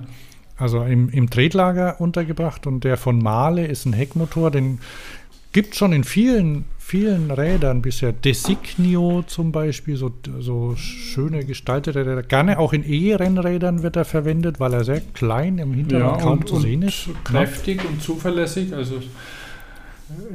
Also 0.57 0.83
im, 0.83 1.09
im 1.09 1.31
Tretlager 1.31 2.01
untergebracht 2.01 2.67
und 2.67 2.83
der 2.83 2.97
von 2.97 3.23
Male 3.23 3.67
ist 3.67 3.87
ein 3.87 3.93
Heckmotor, 3.93 4.51
den 4.51 4.81
gibt 5.53 5.77
schon 5.77 5.93
in 5.93 6.03
vielen, 6.03 6.65
vielen 6.79 7.31
Rädern 7.31 7.81
bisher. 7.81 8.13
Designio 8.13 9.23
zum 9.25 9.53
Beispiel, 9.53 9.97
so, 9.97 10.13
so 10.41 10.75
schöne 10.75 11.45
gestaltete 11.45 12.01
Räder. 12.01 12.25
Gerne 12.25 12.59
auch 12.59 12.73
in 12.73 12.83
E-Rennrädern 12.85 13.85
wird 13.85 13.95
er 13.95 14.05
verwendet, 14.05 14.59
weil 14.59 14.75
er 14.75 14.83
sehr 14.83 15.01
klein 15.01 15.59
im 15.59 15.75
Hintergrund 15.75 16.19
ja, 16.19 16.23
kaum 16.23 16.39
und, 16.41 16.49
zu 16.49 16.59
sehen 16.59 16.83
ist. 16.83 17.09
Kräftig 17.23 17.85
und 17.85 18.03
zuverlässig. 18.03 18.75
Also, 18.75 18.97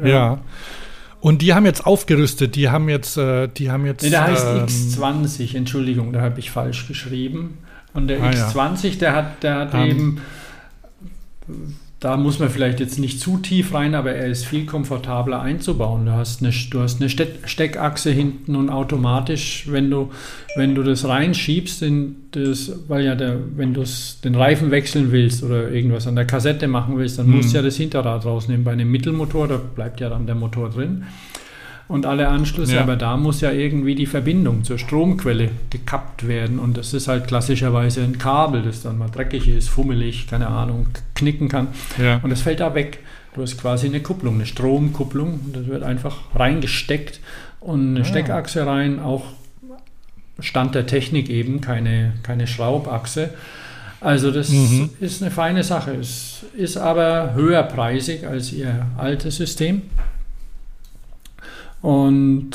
ja. 0.02 0.08
ja. 0.08 0.42
Und 1.22 1.42
die 1.42 1.54
haben 1.54 1.66
jetzt 1.66 1.86
aufgerüstet, 1.86 2.56
die 2.56 2.70
haben 2.70 2.88
jetzt, 2.88 3.18
äh, 3.18 3.48
die 3.48 3.70
haben 3.70 3.86
jetzt. 3.86 4.04
Nee, 4.04 4.10
der 4.10 4.24
heißt 4.24 4.46
ähm, 4.46 4.66
X20, 4.66 5.56
Entschuldigung, 5.56 6.14
da 6.14 6.22
habe 6.22 6.40
ich 6.40 6.52
falsch 6.52 6.88
geschrieben. 6.88 7.58
Und 7.94 8.08
der 8.08 8.22
ah, 8.22 8.30
X20, 8.30 8.88
ja. 8.88 8.96
der 8.96 9.16
hat, 9.16 9.44
der 9.44 9.56
hat 9.56 9.74
um, 9.74 9.80
eben 9.82 10.22
da 12.00 12.16
muss 12.16 12.40
man 12.40 12.50
vielleicht 12.50 12.80
jetzt 12.80 12.98
nicht 12.98 13.20
zu 13.20 13.38
tief 13.38 13.74
rein, 13.74 13.94
aber 13.94 14.14
er 14.14 14.28
ist 14.28 14.46
viel 14.46 14.66
komfortabler 14.66 15.42
einzubauen. 15.42 16.06
Du 16.06 16.14
hast 16.14 16.42
eine, 16.42 16.54
du 16.72 16.80
hast 16.80 17.02
eine 17.02 17.10
Steckachse 17.10 18.10
hinten 18.10 18.56
und 18.56 18.70
automatisch, 18.70 19.66
wenn 19.70 19.92
du, 19.92 20.10
wenn 20.56 20.76
du 20.76 20.84
das 20.84 21.06
reinschiebst, 21.06 21.82
in 21.82 22.16
das, 22.32 22.72
weil 22.88 23.04
ja 23.04 23.16
der, 23.16 23.38
wenn 23.58 23.74
du 23.74 23.84
den 24.24 24.36
Reifen 24.36 24.72
wechseln 24.72 25.12
willst 25.12 25.44
oder 25.44 25.70
irgendwas 25.72 26.08
an 26.08 26.16
der 26.16 26.26
Kassette 26.26 26.70
machen 26.70 26.98
willst, 26.98 27.20
dann 27.20 27.28
mhm. 27.28 27.38
musst 27.38 27.52
du 27.52 27.58
ja 27.58 27.64
das 27.64 27.76
Hinterrad 27.76 28.26
rausnehmen. 28.26 28.64
Bei 28.64 28.72
einem 28.72 28.90
Mittelmotor, 28.90 29.50
da 29.50 29.58
bleibt 29.58 30.00
ja 30.00 30.08
dann 30.08 30.26
der 30.26 30.36
Motor 30.36 30.70
drin 30.70 31.04
und 31.90 32.06
alle 32.06 32.28
Anschlüsse, 32.28 32.76
ja. 32.76 32.82
aber 32.82 32.96
da 32.96 33.18
muss 33.18 33.42
ja 33.42 33.52
irgendwie 33.52 33.96
die 33.96 34.06
Verbindung 34.06 34.64
zur 34.64 34.78
Stromquelle 34.78 35.50
gekappt 35.72 36.28
werden 36.28 36.60
und 36.60 36.78
das 36.78 36.94
ist 36.94 37.08
halt 37.08 37.28
klassischerweise 37.28 38.04
ein 38.04 38.20
Kabel, 38.20 38.62
das 38.62 38.84
dann 38.84 39.00
mal 39.00 39.10
dreckig 39.10 39.50
ist, 39.50 39.70
fummelig, 39.70 40.28
keine 40.28 40.48
Ahnung, 40.48 40.88
knicken 41.16 41.50
kann 41.50 41.70
ja. 41.98 42.20
und 42.24 42.30
das 42.30 42.42
fällt 42.42 42.62
da 42.62 42.76
weg. 42.76 43.00
Du 43.34 43.42
hast 43.42 43.60
quasi 43.60 43.88
eine 43.88 44.02
Kupplung, 44.02 44.36
eine 44.36 44.46
Stromkupplung 44.46 45.52
das 45.52 45.66
wird 45.66 45.84
einfach 45.84 46.16
reingesteckt 46.36 47.20
und 47.60 47.90
eine 47.90 48.00
ja. 48.00 48.06
Ah. 48.06 48.08
Steckachse 48.08 48.66
rein, 48.68 49.00
auch 49.00 49.24
Stand 50.40 50.76
der 50.76 50.86
Technik 50.86 51.30
eben, 51.30 51.60
keine, 51.60 52.14
keine 52.24 52.48
Schraubachse. 52.48 53.32
Also 54.00 54.32
das 54.32 54.50
mhm. 54.50 54.92
ist 55.02 55.22
eine 55.22 55.32
feine 55.32 55.64
Sache. 55.64 55.92
Es 55.96 56.46
ist 56.56 56.78
aber 56.78 57.34
höherpreisig 57.34 58.26
als 58.26 58.54
ihr 58.54 58.86
altes 58.98 59.38
System. 59.38 59.82
Und 61.82 62.52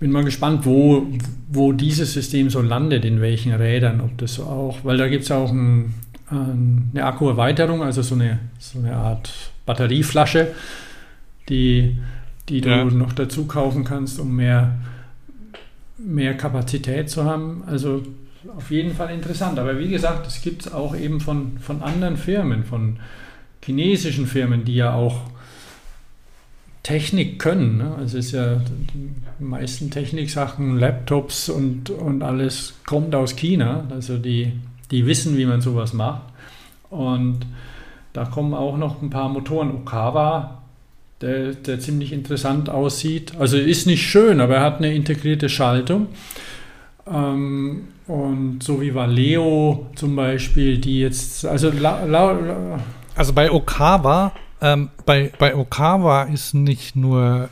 bin 0.00 0.10
mal 0.10 0.24
gespannt, 0.24 0.66
wo, 0.66 1.06
wo 1.48 1.72
dieses 1.72 2.12
System 2.12 2.50
so 2.50 2.60
landet, 2.60 3.04
in 3.04 3.20
welchen 3.20 3.52
Rädern, 3.52 4.00
ob 4.00 4.18
das 4.18 4.40
auch, 4.40 4.78
weil 4.82 4.96
da 4.96 5.08
gibt 5.08 5.24
es 5.24 5.30
auch 5.30 5.52
ein, 5.52 5.94
eine 6.28 7.04
Akkuerweiterung, 7.04 7.82
also 7.82 8.02
so 8.02 8.14
eine, 8.14 8.40
so 8.58 8.78
eine 8.78 8.96
Art 8.96 9.52
Batterieflasche, 9.64 10.48
die, 11.48 11.98
die 12.48 12.60
du 12.60 12.70
ja. 12.70 12.84
noch 12.84 13.12
dazu 13.12 13.44
kaufen 13.44 13.84
kannst, 13.84 14.18
um 14.18 14.34
mehr, 14.34 14.76
mehr 15.98 16.36
Kapazität 16.36 17.10
zu 17.10 17.24
haben. 17.24 17.62
Also 17.66 18.02
auf 18.56 18.70
jeden 18.70 18.94
Fall 18.94 19.14
interessant. 19.14 19.58
Aber 19.58 19.78
wie 19.78 19.88
gesagt, 19.88 20.26
es 20.26 20.42
gibt 20.42 20.66
es 20.66 20.72
auch 20.72 20.96
eben 20.96 21.20
von, 21.20 21.58
von 21.58 21.82
anderen 21.82 22.16
Firmen, 22.16 22.64
von 22.64 22.98
chinesischen 23.64 24.26
Firmen, 24.26 24.64
die 24.64 24.74
ja 24.74 24.94
auch 24.94 25.20
Technik 26.82 27.38
können. 27.38 27.78
Ne? 27.78 27.94
Also 27.96 28.18
es 28.18 28.26
ist 28.26 28.32
ja 28.32 28.56
die 28.56 29.44
meisten 29.44 29.90
Techniksachen, 29.90 30.78
Laptops 30.78 31.48
und, 31.48 31.90
und 31.90 32.22
alles 32.22 32.74
kommt 32.86 33.14
aus 33.14 33.36
China. 33.36 33.86
Also 33.90 34.18
die, 34.18 34.52
die 34.90 35.06
wissen, 35.06 35.36
wie 35.36 35.46
man 35.46 35.60
sowas 35.60 35.92
macht. 35.92 36.22
Und 36.90 37.40
da 38.12 38.24
kommen 38.24 38.52
auch 38.54 38.76
noch 38.76 39.00
ein 39.00 39.10
paar 39.10 39.28
Motoren. 39.28 39.70
Okawa, 39.70 40.62
der, 41.20 41.52
der 41.52 41.78
ziemlich 41.78 42.12
interessant 42.12 42.68
aussieht. 42.68 43.32
Also 43.38 43.56
ist 43.56 43.86
nicht 43.86 44.02
schön, 44.02 44.40
aber 44.40 44.56
er 44.56 44.62
hat 44.62 44.78
eine 44.78 44.92
integrierte 44.92 45.48
Schaltung. 45.48 46.08
Ähm, 47.06 47.88
und 48.06 48.62
so 48.62 48.80
wie 48.80 48.94
Valeo 48.94 49.86
zum 49.94 50.16
Beispiel, 50.16 50.78
die 50.78 51.00
jetzt, 51.00 51.46
also, 51.46 51.70
la, 51.70 52.04
la, 52.04 52.32
la, 52.32 52.80
also 53.14 53.32
bei 53.32 53.50
Okawa 53.50 54.32
ähm, 54.62 54.88
bei, 55.04 55.30
bei 55.38 55.54
Okawa 55.54 56.24
ist 56.24 56.54
nicht 56.54 56.96
nur, 56.96 57.48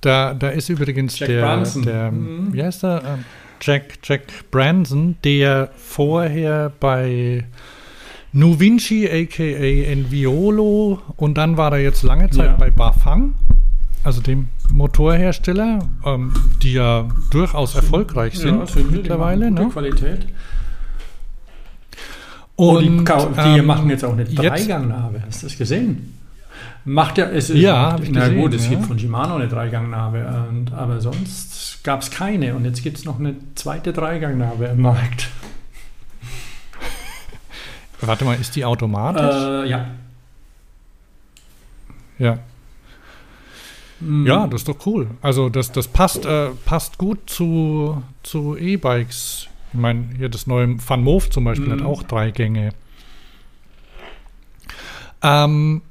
da, 0.00 0.34
da 0.34 0.48
ist 0.48 0.68
übrigens 0.68 1.18
Jack 1.18 1.28
der, 1.28 1.64
der 1.84 2.10
mhm. 2.10 2.52
wie 2.52 2.62
heißt 2.62 2.82
der? 2.82 3.02
Ähm, 3.06 3.24
Jack, 3.62 3.98
Jack 4.02 4.22
Branson, 4.50 5.16
der 5.22 5.68
vorher 5.76 6.72
bei 6.80 7.44
Nuvinci 8.32 9.06
aka 9.06 9.42
Enviolo 9.42 11.02
und 11.16 11.36
dann 11.36 11.56
war 11.56 11.72
er 11.72 11.80
jetzt 11.80 12.02
lange 12.02 12.30
Zeit 12.30 12.46
Ja. 12.52 12.56
bei 12.56 12.70
Bafang, 12.70 13.34
also 14.02 14.22
dem 14.22 14.48
Motorhersteller, 14.72 15.80
ähm, 16.06 16.32
die 16.62 16.74
ja 16.74 17.08
durchaus 17.30 17.74
erfolgreich 17.74 18.38
sind, 18.38 18.66
sind 18.68 18.84
sie, 18.84 18.88
die 18.88 18.96
mittlerweile. 18.98 19.50
Ne? 19.50 19.68
Qualität. 19.68 20.26
Und, 22.56 22.82
die, 23.00 23.04
kau- 23.04 23.28
die 23.28 23.58
ähm, 23.58 23.66
machen 23.66 23.90
jetzt 23.90 24.04
auch 24.04 24.12
eine 24.12 24.24
Dreigangnarbe. 24.24 25.22
Hast 25.26 25.42
du 25.42 25.46
das 25.48 25.58
gesehen? 25.58 26.14
Macht 26.84 27.18
ja, 27.18 27.26
es 27.26 27.50
ist, 27.50 27.58
Ja, 27.58 27.98
ich 28.02 28.10
na 28.10 28.20
gesehen, 28.28 28.40
gut, 28.40 28.54
es 28.54 28.64
ja. 28.64 28.70
gibt 28.70 28.86
von 28.86 28.98
Shimano 28.98 29.34
eine 29.36 29.48
Dreigangnarbe, 29.48 30.46
und, 30.48 30.72
aber 30.72 31.00
sonst 31.00 31.80
gab 31.84 32.02
es 32.02 32.10
keine. 32.10 32.54
Und 32.54 32.64
jetzt 32.64 32.82
gibt 32.82 32.96
es 32.98 33.04
noch 33.04 33.18
eine 33.18 33.34
zweite 33.54 33.92
Dreigangnarbe 33.92 34.66
im 34.66 34.80
Markt. 34.82 35.28
Warte 38.00 38.24
mal, 38.24 38.38
ist 38.40 38.56
die 38.56 38.64
automatisch? 38.64 39.20
Äh, 39.36 39.68
ja. 39.68 39.86
ja. 42.18 42.38
Mhm. 44.00 44.26
Ja, 44.26 44.46
das 44.46 44.62
ist 44.62 44.68
doch 44.68 44.86
cool. 44.86 45.08
Also 45.20 45.50
das, 45.50 45.72
das 45.72 45.86
passt, 45.86 46.24
äh, 46.24 46.48
passt 46.64 46.96
gut 46.96 47.28
zu, 47.28 48.02
zu 48.22 48.56
E-Bikes. 48.56 49.48
Ich 49.72 49.78
meine, 49.78 50.08
hier 50.16 50.30
das 50.30 50.46
neue 50.46 50.76
Van 50.88 51.02
Moof 51.04 51.28
zum 51.28 51.44
Beispiel 51.44 51.68
Mhm. 51.68 51.72
hat 51.72 51.82
auch 51.82 52.02
drei 52.02 52.30
Gänge. 52.30 52.70
Ähm, 55.22 55.82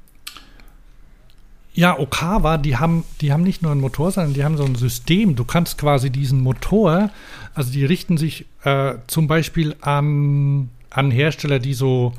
ja, 1.80 1.98
Okawa, 1.98 2.58
die 2.58 2.76
haben, 2.76 3.04
die 3.22 3.32
haben 3.32 3.42
nicht 3.42 3.62
nur 3.62 3.72
einen 3.72 3.80
Motor, 3.80 4.10
sondern 4.10 4.34
die 4.34 4.44
haben 4.44 4.58
so 4.58 4.64
ein 4.64 4.74
System. 4.74 5.34
Du 5.34 5.44
kannst 5.44 5.78
quasi 5.78 6.10
diesen 6.10 6.42
Motor, 6.42 7.08
also 7.54 7.72
die 7.72 7.86
richten 7.86 8.18
sich 8.18 8.44
äh, 8.64 8.96
zum 9.06 9.26
Beispiel 9.26 9.74
an, 9.80 10.68
an 10.90 11.10
Hersteller, 11.10 11.58
die 11.58 11.72
so 11.72 12.12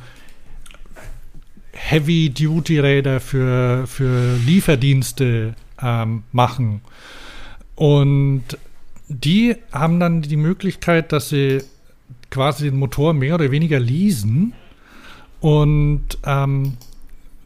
Heavy-Duty-Räder 1.73 3.19
für, 3.19 3.85
für 3.85 4.35
Lieferdienste 4.37 5.53
ähm, 5.79 6.23
machen. 6.31 6.81
Und 7.75 8.43
die 9.09 9.55
haben 9.71 9.99
dann 9.99 10.23
die 10.23 10.37
Möglichkeit, 10.37 11.11
dass 11.11 11.29
sie 11.29 11.59
quasi 12.31 12.71
den 12.71 12.79
Motor 12.79 13.13
mehr 13.13 13.35
oder 13.35 13.51
weniger 13.51 13.79
leasen. 13.79 14.53
Und 15.39 16.17
ähm, 16.25 16.77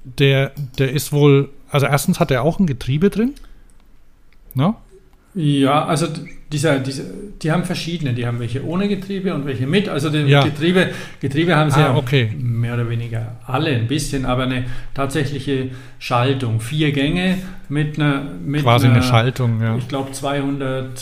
der, 0.06 0.54
der 0.78 0.94
ist 0.94 1.12
wohl, 1.12 1.50
also 1.76 1.86
erstens 1.86 2.20
hat 2.20 2.32
er 2.32 2.42
auch 2.44 2.60
ein 2.60 2.66
Getriebe 2.66 3.10
drin. 3.10 3.34
Ne? 4.56 4.74
Ja, 5.36 5.86
also 5.86 6.08
dieser, 6.52 6.80
diese, 6.80 7.04
die 7.42 7.52
haben 7.52 7.66
verschiedene. 7.66 8.14
Die 8.14 8.26
haben 8.26 8.40
welche 8.40 8.64
ohne 8.66 8.88
Getriebe 8.88 9.34
und 9.36 9.46
welche 9.46 9.68
mit. 9.68 9.90
Also 9.90 10.10
die 10.10 10.20
Ja. 10.20 10.44
Getriebe, 10.44 10.90
Getriebe 11.20 11.56
haben 11.56 11.70
sie 11.72 11.80
Ah, 11.82 11.88
ja 11.88 11.96
okay. 11.96 12.32
mehr 12.40 12.74
oder 12.76 12.90
weniger 12.90 13.36
alle 13.46 13.72
ein 13.72 13.88
bisschen, 13.88 14.26
aber 14.26 14.44
eine 14.44 14.64
tatsächliche 14.94 15.72
Schaltung. 16.00 16.62
Vier 16.62 16.94
Gänge 16.94 17.38
mit 17.68 18.00
einer. 18.00 18.22
Mit 18.46 18.64
Quasi 18.64 18.86
einer, 18.86 18.96
eine 18.96 19.04
Schaltung, 19.04 19.62
ja. 19.62 19.76
Ich 19.76 19.90
glaube 19.90 20.14
200, 20.14 20.98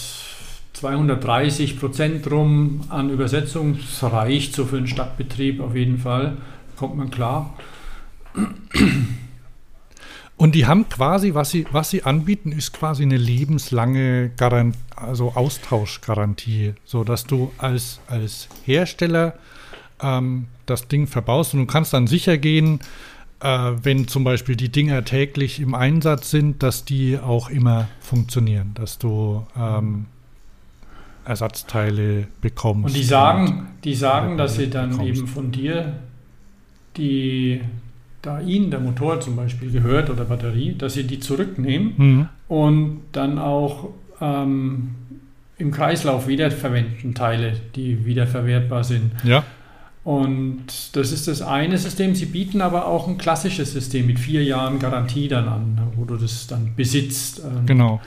230 0.73 1.79
Prozent 1.79 2.31
rum 2.31 2.81
an 2.89 3.11
Übersetzung. 3.11 3.77
Das 3.77 4.11
reicht 4.11 4.55
so 4.55 4.65
für 4.65 4.77
einen 4.77 4.87
Stadtbetrieb 4.87 5.61
auf 5.61 5.75
jeden 5.75 5.99
Fall. 5.99 6.37
Kommt 6.75 6.97
man 6.97 7.11
klar. 7.11 7.53
Und 10.43 10.55
die 10.55 10.65
haben 10.65 10.89
quasi, 10.89 11.35
was 11.35 11.51
sie, 11.51 11.65
was 11.71 11.89
sie 11.89 12.03
anbieten, 12.03 12.51
ist 12.51 12.73
quasi 12.73 13.03
eine 13.03 13.15
lebenslange 13.15 14.29
Garant, 14.35 14.75
also 14.93 15.31
Austauschgarantie, 15.35 16.73
so 16.83 17.05
dass 17.05 17.25
du 17.25 17.53
als, 17.59 18.01
als 18.07 18.49
Hersteller 18.65 19.35
ähm, 20.01 20.47
das 20.65 20.89
Ding 20.89 21.07
verbaust 21.07 21.53
und 21.53 21.61
du 21.61 21.65
kannst 21.65 21.93
dann 21.93 22.07
sicher 22.07 22.37
gehen, 22.37 22.81
äh, 23.39 23.71
wenn 23.83 24.09
zum 24.09 24.25
Beispiel 24.25 24.57
die 24.57 24.67
Dinger 24.67 25.05
täglich 25.05 25.61
im 25.61 25.73
Einsatz 25.73 26.31
sind, 26.31 26.61
dass 26.61 26.83
die 26.83 27.17
auch 27.17 27.49
immer 27.49 27.87
funktionieren, 28.01 28.73
dass 28.73 28.99
du 28.99 29.47
ähm, 29.57 30.07
Ersatzteile 31.23 32.27
bekommst. 32.41 32.87
Und 32.87 32.95
die 32.97 33.03
sagen, 33.05 33.67
die 33.85 33.95
sagen, 33.95 34.37
dass 34.37 34.55
sie 34.55 34.69
dann 34.69 34.89
bekommst. 34.89 35.07
eben 35.07 35.25
von 35.25 35.53
dir, 35.53 35.99
die, 36.97 37.61
da 38.23 38.39
ihnen 38.39 38.71
der 38.71 38.79
Motor 38.79 39.19
zum 39.21 39.35
Beispiel 39.35 39.69
gehört 39.71 40.09
oder 40.09 40.25
Batterie, 40.25 40.73
dass 40.75 40.95
sie 40.95 41.03
die 41.03 41.19
zurücknehmen 41.19 41.93
Mhm. 41.97 42.29
und 42.47 43.01
dann 43.11 43.37
auch 43.37 43.89
ähm, 44.21 44.95
im 45.59 45.69
Kreislauf 45.71 46.27
wiederverwenden, 46.27 47.13
Teile, 47.13 47.53
die 47.75 48.05
wiederverwertbar 48.05 48.83
sind. 48.83 49.11
Ja, 49.23 49.43
Und 50.03 50.95
das 50.95 51.11
ist 51.11 51.27
das 51.27 51.41
eine 51.41 51.77
System. 51.77 52.15
Sie 52.15 52.25
bieten 52.25 52.61
aber 52.61 52.87
auch 52.87 53.07
ein 53.07 53.17
klassisches 53.17 53.71
System 53.73 54.07
mit 54.07 54.19
vier 54.19 54.43
Jahren 54.43 54.79
Garantie 54.79 55.27
dann 55.27 55.47
an, 55.47 55.79
wo 55.95 56.03
du 56.05 56.15
das 56.17 56.47
dann 56.47 56.75
besitzt. 56.75 57.39
Ähm, 57.45 57.65
genau. 57.65 58.01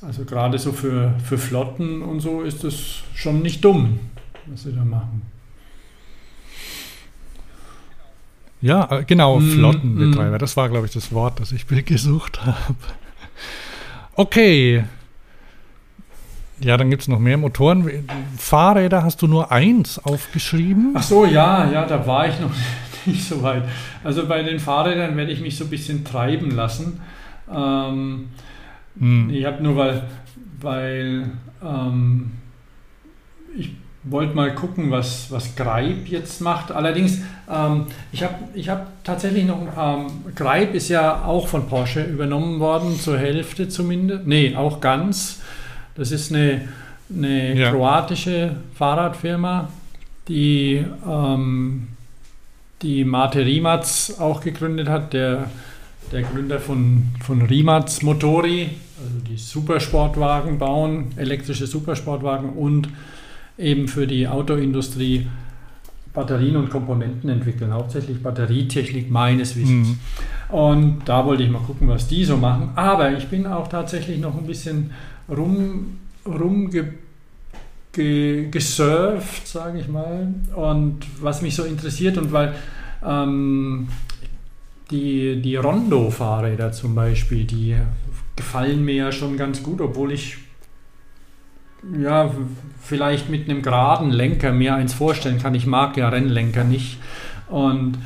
Also 0.00 0.24
gerade 0.24 0.58
so 0.58 0.72
für, 0.72 1.14
für 1.24 1.38
Flotten 1.38 2.02
und 2.02 2.20
so 2.20 2.42
ist 2.42 2.64
das 2.64 3.02
schon 3.14 3.42
nicht 3.42 3.64
dumm, 3.64 4.00
was 4.46 4.64
sie 4.64 4.72
da 4.72 4.84
machen. 4.84 5.22
Ja, 8.62 8.90
äh, 8.90 9.04
genau, 9.04 9.38
Mm, 9.40 9.50
Flottenbetreiber. 9.50 10.36
mm. 10.36 10.38
Das 10.38 10.56
war, 10.56 10.68
glaube 10.70 10.86
ich, 10.86 10.92
das 10.92 11.12
Wort, 11.12 11.40
das 11.40 11.52
ich 11.52 11.66
gesucht 11.66 12.46
habe. 12.46 12.74
Okay. 14.14 14.84
Ja, 16.60 16.76
dann 16.76 16.90
gibt 16.90 17.02
es 17.02 17.08
noch 17.08 17.18
mehr 17.18 17.36
Motoren. 17.38 18.06
Fahrräder 18.38 19.02
hast 19.02 19.20
du 19.20 19.26
nur 19.26 19.50
eins 19.50 19.98
aufgeschrieben. 19.98 20.92
Ach 20.94 21.02
so, 21.02 21.24
ja, 21.26 21.68
ja, 21.70 21.84
da 21.86 22.06
war 22.06 22.28
ich 22.28 22.38
noch 22.38 22.52
nicht 23.06 23.24
so 23.24 23.42
weit. 23.42 23.64
Also 24.04 24.26
bei 24.28 24.42
den 24.44 24.60
Fahrrädern 24.60 25.16
werde 25.16 25.32
ich 25.32 25.40
mich 25.40 25.56
so 25.56 25.64
ein 25.64 25.70
bisschen 25.70 26.04
treiben 26.04 26.50
lassen. 26.52 27.00
Ähm, 27.52 28.28
Hm. 28.98 29.30
ich 29.30 29.44
habe 29.46 29.62
nur, 29.62 29.74
weil, 29.76 30.02
weil 30.60 31.30
ähm, 31.64 32.32
ich 33.56 33.70
wollte 34.04 34.34
mal 34.34 34.54
gucken, 34.54 34.90
was, 34.90 35.30
was 35.30 35.54
Greib 35.54 36.08
jetzt 36.08 36.40
macht. 36.40 36.72
Allerdings, 36.72 37.18
ähm, 37.50 37.86
ich 38.10 38.22
habe 38.22 38.34
ich 38.54 38.68
hab 38.68 39.04
tatsächlich 39.04 39.44
noch 39.44 39.60
ein 39.60 39.68
paar. 39.72 40.06
Greib 40.34 40.74
ist 40.74 40.88
ja 40.88 41.24
auch 41.24 41.46
von 41.46 41.66
Porsche 41.68 42.02
übernommen 42.04 42.58
worden, 42.58 42.98
zur 42.98 43.18
Hälfte 43.18 43.68
zumindest. 43.68 44.26
Nee, 44.26 44.56
auch 44.56 44.80
ganz. 44.80 45.40
Das 45.94 46.10
ist 46.10 46.32
eine, 46.32 46.62
eine 47.14 47.54
Ja. 47.54 47.70
kroatische 47.70 48.56
Fahrradfirma, 48.74 49.68
die, 50.28 50.84
ähm, 51.08 51.88
die 52.80 53.04
Mate 53.04 53.44
Rimac 53.44 53.84
auch 54.18 54.40
gegründet 54.40 54.88
hat, 54.88 55.12
der, 55.12 55.50
der 56.10 56.22
Gründer 56.22 56.58
von, 56.58 57.06
von 57.24 57.42
Rimac 57.42 58.02
Motori, 58.02 58.70
also 58.98 59.18
die 59.28 59.36
Supersportwagen 59.36 60.58
bauen, 60.58 61.12
elektrische 61.16 61.66
Supersportwagen 61.66 62.50
und 62.50 62.88
eben 63.62 63.88
für 63.88 64.06
die 64.06 64.28
Autoindustrie 64.28 65.26
Batterien 66.12 66.56
und 66.56 66.68
Komponenten 66.68 67.30
entwickeln, 67.30 67.72
hauptsächlich 67.72 68.22
Batterietechnik 68.22 69.10
meines 69.10 69.56
Wissens. 69.56 69.88
Hm. 69.88 70.56
Und 70.56 71.02
da 71.06 71.24
wollte 71.24 71.42
ich 71.42 71.50
mal 71.50 71.60
gucken, 71.60 71.88
was 71.88 72.06
die 72.06 72.24
so 72.24 72.36
machen. 72.36 72.70
Aber 72.74 73.16
ich 73.16 73.28
bin 73.28 73.46
auch 73.46 73.68
tatsächlich 73.68 74.20
noch 74.20 74.36
ein 74.36 74.46
bisschen 74.46 74.90
rum, 75.28 75.98
rumge, 76.26 76.92
ge, 77.92 78.50
gesurft, 78.50 79.48
sage 79.48 79.80
ich 79.80 79.88
mal. 79.88 80.34
Und 80.54 80.98
was 81.20 81.40
mich 81.40 81.54
so 81.54 81.64
interessiert 81.64 82.18
und 82.18 82.30
weil 82.32 82.54
ähm, 83.02 83.88
die, 84.90 85.40
die 85.40 85.56
Rondo-Fahrräder 85.56 86.72
zum 86.72 86.94
Beispiel, 86.94 87.44
die 87.44 87.76
gefallen 88.36 88.84
mir 88.84 88.94
ja 88.94 89.12
schon 89.12 89.38
ganz 89.38 89.62
gut, 89.62 89.80
obwohl 89.80 90.12
ich 90.12 90.36
ja 92.00 92.30
vielleicht 92.80 93.28
mit 93.28 93.48
einem 93.48 93.62
geraden 93.62 94.10
Lenker 94.10 94.52
mir 94.52 94.74
eins 94.74 94.94
vorstellen 94.94 95.38
kann. 95.40 95.54
Ich 95.54 95.66
mag 95.66 95.96
ja 95.96 96.08
Rennlenker 96.08 96.64
nicht. 96.64 96.98
Und, 97.48 97.98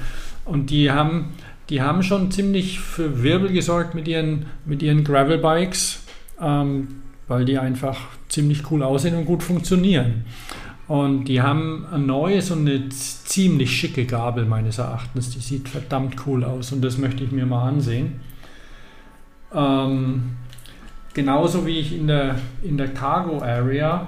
und 0.45 0.71
die 0.71 0.91
haben 0.91 1.33
die 1.69 1.83
haben 1.83 2.03
schon 2.03 2.31
ziemlich 2.31 2.79
für 2.79 3.23
Wirbel 3.23 3.53
gesorgt 3.53 3.95
mit 3.95 4.07
ihren, 4.07 4.47
mit 4.65 4.83
ihren 4.83 5.03
Gravel-Bikes, 5.03 6.01
ähm, 6.41 7.03
weil 7.27 7.45
die 7.45 7.59
einfach 7.59 7.99
ziemlich 8.29 8.71
cool 8.71 8.83
aussehen 8.83 9.17
und 9.17 9.27
gut 9.27 9.43
funktionieren. 9.43 10.25
Und 10.87 11.25
die 11.25 11.43
haben 11.43 11.85
ein 11.91 12.07
neues 12.07 12.53
und 12.53 12.61
eine 12.61 12.89
ziemlich 12.91 13.77
schicke 13.77 14.05
Gabel 14.05 14.47
meines 14.47 14.79
Erachtens. 14.79 15.31
Die 15.31 15.41
sieht 15.41 15.69
verdammt 15.69 16.15
cool 16.27 16.45
aus 16.45 16.71
und 16.71 16.83
das 16.83 16.99
möchte 16.99 17.25
ich 17.25 17.33
mir 17.33 17.47
mal 17.47 17.67
ansehen. 17.67 18.21
Ähm, 19.53 20.37
genauso 21.17 21.67
wie 21.67 21.79
ich 21.79 21.97
in 21.97 22.07
der, 22.07 22.37
in 22.63 22.77
der 22.77 22.89
Cargo 22.89 23.41
Area 23.41 24.07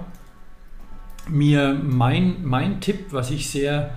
mir 1.26 1.74
mein, 1.82 2.36
mein 2.44 2.80
Tipp, 2.82 3.06
was 3.12 3.30
ich 3.30 3.48
sehr, 3.48 3.96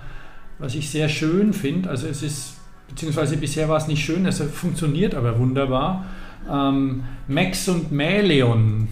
was 0.58 0.74
ich 0.74 0.88
sehr 0.90 1.10
schön 1.10 1.52
finde, 1.52 1.90
also 1.90 2.08
es 2.08 2.22
ist, 2.22 2.56
beziehungsweise 2.88 3.36
bisher 3.36 3.68
war 3.68 3.76
es 3.76 3.86
nicht 3.86 4.02
schön, 4.02 4.24
es 4.24 4.40
funktioniert 4.40 5.14
aber 5.14 5.38
wunderbar. 5.38 6.06
Ähm, 6.50 7.04
Max 7.28 7.68
und 7.68 7.92
Mäleon 7.92 8.88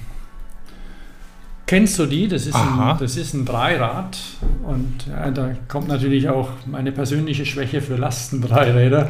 Kennst 1.70 2.00
du 2.00 2.06
die? 2.06 2.26
Das 2.26 2.46
ist, 2.46 2.56
Aha. 2.56 2.94
ein, 2.94 2.98
das 2.98 3.16
ist 3.16 3.32
ein 3.32 3.44
Dreirad 3.44 4.18
und 4.64 5.06
ja, 5.08 5.30
da 5.30 5.52
kommt 5.68 5.86
natürlich 5.86 6.28
auch 6.28 6.48
meine 6.66 6.90
persönliche 6.90 7.46
Schwäche 7.46 7.80
für 7.80 7.94
Lastendreiräder 7.94 9.08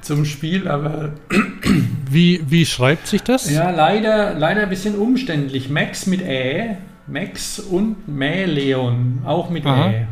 zum 0.00 0.24
Spiel, 0.24 0.66
aber 0.66 1.12
Wie, 2.10 2.42
wie 2.48 2.66
schreibt 2.66 3.06
sich 3.06 3.22
das? 3.22 3.48
ja, 3.48 3.70
leider, 3.70 4.34
leider 4.34 4.62
ein 4.62 4.68
bisschen 4.68 4.96
umständlich. 4.96 5.70
Max 5.70 6.08
mit 6.08 6.20
Ä, 6.22 6.78
Max 7.06 7.60
und 7.60 8.08
Mäleon, 8.08 9.20
auch 9.24 9.48
mit 9.48 9.64
Aha. 9.64 9.90
Ä. 9.90 10.06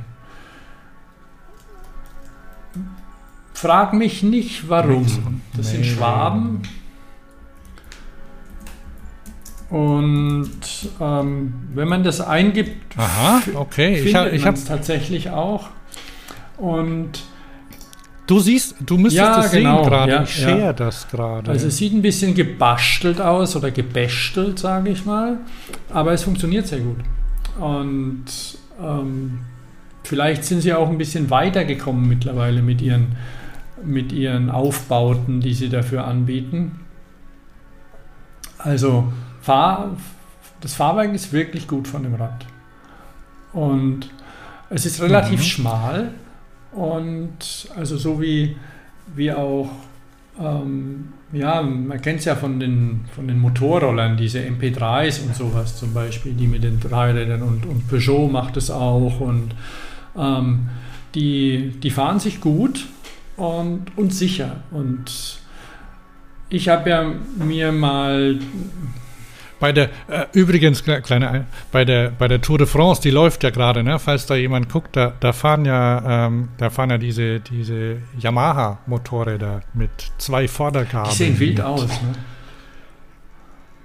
Frag 3.55 3.93
mich 3.93 4.23
nicht, 4.23 4.69
warum. 4.69 5.05
Das 5.57 5.73
sind. 5.73 5.85
Schwaben. 5.85 6.63
Und 9.71 10.51
ähm, 10.99 11.53
wenn 11.75 11.89
man 11.89 12.03
das 12.03 12.21
eingibt, 12.21 12.97
Aha, 12.97 13.43
okay. 13.55 13.97
Ich, 13.97 14.03
findet 14.03 14.15
hab, 14.15 14.33
ich 14.33 14.47
hab, 14.47 14.55
es 14.55 14.65
tatsächlich 14.65 15.31
auch. 15.31 15.69
Und 16.57 17.23
du 18.27 18.41
siehst, 18.41 18.77
du 18.81 18.97
müsstest 18.97 19.27
Ja, 19.27 19.43
das 19.43 19.51
genau, 19.53 19.83
sehen 19.83 19.91
gerade. 19.91 20.13
ja, 20.13 20.23
ich 20.23 20.31
share 20.35 20.59
ja. 20.59 20.73
das 20.73 21.09
gerade. 21.09 21.51
also 21.51 21.67
es 21.67 21.77
sieht 21.77 21.93
ein 21.93 22.01
bisschen 22.01 22.35
gebastelt 22.35 23.21
aus 23.21 23.57
oder 23.57 23.71
gebästelt, 23.71 24.59
sage 24.59 24.91
ich 24.91 25.05
mal. 25.05 25.39
Aber 25.91 26.13
es 26.13 26.23
funktioniert 26.23 26.67
sehr 26.67 26.81
gut. 26.81 26.99
Und 27.61 28.25
ähm, 28.83 29.41
vielleicht 30.03 30.45
sind 30.45 30.63
sie 30.63 30.73
auch 30.73 30.89
ein 30.89 30.97
bisschen 30.99 31.29
weitergekommen 31.29 32.09
mittlerweile 32.09 32.63
mit 32.63 32.81
ihren, 32.81 33.17
mit 33.85 34.13
ihren 34.13 34.49
Aufbauten, 34.49 35.41
die 35.41 35.53
sie 35.53 35.69
dafür 35.69 36.07
anbieten. 36.07 36.81
Also 38.57 39.13
Fahr, 39.49 39.97
das 40.61 40.75
Fahrwerk 40.75 41.15
ist 41.15 41.33
wirklich 41.33 41.67
gut 41.67 41.89
von 41.89 42.03
dem 42.03 42.15
Rad. 42.15 42.45
Und 43.55 44.11
es 44.69 44.85
ist 44.85 45.01
relativ 45.01 45.41
Mhm. 45.41 45.45
schmal 45.45 46.11
und 46.73 47.39
also 47.75 47.97
so 47.97 48.21
wie, 48.21 48.57
wie 49.17 49.33
auch, 49.33 49.71
ähm, 50.39 51.15
ja, 51.33 51.63
man 51.63 51.99
kennt 52.03 52.19
es 52.19 52.27
ja 52.27 52.37
von 52.37 52.61
den, 52.61 53.07
von 53.15 53.27
den 53.27 53.39
Motorrollern, 53.41 54.19
diese 54.19 54.41
MP3s 54.41 55.23
und 55.23 55.35
sowas 55.35 55.79
zum 55.79 55.95
Beispiel, 55.95 56.35
die 56.35 56.47
mit 56.47 56.63
den 56.63 56.79
Dreirädern 56.79 57.41
und, 57.41 57.65
und 57.65 57.89
Peugeot 57.89 58.29
macht 58.29 58.59
es 58.59 58.71
auch 58.71 59.19
und 59.21 59.55
ähm, 60.15 60.69
die, 61.15 61.71
die 61.83 61.91
fahren 61.91 62.21
sich 62.21 62.43
gut 62.43 62.87
und, 63.39 63.87
und 63.97 64.13
sicher. 64.13 64.57
Und 64.71 65.39
ich 66.51 66.69
habe 66.69 66.91
ja 66.91 67.13
mir 67.39 67.73
mal 67.73 68.39
Bei 69.61 69.73
der, 69.73 69.87
äh, 70.09 70.27
übrigens, 70.33 70.85
kle- 70.85 71.01
kleine, 71.01 71.31
Ein- 71.31 71.47
bei 71.73 71.85
der, 71.85 72.11
bei 72.11 72.29
der 72.29 72.41
Tour 72.41 72.59
de 72.59 72.67
France, 72.67 73.03
die 73.03 73.11
läuft 73.11 73.43
ja 73.43 73.51
gerade, 73.51 73.83
ne? 73.83 73.99
Falls 73.99 74.27
da 74.27 74.37
jemand 74.37 74.69
guckt, 74.69 74.95
da, 74.97 75.13
da 75.19 75.33
fahren 75.33 75.65
ja, 75.65 76.27
ähm, 76.27 76.51
da 76.59 76.71
fahren 76.71 76.91
ja 76.91 76.99
diese, 76.99 77.41
diese 77.41 77.97
Yamaha-Motorräder 78.21 79.63
mit 79.75 79.91
zwei 80.19 80.47
Vorderkabeln. 80.47 81.11
Die 81.11 81.17
sehen 81.17 81.39
wild 81.41 81.61
aus. 81.61 81.87
Ne? 81.89 82.15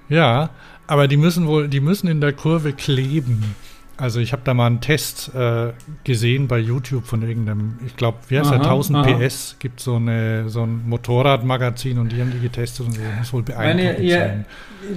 Ja, 0.10 0.50
aber 0.86 1.08
die 1.08 1.18
müssen 1.18 1.48
wohl, 1.48 1.68
die 1.68 1.80
müssen 1.80 2.08
in 2.08 2.22
der 2.22 2.34
Kurve 2.34 2.74
kleben. 2.74 3.56
Also 3.96 4.20
ich 4.20 4.32
habe 4.32 4.42
da 4.44 4.54
mal 4.56 4.68
einen 4.68 4.82
Test 4.82 5.34
äh, 5.36 5.72
gesehen 6.04 6.48
bei 6.48 6.58
YouTube 6.58 7.06
von 7.06 7.22
irgendeinem, 7.22 7.78
ich 7.86 7.96
glaube, 7.96 8.18
wie 8.28 8.40
heißt 8.40 8.50
der, 8.50 8.60
Aha, 8.60 8.72
1000 8.72 8.98
aha. 8.98 9.14
PS, 9.14 9.56
gibt 9.60 9.80
so, 9.80 9.98
eine, 9.98 10.50
so 10.50 10.64
ein 10.64 10.88
Motorradmagazin 10.90 12.00
und 12.00 12.12
die 12.12 12.20
haben 12.20 12.32
die 12.32 12.40
getestet 12.40 12.88
und 12.88 12.94
so, 12.94 13.02
das 13.02 13.20
muss 13.20 13.34
wohl 13.34 13.44
Meine, 13.56 13.76
beeindruckend 13.84 14.04
ihr, 14.10 14.18
sein. 14.18 14.46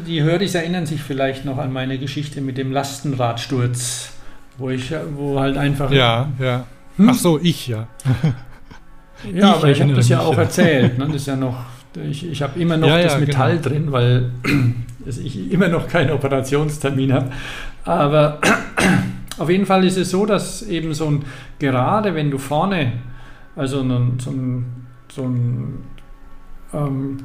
die 0.06 0.22
Höris 0.22 0.54
erinnern 0.54 0.86
sich 0.86 1.02
vielleicht 1.02 1.44
noch 1.44 1.58
an 1.58 1.72
meine 1.72 1.98
Geschichte 1.98 2.40
mit 2.40 2.56
dem 2.56 2.72
Lastenradsturz, 2.72 4.12
wo 4.56 4.70
ich, 4.70 4.90
wo 5.14 5.38
halt 5.40 5.58
einfach. 5.58 5.90
Ja, 5.90 6.32
ja. 6.38 6.64
Hm? 6.96 7.10
Ach 7.10 7.14
so, 7.14 7.38
ich 7.38 7.68
ja. 7.68 7.88
Ja, 9.24 9.30
Ich 9.32 9.44
aber 9.44 9.70
ich 9.70 9.80
habe 9.80 9.94
das 9.94 10.08
ja 10.08 10.20
auch 10.20 10.34
ja. 10.34 10.42
erzählt. 10.42 10.98
Ne? 10.98 11.06
Das 11.06 11.16
ist 11.16 11.26
ja 11.26 11.36
noch, 11.36 11.56
ich, 12.10 12.30
ich 12.30 12.42
habe 12.42 12.60
immer 12.60 12.76
noch 12.76 12.88
Ja, 12.88 13.02
das 13.02 13.14
ja, 13.14 13.18
Metall 13.18 13.58
genau. 13.58 13.68
drin, 13.68 13.92
weil 13.92 14.30
ich 15.06 15.50
immer 15.50 15.68
noch 15.68 15.88
keinen 15.88 16.10
Operationstermin 16.10 17.12
habe. 17.12 17.30
Aber 17.86 18.38
auf 19.38 19.48
jeden 19.48 19.64
Fall 19.64 19.84
ist 19.84 19.96
es 19.96 20.10
so, 20.10 20.26
dass 20.26 20.62
eben 20.62 20.92
so 20.92 21.06
ein, 21.06 21.24
gerade 21.58 22.14
wenn 22.14 22.30
du 22.30 22.38
vorne, 22.38 22.92
also 23.54 23.78
so 23.78 23.82
einen, 23.82 24.18
so 25.08 25.22
einen, 25.22 25.84
ähm, 26.74 27.18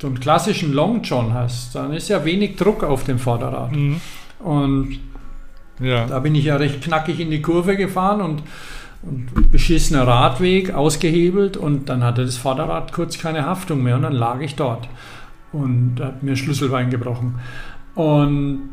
so 0.00 0.06
einen 0.08 0.20
klassischen 0.20 0.72
Long 0.72 1.02
John 1.02 1.34
hast, 1.34 1.74
dann 1.74 1.92
ist 1.92 2.08
ja 2.08 2.24
wenig 2.24 2.56
Druck 2.56 2.82
auf 2.82 3.04
dem 3.04 3.18
Vorderrad. 3.18 3.72
Mhm. 3.72 4.00
Und 4.40 4.98
Ja. 5.80 6.06
da 6.06 6.18
bin 6.20 6.34
ich 6.34 6.44
ja 6.44 6.56
recht 6.56 6.80
knackig 6.82 7.20
in 7.20 7.30
die 7.30 7.42
Kurve 7.42 7.76
gefahren 7.76 8.20
und, 8.20 8.42
und 9.02 9.52
beschissener 9.52 10.06
Radweg 10.06 10.72
ausgehebelt 10.74 11.56
und 11.56 11.88
dann 11.88 12.02
hatte 12.02 12.24
das 12.24 12.36
Vorderrad 12.36 12.92
kurz 12.92 13.18
keine 13.18 13.44
Haftung 13.44 13.82
mehr 13.82 13.96
und 13.96 14.02
dann 14.02 14.12
lag 14.12 14.40
ich 14.40 14.54
dort 14.56 14.88
und 15.52 16.00
hat 16.00 16.22
mir 16.22 16.36
Schlüsselbein 16.36 16.90
gebrochen. 16.90 17.36
Und 17.94 18.70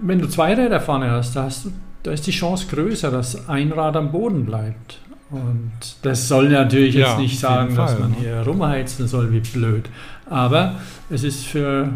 wenn 0.00 0.18
du 0.18 0.28
zwei 0.28 0.54
Räder 0.54 0.80
vorne 0.80 1.10
hast, 1.10 1.36
da, 1.36 1.44
hast 1.44 1.66
du, 1.66 1.72
da 2.02 2.12
ist 2.12 2.26
die 2.26 2.32
Chance 2.32 2.66
größer, 2.70 3.10
dass 3.10 3.48
ein 3.48 3.72
Rad 3.72 3.96
am 3.96 4.12
Boden 4.12 4.44
bleibt. 4.44 5.00
Und 5.30 5.72
das 6.02 6.28
soll 6.28 6.48
natürlich 6.48 6.94
Ja, 6.94 7.08
jetzt 7.08 7.18
nicht 7.18 7.40
sagen, 7.40 7.70
jeden 7.70 7.76
dass 7.76 7.92
Fall, 7.92 8.00
man 8.00 8.10
ne? 8.10 8.16
hier 8.20 8.40
rumheizen 8.40 9.08
soll 9.08 9.32
wie 9.32 9.40
blöd. 9.40 9.88
Aber 10.26 10.76
es 11.10 11.24
ist 11.24 11.46
für, 11.46 11.90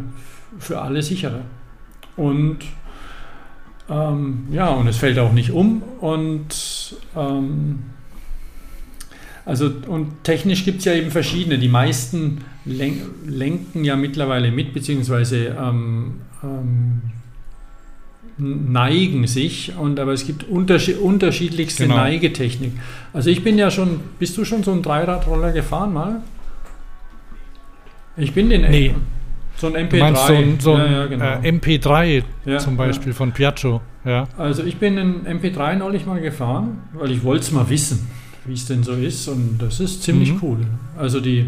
für 0.58 0.80
alle 0.80 1.02
sicherer. 1.02 1.42
Und 2.16 2.58
ähm, 3.90 4.48
ja, 4.50 4.68
und 4.68 4.86
es 4.86 4.96
fällt 4.96 5.18
auch 5.18 5.32
nicht 5.32 5.50
um. 5.50 5.82
Und 6.00 6.96
ähm, 7.16 7.84
also 9.44 9.70
und 9.86 10.24
technisch 10.24 10.64
gibt 10.64 10.80
es 10.80 10.84
ja 10.84 10.92
eben 10.94 11.10
verschiedene. 11.10 11.58
Die 11.58 11.68
meisten 11.68 12.44
len 12.64 13.00
lenken 13.26 13.84
ja 13.84 13.96
mittlerweile 13.96 14.50
mit, 14.50 14.74
beziehungsweise 14.74 15.56
ähm, 15.58 16.20
ähm, 16.42 17.00
neigen 18.38 19.26
sich. 19.26 19.72
Und 19.76 19.98
aber 20.00 20.12
es 20.12 20.26
gibt 20.26 20.44
unterschied 20.48 20.98
unterschiedlichste 20.98 21.84
Genau. 21.84 21.96
Neigetechnik. 21.96 22.72
Also 23.12 23.30
ich 23.30 23.42
bin 23.44 23.58
ja 23.58 23.70
schon, 23.70 24.00
bist 24.18 24.36
du 24.38 24.44
schon 24.44 24.62
so 24.62 24.72
einen 24.72 24.82
Dreiradroller 24.82 25.52
gefahren 25.52 25.92
mal? 25.92 26.22
Ich 28.16 28.32
bin 28.32 28.50
den 28.50 28.62
Nee. 28.70 28.94
so 29.56 29.68
ein 29.68 29.74
MP3. 29.74 29.90
Du 29.90 29.98
meinst 29.98 30.26
so 30.26 30.32
ein, 30.34 30.60
so 30.60 30.74
ein 30.74 30.92
ja, 30.92 30.98
ja, 31.00 31.06
genau. 31.06 31.24
äh, 31.24 31.48
MP3 31.50 32.22
Ja, 32.44 32.58
zum. 32.58 32.76
Beispiel 32.76 33.12
von 33.12 33.32
Piaggio. 33.32 33.80
Ja. 34.04 34.26
Also 34.36 34.62
ich 34.64 34.76
bin 34.76 34.96
in 34.98 35.26
MP3 35.26 35.76
neulich 35.76 36.06
mal 36.06 36.20
gefahren, 36.20 36.78
weil 36.94 37.10
ich 37.10 37.22
wollte 37.24 37.42
es 37.42 37.52
mal 37.52 37.68
wissen, 37.68 38.08
wie 38.46 38.54
es 38.54 38.66
denn 38.66 38.82
so 38.82 38.92
ist 38.92 39.28
und 39.28 39.58
das 39.60 39.80
ist 39.80 40.02
ziemlich 40.02 40.32
Mhm. 40.32 40.38
cool. 40.42 40.58
Also 40.96 41.20
die, 41.20 41.46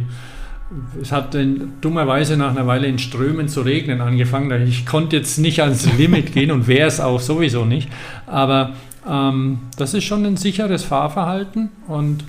es 1.01 1.11
hat 1.11 1.35
dann 1.35 1.73
dummerweise 1.81 2.37
nach 2.37 2.51
einer 2.51 2.67
Weile 2.67 2.87
in 2.87 2.99
Strömen 2.99 3.49
zu 3.49 3.63
regnen 3.63 4.01
angefangen. 4.01 4.67
Ich 4.67 4.87
konnte 4.87 5.17
jetzt 5.17 5.39
nicht 5.39 5.63
ans 5.63 5.91
Limit 5.99 6.33
gehen 6.35 6.51
und 6.51 6.69
wäre 6.69 6.87
es 6.87 7.01
auch 7.01 7.21
sowieso 7.21 7.65
nicht. 7.65 7.89
Aber 8.27 8.75
ähm, 9.09 9.61
das 9.77 9.95
ist 9.95 10.05
schon 10.05 10.25
ein 10.25 10.37
sicheres 10.37 10.85
Fahrverhalten 10.85 11.71
und 11.89 12.25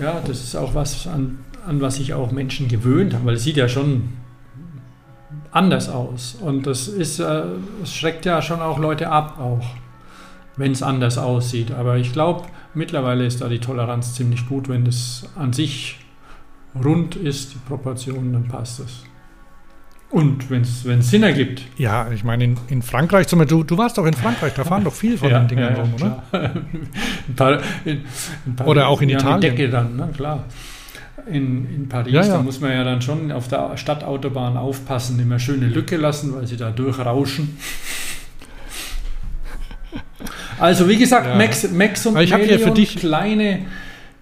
ja, 0.00 0.20
das 0.26 0.42
ist 0.42 0.56
auch 0.56 0.74
was, 0.74 1.06
an, 1.06 1.40
an 1.66 1.80
was 1.80 1.96
sich 1.96 2.14
auch 2.14 2.30
Menschen 2.30 2.68
gewöhnt 2.68 3.12
haben, 3.12 3.26
weil 3.26 3.34
es 3.34 3.44
sieht 3.44 3.56
ja 3.56 3.68
schon 3.68 4.10
anders 5.50 5.88
aus. 5.88 6.36
Und 6.40 6.66
das 6.66 6.88
ist, 6.88 7.18
äh, 7.18 7.42
es 7.82 7.92
schreckt 7.92 8.24
ja 8.24 8.40
schon 8.40 8.60
auch 8.60 8.78
Leute 8.78 9.10
ab, 9.10 9.38
auch 9.38 9.64
wenn 10.56 10.72
es 10.72 10.82
anders 10.82 11.18
aussieht. 11.18 11.72
Aber 11.72 11.96
ich 11.96 12.12
glaube, 12.12 12.46
mittlerweile 12.72 13.26
ist 13.26 13.40
da 13.40 13.48
die 13.48 13.58
Toleranz 13.58 14.14
ziemlich 14.14 14.48
gut. 14.48 14.68
Wenn 14.68 14.84
das 14.84 15.28
an 15.36 15.52
sich 15.52 15.98
rund 16.84 17.16
ist, 17.16 17.54
die 17.54 17.58
Proportionen, 17.66 18.32
dann 18.32 18.48
passt 18.48 18.80
das. 18.80 19.02
Und 20.10 20.50
wenn 20.50 20.62
es 20.62 20.82
Sinn 21.10 21.22
ergibt. 21.22 21.62
Ja, 21.76 22.10
ich 22.10 22.24
meine, 22.24 22.42
in, 22.42 22.56
in 22.68 22.82
Frankreich 22.82 23.28
zum 23.28 23.38
Beispiel, 23.38 23.58
du, 23.58 23.62
du 23.64 23.78
warst 23.78 23.96
doch 23.96 24.06
in 24.06 24.14
Frankreich, 24.14 24.52
da 24.54 24.64
fahren 24.64 24.82
doch 24.82 24.92
viel 24.92 25.16
von 25.16 25.28
den 25.30 25.46
Dingern 25.46 25.74
rum, 25.76 25.94
oder? 25.94 26.22
ein 26.32 27.34
paar, 27.36 27.60
in, 27.84 28.00
ein 28.46 28.56
paar, 28.56 28.66
Oder 28.66 28.88
auch 28.88 29.00
in 29.02 29.08
ja, 29.08 29.18
Italien. 29.18 29.40
Decke 29.40 29.68
dann, 29.68 29.94
ne, 29.96 30.08
klar. 30.16 30.44
In, 31.26 31.72
in 31.72 31.88
Paris, 31.88 32.12
Ja, 32.12 32.22
ja. 32.22 32.28
da 32.38 32.42
muss 32.42 32.60
man 32.60 32.72
ja 32.72 32.82
dann 32.82 33.00
schon 33.02 33.30
auf 33.30 33.46
der 33.46 33.76
Stadtautobahn 33.76 34.56
aufpassen, 34.56 35.20
immer 35.20 35.38
schöne 35.38 35.66
Lücke 35.68 35.96
lassen, 35.96 36.34
weil 36.34 36.46
sie 36.46 36.56
da 36.56 36.70
durchrauschen. 36.70 37.56
Also 40.58 40.88
wie 40.88 40.98
gesagt, 40.98 41.26
Ja. 41.26 41.36
Max, 41.36 41.70
Max 41.70 42.04
und 42.04 42.18
ich 42.20 42.34
hier 42.34 42.38
für 42.44 42.52
Melion, 42.56 42.74
dich- 42.74 42.96
kleine, 42.96 43.60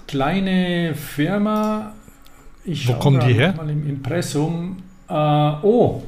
kleine 0.06 0.94
Firma. 0.94 1.94
Ich 2.68 2.86
Wo 2.86 2.92
kommen 2.94 3.20
die 3.20 3.32
her? 3.32 3.54
Mal 3.56 3.70
im 3.70 3.88
Impressum. 3.88 4.76
Äh, 5.08 5.12
oh, 5.12 6.02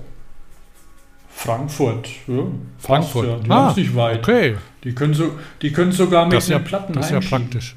Frankfurt. 1.31 2.07
Ja, 2.27 2.43
Frankfurt. 2.78 3.27
Ja, 3.27 3.37
die 3.39 3.51
Ah, 3.51 3.73
nicht 3.74 3.97
weit. 3.97 4.19
Okay, 4.19 4.57
Die 4.85 4.93
können, 4.95 5.15
so, 5.15 5.32
die 5.62 5.73
können 5.73 5.91
sogar 5.91 6.27
mit 6.27 6.35
das 6.35 6.45
ist 6.45 6.51
ja, 6.51 6.59
den 6.59 6.65
Platten 6.65 6.93
das 6.93 7.07
ist 7.07 7.12
ja 7.12 7.20
praktisch. 7.20 7.77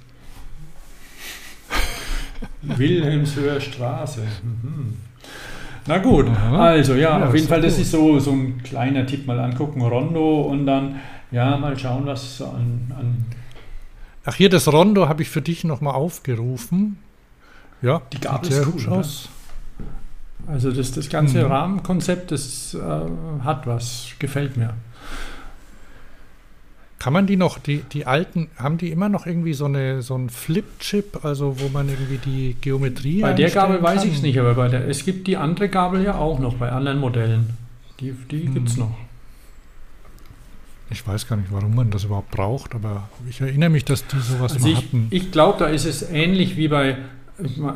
Wilhelmshöher 2.61 3.61
Straße. 3.61 4.21
Mhm. 4.43 4.97
Na 5.87 5.97
gut, 5.99 6.27
Aha. 6.27 6.71
also 6.71 6.93
ja, 6.95 7.19
Ja, 7.19 7.27
auf 7.27 7.35
jeden 7.35 7.47
Fall, 7.47 7.61
das 7.61 7.77
ist 7.77 7.91
so, 7.91 8.19
so 8.19 8.31
ein 8.31 8.61
kleiner 8.63 9.05
Tipp, 9.05 9.27
mal 9.27 9.39
angucken, 9.39 9.81
Rondo 9.81 10.41
und 10.41 10.65
dann, 10.65 10.99
ja, 11.31 11.55
mal 11.57 11.77
schauen, 11.79 12.05
was 12.05 12.41
an, 12.41 12.91
an 12.97 13.25
Ach, 14.25 14.35
hier 14.35 14.49
das 14.49 14.71
Rondo 14.71 15.07
habe 15.07 15.21
ich 15.21 15.29
für 15.29 15.41
dich 15.41 15.63
nochmal 15.63 15.95
aufgerufen. 15.95 16.97
Ja, 17.83 18.01
Die 18.13 18.19
Gabel 18.19 18.51
sieht 18.51 18.65
cool, 18.67 18.81
oder? 18.87 18.91
aus. 18.97 19.29
also 20.47 20.71
das, 20.71 20.91
das 20.93 21.09
ganze 21.09 21.43
Mhm. 21.45 21.51
Rahmenkonzept, 21.51 22.31
das 22.31 22.73
äh, 22.73 22.79
hat 23.43 23.67
was, 23.67 24.07
gefällt 24.19 24.57
mir. 24.57 24.73
Kann 26.99 27.11
man 27.11 27.27
die 27.27 27.35
noch, 27.35 27.59
die, 27.59 27.79
die 27.91 28.05
alten, 28.05 28.47
haben 28.57 28.77
die 28.77 28.89
immer 28.89 29.09
noch 29.09 29.25
irgendwie 29.25 29.53
so, 29.53 29.65
eine, 29.65 30.01
so 30.01 30.15
einen 30.15 30.29
Flip-Chip, 30.29 31.25
also 31.25 31.59
wo 31.59 31.67
man 31.67 31.89
irgendwie 31.89 32.17
die 32.17 32.55
Geometrie 32.61 33.19
Bei 33.21 33.33
der 33.33 33.51
Gabel 33.51 33.83
weiß 33.83 33.99
kann? 34.01 34.07
ich 34.09 34.15
es 34.15 34.21
nicht, 34.21 34.39
aber 34.39 34.53
bei 34.53 34.69
der, 34.69 34.87
es 34.87 35.03
gibt 35.03 35.27
die 35.27 35.35
andere 35.35 35.67
Gabel 35.67 36.01
ja 36.01 36.15
auch 36.15 36.39
noch 36.39 36.53
bei 36.55 36.71
anderen 36.71 36.99
Modellen. 36.99 37.57
Die, 37.99 38.13
die 38.31 38.45
Hm. 38.45 38.53
gibt 38.53 38.69
es 38.69 38.77
noch. 38.77 38.95
Ich 40.89 41.05
weiß 41.05 41.27
gar 41.27 41.35
nicht, 41.35 41.51
warum 41.51 41.75
man 41.75 41.91
das 41.91 42.05
überhaupt 42.05 42.31
braucht, 42.31 42.73
aber 42.75 43.09
ich 43.29 43.41
erinnere 43.41 43.69
mich, 43.69 43.83
dass 43.83 44.05
die 44.07 44.19
sowas 44.19 44.53
Also 44.53 44.65
mal 44.67 44.71
ich, 44.71 44.77
hatten. 44.77 45.07
ich 45.09 45.31
glaube, 45.31 45.59
da 45.59 45.65
ist 45.65 45.85
es 45.85 46.03
ähnlich 46.09 46.55
wie 46.55 46.69
bei 46.69 46.97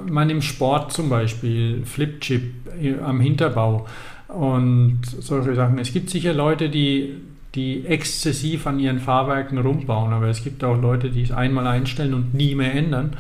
man 0.07 0.29
im 0.29 0.41
Sport 0.41 0.93
zum 0.93 1.09
Beispiel, 1.09 1.83
Flipchip 1.85 2.53
äh, 2.81 2.95
am 2.99 3.19
Hinterbau 3.19 3.87
und 4.27 5.01
solche 5.03 5.55
Sachen. 5.55 5.79
Es 5.79 5.93
gibt 5.93 6.09
sicher 6.09 6.33
Leute, 6.33 6.69
die, 6.69 7.15
die 7.55 7.85
exzessiv 7.85 8.67
an 8.67 8.79
ihren 8.79 8.99
Fahrwerken 8.99 9.57
rumbauen, 9.57 10.13
aber 10.13 10.27
es 10.27 10.43
gibt 10.43 10.63
auch 10.63 10.79
Leute, 10.79 11.09
die 11.09 11.23
es 11.23 11.31
einmal 11.31 11.65
einstellen 11.67 12.13
und 12.13 12.33
nie 12.33 12.55
mehr 12.55 12.73
ändern. 12.73 13.15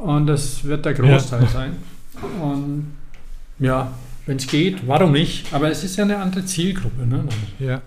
Und 0.00 0.26
das 0.26 0.64
wird 0.64 0.84
der 0.84 0.94
Großteil 0.94 1.48
sein. 1.48 1.76
Und 2.40 2.92
ja, 3.58 3.92
wenn 4.26 4.36
es 4.36 4.46
geht, 4.46 4.86
warum 4.86 5.12
nicht? 5.12 5.52
Aber 5.52 5.70
es 5.70 5.82
ist 5.82 5.96
ja 5.96 6.04
eine 6.04 6.18
andere 6.18 6.44
Zielgruppe. 6.44 7.06
Ne? 7.06 7.24
Ja. 7.58 7.80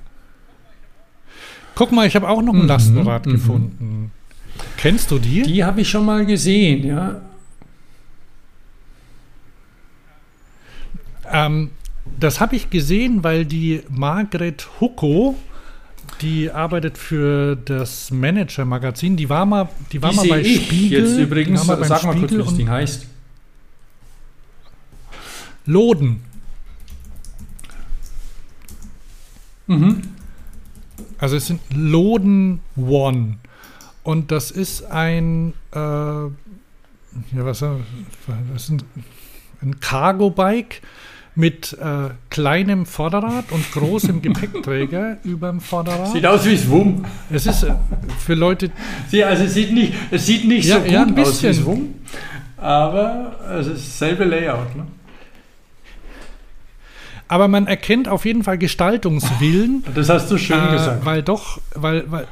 Guck 1.76 1.92
mal, 1.92 2.06
ich 2.06 2.16
habe 2.16 2.28
auch 2.28 2.42
noch 2.42 2.54
ein 2.54 2.62
Mhm, 2.62 2.68
Lastenrad 2.68 3.26
mhm. 3.26 3.32
gefunden. 3.32 4.12
Kennst 4.78 5.10
du 5.12 5.20
die? 5.20 5.44
Die 5.44 5.64
habe 5.64 5.82
ich 5.82 5.90
schon 5.90 6.06
mal 6.06 6.26
gesehen, 6.26 6.86
ja. 6.86 7.22
Ähm, 11.32 11.72
das 12.20 12.40
habe 12.40 12.56
ich 12.56 12.70
gesehen, 12.70 13.24
weil 13.24 13.46
die 13.46 13.84
Margret 13.90 14.68
Hucko, 14.80 15.36
die 16.22 16.52
arbeitet 16.52 16.98
für 16.98 17.56
das 17.56 18.12
Manager-Magazin, 18.12 19.18
die 19.18 19.30
war 19.30 19.46
mal, 19.46 19.70
die 19.92 20.02
war 20.02 20.12
Die 20.12 20.16
mal 20.18 20.28
bei 20.28 20.42
ich 20.42 20.66
Spiegel. 20.66 21.00
jetzt 21.00 21.18
übrigens. 21.18 21.66
mal 21.66 21.84
Sag 21.84 22.04
mal 22.04 22.14
kurz, 22.14 22.22
wie 22.24 22.28
Spiegel 22.28 22.46
das 22.46 22.56
Ding 22.56 22.70
heißt. 22.70 23.08
Loden. 25.66 26.22
Mhm. 29.68 30.02
Also 31.18 31.36
es 31.38 31.48
sind 31.48 31.62
Loden 31.74 32.60
One. 32.76 33.38
Und 34.04 34.32
das 34.32 34.50
ist 34.50 34.84
ein, 34.86 35.54
äh, 35.72 35.78
ja, 35.78 36.32
was, 37.36 37.60
das 37.60 38.64
ist 38.64 38.70
ein, 38.70 38.84
ein 39.62 39.80
Cargo-Bike 39.80 40.82
mit 41.36 41.74
äh, 41.82 42.10
kleinem 42.30 42.86
Vorderrad 42.86 43.46
und 43.52 43.72
großem 43.72 44.22
Gepäckträger 44.24 45.18
überm 45.24 45.62
Vorderrad. 45.62 46.12
Sieht 46.12 46.26
aus 46.26 46.46
wie 46.46 46.58
Swum. 46.58 47.06
Es 47.30 47.46
ist 47.46 47.64
äh, 47.64 47.74
für 48.20 48.34
Leute, 48.34 48.70
Sie, 49.08 49.24
also 49.24 49.44
es 49.46 49.54
sieht 49.54 49.72
nicht, 49.72 49.94
es 50.12 50.26
sieht 50.26 50.46
nicht 50.46 50.68
Ja, 50.68 50.76
so 50.76 50.82
gut 50.82 50.92
ja, 50.92 51.02
ein 51.04 51.10
aus 51.12 51.18
wie 51.18 51.22
bisschen. 51.48 51.54
Swum, 51.54 51.96
aber 52.58 53.36
es 53.60 53.68
ist 53.68 53.88
dasselbe 54.02 54.26
Layout. 54.26 54.76
Ne? 54.76 54.86
aber 57.28 57.48
man 57.48 57.66
erkennt 57.66 58.10
auf 58.10 58.26
jeden 58.26 58.44
Fall 58.44 58.58
Gestaltungswillen, 58.58 59.86
Das 59.96 60.10
hast 60.10 60.30
du 60.30 60.38
schön 60.38 60.62
äh, 60.68 60.72
gesagt. 60.74 61.06
weil 61.06 61.24
doch, 61.24 61.62
weil, 61.76 62.04
weil, 62.12 62.28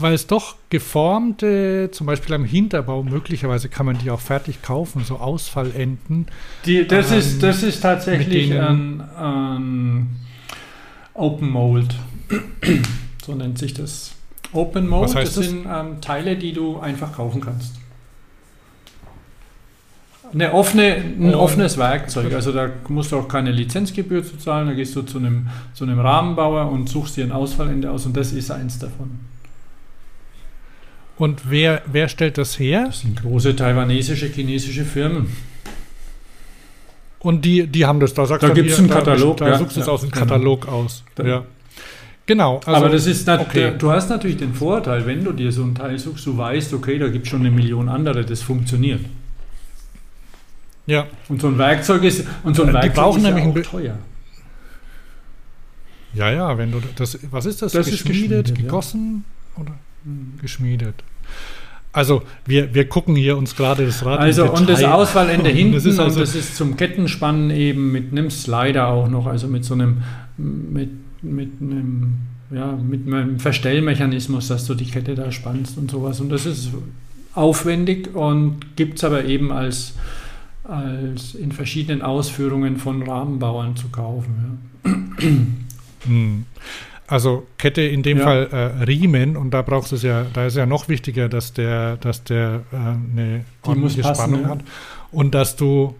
weil 0.00 0.14
es 0.14 0.26
doch 0.26 0.56
geformte, 0.70 1.90
zum 1.92 2.06
Beispiel 2.06 2.34
am 2.34 2.44
Hinterbau, 2.44 3.02
möglicherweise 3.02 3.68
kann 3.68 3.86
man 3.86 3.98
die 3.98 4.10
auch 4.10 4.20
fertig 4.20 4.62
kaufen, 4.62 5.04
so 5.04 5.16
Ausfallenden. 5.16 6.26
Die, 6.64 6.86
das, 6.86 7.10
ähm, 7.12 7.18
ist, 7.18 7.42
das 7.42 7.62
ist 7.62 7.80
tatsächlich 7.80 8.52
ein, 8.52 9.00
ein 9.16 10.16
Open 11.14 11.50
Mold. 11.50 11.94
so 13.24 13.34
nennt 13.34 13.58
sich 13.58 13.74
das. 13.74 14.12
Open 14.52 14.88
Mold, 14.88 15.14
das 15.14 15.34
das? 15.34 15.46
sind 15.46 15.66
ähm, 15.70 16.00
Teile, 16.00 16.36
die 16.36 16.52
du 16.52 16.78
einfach 16.78 17.12
kaufen 17.12 17.40
kannst. 17.40 17.74
Eine 20.32 20.52
offene, 20.52 20.96
ein 20.96 21.34
Oh. 21.34 21.38
offenes 21.40 21.78
Werkzeug, 21.78 22.34
also 22.34 22.52
da 22.52 22.68
musst 22.88 23.12
du 23.12 23.16
auch 23.16 23.28
keine 23.28 23.50
Lizenzgebühr 23.50 24.22
zu 24.22 24.36
zahlen, 24.36 24.68
da 24.68 24.74
gehst 24.74 24.94
du 24.94 25.00
zu 25.02 25.18
einem, 25.18 25.48
zu 25.72 25.84
einem 25.84 25.98
Rahmenbauer 25.98 26.70
und 26.70 26.88
suchst 26.88 27.16
dir 27.16 27.24
ein 27.24 27.32
Ausfallende 27.32 27.90
aus 27.90 28.04
und 28.04 28.14
das 28.16 28.32
ist 28.32 28.50
eins 28.50 28.78
davon. 28.78 29.20
Und 31.18 31.50
wer, 31.50 31.82
wer 31.86 32.08
stellt 32.08 32.38
das 32.38 32.58
her? 32.58 32.84
Das 32.86 33.00
sind 33.00 33.20
große 33.20 33.56
taiwanesische, 33.56 34.26
chinesische 34.26 34.84
Firmen. 34.84 35.26
Und 37.18 37.44
die, 37.44 37.66
die 37.66 37.84
haben 37.86 37.98
das, 37.98 38.14
da 38.14 38.24
sagst 38.26 38.44
Da 38.44 38.50
gibt's 38.50 38.74
hier, 38.76 38.84
einen 38.84 38.90
Katalog, 38.90 39.36
Da, 39.38 39.46
ja. 39.46 39.52
da 39.52 39.58
suchst 39.58 39.76
du 39.76 39.80
es 39.80 39.86
Ja, 39.86 39.92
aus 39.92 40.00
dem 40.02 40.10
genau. 40.10 40.24
Katalog 40.26 40.68
aus. 40.68 41.02
Da- 41.16 41.24
Ja. 41.26 41.44
Genau. 42.26 42.56
Also, 42.58 42.70
Aber 42.72 42.88
das 42.90 43.06
ist 43.06 43.26
nat- 43.26 43.40
okay. 43.40 43.72
du 43.78 43.90
hast 43.90 44.10
natürlich 44.10 44.36
den 44.36 44.52
Vorteil, 44.54 45.06
wenn 45.06 45.24
du 45.24 45.32
dir 45.32 45.50
so 45.50 45.64
ein 45.64 45.74
Teil 45.74 45.98
suchst, 45.98 46.26
du 46.26 46.36
weißt, 46.36 46.74
okay, 46.74 46.98
da 46.98 47.08
gibt 47.08 47.24
es 47.24 47.30
schon 47.30 47.40
eine 47.40 47.50
Million 47.50 47.88
andere, 47.88 48.22
das 48.24 48.42
funktioniert. 48.42 49.00
Ja. 50.86 51.06
Und 51.28 51.40
so 51.40 51.48
ein 51.48 51.56
Werkzeug 51.58 52.04
ist, 52.04 52.26
und 52.44 52.54
so 52.54 52.62
ein 52.64 52.68
Äh, 52.68 52.72
die 52.72 52.74
Werkzeug 52.76 52.94
brauchen 52.94 53.18
ist 53.18 53.24
nämlich 53.24 53.42
ja 53.44 53.46
ein 53.46 53.50
auch 53.50 53.54
Be- 53.54 53.62
teuer. 53.62 53.98
Ja, 56.14 56.30
ja, 56.30 56.56
wenn 56.58 56.70
du 56.70 56.80
das, 56.96 57.18
was 57.30 57.46
ist 57.46 57.62
das? 57.62 57.72
Das 57.72 57.88
ist 57.88 58.04
geschmiedet, 58.04 58.48
ja. 58.50 58.54
gegossen 58.54 59.24
oder 59.56 59.72
geschmiedet? 60.40 60.94
Also 61.92 62.22
wir, 62.44 62.74
wir 62.74 62.88
gucken 62.88 63.16
hier 63.16 63.36
uns 63.36 63.56
gerade 63.56 63.86
das 63.86 64.04
Rad 64.04 64.20
Also 64.20 64.52
und 64.52 64.68
das 64.68 64.80
Detail 64.80 64.92
an. 65.46 65.56
hinten 65.56 65.74
Das 65.74 65.84
ist 65.84 65.98
also, 65.98 66.20
und 66.20 66.22
das 66.22 66.34
ist 66.34 66.56
zum 66.56 66.76
Kettenspannen 66.76 67.50
eben 67.50 67.92
mit 67.92 68.12
einem 68.12 68.30
Slider 68.30 68.88
auch 68.88 69.08
noch, 69.08 69.26
also 69.26 69.48
mit 69.48 69.64
so 69.64 69.74
einem 69.74 70.02
mit, 70.36 70.90
mit 71.22 71.50
einem 71.60 72.18
ja, 72.50 72.72
mit 72.72 73.06
einem 73.06 73.38
Verstellmechanismus, 73.38 74.48
dass 74.48 74.66
du 74.66 74.74
die 74.74 74.86
Kette 74.86 75.14
da 75.14 75.30
spannst 75.32 75.76
und 75.76 75.90
sowas. 75.90 76.20
Und 76.20 76.30
das 76.30 76.46
ist 76.46 76.70
aufwendig 77.34 78.14
und 78.14 78.76
gibt 78.76 78.98
es 78.98 79.04
aber 79.04 79.24
eben 79.24 79.52
als, 79.52 79.94
als 80.64 81.34
in 81.34 81.52
verschiedenen 81.52 82.02
Ausführungen 82.02 82.78
von 82.78 83.02
Rahmenbauern 83.02 83.76
zu 83.76 83.88
kaufen. 83.88 84.58
Hm. 86.06 86.46
Also 87.08 87.46
Kette 87.58 87.82
in 87.82 88.02
dem 88.02 88.18
Ja. 88.18 88.24
Fall 88.24 88.48
äh, 88.52 88.84
Riemen 88.84 89.36
und 89.36 89.50
da 89.50 89.62
brauchst 89.62 89.92
du 89.92 89.96
es 89.96 90.02
ja, 90.02 90.24
da 90.32 90.46
ist 90.46 90.56
ja 90.56 90.66
noch 90.66 90.88
wichtiger, 90.88 91.28
dass 91.28 91.52
der, 91.52 91.96
dass 91.96 92.22
der 92.24 92.62
äh, 92.72 92.76
eine 92.76 93.44
Die 93.64 93.68
ordentliche 93.68 94.02
passen, 94.02 94.14
Spannung 94.20 94.42
ja. 94.42 94.48
hat 94.50 94.60
und 95.10 95.34
dass 95.34 95.56
du, 95.56 95.96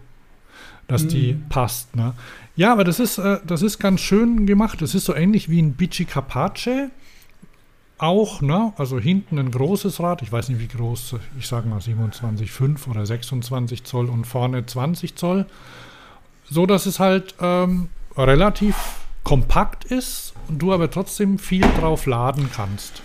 dass 0.87 1.07
die 1.07 1.33
Mhm. 1.33 1.49
passt. 1.49 1.95
Ne? 1.95 2.13
Ja, 2.55 2.71
aber 2.71 2.83
das 2.83 2.99
ist, 2.99 3.17
äh, 3.17 3.39
das 3.45 3.61
ist 3.61 3.79
ganz 3.79 4.01
schön 4.01 4.45
gemacht. 4.45 4.81
Das 4.81 4.93
ist 4.95 5.05
so 5.05 5.15
ähnlich 5.15 5.49
wie 5.49 5.61
ein 5.61 5.73
Bici 5.73 6.05
Capace. 6.05 6.89
Auch, 7.97 8.41
ne? 8.41 8.71
Also 8.77 8.97
hinten 8.97 9.37
ein 9.39 9.51
großes 9.51 9.99
Rad, 9.99 10.21
ich 10.21 10.31
weiß 10.31 10.47
nicht 10.49 10.61
wie 10.61 10.67
groß, 10.69 11.15
ich 11.37 11.47
sage 11.47 11.67
mal 11.67 11.79
27,5 11.79 12.87
oder 12.87 13.05
26 13.05 13.83
Zoll 13.83 14.07
und 14.09 14.25
vorne 14.25 14.65
20 14.65 15.15
Zoll. 15.15 15.45
So 16.49 16.65
dass 16.65 16.85
es 16.85 16.99
halt 16.99 17.35
ähm, 17.41 17.89
relativ 18.17 18.75
kompakt 19.25 19.83
ist 19.83 20.33
und 20.49 20.59
du 20.59 20.73
aber 20.73 20.89
trotzdem 20.91 21.39
viel 21.39 21.65
drauf 21.79 22.05
laden 22.05 22.49
kannst. 22.53 23.01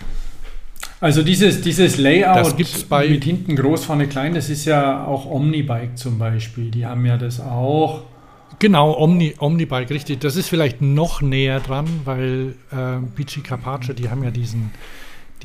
Also 1.01 1.23
dieses, 1.23 1.61
dieses 1.61 1.97
Layout 1.97 2.35
Das 2.37 2.55
gibt's 2.55 2.83
bei- 2.83 3.07
mit 3.09 3.23
hinten 3.23 3.55
groß, 3.55 3.85
vorne 3.85 4.07
klein, 4.07 4.33
das 4.33 4.49
ist 4.49 4.65
ja 4.65 5.05
auch 5.05 5.25
Omnibike 5.25 5.95
zum 5.95 6.17
Beispiel. 6.17 6.71
Die 6.71 6.85
haben 6.85 7.05
ja 7.05 7.17
das 7.17 7.39
auch. 7.39 8.03
Genau, 8.59 8.97
Omni, 8.97 9.35
Omnibike, 9.37 9.89
richtig. 9.89 10.21
Das 10.21 10.37
ist 10.37 10.47
vielleicht 10.47 10.81
noch 10.81 11.21
näher 11.21 11.59
dran, 11.59 11.87
weil 12.05 12.55
äh, 12.71 12.99
Bici 13.15 13.41
Capace, 13.41 13.93
die 13.95 14.09
haben 14.09 14.23
ja 14.23 14.31
diesen, 14.31 14.71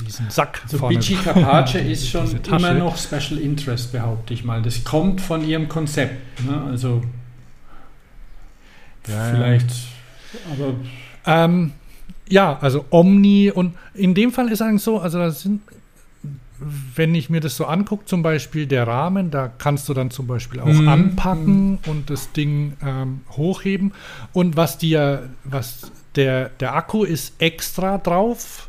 diesen 0.06 0.31
Sack 0.31 0.62
So 0.68 0.78
vorne. 0.78 0.97
Bici 0.97 1.14
Capace 1.16 1.74
ist 1.89 2.09
schon 2.09 2.28
immer 2.47 2.72
noch 2.74 2.97
Special 2.97 3.39
Interest, 3.40 3.90
behaupte 3.90 4.32
ich 4.32 4.44
mal. 4.44 4.62
Das 4.62 4.85
kommt 4.85 5.20
von 5.20 5.44
ihrem 5.47 5.68
Konzept. 5.68 6.40
Ne? 6.48 6.62
Also 6.70 7.02
Ja, 9.09 9.14
ja. 9.27 9.35
vielleicht, 9.35 9.70
aber 10.52 10.74
Ähm, 11.27 11.72
ja, 12.31 12.59
also 12.61 12.85
Omni 12.90 13.51
und 13.51 13.74
in 13.94 14.15
dem 14.15 14.32
Fall 14.32 14.48
ist 14.51 14.62
eigentlich 14.62 14.82
so, 14.82 14.98
also 14.98 15.19
das 15.19 15.43
sind, 15.43 15.61
wenn 16.94 17.15
ich 17.15 17.28
mir 17.31 17.40
das 17.40 17.57
so 17.57 17.65
angucke, 17.66 18.05
zum 18.07 18.23
Beispiel 18.23 18.66
der 18.66 18.86
Rahmen, 18.86 19.31
da 19.31 19.48
kannst 19.48 19.89
du 19.89 19.94
dann 19.94 20.11
zum 20.11 20.27
Beispiel 20.27 20.61
auch 20.61 20.66
Mhm. 20.66 20.89
anpacken 20.89 21.78
und 21.86 22.09
das 22.11 22.32
Ding 22.32 22.74
ähm, 22.85 23.20
hochheben. 23.32 23.93
Und 24.32 24.57
was 24.57 24.78
dir, 24.78 25.31
was 25.44 25.90
der, 26.16 26.51
der 26.61 26.74
Akku 26.74 27.05
ist 27.05 27.35
extra 27.40 27.98
drauf, 27.98 28.69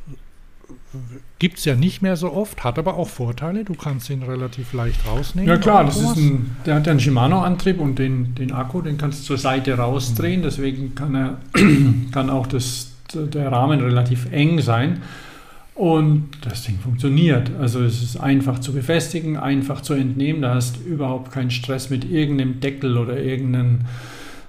gibt 1.40 1.58
es 1.58 1.66
ja 1.66 1.76
nicht 1.76 2.02
mehr 2.02 2.16
so 2.18 2.32
oft, 2.34 2.64
hat 2.64 2.78
aber 2.78 2.96
auch 2.96 3.08
Vorteile. 3.10 3.64
Du 3.64 3.74
kannst 3.74 4.10
ihn 4.10 4.24
relativ 4.24 4.74
leicht 4.74 5.06
rausnehmen. 5.08 5.50
Ja 5.50 5.58
klar, 5.58 5.84
das 5.86 5.98
ist 5.98 6.16
ein, 6.18 6.56
der 6.66 6.76
hat 6.76 6.86
ja 6.86 6.92
einen 6.92 7.00
Shimano-Antrieb 7.00 7.80
und 7.80 7.98
den, 7.98 8.36
den 8.36 8.52
Akku, 8.52 8.82
den 8.82 8.98
kannst 8.98 9.22
du 9.22 9.26
zur 9.26 9.38
Seite 9.38 9.74
rausdrehen. 9.74 10.42
Mhm. 10.42 10.44
Deswegen 10.44 10.96
kann, 10.96 11.16
er, 11.16 11.38
kann 12.12 12.30
auch 12.30 12.46
das, 12.48 12.91
der 13.14 13.52
Rahmen 13.52 13.82
relativ 13.82 14.32
eng 14.32 14.62
sein. 14.62 15.02
Und 15.74 16.30
das 16.42 16.64
Ding 16.64 16.78
funktioniert. 16.80 17.52
Also 17.60 17.82
es 17.82 18.04
ist 18.04 18.18
einfach 18.18 18.60
zu 18.60 18.74
befestigen, 18.74 19.38
einfach 19.38 19.82
zu 19.82 19.94
entnehmen. 19.94 20.42
Da 20.42 20.56
hast 20.56 20.78
du 20.78 20.82
überhaupt 20.82 21.32
keinen 21.32 21.50
Stress 21.50 21.90
mit 21.90 22.10
irgendeinem 22.10 22.60
Deckel 22.60 22.98
oder 22.98 23.18
irgendeinem 23.18 23.80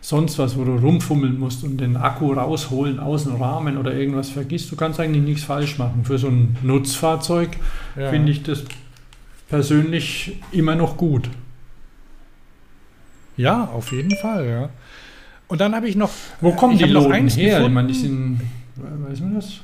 sonst 0.02 0.38
was, 0.38 0.58
wo 0.58 0.64
du 0.64 0.74
rumfummeln 0.74 1.38
musst 1.38 1.62
und 1.62 1.78
den 1.78 1.96
Akku 1.96 2.32
rausholen 2.32 2.98
aus 2.98 3.24
dem 3.24 3.36
Rahmen 3.36 3.78
oder 3.78 3.94
irgendwas 3.94 4.30
vergisst. 4.30 4.70
Du 4.70 4.76
kannst 4.76 4.98
eigentlich 4.98 5.22
nichts 5.22 5.44
falsch 5.44 5.78
machen. 5.78 6.04
Für 6.04 6.18
so 6.18 6.26
ein 6.26 6.56
Nutzfahrzeug 6.62 7.50
ja. 7.96 8.10
finde 8.10 8.32
ich 8.32 8.42
das 8.42 8.64
persönlich 9.48 10.38
immer 10.50 10.74
noch 10.74 10.96
gut. 10.96 11.30
Ja, 13.36 13.64
auf 13.72 13.92
jeden 13.92 14.16
Fall, 14.16 14.46
ja. 14.46 14.68
Und 15.48 15.60
dann 15.60 15.74
habe 15.74 15.88
ich 15.88 15.96
noch. 15.96 16.10
Wo 16.40 16.52
kommen 16.52 16.78
die 16.78 16.86
noch 16.86 17.10
eins 17.10 17.36
her? 17.36 17.58
Gefunden. 17.58 17.68
Ich 17.68 17.74
meine, 17.74 17.88
die 17.88 17.94
sind. 17.94 18.40
Weiß 18.76 19.20
man 19.20 19.34
das? 19.34 19.60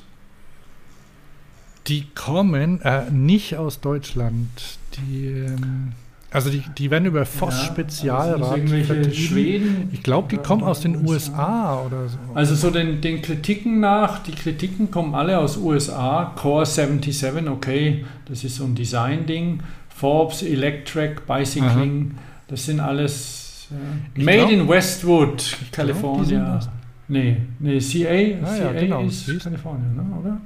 Die 1.87 2.07
kommen 2.15 2.81
äh, 2.83 3.11
nicht 3.11 3.57
aus 3.57 3.81
Deutschland. 3.81 4.49
Die. 4.97 5.27
Ähm 5.27 5.93
also 6.31 6.51
die, 6.51 6.63
die 6.77 6.91
werden 6.91 7.07
über 7.07 7.25
Voss 7.25 7.57
ja, 7.57 7.65
Spezialrad 7.65 8.43
also 8.43 9.11
Schweden. 9.13 9.89
Ich 9.93 10.03
glaube, 10.03 10.29
die 10.29 10.37
kommen 10.37 10.63
aus 10.63 10.81
den 10.81 11.07
USA. 11.07 11.83
oder 11.83 12.07
so. 12.07 12.19
Also 12.35 12.55
so 12.55 12.71
den, 12.71 13.01
den 13.01 13.23
Kritiken 13.23 13.81
nach, 13.81 14.23
die 14.23 14.33
Kritiken 14.33 14.91
kommen 14.91 15.15
alle 15.15 15.39
aus 15.39 15.57
USA. 15.57 16.35
Core 16.37 16.67
77, 16.67 17.49
okay, 17.49 18.05
das 18.27 18.45
ist 18.45 18.57
so 18.57 18.65
ein 18.65 18.75
Design-Ding. 18.75 19.63
Forbes, 19.89 20.43
Electric, 20.43 21.23
Bicycling, 21.27 22.13
Aha. 22.15 22.23
das 22.49 22.67
sind 22.67 22.79
alles 22.79 23.48
äh, 23.71 24.21
Made 24.23 24.39
glaub, 24.39 24.51
in 24.51 24.69
Westwood, 24.69 25.57
California. 25.73 26.61
Nee, 27.09 27.39
nee, 27.59 27.79
CA, 27.79 28.45
ah, 28.45 28.47
CA 28.47 28.73
ja, 28.73 28.81
genau. 28.81 29.03
ist 29.03 29.43
Kalifornien, 29.43 29.97
ne, 29.97 30.05
oder? 30.21 30.41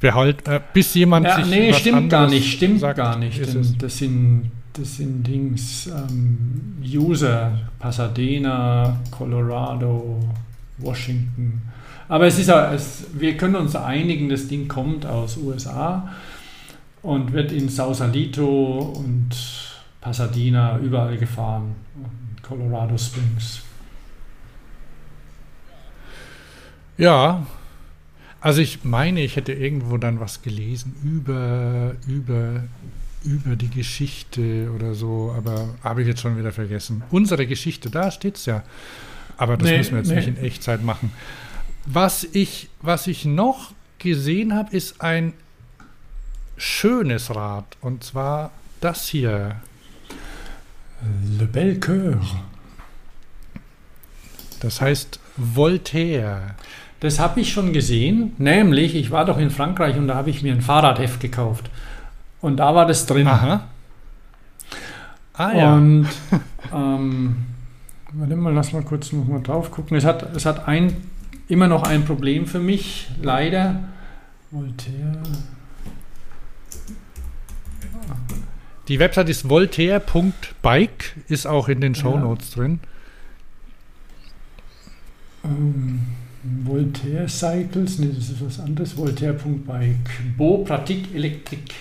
behalt, 0.00 0.48
äh, 0.48 0.60
bis 0.72 0.94
jemand 0.94 1.26
ja, 1.26 1.36
sich. 1.36 1.46
Nee, 1.46 1.72
stimmt 1.72 2.10
gar 2.10 2.28
nicht, 2.28 2.52
stimmt 2.52 2.80
sagt, 2.80 2.96
gar 2.96 3.18
nicht. 3.18 3.40
das 3.40 3.98
sind, 3.98 4.50
das 4.72 4.96
sind 4.96 5.26
Dings, 5.26 5.86
ähm, 5.86 6.78
User, 6.82 7.58
Pasadena, 7.78 8.98
Colorado, 9.10 10.18
Washington. 10.78 11.62
Aber 12.08 12.26
es 12.26 12.38
ist 12.38 12.48
es, 12.48 13.04
wir 13.12 13.36
können 13.36 13.56
uns 13.56 13.76
einigen, 13.76 14.28
das 14.28 14.48
Ding 14.48 14.66
kommt 14.66 15.06
aus 15.06 15.36
USA 15.36 16.10
und 17.02 17.32
wird 17.32 17.52
in 17.52 17.68
Sausalito 17.68 18.94
und 18.96 19.30
Pasadena 20.00 20.78
überall 20.78 21.16
gefahren. 21.16 21.74
Colorado 22.42 22.96
Springs. 22.98 23.62
Ja, 26.98 27.46
also 28.40 28.60
ich 28.60 28.84
meine, 28.84 29.22
ich 29.22 29.36
hätte 29.36 29.52
irgendwo 29.52 29.98
dann 29.98 30.20
was 30.20 30.42
gelesen 30.42 30.94
über, 31.04 31.94
über, 32.06 32.64
über 33.22 33.56
die 33.56 33.68
Geschichte 33.68 34.70
oder 34.74 34.94
so, 34.94 35.34
aber 35.36 35.74
habe 35.84 36.02
ich 36.02 36.08
jetzt 36.08 36.20
schon 36.20 36.38
wieder 36.38 36.52
vergessen. 36.52 37.02
Unsere 37.10 37.46
Geschichte, 37.46 37.90
da 37.90 38.10
steht 38.10 38.36
es 38.36 38.46
ja. 38.46 38.62
Aber 39.36 39.56
das 39.56 39.68
nee, 39.68 39.78
müssen 39.78 39.92
wir 39.92 39.98
jetzt 39.98 40.08
nee. 40.08 40.16
nicht 40.16 40.28
in 40.28 40.36
Echtzeit 40.38 40.82
machen. 40.82 41.12
Was 41.86 42.24
ich, 42.24 42.68
was 42.82 43.06
ich 43.06 43.24
noch 43.24 43.72
gesehen 43.98 44.54
habe, 44.54 44.74
ist 44.76 45.00
ein 45.00 45.32
schönes 46.60 47.34
Rad. 47.34 47.64
Und 47.80 48.04
zwar 48.04 48.50
das 48.80 49.08
hier. 49.08 49.56
Le 51.38 51.46
Bel 51.46 51.80
Coeur. 51.80 52.20
Das 54.60 54.80
heißt 54.80 55.18
Voltaire. 55.36 56.54
Das 57.00 57.18
habe 57.18 57.40
ich 57.40 57.50
schon 57.50 57.72
gesehen, 57.72 58.34
nämlich 58.36 58.94
ich 58.94 59.10
war 59.10 59.24
doch 59.24 59.38
in 59.38 59.50
Frankreich 59.50 59.96
und 59.96 60.06
da 60.06 60.16
habe 60.16 60.28
ich 60.28 60.42
mir 60.42 60.52
ein 60.52 60.60
Fahrradheft 60.60 61.18
gekauft. 61.18 61.70
Und 62.42 62.58
da 62.58 62.74
war 62.74 62.86
das 62.86 63.06
drin. 63.06 63.26
Aha. 63.26 63.68
Ah 65.32 65.52
ja. 65.52 65.74
Und 65.74 66.08
ähm, 66.74 67.36
warte 68.12 68.36
mal, 68.36 68.52
lass 68.52 68.74
mal 68.74 68.82
kurz 68.82 69.12
noch 69.12 69.26
mal 69.26 69.40
drauf 69.40 69.70
gucken. 69.70 69.96
Es 69.96 70.04
hat, 70.04 70.36
es 70.36 70.44
hat 70.44 70.68
ein, 70.68 70.94
immer 71.48 71.68
noch 71.68 71.84
ein 71.84 72.04
Problem 72.04 72.46
für 72.46 72.60
mich, 72.60 73.08
leider. 73.22 73.80
Voltaire. 74.50 75.22
Die 78.90 78.98
Website 78.98 79.28
ist 79.28 79.48
voltaire.bike, 79.48 81.14
ist 81.28 81.46
auch 81.46 81.68
in 81.68 81.80
den 81.80 81.94
Show 81.94 82.18
Notes 82.18 82.56
ja. 82.56 82.62
drin. 82.62 82.80
Ähm. 85.44 86.00
Voltaire 86.42 87.28
Cycles, 87.28 87.98
nee, 87.98 88.08
das 88.14 88.30
ist 88.30 88.44
was 88.44 88.58
anderes, 88.60 88.96
Voltaire.bike. 88.96 90.36
Bo 90.36 90.64
Pratique 90.64 91.14
Elektrik. 91.14 91.74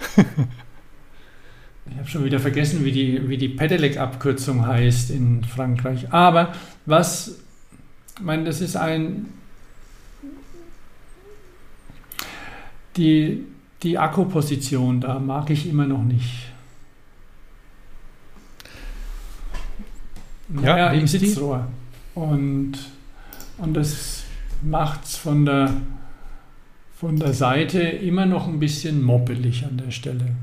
ich 0.16 1.98
habe 1.98 2.08
schon 2.08 2.24
wieder 2.24 2.40
vergessen, 2.40 2.84
wie 2.84 2.90
die, 2.90 3.28
wie 3.28 3.36
die 3.36 3.50
Pedelec-Abkürzung 3.50 4.66
heißt 4.66 5.10
in 5.10 5.44
Frankreich. 5.44 6.10
Aber 6.10 6.54
was, 6.86 7.38
ich 8.16 8.22
meine, 8.22 8.44
das 8.44 8.62
ist 8.62 8.76
ein. 8.76 9.26
Die, 12.96 13.44
die 13.82 13.98
Akkuposition, 13.98 15.00
da 15.00 15.18
mag 15.18 15.50
ich 15.50 15.68
immer 15.68 15.86
noch 15.86 16.02
nicht. 16.02 16.52
Ja, 20.62 20.78
ja 20.78 20.90
im 20.92 21.06
Sitzrohr. 21.06 21.66
Und, 22.14 22.74
und 23.58 23.74
das 23.74 24.24
macht 24.62 25.04
es 25.04 25.16
von 25.16 25.44
der, 25.44 25.72
von 26.96 27.16
der 27.16 27.32
Seite 27.32 27.80
immer 27.80 28.26
noch 28.26 28.46
ein 28.46 28.60
bisschen 28.60 29.02
moppelig 29.02 29.64
an 29.64 29.78
der 29.78 29.90
Stelle. 29.90 30.36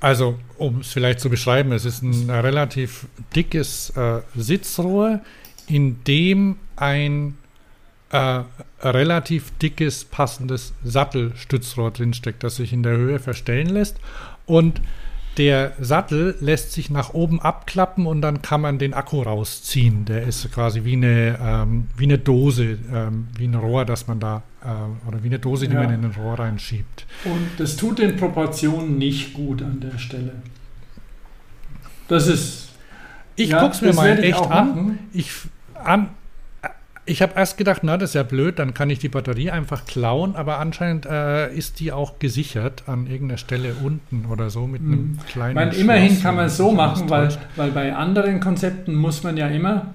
Also, 0.00 0.38
um 0.56 0.80
es 0.80 0.92
vielleicht 0.92 1.20
zu 1.20 1.28
beschreiben, 1.28 1.72
es 1.72 1.84
ist 1.84 2.02
ein 2.02 2.30
relativ 2.30 3.06
dickes 3.36 3.90
äh, 3.90 4.20
Sitzrohr, 4.34 5.20
in 5.66 6.02
dem 6.04 6.56
ein 6.76 7.36
äh, 8.10 8.42
relativ 8.82 9.52
dickes, 9.58 10.04
passendes 10.04 10.74
Sattelstützrohr 10.84 11.90
drinsteckt, 11.90 12.42
das 12.42 12.56
sich 12.56 12.72
in 12.72 12.82
der 12.82 12.96
Höhe 12.96 13.18
verstellen 13.18 13.68
lässt. 13.68 13.98
Und 14.46 14.80
der 15.36 15.72
Sattel 15.80 16.36
lässt 16.40 16.72
sich 16.72 16.90
nach 16.90 17.14
oben 17.14 17.40
abklappen 17.40 18.06
und 18.06 18.20
dann 18.20 18.42
kann 18.42 18.60
man 18.60 18.78
den 18.78 18.94
Akku 18.94 19.22
rausziehen. 19.22 20.04
Der 20.04 20.24
ist 20.24 20.50
quasi 20.52 20.84
wie 20.84 20.94
eine, 20.94 21.38
ähm, 21.40 21.88
wie 21.96 22.04
eine 22.04 22.18
Dose, 22.18 22.78
ähm, 22.92 23.28
wie 23.38 23.46
ein 23.46 23.54
Rohr, 23.54 23.84
das 23.84 24.08
man 24.08 24.18
da, 24.18 24.42
äh, 24.62 25.08
oder 25.08 25.22
wie 25.22 25.28
eine 25.28 25.38
Dose, 25.38 25.68
die 25.68 25.74
ja. 25.74 25.82
man 25.82 25.94
in 25.94 26.04
ein 26.04 26.10
Rohr 26.10 26.38
reinschiebt. 26.38 27.06
Und 27.24 27.48
das 27.58 27.76
tut 27.76 28.00
den 28.00 28.16
Proportionen 28.16 28.98
nicht 28.98 29.32
gut 29.32 29.62
an 29.62 29.80
der 29.80 29.98
Stelle. 29.98 30.32
Das 32.08 32.26
ist. 32.26 32.70
Ich 33.36 33.50
ja, 33.50 33.60
gucke 33.60 33.74
es 33.74 33.82
mir 33.82 33.94
mal 33.94 34.22
echt 34.22 34.50
an. 34.50 34.98
Ich, 35.12 35.30
an 35.74 36.08
ich 37.06 37.22
habe 37.22 37.32
erst 37.34 37.58
gedacht, 37.58 37.82
na, 37.82 37.96
das 37.96 38.10
ist 38.10 38.14
ja 38.14 38.22
blöd, 38.22 38.58
dann 38.58 38.74
kann 38.74 38.90
ich 38.90 38.98
die 38.98 39.08
Batterie 39.08 39.50
einfach 39.50 39.84
klauen, 39.84 40.36
aber 40.36 40.58
anscheinend 40.58 41.06
äh, 41.06 41.52
ist 41.52 41.80
die 41.80 41.92
auch 41.92 42.18
gesichert 42.18 42.84
an 42.86 43.06
irgendeiner 43.06 43.38
Stelle 43.38 43.74
unten 43.82 44.26
oder 44.26 44.50
so 44.50 44.66
mit 44.66 44.80
einem 44.82 44.92
hm. 44.92 45.18
kleinen. 45.26 45.54
Meine, 45.54 45.74
immerhin 45.74 46.20
kann 46.22 46.36
man 46.36 46.46
es 46.46 46.56
so 46.56 46.70
machen, 46.70 47.08
weil, 47.08 47.36
weil 47.56 47.70
bei 47.70 47.94
anderen 47.94 48.40
Konzepten 48.40 48.94
muss 48.94 49.22
man 49.22 49.36
ja 49.36 49.48
immer 49.48 49.94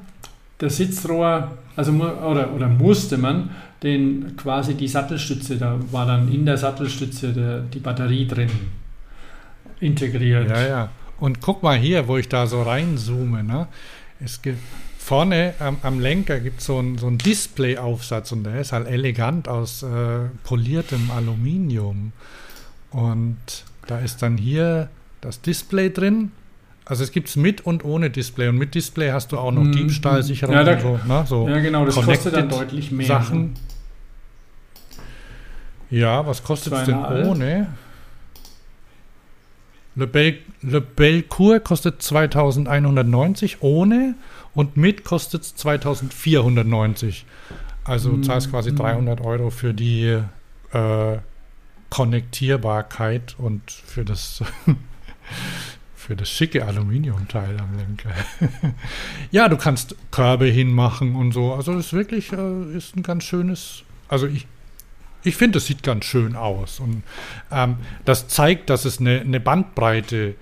das 0.57 0.77
Sitzrohr, 0.77 1.51
also 1.75 1.91
oder, 1.91 2.53
oder 2.53 2.67
musste 2.67 3.17
man 3.17 3.51
den 3.83 4.35
quasi 4.35 4.73
die 4.73 4.87
Sattelstütze, 4.87 5.57
da 5.57 5.77
war 5.91 6.05
dann 6.05 6.31
in 6.31 6.45
der 6.45 6.57
Sattelstütze 6.57 7.33
der, 7.33 7.59
die 7.59 7.79
Batterie 7.79 8.27
drin 8.27 8.49
integriert. 9.79 10.49
Ja, 10.49 10.67
ja. 10.67 10.89
Und 11.19 11.39
guck 11.39 11.61
mal 11.61 11.77
hier, 11.77 12.07
wo 12.07 12.17
ich 12.17 12.27
da 12.27 12.47
so 12.47 12.61
reinzoome, 12.63 13.43
ne? 13.43 13.67
Es 14.19 14.41
gibt 14.41 14.59
vorne 15.05 15.53
am, 15.59 15.77
am 15.83 15.99
Lenker 15.99 16.39
gibt 16.39 16.61
so 16.61 16.81
es 16.81 16.99
so 16.99 17.07
einen 17.07 17.19
Display-Aufsatz 17.19 18.31
und 18.31 18.43
der 18.43 18.59
ist 18.59 18.71
halt 18.71 18.87
elegant 18.87 19.47
aus 19.47 19.83
äh, 19.83 19.87
poliertem 20.43 21.11
Aluminium. 21.11 22.11
Und 22.89 23.37
da 23.85 23.99
ist 23.99 24.23
dann 24.23 24.37
hier 24.37 24.89
das 25.21 25.41
Display 25.41 25.91
drin. 25.91 26.31
Also 26.85 27.03
es 27.03 27.11
gibt 27.11 27.29
es 27.29 27.35
mit 27.35 27.61
und 27.61 27.85
ohne 27.85 28.09
Display. 28.09 28.47
Und 28.47 28.57
mit 28.57 28.73
Display 28.73 29.11
hast 29.11 29.31
du 29.31 29.37
auch 29.37 29.51
noch 29.51 29.63
mm, 29.63 29.73
Diebstahlsicherung 29.73 30.55
ja, 30.55 30.73
und 30.73 30.81
so. 30.81 30.99
Ne? 31.05 31.25
so 31.27 31.49
ja, 31.49 31.59
genau, 31.59 31.85
das 31.85 31.95
kostet 31.95 32.33
dann 32.33 32.49
deutlich 32.49 32.91
mehr. 32.91 33.05
Sachen. 33.05 33.53
Ja, 35.91 36.25
was 36.25 36.43
kostet 36.43 36.73
es 36.73 36.85
denn 36.85 36.97
ohne? 36.97 37.67
Le, 39.95 40.07
Bel 40.07 40.39
Le 40.61 40.81
Belcourt 40.81 41.63
kostet 41.63 42.01
2190 42.01 43.61
ohne 43.61 44.15
und 44.55 44.77
mit 44.77 45.03
kostet 45.03 45.43
es 45.43 45.55
2490. 45.55 47.25
Also 47.83 48.13
du 48.13 48.21
zahlst 48.21 48.49
quasi 48.49 48.73
300 48.73 49.21
Euro 49.21 49.51
für 49.51 49.73
die 49.73 50.19
äh, 50.71 51.17
Konnektierbarkeit 51.91 53.35
und 53.37 53.69
für 53.69 54.03
das 54.03 54.43
für 55.95 56.15
das 56.15 56.29
schicke 56.29 56.65
Aluminiumteil 56.65 57.59
am 57.59 57.77
Lenker. 57.77 58.11
ja, 59.31 59.49
du 59.49 59.57
kannst 59.57 59.95
Körbe 60.11 60.45
hinmachen 60.45 61.15
und 61.15 61.31
so. 61.31 61.53
Also 61.53 61.73
das 61.73 61.87
ist 61.87 61.93
wirklich 61.93 62.31
äh, 62.31 62.75
ist 62.75 62.95
ein 62.95 63.03
ganz 63.03 63.23
schönes. 63.23 63.83
Also 64.07 64.27
ich 64.27 64.47
ich 65.23 65.35
finde, 65.35 65.57
es 65.57 65.65
sieht 65.65 65.83
ganz 65.83 66.05
schön 66.05 66.35
aus 66.35 66.79
und 66.79 67.03
ähm, 67.51 67.77
das 68.05 68.27
zeigt, 68.27 68.69
dass 68.69 68.85
es 68.85 68.99
eine, 68.99 69.21
eine 69.21 69.39
Bandbreite 69.39 70.27
gibt 70.29 70.39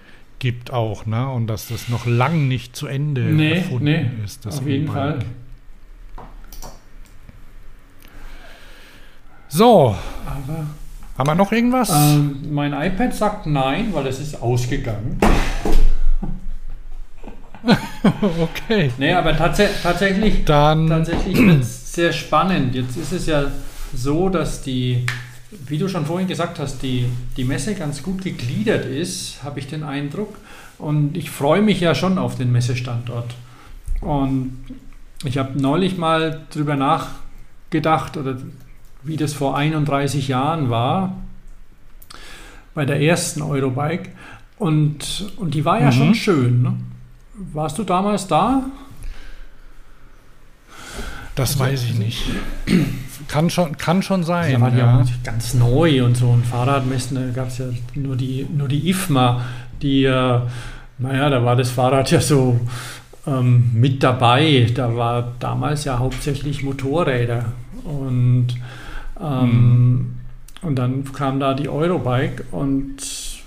auch, 0.71 1.05
ne? 1.05 1.29
Und 1.29 1.47
dass 1.47 1.67
das 1.67 1.89
noch 1.89 2.05
lang 2.05 2.47
nicht 2.47 2.75
zu 2.75 2.87
Ende 2.87 3.21
Nee, 3.21 3.57
erfunden 3.57 3.83
nee, 3.85 4.09
ist. 4.23 4.45
Das 4.45 4.59
auf 4.59 4.67
jeden 4.67 4.85
E-Bike. 4.85 4.95
Fall. 4.95 5.19
So, 9.47 9.95
Aber 10.25 10.65
haben 11.17 11.27
wir 11.27 11.35
noch 11.35 11.51
irgendwas? 11.51 11.89
ähm, 11.93 12.37
mein 12.51 12.73
iPad 12.73 13.13
sagt 13.13 13.45
nein, 13.45 13.89
weil 13.93 14.07
es 14.07 14.19
ist 14.19 14.41
ausgegangen. 14.41 15.19
okay. 18.41 18.91
Nee, 18.97 19.13
aber 19.13 19.37
tats 19.37 19.61
tatsächlich, 19.81 20.43
Dann 20.45 20.87
tatsächlich 20.87 21.37
wird 21.37 21.61
es 21.61 21.93
sehr 21.93 22.11
spannend. 22.11 22.73
Jetzt 22.75 22.97
ist 22.97 23.11
es 23.11 23.27
ja 23.27 23.43
so, 23.93 24.27
dass 24.29 24.63
die, 24.63 25.05
wie 25.67 25.77
du 25.77 25.87
schon 25.87 26.05
vorhin 26.05 26.27
gesagt 26.27 26.59
hast, 26.59 26.81
die, 26.81 27.05
die 27.37 27.43
Messe 27.43 27.75
ganz 27.75 28.03
gut 28.03 28.23
gegliedert 28.23 28.85
ist, 28.85 29.43
habe 29.43 29.59
ich 29.59 29.67
den 29.67 29.83
Eindruck. 29.83 30.35
Und 30.77 31.15
ich 31.15 31.29
freue 31.29 31.61
mich 31.61 31.79
ja 31.79 31.95
schon 31.95 32.17
auf 32.17 32.35
den 32.35 32.51
Messestandort. 32.51 33.33
Und 34.01 34.57
ich 35.23 35.37
habe 35.37 35.59
neulich 35.59 35.97
mal 35.97 36.41
drüber 36.51 36.75
nachgedacht, 36.75 38.17
oder 38.17 38.37
wie 39.03 39.17
das 39.17 39.33
vor 39.33 39.55
31 39.57 40.27
Jahren 40.27 40.69
war, 40.69 41.15
bei 42.73 42.85
der 42.85 43.01
ersten 43.01 43.41
Eurobike. 43.41 44.09
Und, 44.57 45.31
und 45.37 45.53
die 45.53 45.63
war 45.65 45.79
ja 45.79 45.87
Mhm. 45.87 45.91
schon 45.93 46.15
schön. 46.15 46.61
Ne? 46.63 46.73
Warst 47.53 47.77
du 47.77 47.83
damals 47.83 48.27
da? 48.27 48.63
Das 51.35 51.57
weiß 51.57 51.83
ich 51.85 51.95
nicht. 51.95 52.23
Kann 53.27 53.49
schon, 53.49 53.77
kann 53.77 54.01
schon 54.01 54.23
sein. 54.23 54.63
Die 54.71 54.77
ja. 54.77 55.01
auch 55.01 55.23
ganz 55.23 55.53
neu 55.53 56.03
und 56.05 56.17
so. 56.17 56.29
Und 56.29 56.45
Fahrradmessen, 56.45 57.15
da 57.15 57.33
gab 57.33 57.49
es 57.49 57.57
ja 57.57 57.65
nur 57.95 58.15
die, 58.15 58.47
nur 58.55 58.67
die 58.67 58.89
IFMA, 58.89 59.41
die, 59.81 60.05
äh, 60.05 60.39
naja, 60.97 61.29
da 61.29 61.43
war 61.43 61.55
das 61.55 61.71
Fahrrad 61.71 62.11
ja 62.11 62.21
so 62.21 62.59
ähm, 63.27 63.71
mit 63.73 64.03
dabei. 64.03 64.67
Da 64.73 64.95
war 64.95 65.33
damals 65.39 65.85
ja 65.85 65.99
hauptsächlich 65.99 66.63
Motorräder. 66.63 67.45
Und, 67.83 68.47
ähm, 69.21 70.15
und 70.61 70.75
dann 70.75 71.03
kam 71.11 71.39
da 71.39 71.53
die 71.53 71.69
Eurobike 71.69 72.45
und 72.51 72.97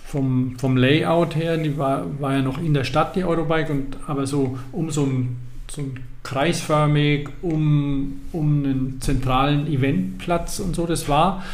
vom, 0.05 0.57
vom 0.59 0.77
Layout 0.77 1.35
her, 1.35 1.57
die 1.57 1.77
war, 1.77 2.05
war 2.21 2.35
ja 2.35 2.43
noch 2.43 2.59
in 2.59 2.75
der 2.75 2.85
Stadt, 2.85 3.17
die 3.17 3.25
Eurobike, 3.25 3.73
und 3.73 3.97
aber 4.07 4.27
so 4.27 4.57
um 4.73 4.91
so 4.91 5.05
ein, 5.05 5.37
so 5.69 5.83
ein 5.83 5.99
kreisförmig 6.27 7.29
um, 7.41 8.21
um 8.33 8.65
einen 8.65 9.01
zentralen 9.01 9.69
Eventplatz 9.69 10.59
und 10.59 10.75
so. 10.75 10.85
Das 10.85 11.09
war, 11.09 11.45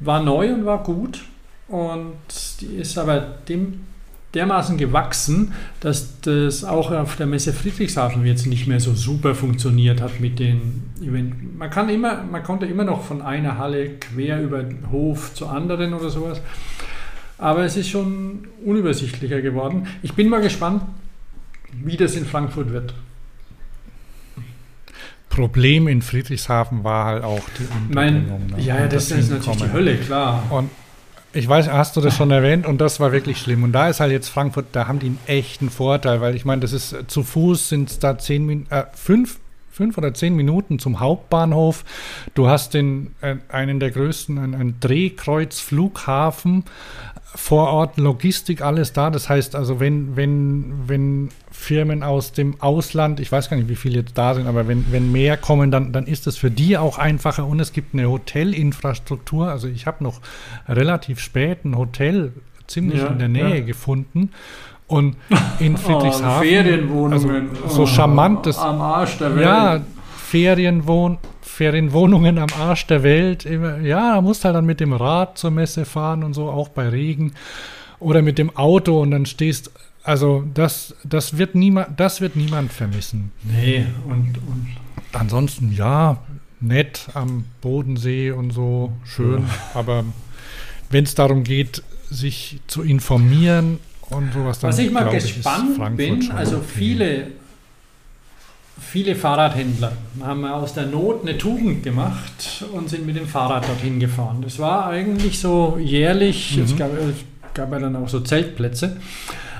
war 0.00 0.22
neu 0.22 0.52
und 0.52 0.66
war 0.66 0.82
gut. 0.82 1.22
Und 1.66 2.12
die 2.60 2.76
ist 2.76 2.98
aber 2.98 3.20
dem, 3.48 3.80
dermaßen 4.34 4.76
gewachsen, 4.76 5.54
dass 5.80 6.20
das 6.20 6.62
auch 6.62 6.90
auf 6.92 7.16
der 7.16 7.26
Messe 7.26 7.54
Friedrichshafen 7.54 8.26
jetzt 8.26 8.46
nicht 8.46 8.66
mehr 8.66 8.80
so 8.80 8.92
super 8.92 9.34
funktioniert 9.34 10.02
hat 10.02 10.20
mit 10.20 10.38
den 10.38 10.90
Event. 11.00 11.58
Man 11.58 11.70
kann 11.70 11.88
immer, 11.88 12.22
man 12.22 12.42
konnte 12.42 12.66
immer 12.66 12.84
noch 12.84 13.04
von 13.04 13.22
einer 13.22 13.56
Halle 13.56 13.94
quer 13.94 14.42
über 14.42 14.62
den 14.62 14.90
Hof 14.90 15.32
zur 15.32 15.50
anderen 15.50 15.94
oder 15.94 16.10
sowas. 16.10 16.42
Aber 17.38 17.64
es 17.64 17.78
ist 17.78 17.88
schon 17.88 18.46
unübersichtlicher 18.62 19.40
geworden. 19.40 19.86
Ich 20.02 20.12
bin 20.12 20.28
mal 20.28 20.42
gespannt, 20.42 20.82
wie 21.82 21.96
das 21.96 22.14
in 22.14 22.26
Frankfurt 22.26 22.70
wird. 22.72 22.92
Problem 25.32 25.88
in 25.88 26.02
Friedrichshafen 26.02 26.84
war 26.84 27.06
halt 27.06 27.24
auch 27.24 27.40
die 27.58 27.94
Mein, 27.94 28.16
Unterbringung. 28.16 28.46
ne? 28.48 28.62
ja, 28.62 28.76
ja, 28.76 28.84
Und 28.84 28.92
das, 28.92 29.10
ist 29.10 29.30
natürlich 29.30 29.62
die. 29.62 29.72
Hölle, 29.72 29.96
klar. 29.96 30.42
Und 30.50 30.70
ich 31.32 31.48
weiß, 31.48 31.70
hast 31.70 31.96
du 31.96 32.02
das 32.02 32.14
schon 32.14 32.30
erwähnt 32.30 32.66
und 32.66 32.78
das 32.82 33.00
war 33.00 33.12
wirklich 33.12 33.38
schlimm. 33.38 33.62
Und 33.62 33.72
da 33.72 33.88
ist 33.88 34.00
halt 34.00 34.12
jetzt 34.12 34.28
Frankfurt, 34.28 34.66
da 34.72 34.86
haben 34.86 34.98
die 34.98 35.06
einen 35.06 35.18
echten 35.26 35.70
Vorteil, 35.70 36.20
weil 36.20 36.36
ich 36.36 36.44
meine, 36.44 36.60
das 36.60 36.74
ist 36.74 36.92
äh, 36.92 37.06
zu 37.06 37.22
Fuß 37.22 37.70
sind 37.70 37.88
es 37.90 37.98
da 37.98 38.18
zehn 38.18 38.44
Min 38.44 38.66
äh, 38.68 38.84
fünf, 38.92 39.38
fünf 39.70 39.96
oder 39.96 40.12
zehn 40.12 40.36
Minuten 40.36 40.78
zum 40.78 41.00
Hauptbahnhof. 41.00 41.84
Du 42.34 42.48
hast 42.48 42.74
den, 42.74 43.14
äh, 43.22 43.36
einen 43.48 43.80
der 43.80 43.90
größten, 43.90 44.36
einen, 44.36 44.54
einen 44.54 44.80
Drehkreuzflughafen 44.80 46.64
vor 47.34 47.68
Ort, 47.68 47.96
Logistik, 47.96 48.60
alles 48.60 48.92
da. 48.92 49.08
Das 49.08 49.30
heißt 49.30 49.56
also, 49.56 49.80
wenn, 49.80 50.14
wenn, 50.16 50.74
wenn 50.86 51.28
Firmen 51.62 52.02
aus 52.02 52.32
dem 52.32 52.60
Ausland, 52.60 53.20
ich 53.20 53.30
weiß 53.30 53.48
gar 53.48 53.56
nicht, 53.56 53.68
wie 53.68 53.76
viele 53.76 54.00
jetzt 54.00 54.18
da 54.18 54.34
sind, 54.34 54.48
aber 54.48 54.66
wenn, 54.66 54.84
wenn 54.90 55.12
mehr 55.12 55.36
kommen, 55.36 55.70
dann, 55.70 55.92
dann 55.92 56.06
ist 56.06 56.26
es 56.26 56.36
für 56.36 56.50
die 56.50 56.76
auch 56.76 56.98
einfacher 56.98 57.46
und 57.46 57.60
es 57.60 57.72
gibt 57.72 57.94
eine 57.94 58.08
Hotelinfrastruktur. 58.10 59.48
Also 59.48 59.68
ich 59.68 59.86
habe 59.86 60.02
noch 60.02 60.20
relativ 60.68 61.20
spät 61.20 61.64
ein 61.64 61.76
Hotel 61.76 62.32
ziemlich 62.66 63.00
Ja, 63.00 63.06
in 63.08 63.18
der 63.20 63.28
Nähe 63.28 63.58
ja. 63.60 63.64
gefunden. 63.64 64.30
Und 64.88 65.16
in 65.60 65.76
Friedrichshafen, 65.84 66.48
Ferienwohnungen. 66.48 67.50
also 67.62 67.68
so 67.76 67.86
charmant 67.86 68.44
das- 68.46 68.58
Am 68.58 68.80
Arsch 68.80 69.18
der 69.18 69.34
Welt. 69.36 69.44
ja, 69.46 69.80
Ferienwohn 70.16 71.18
Ferienwohnungen 71.42 72.38
am 72.38 72.48
Arsch 72.58 72.86
der 72.86 73.02
Welt. 73.02 73.44
Ja, 73.82 74.14
da 74.16 74.20
musst 74.20 74.44
halt 74.44 74.56
dann 74.56 74.64
mit 74.66 74.80
dem 74.80 74.92
Rad 74.92 75.38
zur 75.38 75.50
Messe 75.50 75.84
fahren 75.84 76.24
und 76.24 76.34
so, 76.34 76.48
auch 76.50 76.68
bei 76.70 76.88
Regen. 76.88 77.34
Oder 78.00 78.20
mit 78.22 78.38
dem 78.38 78.56
Auto 78.56 79.00
und 79.00 79.12
dann 79.12 79.26
stehst. 79.26 79.70
Also 80.04 80.44
das, 80.52 80.94
das, 81.04 81.38
wird 81.38 81.54
niemand, 81.54 81.98
das 82.00 82.20
wird 82.20 82.36
niemand 82.36 82.72
vermissen. 82.72 83.30
Nee, 83.44 83.86
und, 84.06 84.36
und 84.38 84.66
Ansonsten 85.12 85.72
ja, 85.72 86.18
nett 86.60 87.08
am 87.14 87.44
Bodensee 87.60 88.30
und 88.30 88.52
so, 88.52 88.92
schön. 89.04 89.44
Aber 89.74 90.04
wenn 90.90 91.04
es 91.04 91.14
darum 91.14 91.44
geht, 91.44 91.82
sich 92.08 92.60
zu 92.66 92.82
informieren 92.82 93.78
und 94.10 94.32
sowas, 94.32 94.60
dann 94.60 94.70
was 94.70 94.78
ich 94.78 94.90
mal 94.90 95.08
gespannt 95.10 95.76
Frankfurt 95.76 95.96
bin, 95.96 96.30
also 96.32 96.56
okay. 96.56 96.66
viele, 96.74 97.26
viele 98.80 99.14
Fahrradhändler 99.14 99.92
haben 100.22 100.44
aus 100.44 100.74
der 100.74 100.86
Not 100.86 101.22
eine 101.22 101.36
Tugend 101.38 101.82
gemacht 101.82 102.64
und 102.72 102.88
sind 102.88 103.06
mit 103.06 103.16
dem 103.16 103.26
Fahrrad 103.26 103.68
dorthin 103.68 104.00
gefahren. 104.00 104.42
Das 104.42 104.58
war 104.58 104.86
eigentlich 104.86 105.38
so 105.38 105.78
jährlich, 105.80 106.56
Mhm. 106.56 106.64
es 106.64 106.76
gab, 106.76 106.90
es 106.94 107.16
gab 107.54 107.72
ja 107.72 107.78
dann 107.78 107.96
auch 107.96 108.08
so 108.08 108.20
Zeltplätze. 108.20 108.96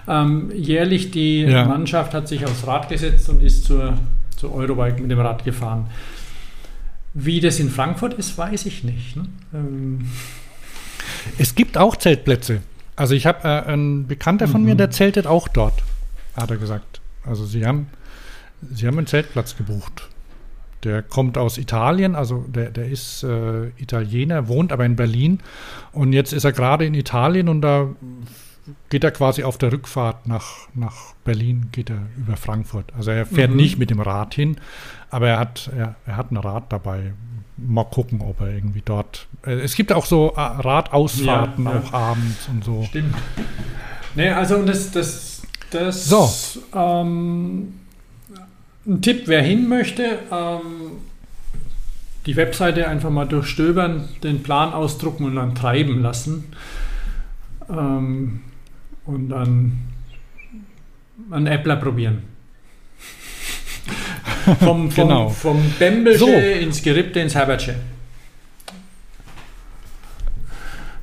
Ähm, 0.09 0.51
jährlich 0.55 1.11
die 1.11 1.43
Ja. 1.43 1.65
Mannschaft 1.65 2.15
hat 2.15 2.27
sich 2.29 2.45
aufs 2.45 2.67
Rad 2.67 2.89
gesetzt 2.89 3.29
und 3.29 3.43
ist 3.43 3.65
zur, 3.65 3.95
zur 4.37 4.55
Eurobike 4.55 5.01
mit 5.01 5.11
dem 5.11 5.21
Rad 5.21 5.45
gefahren. 5.45 5.87
Wie 7.15 7.41
das 7.41 7.61
in 7.61 7.71
Frankfurt 7.71 8.15
ist, 8.15 8.37
weiß 8.39 8.67
ich 8.67 8.85
nicht. 8.85 9.17
Ne? 9.17 9.25
Ähm, 9.55 10.09
Es 11.39 11.55
gibt 11.55 11.77
auch 11.79 11.97
Zeltplätze. 11.97 12.63
Also 12.97 13.15
ich 13.15 13.27
habe 13.27 13.47
äh, 13.47 13.63
einen 13.71 14.07
Bekannter 14.07 14.49
von 14.49 14.63
Mhm. 14.63 14.69
mir, 14.69 14.75
der 14.75 14.91
zeltet 14.91 15.27
auch 15.27 15.49
dort, 15.49 15.83
hat 16.37 16.51
er 16.51 16.57
gesagt. 16.57 17.01
Also 17.25 17.45
sie 17.45 17.65
haben, 17.67 17.87
sie 18.73 18.87
haben 18.87 18.99
einen 18.99 19.07
Zeltplatz 19.07 19.57
gebucht. 19.57 20.09
Der 20.85 21.01
kommt 21.03 21.39
aus 21.39 21.59
Italien, 21.59 22.17
also 22.17 22.45
der, 22.49 22.71
der 22.71 22.89
ist 22.89 23.23
äh, 23.23 23.69
Italiener, 23.77 24.49
wohnt 24.49 24.73
aber 24.73 24.85
in 24.85 24.97
Berlin. 24.97 25.39
Und 25.93 26.13
jetzt 26.13 26.33
ist 26.33 26.43
er 26.45 26.51
gerade 26.53 26.85
in 26.85 26.95
Italien 26.95 27.49
und 27.49 27.61
da 27.63 27.89
geht 28.91 29.03
er 29.05 29.11
quasi 29.11 29.43
auf 29.45 29.59
der 29.59 29.73
Rückfahrt 29.73 30.27
nach, 30.27 30.69
nach 30.75 31.15
Berlin, 31.25 31.69
geht 31.73 31.91
er 31.91 31.99
über 32.17 32.37
Frankfurt. 32.37 32.93
Also 32.97 33.11
er 33.11 33.27
fährt 33.27 33.51
Mhm. 33.51 33.57
nicht 33.57 33.79
mit 33.79 33.91
dem 33.91 34.01
Rad 34.01 34.35
hin, 34.35 34.57
aber 35.11 35.29
er 35.29 35.39
hat, 35.39 35.71
er, 35.77 35.97
er 36.07 36.17
hat 36.17 36.31
ein 36.31 36.37
Rad 36.37 36.73
dabei. 36.73 37.13
Mal 37.57 37.85
gucken, 37.85 38.21
ob 38.23 38.41
er 38.41 38.51
irgendwie 38.51 38.83
dort. 38.85 39.27
Äh, 39.45 39.61
es 39.61 39.75
gibt 39.75 39.93
auch 39.93 40.07
so 40.07 40.33
äh, 40.37 40.41
Radausfahrten 40.41 41.65
Ja, 41.65 41.73
ja. 41.75 41.81
auch 41.81 41.93
abends 41.93 42.49
und 42.49 42.65
so. 42.65 42.83
Stimmt. 42.85 43.15
Nee, 44.15 44.31
also 44.31 44.63
das, 44.65 44.91
das, 44.91 45.43
das 45.71 46.05
So. 46.07 46.31
ähm, 46.75 47.75
ein 48.87 49.01
Tipp, 49.03 49.23
wer 49.27 49.43
hin 49.43 49.69
möchte, 49.69 50.19
ähm, 50.31 50.61
die 52.27 52.37
Webseite 52.37 52.89
einfach 52.89 53.11
mal 53.11 53.27
durchstöbern, 53.27 54.09
den 54.23 54.43
Plan 54.43 54.73
ausdrucken 54.73 55.25
und 55.25 55.37
dann 55.37 55.55
treiben 55.55 56.01
lassen. 56.03 56.45
Ähm, 57.69 58.41
und 59.07 59.29
dann 59.29 59.79
einen 61.31 61.49
Appler 61.49 61.77
probieren. 61.77 62.23
vom, 64.61 64.91
vom, 64.91 65.09
Genau. 65.09 65.29
vom 65.29 65.63
Bembelsche 65.79 66.19
So. 66.19 66.27
ins 66.29 66.83
Gerippte 66.83 67.21
ins 67.21 67.35
Herbertsche. 67.35 67.75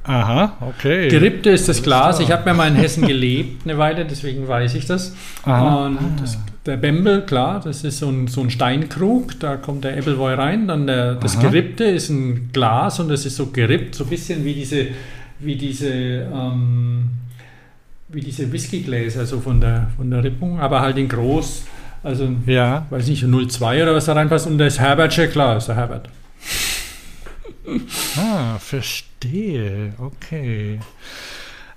Aha, 0.03 0.57
okay. 0.61 1.07
Gerippte 1.07 1.51
ist 1.51 1.69
das 1.69 1.84
Glas. 1.84 2.19
Ich 2.19 2.31
habe 2.31 2.49
ja 2.49 2.53
mal 2.55 2.67
in 2.67 2.76
Hessen 2.76 3.05
gelebt 3.07 3.63
eine 3.65 3.77
Weile, 3.77 4.05
deswegen 4.05 4.47
weiß 4.47 4.73
ich 4.73 4.85
das. 4.88 5.13
Aha. 5.43 5.85
Und 5.85 5.99
das, 6.19 6.39
der 6.65 6.77
Bembel, 6.77 7.21
klar, 7.27 7.61
das 7.63 7.84
ist 7.84 7.99
so 7.99 8.09
ein, 8.09 8.26
so 8.27 8.41
ein 8.41 8.49
Steinkrug, 8.49 9.39
da 9.39 9.57
kommt 9.57 9.84
der 9.84 9.95
Appleboy 9.97 10.34
rein. 10.34 10.67
Dann 10.67 10.88
der, 10.88 11.15
das 11.15 11.38
Aha. 11.38 11.43
Gerippte 11.43 11.84
ist 11.84 12.09
ein 12.09 12.49
Glas 12.51 12.99
und 12.99 13.09
das 13.09 13.26
ist 13.27 13.35
so 13.35 13.47
gerippt, 13.47 13.93
so 13.95 14.03
ein 14.05 14.09
bisschen 14.09 14.43
wie 14.45 14.53
diese, 14.55 14.88
wie 15.39 15.55
diese, 15.55 15.89
ähm, 15.93 17.09
wie 18.10 18.22
diese 18.22 18.52
Whiskygläser, 18.52 19.26
so 19.26 19.40
von 19.40 19.61
der, 19.61 19.88
von 19.95 20.10
der 20.10 20.23
Rippung, 20.23 20.60
aber 20.60 20.81
halt 20.81 20.98
in 20.98 21.07
groß. 21.07 21.64
Also, 22.02 22.30
Ja, 22.45 22.86
weiß 22.90 23.07
nicht, 23.07 23.23
0,2 23.23 23.84
oder 23.84 23.94
was 23.94 24.06
da 24.06 24.14
reinpasst. 24.14 24.48
Und 24.48 24.57
das 24.57 24.80
Herbertsche, 24.80 25.27
klar, 25.27 25.57
ist 25.57 25.68
der 25.68 25.76
Herbert. 25.76 26.10
ah, 28.18 28.57
verstehe. 28.60 29.94
Okay. 29.98 30.80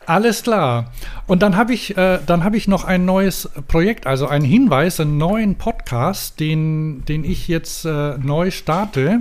Alles 0.06 0.42
klar. 0.42 0.92
Und 1.26 1.42
dann 1.42 1.56
habe 1.56 1.72
ich, 1.74 1.96
äh, 1.96 2.18
dann 2.26 2.44
habe 2.44 2.56
ich 2.56 2.66
noch 2.66 2.84
ein 2.84 3.04
neues 3.04 3.48
Projekt, 3.68 4.06
also 4.06 4.26
einen 4.26 4.44
Hinweis, 4.44 4.98
einen 5.00 5.16
neuen 5.16 5.56
Podcast, 5.56 6.40
den, 6.40 7.04
den 7.04 7.24
ich 7.24 7.46
jetzt 7.46 7.84
äh, 7.84 8.18
neu 8.18 8.50
starte. 8.50 9.20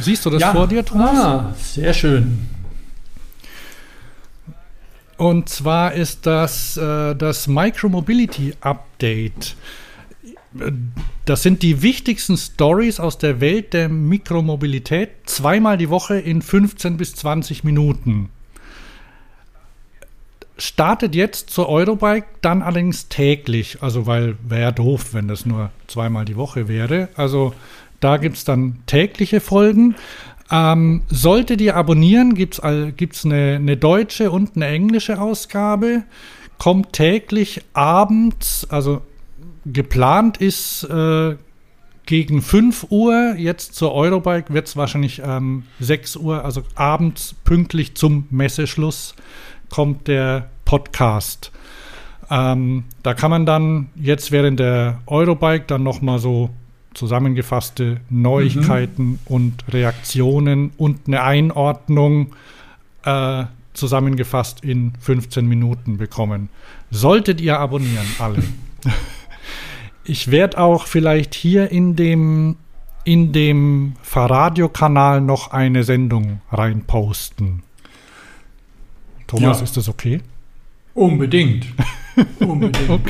Siehst 0.00 0.24
du 0.24 0.30
das 0.30 0.44
vor 0.44 0.68
dir, 0.68 0.84
Thomas? 0.84 1.18
Ah, 1.18 1.54
sehr 1.58 1.92
schön. 1.92 2.48
Und 5.22 5.48
zwar 5.48 5.92
ist 5.92 6.26
das 6.26 6.76
äh, 6.76 7.14
das 7.14 7.46
Micromobility 7.46 8.54
Update. 8.60 9.54
Das 11.24 11.44
sind 11.44 11.62
die 11.62 11.80
wichtigsten 11.80 12.36
Stories 12.36 12.98
aus 12.98 13.18
der 13.18 13.40
Welt 13.40 13.72
der 13.72 13.88
Mikromobilität, 13.88 15.10
zweimal 15.26 15.78
die 15.78 15.90
Woche 15.90 16.18
in 16.18 16.42
15 16.42 16.96
bis 16.96 17.14
20 17.14 17.62
Minuten. 17.62 18.30
Startet 20.58 21.14
jetzt 21.14 21.50
zur 21.50 21.68
Eurobike, 21.68 22.26
dann 22.40 22.60
allerdings 22.60 23.08
täglich. 23.08 23.80
Also, 23.80 24.08
weil 24.08 24.36
wäre 24.42 24.72
doof, 24.72 25.14
wenn 25.14 25.28
das 25.28 25.46
nur 25.46 25.70
zweimal 25.86 26.24
die 26.24 26.36
Woche 26.36 26.66
wäre. 26.66 27.10
Also, 27.14 27.54
da 28.00 28.16
gibt 28.16 28.36
es 28.36 28.44
dann 28.44 28.82
tägliche 28.86 29.38
Folgen. 29.38 29.94
Ähm, 30.54 31.00
solltet 31.08 31.62
ihr 31.62 31.76
abonnieren, 31.76 32.34
gibt 32.34 32.58
es 32.58 32.96
gibt's 32.96 33.24
eine, 33.24 33.54
eine 33.56 33.78
deutsche 33.78 34.30
und 34.30 34.54
eine 34.54 34.66
englische 34.66 35.18
Ausgabe. 35.18 36.02
Kommt 36.58 36.92
täglich 36.92 37.62
abends, 37.72 38.66
also 38.68 39.00
geplant 39.64 40.36
ist 40.36 40.84
äh, 40.84 41.36
gegen 42.04 42.42
5 42.42 42.88
Uhr. 42.90 43.34
Jetzt 43.38 43.74
zur 43.74 43.94
Eurobike 43.94 44.52
wird 44.52 44.68
es 44.68 44.76
wahrscheinlich 44.76 45.22
ähm, 45.24 45.64
6 45.80 46.16
Uhr, 46.16 46.44
also 46.44 46.62
abends 46.74 47.34
pünktlich 47.44 47.94
zum 47.94 48.26
Messeschluss 48.28 49.14
kommt 49.70 50.06
der 50.06 50.50
Podcast. 50.66 51.50
Ähm, 52.30 52.84
da 53.02 53.14
kann 53.14 53.30
man 53.30 53.46
dann 53.46 53.88
jetzt 53.94 54.32
während 54.32 54.60
der 54.60 55.00
Eurobike 55.06 55.64
dann 55.66 55.82
nochmal 55.82 56.18
so 56.18 56.50
zusammengefasste 56.94 58.00
Neuigkeiten 58.10 59.18
und 59.24 59.64
Reaktionen 59.72 60.72
und 60.76 61.06
eine 61.06 61.22
Einordnung 61.22 62.34
äh, 63.04 63.44
zusammengefasst 63.74 64.64
in 64.64 64.92
15 65.00 65.46
Minuten 65.46 65.96
bekommen. 65.98 66.48
Solltet 66.90 67.40
ihr 67.40 67.58
abonnieren, 67.58 68.06
alle. 68.18 68.42
Ich 70.04 70.32
werde 70.32 70.58
auch 70.58 70.86
vielleicht 70.86 71.32
hier 71.32 71.70
in 71.70 71.94
dem, 71.94 72.56
in 73.04 73.32
dem 73.32 73.92
Fahrradio-Kanal 74.02 75.20
noch 75.20 75.52
eine 75.52 75.84
Sendung 75.84 76.40
reinposten. 76.50 77.62
Thomas, 79.28 79.58
Ja. 79.58 79.64
ist 79.64 79.76
das 79.76 79.88
okay? 79.88 80.20
Unbedingt. 80.94 81.66
Unbedingt. 82.40 83.00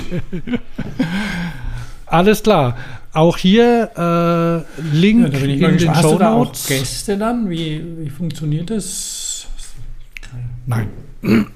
Alles 2.13 2.43
klar. 2.43 2.77
Auch 3.15 3.37
hier 3.39 3.91
äh, 3.97 4.95
Link 4.97 5.33
Ja, 5.33 5.39
in 5.41 5.59
den 5.59 5.73
gespannt. 5.73 5.97
Hast 5.97 6.03
Show 6.03 6.13
du 6.13 6.19
da 6.19 6.33
auch. 6.35 6.53
Gäste 6.53 7.17
dann? 7.17 7.49
Wie, 7.49 7.83
wie 7.99 8.11
funktioniert 8.11 8.71
das? 8.71 9.47
Nein. 10.67 10.89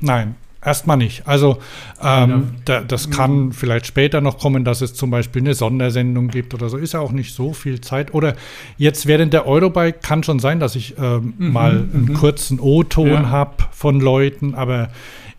Nein, 0.00 0.34
erstmal 0.64 0.96
nicht. 0.96 1.26
Also 1.26 1.58
ähm, 2.02 2.54
da, 2.64 2.80
das 2.82 3.10
kann 3.10 3.52
vielleicht 3.52 3.86
später 3.86 4.20
noch 4.20 4.38
kommen, 4.38 4.64
dass 4.64 4.80
es 4.80 4.94
zum 4.94 5.10
Beispiel 5.10 5.42
eine 5.42 5.54
Sondersendung 5.54 6.28
gibt 6.28 6.54
oder 6.54 6.68
so. 6.68 6.76
Ist 6.76 6.94
ja 6.94 7.00
auch 7.00 7.12
nicht 7.12 7.34
so 7.34 7.52
viel 7.52 7.80
Zeit. 7.80 8.14
Oder 8.14 8.34
jetzt 8.78 9.06
während 9.06 9.32
der 9.32 9.46
Eurobike 9.46 9.98
kann 10.02 10.22
schon 10.22 10.38
sein, 10.38 10.60
dass 10.60 10.76
ich 10.76 10.96
ähm, 10.98 11.34
mal 11.38 11.70
einen 11.92 12.14
kurzen 12.14 12.60
O-Ton 12.60 13.08
Ja. 13.08 13.30
habe 13.30 13.64
von 13.72 14.00
Leuten, 14.00 14.54
aber 14.54 14.90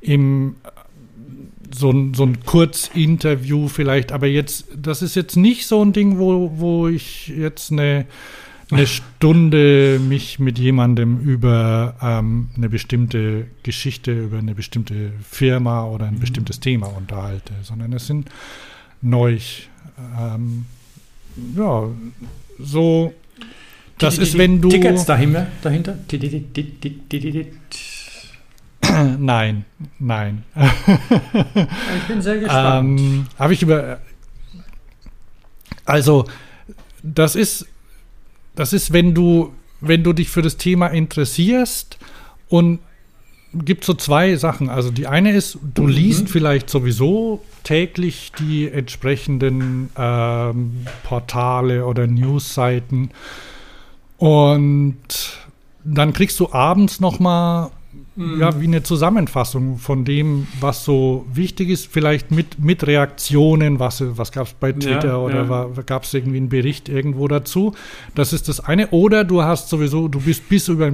im 0.01 0.55
so 1.73 1.91
ein, 1.91 2.13
so 2.13 2.23
ein 2.23 2.43
Kurzinterview 2.45 3.67
vielleicht, 3.67 4.11
aber 4.11 4.27
jetzt, 4.27 4.65
das 4.75 5.01
ist 5.01 5.15
jetzt 5.15 5.35
nicht 5.35 5.67
so 5.67 5.83
ein 5.83 5.93
Ding, 5.93 6.17
wo, 6.17 6.51
wo 6.55 6.87
ich 6.87 7.27
jetzt 7.27 7.71
eine, 7.71 8.05
eine 8.71 8.87
Stunde 8.87 9.99
mich 9.99 10.39
mit 10.39 10.59
jemandem 10.59 11.19
über 11.19 11.95
ähm, 12.01 12.49
eine 12.55 12.69
bestimmte 12.69 13.47
Geschichte, 13.63 14.11
über 14.11 14.37
eine 14.37 14.55
bestimmte 14.55 15.11
Firma 15.29 15.85
oder 15.85 16.05
ein 16.05 16.19
bestimmtes 16.19 16.59
Thema 16.59 16.87
unterhalte, 16.87 17.53
sondern 17.63 17.93
es 17.93 18.07
sind 18.07 18.29
neu, 19.01 19.37
ähm, 20.19 20.65
ja, 21.55 21.83
so, 22.59 23.13
das 23.97 24.17
ist, 24.17 24.37
wenn 24.37 24.61
du, 24.61 24.69
Tickets 24.69 25.05
dahinter? 25.05 25.47
dahinter? 25.61 25.97
Nein, 29.03 29.65
nein, 29.99 30.43
Ich 30.55 32.07
bin 32.07 32.21
sehr 32.21 32.39
gespannt. 32.39 32.99
Ähm, 32.99 33.27
Habe 33.37 33.53
ich 33.53 33.61
über. 33.61 33.99
Also, 35.85 36.25
das 37.03 37.35
ist, 37.35 37.67
das 38.55 38.73
ist, 38.73 38.93
wenn 38.93 39.13
du, 39.13 39.53
wenn 39.81 40.03
du 40.03 40.13
dich 40.13 40.29
für 40.29 40.41
das 40.41 40.57
Thema 40.57 40.87
interessierst 40.87 41.97
und 42.49 42.79
gibt 43.53 43.83
so 43.85 43.93
zwei 43.93 44.35
Sachen. 44.35 44.69
Also 44.69 44.91
die 44.91 45.07
eine 45.07 45.31
ist, 45.31 45.57
du 45.73 45.87
liest 45.87 46.29
vielleicht 46.29 46.69
sowieso 46.69 47.41
täglich 47.63 48.31
die 48.39 48.69
entsprechenden 48.69 49.89
ähm, 49.97 50.85
Portale 51.03 51.85
oder 51.85 52.07
Newsseiten 52.07 53.11
und 54.17 54.97
dann 55.83 56.13
kriegst 56.13 56.39
du 56.39 56.51
abends 56.51 56.99
noch 56.99 57.19
mal 57.19 57.71
ja, 58.17 58.59
wie 58.59 58.65
eine 58.65 58.81
Zusammenfassung 58.81 59.77
von 59.77 60.03
dem, 60.03 60.47
was 60.59 60.83
so 60.83 61.25
wichtig 61.31 61.69
ist, 61.69 61.85
vielleicht 61.91 62.31
mit, 62.31 62.59
mit 62.59 62.85
Reaktionen, 62.87 63.79
was, 63.79 64.03
was 64.17 64.31
gab 64.31 64.47
es 64.47 64.53
bei 64.53 64.71
Twitter 64.71 65.09
Ja, 65.09 65.17
oder 65.17 65.45
ja. 65.45 65.83
gab 65.83 66.03
es 66.03 66.13
irgendwie 66.15 66.37
einen 66.37 66.49
Bericht 66.49 66.89
irgendwo 66.89 67.27
dazu. 67.27 67.75
Das 68.15 68.33
ist 68.33 68.47
das 68.47 68.59
eine. 68.59 68.87
Oder 68.89 69.23
du 69.23 69.43
hast 69.43 69.69
sowieso, 69.69 70.07
du 70.07 70.19
bist 70.21 70.49
bis 70.49 70.67
über, 70.67 70.91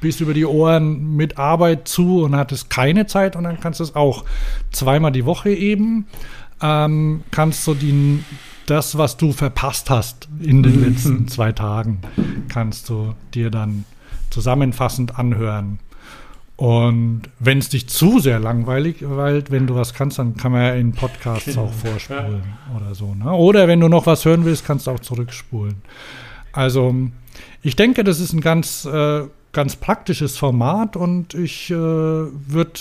bis 0.00 0.20
über 0.20 0.34
die 0.34 0.46
Ohren 0.46 1.16
mit 1.16 1.36
Arbeit 1.36 1.88
zu 1.88 2.22
und 2.22 2.36
hattest 2.36 2.70
keine 2.70 3.06
Zeit 3.06 3.34
und 3.34 3.42
dann 3.42 3.58
kannst 3.58 3.80
du 3.80 3.84
es 3.84 3.96
auch 3.96 4.24
zweimal 4.70 5.10
die 5.10 5.24
Woche 5.24 5.50
eben, 5.50 6.06
ähm, 6.62 7.24
kannst 7.32 7.66
du 7.66 7.74
die, 7.74 8.22
das, 8.66 8.96
was 8.96 9.16
du 9.16 9.32
verpasst 9.32 9.90
hast 9.90 10.28
in 10.40 10.62
den 10.62 10.80
letzten 10.80 11.26
zwei 11.28 11.50
Tagen, 11.50 11.98
kannst 12.48 12.88
du 12.88 13.14
dir 13.34 13.50
dann 13.50 13.84
zusammenfassend 14.30 15.18
anhören. 15.18 15.80
Und 16.62 17.22
wenn 17.40 17.58
es 17.58 17.70
dich 17.70 17.88
zu 17.88 18.20
sehr 18.20 18.38
langweilig 18.38 18.98
weilt, 19.00 19.50
wenn 19.50 19.66
du 19.66 19.74
was 19.74 19.94
kannst, 19.94 20.20
dann 20.20 20.36
kann 20.36 20.52
man 20.52 20.62
ja 20.62 20.74
in 20.74 20.92
Podcasts 20.92 21.58
auch 21.58 21.72
vorspulen 21.82 22.44
oder 22.76 22.94
so. 22.94 23.16
Ne? 23.16 23.32
Oder 23.32 23.66
wenn 23.66 23.80
du 23.80 23.88
noch 23.88 24.06
was 24.06 24.24
hören 24.24 24.44
willst, 24.44 24.64
kannst 24.64 24.86
du 24.86 24.92
auch 24.92 25.00
zurückspulen. 25.00 25.82
Also 26.52 26.94
ich 27.62 27.74
denke, 27.74 28.04
das 28.04 28.20
ist 28.20 28.32
ein 28.32 28.40
ganz, 28.40 28.84
äh, 28.84 29.22
ganz 29.50 29.74
praktisches 29.74 30.38
Format 30.38 30.94
und 30.94 31.34
ich 31.34 31.68
äh, 31.72 31.74
würde 31.74 32.78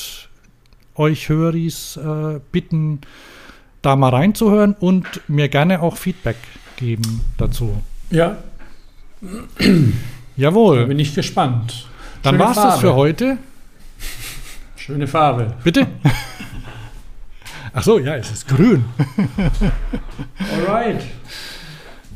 euch 0.94 1.28
Höris 1.28 1.98
äh, 1.98 2.40
bitten, 2.52 3.02
da 3.82 3.96
mal 3.96 4.10
reinzuhören 4.10 4.76
und 4.80 5.08
mir 5.28 5.50
gerne 5.50 5.82
auch 5.82 5.98
Feedback 5.98 6.38
geben 6.76 7.22
dazu. 7.40 7.82
ja, 8.12 8.38
da 9.22 9.28
Jawohl, 10.38 10.86
bin 10.86 11.00
ich 11.00 11.16
gespannt. 11.16 11.88
dann 12.22 12.36
Schöne 12.36 12.46
war's 12.46 12.58
das 12.58 12.80
für 12.80 12.94
heute. 12.94 13.40
Schöne 14.86 15.06
Farbe. 15.08 15.54
Bitte? 15.64 15.86
Ach 17.74 17.84
so, 17.84 18.00
ja, 18.00 18.16
es 18.16 18.32
ist 18.32 18.48
grün. 18.48 18.84
Alright. 20.68 21.04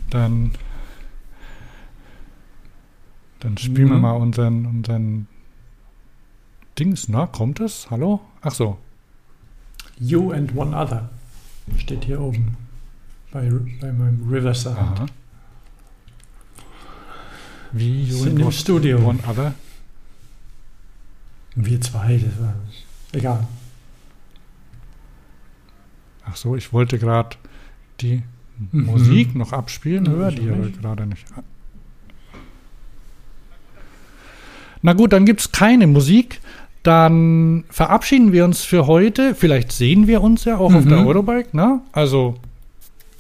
Dann, 0.09 0.51
dann 3.39 3.55
spielen 3.57 3.89
wir 3.89 3.95
Mhm. 3.97 4.01
mal 4.01 4.13
unseren, 4.13 4.65
unseren 4.65 5.27
Dings. 6.79 7.07
Na, 7.07 7.27
kommt 7.27 7.59
es? 7.59 7.87
Hallo? 7.91 8.19
Ach 8.41 8.51
so. 8.51 8.79
You 9.99 10.31
and 10.31 10.55
one 10.55 10.75
other 10.75 11.09
steht 11.77 12.03
hier 12.05 12.19
oben 12.19 12.57
bei, 13.31 13.47
bei 13.79 13.91
meinem 13.93 14.27
Riverside. 14.29 14.77
Aha. 14.77 15.05
Wie 17.71 18.05
you 18.05 18.15
Sind 18.17 18.31
and 18.37 18.41
im 18.41 18.51
Studio. 18.51 18.97
One 19.07 19.19
other? 19.27 19.53
Wir 21.55 21.79
zwei, 21.81 22.17
das 22.17 22.39
war 22.41 22.53
egal. 23.13 23.47
Ach 26.25 26.35
so, 26.35 26.55
ich 26.55 26.73
wollte 26.73 26.97
gerade 26.99 27.37
die 28.01 28.23
Mhm. 28.71 28.85
Musik 28.85 29.35
noch 29.35 29.51
abspielen, 29.51 30.07
höre 30.09 30.31
die 30.31 30.49
aber 30.49 30.69
gerade 30.69 31.05
nicht. 31.05 31.25
Na 34.81 34.93
gut, 34.93 35.11
dann 35.11 35.25
gibt 35.25 35.41
es 35.41 35.51
keine 35.51 35.87
Musik. 35.87 36.39
Dann 36.83 37.63
verabschieden 37.69 38.31
wir 38.31 38.45
uns 38.45 38.63
für 38.63 38.87
heute. 38.87 39.33
Vielleicht 39.35 39.71
sehen 39.71 40.07
wir 40.07 40.21
uns 40.21 40.45
ja 40.45 40.57
auch 40.57 40.73
auf 40.73 40.85
Mhm. 40.85 40.89
der 40.89 41.05
Eurobike. 41.05 41.49
Ne? 41.57 41.81
Also 41.91 42.35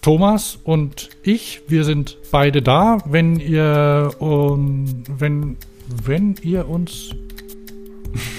Thomas 0.01 0.57
und 0.63 1.09
ich, 1.23 1.63
wir 1.67 1.83
sind 1.83 2.15
beide 2.31 2.61
da. 2.61 2.99
Wenn 3.05 3.39
ihr, 3.39 4.11
um, 4.19 5.03
wenn, 5.17 5.57
wenn 5.89 6.35
ihr 6.43 6.69
uns 6.69 7.09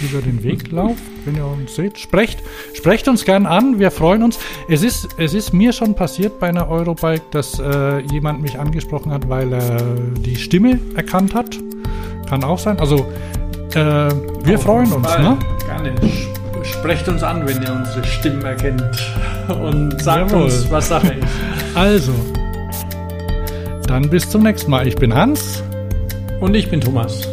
über 0.03 0.23
den 0.23 0.43
Weg 0.43 0.71
lauft, 0.73 1.03
wenn 1.25 1.37
ihr 1.37 1.47
uns 1.47 1.75
seht, 1.75 1.99
sprecht, 1.99 2.41
sprecht 2.75 3.09
uns 3.09 3.25
gern 3.25 3.47
an. 3.47 3.79
Wir 3.79 3.91
freuen 3.91 4.23
uns. 4.23 4.39
Es 4.69 4.83
ist, 4.83 5.09
es 5.19 5.35
ist 5.35 5.53
mir 5.53 5.73
schon 5.73 5.95
passiert 5.95 6.39
bei 6.41 6.49
einer 6.49 6.69
Eurobike, 6.69 7.23
dass 7.31 7.59
äh, 7.59 8.01
jemand 8.13 8.41
mich 8.43 8.59
angesprochen 8.59 9.13
hat, 9.13 9.29
weil 9.29 9.53
er 9.53 9.77
die 10.25 10.37
Stimme 10.37 10.79
erkannt 10.95 11.35
hat. 11.35 11.57
Kann 12.29 12.43
auch 12.45 12.59
sein. 12.59 12.79
Also 12.81 13.07
äh, 13.75 14.11
wir 14.45 14.57
Auf 14.57 14.63
freuen 14.63 14.93
uns. 14.93 15.07
Fall. 15.07 15.23
Ne? 15.23 15.39
Gerne. 15.67 15.95
Sp- 16.05 16.35
Sprecht 16.67 17.09
uns 17.09 17.23
an, 17.23 17.47
wenn 17.47 17.63
ihr 17.63 17.73
unsere 17.73 18.05
Stimmen 18.05 18.43
erkennt. 18.43 18.83
Und 19.49 20.03
sagt 20.03 20.33
Jawohl. 20.33 20.45
uns, 20.47 20.69
was 20.69 20.89
Sache 20.89 21.09
ist. 21.13 21.27
Also, 21.77 22.13
dann 23.87 24.11
bis 24.11 24.29
zum 24.29 24.43
nächsten 24.43 24.73
Mal. 24.73 24.89
Ich 24.89 24.97
bin 24.97 25.15
Hans. 25.15 25.63
Und 26.41 26.57
ich 26.57 26.69
bin 26.69 26.81
Thomas. 26.81 27.29